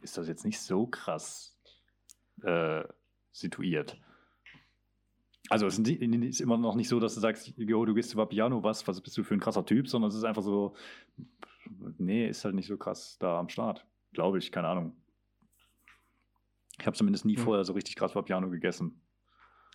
ist 0.00 0.16
das 0.18 0.28
jetzt 0.28 0.44
nicht 0.44 0.60
so 0.60 0.86
krass 0.86 1.58
äh, 2.42 2.84
situiert. 3.32 4.00
Also 5.48 5.66
es 5.66 5.78
ist 5.78 6.40
immer 6.40 6.56
noch 6.56 6.74
nicht 6.76 6.88
so, 6.88 6.98
dass 7.00 7.14
du 7.14 7.20
sagst, 7.20 7.52
jo, 7.56 7.84
du 7.84 7.94
gehst 7.94 8.10
zu 8.10 8.16
Vapiano, 8.16 8.62
was, 8.62 8.86
was 8.86 9.00
bist 9.00 9.16
du 9.18 9.24
für 9.24 9.34
ein 9.34 9.40
krasser 9.40 9.66
Typ, 9.66 9.88
sondern 9.88 10.08
es 10.08 10.14
ist 10.16 10.24
einfach 10.24 10.42
so, 10.42 10.74
nee, 11.98 12.26
ist 12.28 12.44
halt 12.44 12.54
nicht 12.54 12.68
so 12.68 12.76
krass 12.76 13.16
da 13.18 13.38
am 13.38 13.48
Start. 13.48 13.86
Glaube 14.12 14.38
ich, 14.38 14.50
keine 14.52 14.68
Ahnung. 14.68 14.96
Ich 16.78 16.86
habe 16.86 16.96
zumindest 16.96 17.24
nie 17.24 17.36
Hm. 17.36 17.44
vorher 17.44 17.64
so 17.64 17.72
richtig 17.74 17.96
krass 17.96 18.14
Vapiano 18.14 18.48
gegessen. 18.50 19.02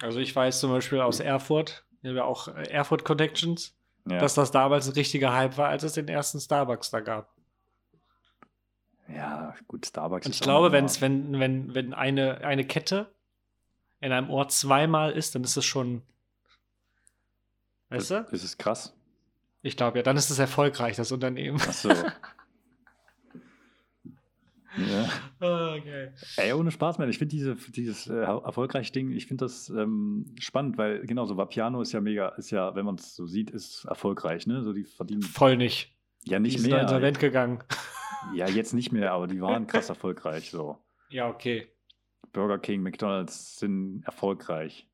Also 0.01 0.19
ich 0.19 0.35
weiß 0.35 0.59
zum 0.59 0.71
Beispiel 0.71 1.01
aus 1.01 1.19
Erfurt, 1.19 1.85
wir 2.01 2.09
haben 2.11 2.17
ja 2.17 2.23
auch 2.25 2.47
äh, 2.47 2.69
Erfurt 2.69 3.03
Connections, 3.03 3.77
Ja, 4.09 4.17
dass 4.19 4.33
das 4.35 4.51
damals 4.51 4.87
ein 4.87 4.93
richtiger 4.93 5.33
Hype 5.33 5.57
war, 5.57 5.69
als 5.69 5.83
es 5.83 5.93
den 5.93 6.07
ersten 6.07 6.39
Starbucks 6.39 6.89
da 6.91 7.01
gab. 7.01 7.35
Ja 9.13 9.55
gut, 9.67 9.85
Starbucks 9.85 10.25
Und 10.25 10.35
ich 10.35 10.41
glaube, 10.41 10.71
wenn's, 10.71 11.01
wenn, 11.01 11.39
wenn, 11.39 11.73
wenn 11.73 11.93
eine, 11.93 12.41
eine 12.41 12.65
Kette 12.65 13.11
in 13.99 14.11
einem 14.11 14.29
Ort 14.29 14.51
zweimal 14.51 15.11
ist, 15.11 15.33
dann 15.35 15.43
ist 15.43 15.57
es 15.57 15.65
schon. 15.65 16.01
Weißt 17.89 18.11
du? 18.11 18.25
Das 18.29 18.43
ist 18.43 18.57
krass. 18.57 18.93
Ich 19.61 19.75
glaube 19.77 19.97
ja, 19.99 20.03
dann 20.03 20.17
ist 20.17 20.29
es 20.29 20.39
erfolgreich, 20.39 20.95
das 20.97 21.11
Unternehmen. 21.11 21.59
Ach 21.61 21.73
so. 21.73 21.89
ja. 24.77 25.09
Okay. 25.39 26.11
Ey, 26.37 26.53
ohne 26.53 26.69
Spaß, 26.71 26.99
man. 26.99 27.09
Ich 27.09 27.17
finde 27.17 27.31
diese, 27.35 27.55
dieses 27.55 28.07
äh, 28.07 28.13
erfolgreiche 28.19 28.91
Ding, 28.91 29.11
ich 29.11 29.25
finde 29.25 29.45
das 29.45 29.69
ähm, 29.69 30.25
spannend, 30.39 30.77
weil 30.77 31.01
genau 31.05 31.25
so 31.25 31.37
Vapiano 31.37 31.81
ist 31.81 31.91
ja 31.91 32.01
mega, 32.01 32.29
ist 32.29 32.51
ja, 32.51 32.75
wenn 32.75 32.85
man 32.85 32.95
es 32.95 33.15
so 33.15 33.25
sieht, 33.25 33.49
ist 33.49 33.85
erfolgreich, 33.85 34.45
ne? 34.47 34.61
So 34.63 34.73
die 34.73 34.83
verdienen 34.83 35.23
Voll 35.23 35.57
nicht. 35.57 35.95
ja 36.25 36.37
Die 36.37 36.43
nicht 36.43 36.59
sind 36.59 36.69
da 36.69 36.75
mehr. 36.77 36.83
insolvent 36.83 37.19
gegangen. 37.19 37.63
Ja, 38.35 38.47
jetzt 38.47 38.73
nicht 38.73 38.91
mehr, 38.91 39.11
aber 39.11 39.27
die 39.27 39.41
waren 39.41 39.67
krass 39.67 39.89
erfolgreich. 39.89 40.51
So 40.51 40.77
Ja, 41.09 41.27
okay. 41.29 41.71
Burger 42.33 42.59
King, 42.59 42.81
McDonald's 42.81 43.57
sind 43.57 44.03
erfolgreich. 44.05 44.87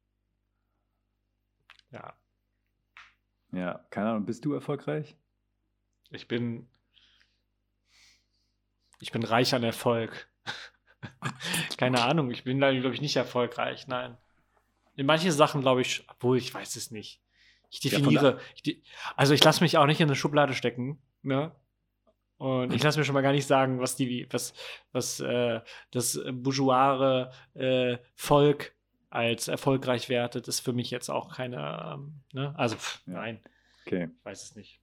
Ja. 1.92 2.14
Ja, 3.52 3.86
keine 3.90 4.10
Ahnung, 4.10 4.26
bist 4.26 4.46
du 4.46 4.54
erfolgreich? 4.54 5.16
Ich 6.10 6.28
bin. 6.28 6.68
Ich 9.00 9.12
bin 9.12 9.24
reich 9.24 9.54
an 9.54 9.64
Erfolg. 9.64 10.30
Keine 11.78 12.02
Ahnung, 12.04 12.32
ich 12.32 12.44
bin 12.46 12.60
da, 12.62 12.72
glaube 12.72 12.96
ich, 12.96 13.02
nicht 13.02 13.18
erfolgreich. 13.18 13.88
Nein. 13.88 14.18
In 14.96 15.06
manchen 15.06 15.32
Sachen, 15.32 15.62
glaube 15.62 15.82
ich, 15.82 16.06
obwohl 16.10 16.38
ich 16.38 16.54
weiß 16.54 16.76
es 16.78 16.90
nicht. 16.92 17.22
Ich 17.70 17.84
Ja, 17.84 17.98
definiere. 17.98 18.40
ich 18.56 18.64
de 18.64 18.82
also 19.16 19.34
ich 19.34 19.44
lasse 19.44 19.64
mich 19.64 19.78
auch 19.78 19.88
nicht 19.88 20.00
in 20.00 20.08
eine 20.08 20.16
Schublade 20.16 20.54
stecken. 20.54 21.02
Ne? 21.22 21.52
Und 22.44 22.74
ich 22.74 22.84
lasse 22.84 23.00
mir 23.00 23.06
schon 23.06 23.14
mal 23.14 23.22
gar 23.22 23.32
nicht 23.32 23.48
sagen, 23.48 23.80
was 23.80 23.96
die, 23.96 24.28
was, 24.30 24.54
was 24.92 25.22
äh, 25.22 25.62
das 25.92 26.20
bourgeoire 26.34 27.32
äh, 27.54 27.98
Volk 28.16 28.74
als 29.10 29.48
erfolgreich 29.48 30.10
wertet, 30.10 30.50
ist 30.50 30.60
für 30.60 30.74
mich 30.74 30.92
jetzt 30.92 31.10
auch 31.10 31.34
keine, 31.34 31.94
ähm, 31.94 32.20
ne? 32.34 32.54
Also 32.58 32.76
pff, 32.76 33.02
Ja. 33.08 33.14
nein, 33.14 33.40
Okay. 33.86 34.10
ich 34.18 34.26
weiß 34.26 34.44
es 34.44 34.56
nicht. 34.58 34.82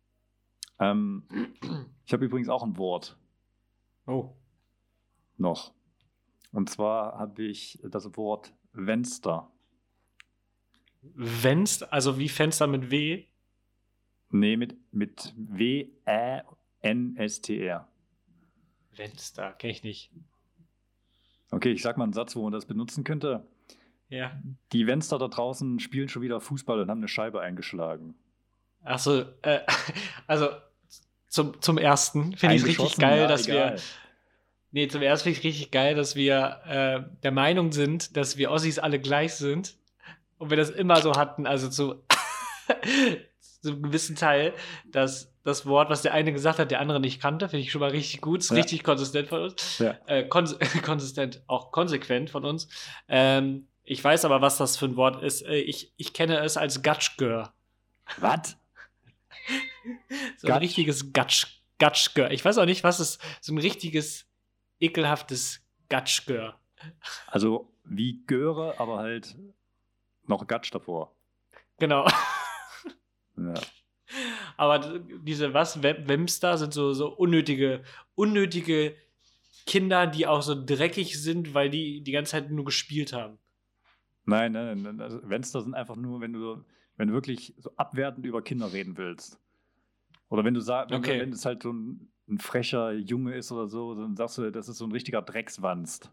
Ähm, 0.78 1.24
ich 2.06 2.12
habe 2.14 2.24
übrigens 2.24 2.48
auch 2.48 2.62
ein 2.62 2.78
Wort 2.78 3.18
Oh. 4.06 4.30
noch. 5.36 5.72
Und 6.52 6.70
zwar 6.70 7.18
habe 7.18 7.42
ich 7.42 7.78
das 7.84 8.16
Wort 8.16 8.54
Fenster. 8.74 9.50
Fenster, 11.18 11.92
also 11.92 12.18
wie 12.18 12.28
Fenster 12.30 12.66
mit 12.66 12.90
W. 12.90 13.24
Nee, 14.30 14.56
mit, 14.56 14.76
mit 14.92 15.34
W-Ä-N-S-T-R. 16.83 17.87
Fenster, 18.93 19.53
kenne 19.53 19.72
ich 19.72 19.83
nicht. 19.83 20.11
Okay, 21.51 21.72
ich 21.72 21.83
sag 21.83 21.97
mal 21.97 22.05
einen 22.05 22.12
Satz, 22.12 22.37
wo 22.37 22.43
man 22.43 22.53
das 22.53 22.66
benutzen 22.66 23.05
könnte. 23.05 23.47
Ja. 24.09 24.41
Die 24.72 24.85
Fenster 24.85 25.18
da 25.18 25.28
draußen 25.28 25.78
spielen 25.81 26.09
schon 26.09 26.22
wieder 26.22 26.41
Fußball 26.41 26.81
und 26.81 26.91
haben 26.91 26.99
eine 26.99 27.09
Scheibe 27.09 27.41
eingeschlagen. 27.41 28.14
Achso, 28.83 29.24
äh, 29.43 29.61
also 30.26 30.49
zum, 31.28 31.61
zum 31.61 31.78
ersten 31.78 32.37
finde 32.37 32.57
ich 32.57 32.64
richtig 32.64 32.78
Eingeschossen? 32.81 33.01
geil, 33.01 33.20
Ja, 33.20 33.26
dass 33.28 33.47
egal. 33.47 33.72
wir. 33.74 33.81
Nee, 34.72 34.89
zum 34.89 35.03
ersten 35.03 35.24
finde 35.24 35.39
ich 35.39 35.45
richtig 35.45 35.70
geil, 35.70 35.95
dass 35.95 36.14
wir 36.14 36.61
äh, 36.66 37.16
der 37.22 37.33
Meinung 37.33 37.72
sind, 37.72 38.16
dass 38.16 38.37
wir 38.37 38.51
Ossis 38.51 38.78
alle 38.78 39.01
gleich 39.01 39.35
sind. 39.35 39.76
Und 40.39 40.51
wir 40.51 40.57
das 40.57 40.70
immer 40.70 40.97
so 41.03 41.12
hatten, 41.14 41.47
also 41.47 41.68
zu, 41.68 42.03
zu 43.61 43.70
einem 43.72 43.83
gewissen 43.83 44.16
Teil, 44.16 44.55
dass 44.91 45.30
das 45.43 45.64
Wort, 45.66 45.88
was 45.91 46.03
der 46.03 46.12
eine 46.12 46.32
gesagt 46.32 46.59
hat, 46.59 46.70
der 46.70 46.80
andere 46.80 47.01
nicht 47.01 47.20
kannte, 47.20 47.49
finde 47.49 47.62
ich 47.64 47.72
schon 47.72 47.80
mal 47.80 47.91
richtig 47.91 48.20
gut, 48.20 48.41
ist 48.41 48.51
Ja. 48.51 48.57
richtig 48.57 48.84
konsistent 48.84 49.28
von 49.28 49.43
uns. 49.43 49.78
Ja. 49.78 49.97
Äh, 50.07 50.24
kons 50.28 50.59
konsistent, 50.84 51.43
auch 51.47 51.72
konsequent 51.72 52.30
von 52.30 52.45
uns. 52.45 52.68
Ähm, 53.09 53.68
ich 53.82 54.03
weiß 54.05 54.24
aber, 54.26 54.41
was 54.43 54.59
das 54.59 54.76
für 54.76 54.84
ein 54.86 54.97
Wort 54.97 55.22
ist. 55.22 55.43
Äh, 55.43 55.57
ich, 55.57 55.93
ich 55.97 56.12
kenne 56.12 56.38
es 56.41 56.57
als 56.57 56.82
Gatschgör. 56.82 57.55
Was? 58.18 58.57
So 60.36 60.47
ein 60.47 60.53
Gatsch? 60.55 60.61
richtiges 60.62 61.12
Gatsch, 61.12 61.47
Gatschgör. 61.78 62.30
Ich 62.30 62.45
weiß 62.45 62.59
auch 62.59 62.66
nicht, 62.66 62.84
was 62.84 63.01
es 63.01 63.18
so 63.41 63.55
ein 63.55 63.59
richtiges, 63.59 64.26
ekelhaftes 64.78 65.62
Gatschgör. 65.88 66.61
Also 67.26 67.72
wie 67.84 68.22
Göre, 68.26 68.78
aber 68.78 68.99
halt 68.99 69.36
noch 70.24 70.47
Gatsch 70.47 70.72
davor. 70.72 71.16
Genau. 71.78 72.07
Ja. 73.36 73.55
Aber 74.56 74.98
diese 75.00 75.54
was, 75.54 75.82
Wem- 75.82 76.08
Wemster 76.08 76.58
sind 76.58 76.72
so, 76.74 76.92
so 76.94 77.08
unnötige, 77.14 77.82
unnötige 78.14 78.94
Kinder, 79.66 80.06
die 80.06 80.26
auch 80.26 80.42
so 80.42 80.54
dreckig 80.64 81.20
sind, 81.22 81.54
weil 81.54 81.70
die 81.70 82.02
die 82.02 82.12
ganze 82.12 82.32
Zeit 82.32 82.50
nur 82.50 82.64
gespielt 82.64 83.12
haben. 83.12 83.38
Nein, 84.24 84.52
nein, 84.52 84.82
nein. 84.82 85.00
Also 85.00 85.20
Fenster 85.26 85.62
sind 85.62 85.74
einfach 85.74 85.96
nur, 85.96 86.20
wenn 86.20 86.32
du, 86.32 86.64
wenn 86.96 87.08
du 87.08 87.14
wirklich 87.14 87.54
so 87.58 87.72
abwertend 87.76 88.26
über 88.26 88.42
Kinder 88.42 88.72
reden 88.72 88.96
willst. 88.96 89.38
Oder 90.28 90.44
wenn 90.44 90.54
du 90.54 90.61
sagst, 90.61 90.90
wenn, 90.90 90.98
Okay. 91.00 91.20
wenn 91.20 91.32
es 91.32 91.44
halt 91.44 91.62
so 91.62 91.72
ein, 91.72 92.11
ein 92.28 92.38
frecher 92.38 92.92
Junge 92.92 93.34
ist 93.34 93.50
oder 93.50 93.66
so, 93.66 93.94
dann 93.94 94.16
sagst 94.16 94.38
du, 94.38 94.50
das 94.50 94.68
ist 94.68 94.78
so 94.78 94.84
ein 94.86 94.92
richtiger 94.92 95.22
Dreckswanst. 95.22 96.12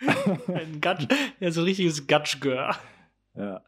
Ein 0.48 0.80
Gatsch, 0.80 1.06
ja, 1.38 1.50
so 1.52 1.60
ein 1.60 1.64
richtiges 1.64 2.06
Gatschgör. 2.08 2.74
Ja, 3.34 3.62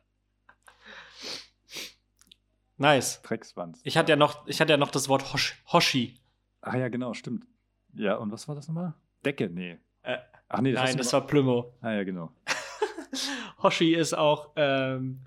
Nice. 2.77 3.23
Dreckswanst. 3.23 3.87
Ich 3.87 3.97
hatte 3.97 4.11
ja 4.11 4.17
noch, 4.17 4.47
ich 4.47 4.61
hatte 4.61 4.73
ja 4.73 4.77
noch 4.77 4.91
das 4.91 5.09
Wort 5.09 5.33
Hosh, 5.33 5.63
Hoshi. 5.73 6.19
Ach 6.61 6.75
ja, 6.75 6.89
genau, 6.89 7.15
stimmt. 7.15 7.47
Ja, 7.95 8.17
und 8.17 8.33
was 8.33 8.49
war 8.49 8.55
das 8.55 8.67
nochmal? 8.69 8.95
Decke? 9.25 9.49
Nee. 9.49 9.79
Äh, 10.03 10.19
Ach 10.49 10.61
nee, 10.61 10.73
Nein, 10.73 10.89
hast 10.89 10.99
das 10.99 11.13
war 11.13 11.27
Plümo. 11.27 11.75
Ah 11.81 11.93
ja, 11.93 12.05
genau. 12.05 12.33
Hoshi 13.63 13.95
ist 13.95 14.15
auch, 14.15 14.53
ähm, 14.57 15.21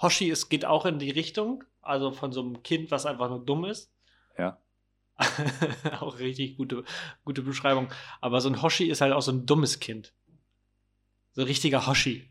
Hoshi 0.00 0.28
ist, 0.28 0.48
geht 0.48 0.64
auch 0.64 0.86
in 0.86 0.98
die 0.98 1.10
Richtung, 1.10 1.64
also 1.82 2.10
von 2.10 2.32
so 2.32 2.40
einem 2.40 2.62
Kind, 2.62 2.90
was 2.90 3.06
einfach 3.06 3.28
nur 3.28 3.44
dumm 3.44 3.64
ist. 3.64 3.92
Ja. 4.38 4.58
auch 6.00 6.18
richtig 6.18 6.56
gute, 6.56 6.84
gute 7.24 7.42
Beschreibung. 7.42 7.88
Aber 8.20 8.40
so 8.40 8.48
ein 8.48 8.62
Hoshi 8.62 8.88
ist 8.88 9.00
halt 9.00 9.12
auch 9.12 9.22
so 9.22 9.32
ein 9.32 9.46
dummes 9.46 9.78
Kind. 9.78 10.12
So 11.32 11.42
ein 11.42 11.46
richtiger 11.46 11.86
Hoshi. 11.86 12.30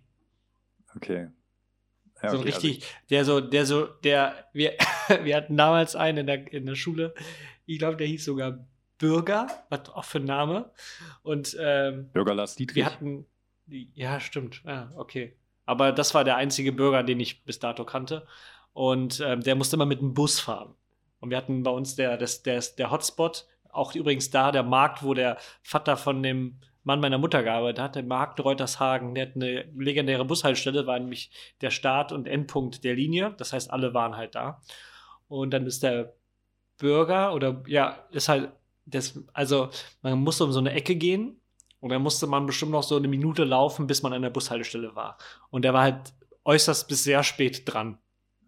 Okay. 0.96 1.30
Ja, 2.24 2.30
so 2.30 2.38
ein 2.38 2.42
okay, 2.42 2.54
also 2.54 2.68
richtig, 2.68 2.86
der 3.10 3.26
so, 3.26 3.42
der 3.42 3.66
so, 3.66 3.86
der, 3.86 4.48
wir, 4.54 4.74
wir 5.24 5.36
hatten 5.36 5.58
damals 5.58 5.96
einen 5.96 6.20
in 6.20 6.28
der, 6.28 6.54
in 6.54 6.66
der 6.66 6.76
Schule, 6.76 7.14
ich 7.66 7.80
glaube, 7.80 7.98
der 7.98 8.08
hieß 8.08 8.26
sogar 8.26 8.66
Bürger, 8.98 9.48
was 9.70 9.90
auch 9.90 10.06
für 10.06 10.20
ein 10.20 10.26
Name. 10.26 10.72
Und 11.24 11.58
ähm, 11.60 12.10
Bürger 12.12 12.34
Lars 12.34 12.56
Dietrich. 12.56 12.78
wir 12.78 12.86
hatten, 12.86 13.26
ja, 13.68 14.20
stimmt, 14.20 14.62
ja, 14.66 14.92
okay. 14.96 15.36
Aber 15.66 15.92
das 15.92 16.14
war 16.14 16.24
der 16.24 16.38
einzige 16.38 16.72
Bürger, 16.72 17.04
den 17.04 17.20
ich 17.20 17.44
bis 17.44 17.60
dato 17.60 17.86
kannte. 17.86 18.26
Und 18.74 19.20
ähm, 19.20 19.42
der 19.42 19.56
musste 19.56 19.76
immer 19.76 19.86
mit 19.86 20.02
dem 20.02 20.14
Bus 20.14 20.40
fahren. 20.40 20.76
Und 21.20 21.30
wir 21.30 21.38
hatten 21.38 21.64
bei 21.64 21.72
uns 21.72 21.96
der, 21.96 22.18
das, 22.18 22.44
der, 22.44 22.62
der 22.78 22.92
Hotspot, 22.92 23.48
auch 23.70 23.96
übrigens 23.96 24.30
da 24.30 24.52
der 24.52 24.64
Markt, 24.64 25.04
wo 25.04 25.14
der 25.14 25.38
Vater 25.62 25.98
von 25.98 26.22
dem 26.22 26.60
Mann 26.84 27.00
meiner 27.00 27.18
Mutter 27.18 27.44
gearbeitet 27.44 27.82
hat, 27.82 27.96
der 27.96 28.04
Markt 28.04 28.44
Reutershagen. 28.44 29.16
Der 29.16 29.28
hat 29.28 29.36
eine 29.36 29.66
legendäre 29.76 30.26
Bushaltestelle, 30.26 30.86
war 30.86 31.00
nämlich 31.00 31.32
der 31.62 31.70
Start- 31.70 32.12
und 32.12 32.28
Endpunkt 32.28 32.84
der 32.84 32.96
Linie. 32.96 33.34
Das 33.38 33.54
heißt, 33.54 33.72
alle 33.72 33.94
waren 33.94 34.18
halt 34.18 34.36
da. 34.36 34.62
Und 35.28 35.52
dann 35.52 35.66
ist 35.66 35.84
der 35.84 36.14
Bürger 36.78 37.34
oder 37.34 37.64
ja, 37.68 38.06
ist 38.12 38.30
halt, 38.30 38.52
das, 38.86 39.20
also 39.34 39.70
man 40.02 40.20
musste 40.20 40.44
um 40.44 40.52
so 40.52 40.60
eine 40.60 40.74
Ecke 40.74 40.96
gehen 40.96 41.40
und 41.80 41.90
dann 41.90 42.02
musste 42.02 42.28
man 42.28 42.46
bestimmt 42.46 42.72
noch 42.72 42.84
so 42.84 42.98
eine 42.98 43.08
Minute 43.08 43.46
laufen, 43.46 43.88
bis 43.88 44.04
man 44.04 44.14
an 44.14 44.22
der 44.22 44.30
Bushaltestelle 44.30 44.96
war. 44.96 45.18
Und 45.50 45.64
der 45.64 45.74
war 45.74 45.84
halt 45.84 46.14
äußerst 46.44 46.88
bis 46.88 47.04
sehr 47.04 47.24
spät 47.24 47.64
dran. 47.66 47.98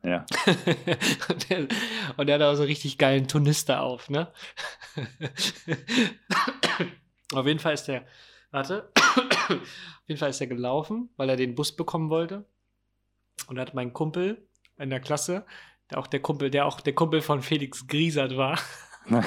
Ja. 0.03 0.25
und, 1.29 1.49
der, 1.49 1.67
und 2.17 2.27
der 2.27 2.35
hat 2.35 2.41
auch 2.41 2.55
so 2.55 2.61
einen 2.61 2.69
richtig 2.69 2.97
geilen 2.97 3.27
Tunister 3.27 3.81
auf, 3.81 4.09
ne? 4.09 4.31
auf 7.33 7.45
jeden 7.45 7.59
Fall 7.59 7.73
ist 7.73 7.85
der, 7.85 8.05
warte, 8.51 8.91
auf 8.95 10.07
jeden 10.07 10.19
Fall 10.19 10.29
ist 10.29 10.41
er 10.41 10.47
gelaufen, 10.47 11.09
weil 11.17 11.29
er 11.29 11.35
den 11.35 11.55
Bus 11.55 11.75
bekommen 11.75 12.09
wollte. 12.09 12.45
Und 13.47 13.55
da 13.55 13.61
hat 13.61 13.73
mein 13.73 13.93
Kumpel 13.93 14.47
in 14.77 14.89
der 14.89 14.99
Klasse, 14.99 15.45
der 15.89 15.99
auch 15.99 16.07
der 16.07 16.21
Kumpel, 16.21 16.49
der 16.49 16.65
auch 16.65 16.81
der 16.81 16.93
Kumpel 16.93 17.21
von 17.21 17.41
Felix 17.41 17.87
Griesert 17.87 18.37
war, 18.37 18.59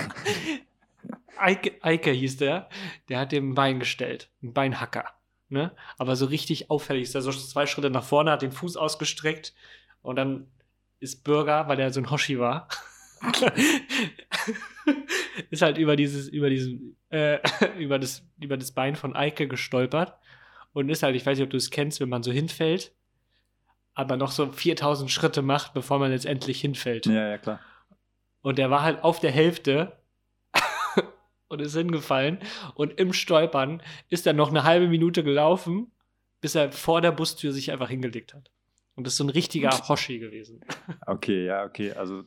Eike, 1.38 1.76
Eike 1.82 2.10
hieß 2.10 2.38
der, 2.38 2.68
der 3.08 3.20
hat 3.20 3.32
dem 3.32 3.50
ein 3.50 3.54
Bein 3.54 3.78
gestellt, 3.78 4.30
ein 4.42 4.52
Beinhacker. 4.52 5.04
Ne? 5.48 5.74
Aber 5.96 6.16
so 6.16 6.26
richtig 6.26 6.70
auffällig 6.70 7.04
ist 7.04 7.14
er 7.14 7.22
so 7.22 7.32
zwei 7.32 7.66
Schritte 7.66 7.90
nach 7.90 8.04
vorne, 8.04 8.32
hat 8.32 8.42
den 8.42 8.52
Fuß 8.52 8.76
ausgestreckt 8.76 9.54
und 10.02 10.16
dann 10.16 10.48
ist 11.00 11.24
Bürger, 11.24 11.68
weil 11.68 11.78
er 11.78 11.92
so 11.92 12.00
ein 12.00 12.10
Hoshi 12.10 12.38
war, 12.38 12.68
ist 15.50 15.62
halt 15.62 15.78
über 15.78 15.96
dieses, 15.96 16.28
über 16.28 16.50
diesen, 16.50 16.96
äh, 17.10 17.38
über 17.78 17.98
das, 17.98 18.26
über 18.40 18.56
das 18.56 18.72
Bein 18.72 18.96
von 18.96 19.14
Eike 19.14 19.48
gestolpert 19.48 20.14
und 20.72 20.88
ist 20.88 21.02
halt, 21.02 21.16
ich 21.16 21.24
weiß 21.24 21.38
nicht, 21.38 21.44
ob 21.44 21.50
du 21.50 21.56
es 21.56 21.70
kennst, 21.70 22.00
wenn 22.00 22.08
man 22.08 22.22
so 22.22 22.32
hinfällt, 22.32 22.92
aber 23.94 24.16
noch 24.16 24.30
so 24.30 24.50
4000 24.50 25.10
Schritte 25.10 25.42
macht, 25.42 25.74
bevor 25.74 25.98
man 25.98 26.10
letztendlich 26.10 26.60
hinfällt. 26.60 27.06
ja, 27.06 27.30
ja, 27.30 27.38
klar. 27.38 27.60
Und 28.40 28.58
der 28.58 28.70
war 28.70 28.82
halt 28.82 29.02
auf 29.02 29.20
der 29.20 29.32
Hälfte 29.32 29.98
und 31.48 31.60
ist 31.60 31.74
hingefallen. 31.74 32.38
Und 32.74 32.98
im 32.98 33.12
Stolpern 33.12 33.82
ist 34.08 34.26
er 34.26 34.32
noch 34.32 34.50
eine 34.50 34.64
halbe 34.64 34.88
Minute 34.88 35.24
gelaufen, 35.24 35.90
bis 36.40 36.54
er 36.54 36.70
vor 36.70 37.00
der 37.00 37.12
Bustür 37.12 37.52
sich 37.52 37.72
einfach 37.72 37.90
hingelegt 37.90 38.34
hat. 38.34 38.50
Und 38.94 39.06
das 39.06 39.14
ist 39.14 39.18
so 39.18 39.24
ein 39.24 39.30
richtiger 39.30 39.70
Hoshi 39.88 40.18
gewesen. 40.18 40.60
Okay, 41.06 41.46
ja, 41.46 41.64
okay. 41.64 41.92
Also 41.92 42.24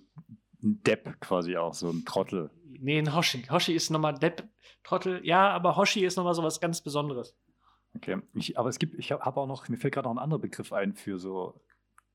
ein 0.64 0.82
Depp 0.84 1.20
quasi 1.22 1.58
auch, 1.58 1.74
so 1.74 1.90
ein 1.90 2.06
Trottel. 2.06 2.50
Nee, 2.66 2.98
ein 3.00 3.16
Hoshi. 3.16 3.44
Hoshi 3.44 3.74
ist 3.74 3.90
nochmal 3.90 4.14
Depp, 4.18 4.48
Trottel. 4.84 5.26
Ja, 5.26 5.50
aber 5.50 5.76
Hoshi 5.76 6.04
ist 6.06 6.16
nochmal 6.18 6.34
so 6.34 6.44
was 6.44 6.60
ganz 6.60 6.82
Besonderes. 6.82 7.36
Okay. 7.96 8.22
Ich, 8.34 8.58
aber 8.58 8.70
es 8.70 8.80
gibt, 8.80 8.98
ich 8.98 9.12
habe 9.12 9.26
auch 9.38 9.48
noch, 9.48 9.68
mir 9.68 9.78
fällt 9.78 9.94
gerade 9.94 10.08
noch 10.08 10.16
ein 10.16 10.20
anderer 10.20 10.40
Begriff 10.40 10.72
ein 10.72 10.94
für 10.94 11.20
so 11.20 11.62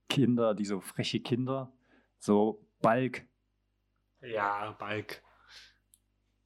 Kinder, 0.08 0.54
die 0.54 0.64
so 0.64 0.80
freche 0.80 1.20
Kinder. 1.20 1.72
So 2.18 2.66
Balk. 2.80 3.26
Ja, 4.22 4.72
Balk. 4.78 5.22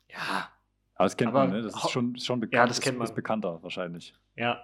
Ja, 0.08 0.50
Aber 0.94 1.04
das 1.04 1.16
kennt 1.16 1.28
Aber 1.28 1.40
man, 1.46 1.50
ne? 1.52 1.62
Das 1.62 1.74
ist 1.74 1.90
schon, 1.90 2.18
schon 2.18 2.40
bekannt. 2.40 2.54
Ja, 2.54 2.66
das 2.66 2.78
ist- 2.78 2.84
kennt 2.84 2.98
man. 2.98 3.06
Ist 3.06 3.14
bekannter 3.14 3.62
wahrscheinlich. 3.62 4.14
ja. 4.36 4.60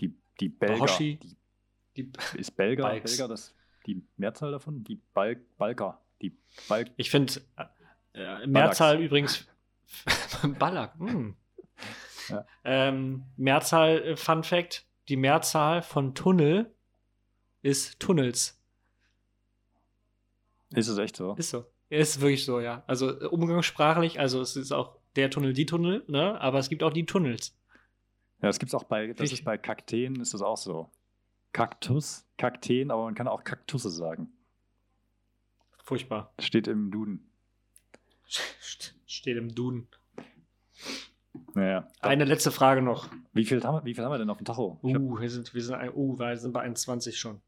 Die, 0.00 0.14
die 0.40 0.48
Belger. 0.50 0.80
Hoshi. 0.80 1.18
Die, 1.18 1.36
Die, 2.04 2.12
ist 2.38 2.52
Belger, 2.56 2.82
Balks. 2.84 3.10
Belger 3.16 3.28
das 3.28 3.55
die 3.86 4.02
Mehrzahl 4.16 4.50
davon? 4.50 4.84
Die 4.84 4.96
Balk, 5.14 5.40
Balker. 5.56 6.00
Die 6.22 6.36
Balk. 6.68 6.90
ich 6.96 7.10
finde, 7.10 7.40
äh, 8.14 8.46
Mehrzahl 8.46 9.00
übrigens. 9.00 9.46
Ballack. 10.58 10.98
mm. 10.98 11.30
Ja. 12.28 12.44
Ähm, 12.64 13.24
Mehrzahl, 13.36 14.02
äh, 14.02 14.16
Fun 14.16 14.42
Fact: 14.42 14.86
Die 15.08 15.16
Mehrzahl 15.16 15.82
von 15.82 16.14
Tunnel 16.14 16.74
ist 17.62 18.00
Tunnels. 18.00 18.60
Ist 20.74 20.88
es 20.88 20.98
echt 20.98 21.16
so? 21.16 21.34
Ist 21.34 21.50
so. 21.50 21.66
Ist 21.88 22.20
wirklich 22.20 22.44
so, 22.44 22.60
ja. 22.60 22.82
Also 22.86 23.20
äh, 23.20 23.26
umgangssprachlich, 23.26 24.18
also 24.18 24.40
es 24.40 24.56
ist 24.56 24.72
auch 24.72 24.98
der 25.14 25.30
Tunnel, 25.30 25.52
die 25.52 25.66
Tunnel, 25.66 26.04
ne? 26.08 26.40
Aber 26.40 26.58
es 26.58 26.68
gibt 26.68 26.82
auch 26.82 26.92
die 26.92 27.06
Tunnels. 27.06 27.56
Ja, 28.42 28.48
das 28.48 28.58
gibt 28.58 28.70
es 28.70 28.74
auch 28.74 28.84
bei, 28.84 29.06
das 29.06 29.20
Richtig. 29.20 29.40
ist 29.40 29.44
bei 29.44 29.56
Kakteen, 29.56 30.20
ist 30.20 30.34
das 30.34 30.42
auch 30.42 30.56
so. 30.56 30.90
Kaktus, 31.52 32.26
Kakteen, 32.38 32.90
aber 32.90 33.04
man 33.04 33.14
kann 33.14 33.28
auch 33.28 33.44
Kaktusse 33.44 33.90
sagen. 33.90 34.28
Furchtbar. 35.84 36.32
Steht 36.40 36.66
im 36.68 36.90
Duden. 36.90 37.30
Steht 39.06 39.36
im 39.36 39.54
Duden. 39.54 39.88
Naja. 41.54 41.88
Eine 42.00 42.24
letzte 42.24 42.50
Frage 42.50 42.82
noch. 42.82 43.08
Wie 43.32 43.44
viel, 43.44 43.62
haben 43.62 43.76
wir, 43.76 43.84
wie 43.84 43.94
viel 43.94 44.04
haben 44.04 44.12
wir 44.12 44.18
denn 44.18 44.30
auf 44.30 44.38
dem 44.38 44.44
Tacho? 44.44 44.78
Ich 44.82 44.94
hab, 44.94 45.00
Uh, 45.02 45.20
wir 45.20 45.30
sind, 45.30 45.54
wir 45.54 45.62
sind, 45.62 45.74
ein- 45.74 45.92
uh, 45.94 46.18
wir 46.18 46.36
sind 46.36 46.52
bei 46.52 46.64
1,20 46.66 47.12
schon. 47.16 47.40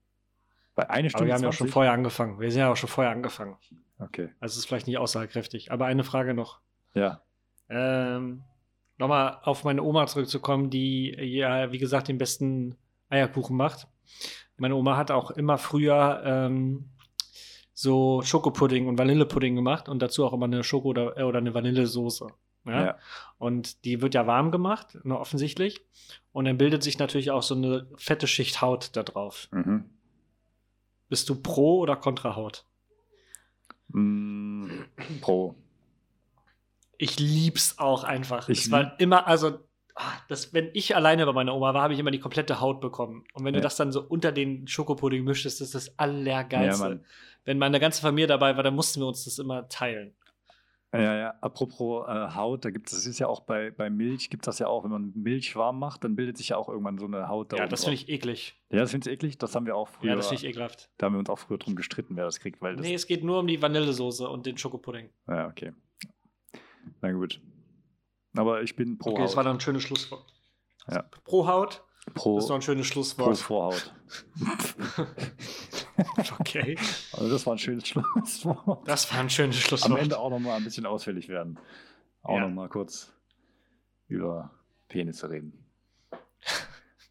bei 0.74 0.88
eine 0.88 1.06
Aber 1.06 1.10
Stunde 1.10 1.26
wir 1.26 1.34
haben 1.34 1.42
ja 1.42 1.48
auch 1.48 1.52
schon 1.52 1.66
20? 1.66 1.72
vorher 1.74 1.92
angefangen. 1.92 2.38
Wir 2.40 2.50
sind 2.50 2.60
ja 2.60 2.70
auch 2.70 2.76
schon 2.76 2.88
vorher 2.88 3.12
angefangen. 3.12 3.56
Okay. 3.98 4.28
Also 4.40 4.52
es 4.52 4.58
ist 4.58 4.66
vielleicht 4.66 4.86
nicht 4.86 4.98
aussagekräftig. 4.98 5.72
Aber 5.72 5.86
eine 5.86 6.04
Frage 6.04 6.32
noch. 6.34 6.60
Ja. 6.94 7.22
Ähm, 7.68 8.44
Nochmal 8.98 9.38
auf 9.42 9.62
meine 9.64 9.82
Oma 9.82 10.06
zurückzukommen, 10.08 10.70
die 10.70 11.10
ja, 11.20 11.70
wie 11.70 11.78
gesagt, 11.78 12.08
den 12.08 12.18
besten 12.18 12.76
Eierkuchen 13.08 13.56
macht. 13.56 13.88
Meine 14.56 14.74
Oma 14.74 14.96
hat 14.96 15.10
auch 15.10 15.30
immer 15.30 15.58
früher 15.58 16.22
ähm, 16.24 16.90
so 17.72 18.22
Schokopudding 18.22 18.88
und 18.88 18.98
Vanillepudding 18.98 19.54
gemacht 19.54 19.88
und 19.88 20.00
dazu 20.00 20.26
auch 20.26 20.32
immer 20.32 20.46
eine 20.46 20.64
Schoko- 20.64 20.88
oder, 20.88 21.16
äh, 21.16 21.22
oder 21.22 21.38
eine 21.38 21.54
Vanillesoße. 21.54 22.26
Ja? 22.66 22.84
Ja. 22.84 22.98
Und 23.38 23.84
die 23.84 24.02
wird 24.02 24.14
ja 24.14 24.26
warm 24.26 24.50
gemacht, 24.50 24.98
ne, 25.04 25.18
offensichtlich. 25.18 25.80
Und 26.32 26.46
dann 26.46 26.58
bildet 26.58 26.82
sich 26.82 26.98
natürlich 26.98 27.30
auch 27.30 27.42
so 27.42 27.54
eine 27.54 27.86
fette 27.96 28.26
Schicht 28.26 28.60
Haut 28.60 28.90
da 28.94 29.02
drauf. 29.02 29.48
Mhm. 29.52 29.84
Bist 31.08 31.28
du 31.28 31.40
pro 31.40 31.78
oder 31.78 31.96
kontra 31.96 32.36
Haut? 32.36 32.66
Mm, 33.88 34.68
pro. 35.20 35.54
Ich 36.98 37.18
lieb's 37.18 37.78
auch 37.78 38.04
einfach. 38.04 38.48
Ich 38.48 38.66
es 38.66 38.70
war 38.70 38.98
immer, 39.00 39.26
also, 39.26 39.60
das, 40.28 40.52
wenn 40.52 40.70
ich 40.74 40.94
alleine 40.96 41.26
bei 41.26 41.32
meiner 41.32 41.54
Oma 41.54 41.74
war, 41.74 41.82
habe 41.82 41.94
ich 41.94 41.98
immer 42.00 42.10
die 42.10 42.20
komplette 42.20 42.60
Haut 42.60 42.80
bekommen. 42.80 43.24
Und 43.34 43.44
wenn 43.44 43.52
du 43.54 43.58
Ja. 43.60 43.62
das 43.62 43.76
dann 43.76 43.92
so 43.92 44.02
unter 44.02 44.32
den 44.32 44.66
Schokopudding 44.66 45.24
mischtest, 45.24 45.60
ist 45.60 45.74
das 45.74 45.98
Allergeilste. 45.98 46.88
Ja, 46.88 46.98
wenn 47.44 47.58
meine 47.58 47.80
ganze 47.80 48.02
Familie 48.02 48.26
dabei 48.26 48.56
war, 48.56 48.62
dann 48.62 48.74
mussten 48.74 49.00
wir 49.00 49.06
uns 49.06 49.24
das 49.24 49.38
immer 49.38 49.68
teilen. 49.68 50.14
Ja, 50.92 51.18
ja, 51.18 51.34
apropos 51.42 52.08
äh, 52.08 52.34
Haut, 52.34 52.64
da 52.64 52.70
gibt 52.70 52.86
es, 52.88 52.94
das 52.94 53.04
ist 53.04 53.18
ja 53.18 53.26
auch 53.26 53.40
bei, 53.40 53.70
bei 53.70 53.90
Milch, 53.90 54.30
gibt 54.30 54.44
es 54.44 54.46
das 54.46 54.58
ja 54.58 54.68
auch, 54.68 54.84
wenn 54.84 54.90
man 54.90 55.12
Milch 55.14 55.54
warm 55.54 55.78
macht, 55.78 56.02
dann 56.02 56.16
bildet 56.16 56.38
sich 56.38 56.48
ja 56.50 56.56
auch 56.56 56.70
irgendwann 56.70 56.96
so 56.96 57.04
eine 57.04 57.28
Haut 57.28 57.52
da 57.52 57.58
ja, 57.58 57.66
das 57.66 57.84
finde 57.84 57.96
ich 57.96 58.08
eklig. 58.08 58.56
Ja, 58.70 58.78
das 58.78 58.92
findest 58.92 59.08
du 59.08 59.12
eklig? 59.12 59.36
Das 59.36 59.54
haben 59.54 59.66
wir 59.66 59.76
auch 59.76 59.88
früher. 59.88 60.10
Ja, 60.10 60.16
das 60.16 60.28
finde 60.28 60.44
ich 60.44 60.48
ekelhaft. 60.48 60.88
Da 60.96 61.06
haben 61.06 61.12
wir 61.12 61.18
uns 61.18 61.28
auch 61.28 61.38
früher 61.38 61.58
drum 61.58 61.76
gestritten, 61.76 62.16
wer 62.16 62.24
das 62.24 62.40
kriegt, 62.40 62.62
weil 62.62 62.76
das. 62.76 62.86
Nee, 62.86 62.94
es 62.94 63.06
geht 63.06 63.22
nur 63.22 63.40
um 63.40 63.46
die 63.46 63.60
Vanillesoße 63.60 64.26
und 64.30 64.46
den 64.46 64.56
Schokopudding. 64.56 65.10
Ja, 65.28 65.48
okay. 65.48 65.74
Na 67.02 67.12
gut. 67.12 67.38
Aber 68.36 68.62
ich 68.62 68.76
bin 68.76 68.98
pro 68.98 69.10
okay, 69.10 69.22
das 69.22 69.30
Haut. 69.32 69.36
war 69.38 69.44
dann 69.44 69.56
ein 69.56 69.60
schönes 69.60 69.82
Schlusswort. 69.82 70.24
Ja. 70.90 71.02
Pro 71.24 71.46
Haut? 71.46 71.84
pro, 72.14 72.36
Das 72.36 72.44
ist 72.44 72.48
noch 72.48 72.56
ein 72.56 72.62
schönes 72.62 72.88
pro 72.88 72.92
Schlusswort. 73.34 73.36
Vorhaut. 73.38 73.94
okay. 76.40 76.76
Also 77.12 77.30
das 77.30 77.46
war 77.46 77.54
ein 77.54 77.58
schönes 77.58 77.86
Schlusswort. 77.88 78.86
Das 78.88 79.12
war 79.12 79.20
ein 79.20 79.30
schönes 79.30 79.56
Am 79.56 79.62
Schlusswort. 79.62 80.00
Ende 80.00 80.18
auch 80.18 80.30
nochmal 80.30 80.56
ein 80.56 80.64
bisschen 80.64 80.86
ausfällig 80.86 81.28
werden. 81.28 81.58
Auch 82.22 82.34
Ja. 82.34 82.40
noch 82.40 82.48
nochmal 82.48 82.68
kurz 82.68 83.12
über 84.06 84.50
Penisse 84.88 85.28
reden. 85.30 85.64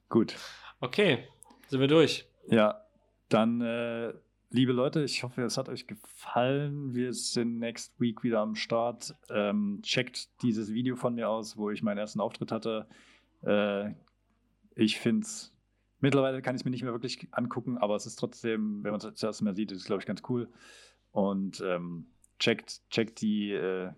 Gut. 0.10 0.36
Okay, 0.80 1.28
sind 1.68 1.80
wir 1.80 1.88
durch. 1.88 2.28
Ja, 2.48 2.82
dann, 3.30 3.62
äh, 3.62 4.14
liebe 4.50 4.72
Leute, 4.72 5.04
ich 5.04 5.24
hoffe, 5.24 5.42
es 5.44 5.58
hat 5.58 5.70
euch 5.70 5.88
gefallen. 5.88 6.94
Wir 6.94 7.14
sind 7.14 7.60
next 7.60 8.00
week 8.00 8.24
wieder 8.24 8.40
am 8.40 8.56
Start. 8.56 9.16
Ähm, 9.30 9.80
checkt 9.82 10.42
dieses 10.42 10.74
Video 10.74 10.96
von 10.96 11.16
mir 11.16 11.30
aus, 11.30 11.58
wo 11.58 11.70
ich 11.70 11.84
meinen 11.84 11.98
ersten 11.98 12.22
Auftritt 12.22 12.52
hatte. 12.52 12.88
Äh, 13.44 13.92
ich 14.76 15.00
finde 15.00 15.26
es, 15.26 15.54
mittlerweile 16.00 16.42
kann 16.42 16.56
ich 16.56 16.62
es 16.62 16.66
mir 16.66 16.72
nicht 16.72 16.84
mehr 16.84 16.94
wirklich 16.94 17.28
angucken, 17.32 17.78
aber 17.78 17.96
es 17.96 18.06
ist 18.06 18.18
trotzdem, 18.18 18.84
wenn 18.84 18.92
man 18.92 19.02
es 19.02 19.20
das 19.20 19.42
Mal 19.42 19.56
sieht, 19.56 19.72
ist 19.72 19.82
es, 19.82 19.86
glaube 19.86 20.02
ich, 20.02 20.08
ganz 20.08 20.22
cool. 20.30 20.50
Und 21.12 21.62
ähm, 21.62 22.08
checkt, 22.40 22.82
checkt 22.90 23.22
die, 23.22 23.52
äh, 23.52 23.92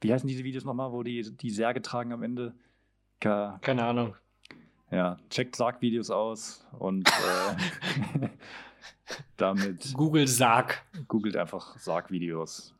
wie 0.00 0.12
heißen 0.12 0.28
diese 0.28 0.44
Videos 0.44 0.64
nochmal, 0.64 0.92
wo 0.92 1.02
die 1.02 1.34
die 1.36 1.50
Särge 1.50 1.82
tragen 1.82 2.12
am 2.12 2.22
Ende? 2.22 2.54
Ka 3.20 3.58
Keine 3.62 3.84
Ahnung. 3.84 4.16
ja, 4.90 5.16
checkt 5.30 5.56
Sargvideos 5.56 6.10
aus 6.10 6.66
und 6.78 7.08
äh, 7.08 8.28
damit 9.36 9.92
Google 9.94 10.26
Sarg. 10.26 10.82
googelt 11.08 11.36
einfach 11.36 11.78
Sargvideos. 11.78 12.74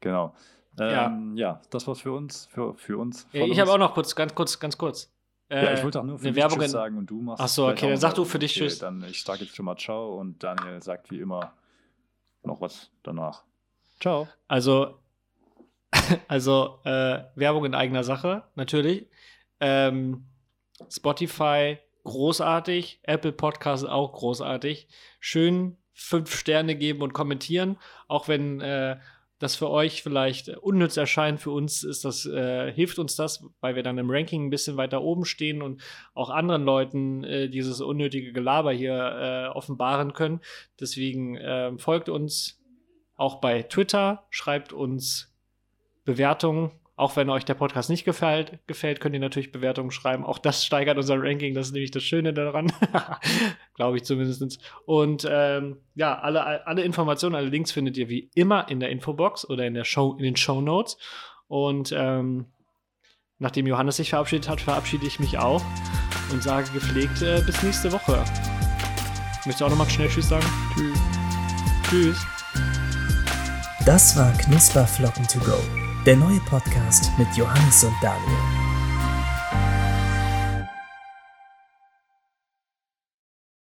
Genau. 0.00 0.34
Ähm, 0.78 1.36
ja. 1.36 1.48
ja. 1.48 1.62
das 1.70 1.86
war's 1.86 2.00
für 2.00 2.12
uns. 2.12 2.46
Für, 2.52 2.74
für 2.74 2.98
uns 2.98 3.26
ja, 3.32 3.44
ich 3.44 3.60
habe 3.60 3.70
auch 3.70 3.78
noch 3.78 3.94
kurz, 3.94 4.14
ganz 4.14 4.34
kurz, 4.34 4.58
ganz 4.58 4.76
kurz. 4.78 5.12
Äh, 5.48 5.64
ja, 5.64 5.72
ich 5.74 5.84
wollte 5.84 6.00
auch 6.00 6.04
nur 6.04 6.18
für 6.18 6.28
eine 6.28 6.36
Werbung 6.36 6.66
sagen 6.66 6.96
und 6.96 7.10
du 7.10 7.20
machst. 7.20 7.42
Ach 7.42 7.48
so, 7.48 7.68
okay, 7.68 7.90
dann 7.90 7.98
sag 7.98 8.14
du 8.14 8.24
für 8.24 8.38
dich 8.38 8.52
okay, 8.52 8.68
Tschüss. 8.68 8.78
Dann 8.78 9.04
ich 9.04 9.22
sage 9.22 9.44
jetzt 9.44 9.54
schon 9.54 9.66
mal 9.66 9.76
Ciao 9.76 10.18
und 10.18 10.42
Daniel 10.42 10.82
sagt 10.82 11.10
wie 11.10 11.20
immer 11.20 11.52
noch 12.42 12.60
was 12.60 12.90
danach. 13.02 13.44
Ciao. 14.00 14.28
Also, 14.48 14.98
also 16.28 16.80
äh, 16.84 17.24
Werbung 17.34 17.66
in 17.66 17.74
eigener 17.74 18.02
Sache, 18.02 18.44
natürlich. 18.54 19.08
Ähm, 19.60 20.26
Spotify 20.88 21.78
großartig, 22.04 23.00
Apple 23.02 23.32
Podcast 23.32 23.88
auch 23.88 24.12
großartig. 24.12 24.88
Schön 25.20 25.76
fünf 25.92 26.34
Sterne 26.34 26.76
geben 26.76 27.02
und 27.02 27.12
kommentieren, 27.12 27.78
auch 28.08 28.28
wenn 28.28 28.60
äh, 28.60 28.98
das 29.38 29.56
für 29.56 29.70
euch 29.70 30.02
vielleicht 30.02 30.48
unnütz 30.48 30.96
erscheint. 30.96 31.40
Für 31.40 31.50
uns 31.50 31.82
ist 31.82 32.04
das, 32.04 32.26
äh, 32.26 32.72
hilft 32.72 32.98
uns 32.98 33.16
das, 33.16 33.44
weil 33.60 33.74
wir 33.74 33.82
dann 33.82 33.98
im 33.98 34.10
Ranking 34.10 34.46
ein 34.46 34.50
bisschen 34.50 34.76
weiter 34.76 35.02
oben 35.02 35.24
stehen 35.24 35.62
und 35.62 35.82
auch 36.14 36.30
anderen 36.30 36.64
Leuten 36.64 37.24
äh, 37.24 37.48
dieses 37.48 37.80
unnötige 37.80 38.32
Gelaber 38.32 38.72
hier 38.72 38.94
äh, 38.94 39.48
offenbaren 39.48 40.12
können. 40.12 40.40
Deswegen 40.80 41.36
ähm, 41.40 41.78
folgt 41.78 42.08
uns 42.08 42.60
auch 43.16 43.40
bei 43.40 43.62
Twitter, 43.62 44.26
schreibt 44.30 44.72
uns 44.72 45.34
Bewertungen 46.04 46.70
auch 47.02 47.16
wenn 47.16 47.28
euch 47.30 47.44
der 47.44 47.54
Podcast 47.54 47.90
nicht 47.90 48.04
gefällt, 48.04 48.64
gefällt, 48.68 49.00
könnt 49.00 49.14
ihr 49.14 49.20
natürlich 49.20 49.50
Bewertungen 49.50 49.90
schreiben. 49.90 50.24
Auch 50.24 50.38
das 50.38 50.64
steigert 50.64 50.96
unser 50.96 51.20
Ranking. 51.20 51.52
Das 51.52 51.66
ist 51.66 51.72
nämlich 51.72 51.90
das 51.90 52.04
Schöne 52.04 52.32
daran. 52.32 52.72
Glaube 53.74 53.96
ich 53.96 54.04
zumindest. 54.04 54.60
Und 54.86 55.26
ähm, 55.28 55.78
ja, 55.96 56.16
alle, 56.16 56.64
alle 56.64 56.82
Informationen, 56.82 57.34
alle 57.34 57.48
Links 57.48 57.72
findet 57.72 57.96
ihr 57.96 58.08
wie 58.08 58.30
immer 58.36 58.68
in 58.68 58.78
der 58.78 58.90
Infobox 58.90 59.48
oder 59.50 59.66
in, 59.66 59.74
der 59.74 59.82
Show, 59.82 60.14
in 60.16 60.22
den 60.22 60.36
Show 60.36 60.60
Notes. 60.60 60.96
Und 61.48 61.92
ähm, 61.94 62.46
nachdem 63.38 63.66
Johannes 63.66 63.96
sich 63.96 64.10
verabschiedet 64.10 64.48
hat, 64.48 64.60
verabschiede 64.60 65.04
ich 65.04 65.18
mich 65.18 65.38
auch 65.38 65.62
und 66.30 66.40
sage 66.40 66.70
gepflegt 66.72 67.20
äh, 67.20 67.42
bis 67.44 67.64
nächste 67.64 67.90
Woche. 67.90 68.24
Möchtest 69.44 69.60
du 69.60 69.64
auch 69.64 69.70
nochmal 69.70 69.90
schnell 69.90 70.08
Tschüss 70.08 70.28
sagen? 70.28 70.46
Tschüss. 70.76 70.98
Tschüss. 71.90 72.26
Das 73.84 74.16
war 74.16 74.32
Knusperflocken 74.34 75.26
to 75.26 75.40
go 75.40 75.81
der 76.06 76.16
neue 76.16 76.40
Podcast 76.40 77.10
mit 77.16 77.28
Johannes 77.36 77.84
und 77.84 77.94
Daniel. 78.02 78.61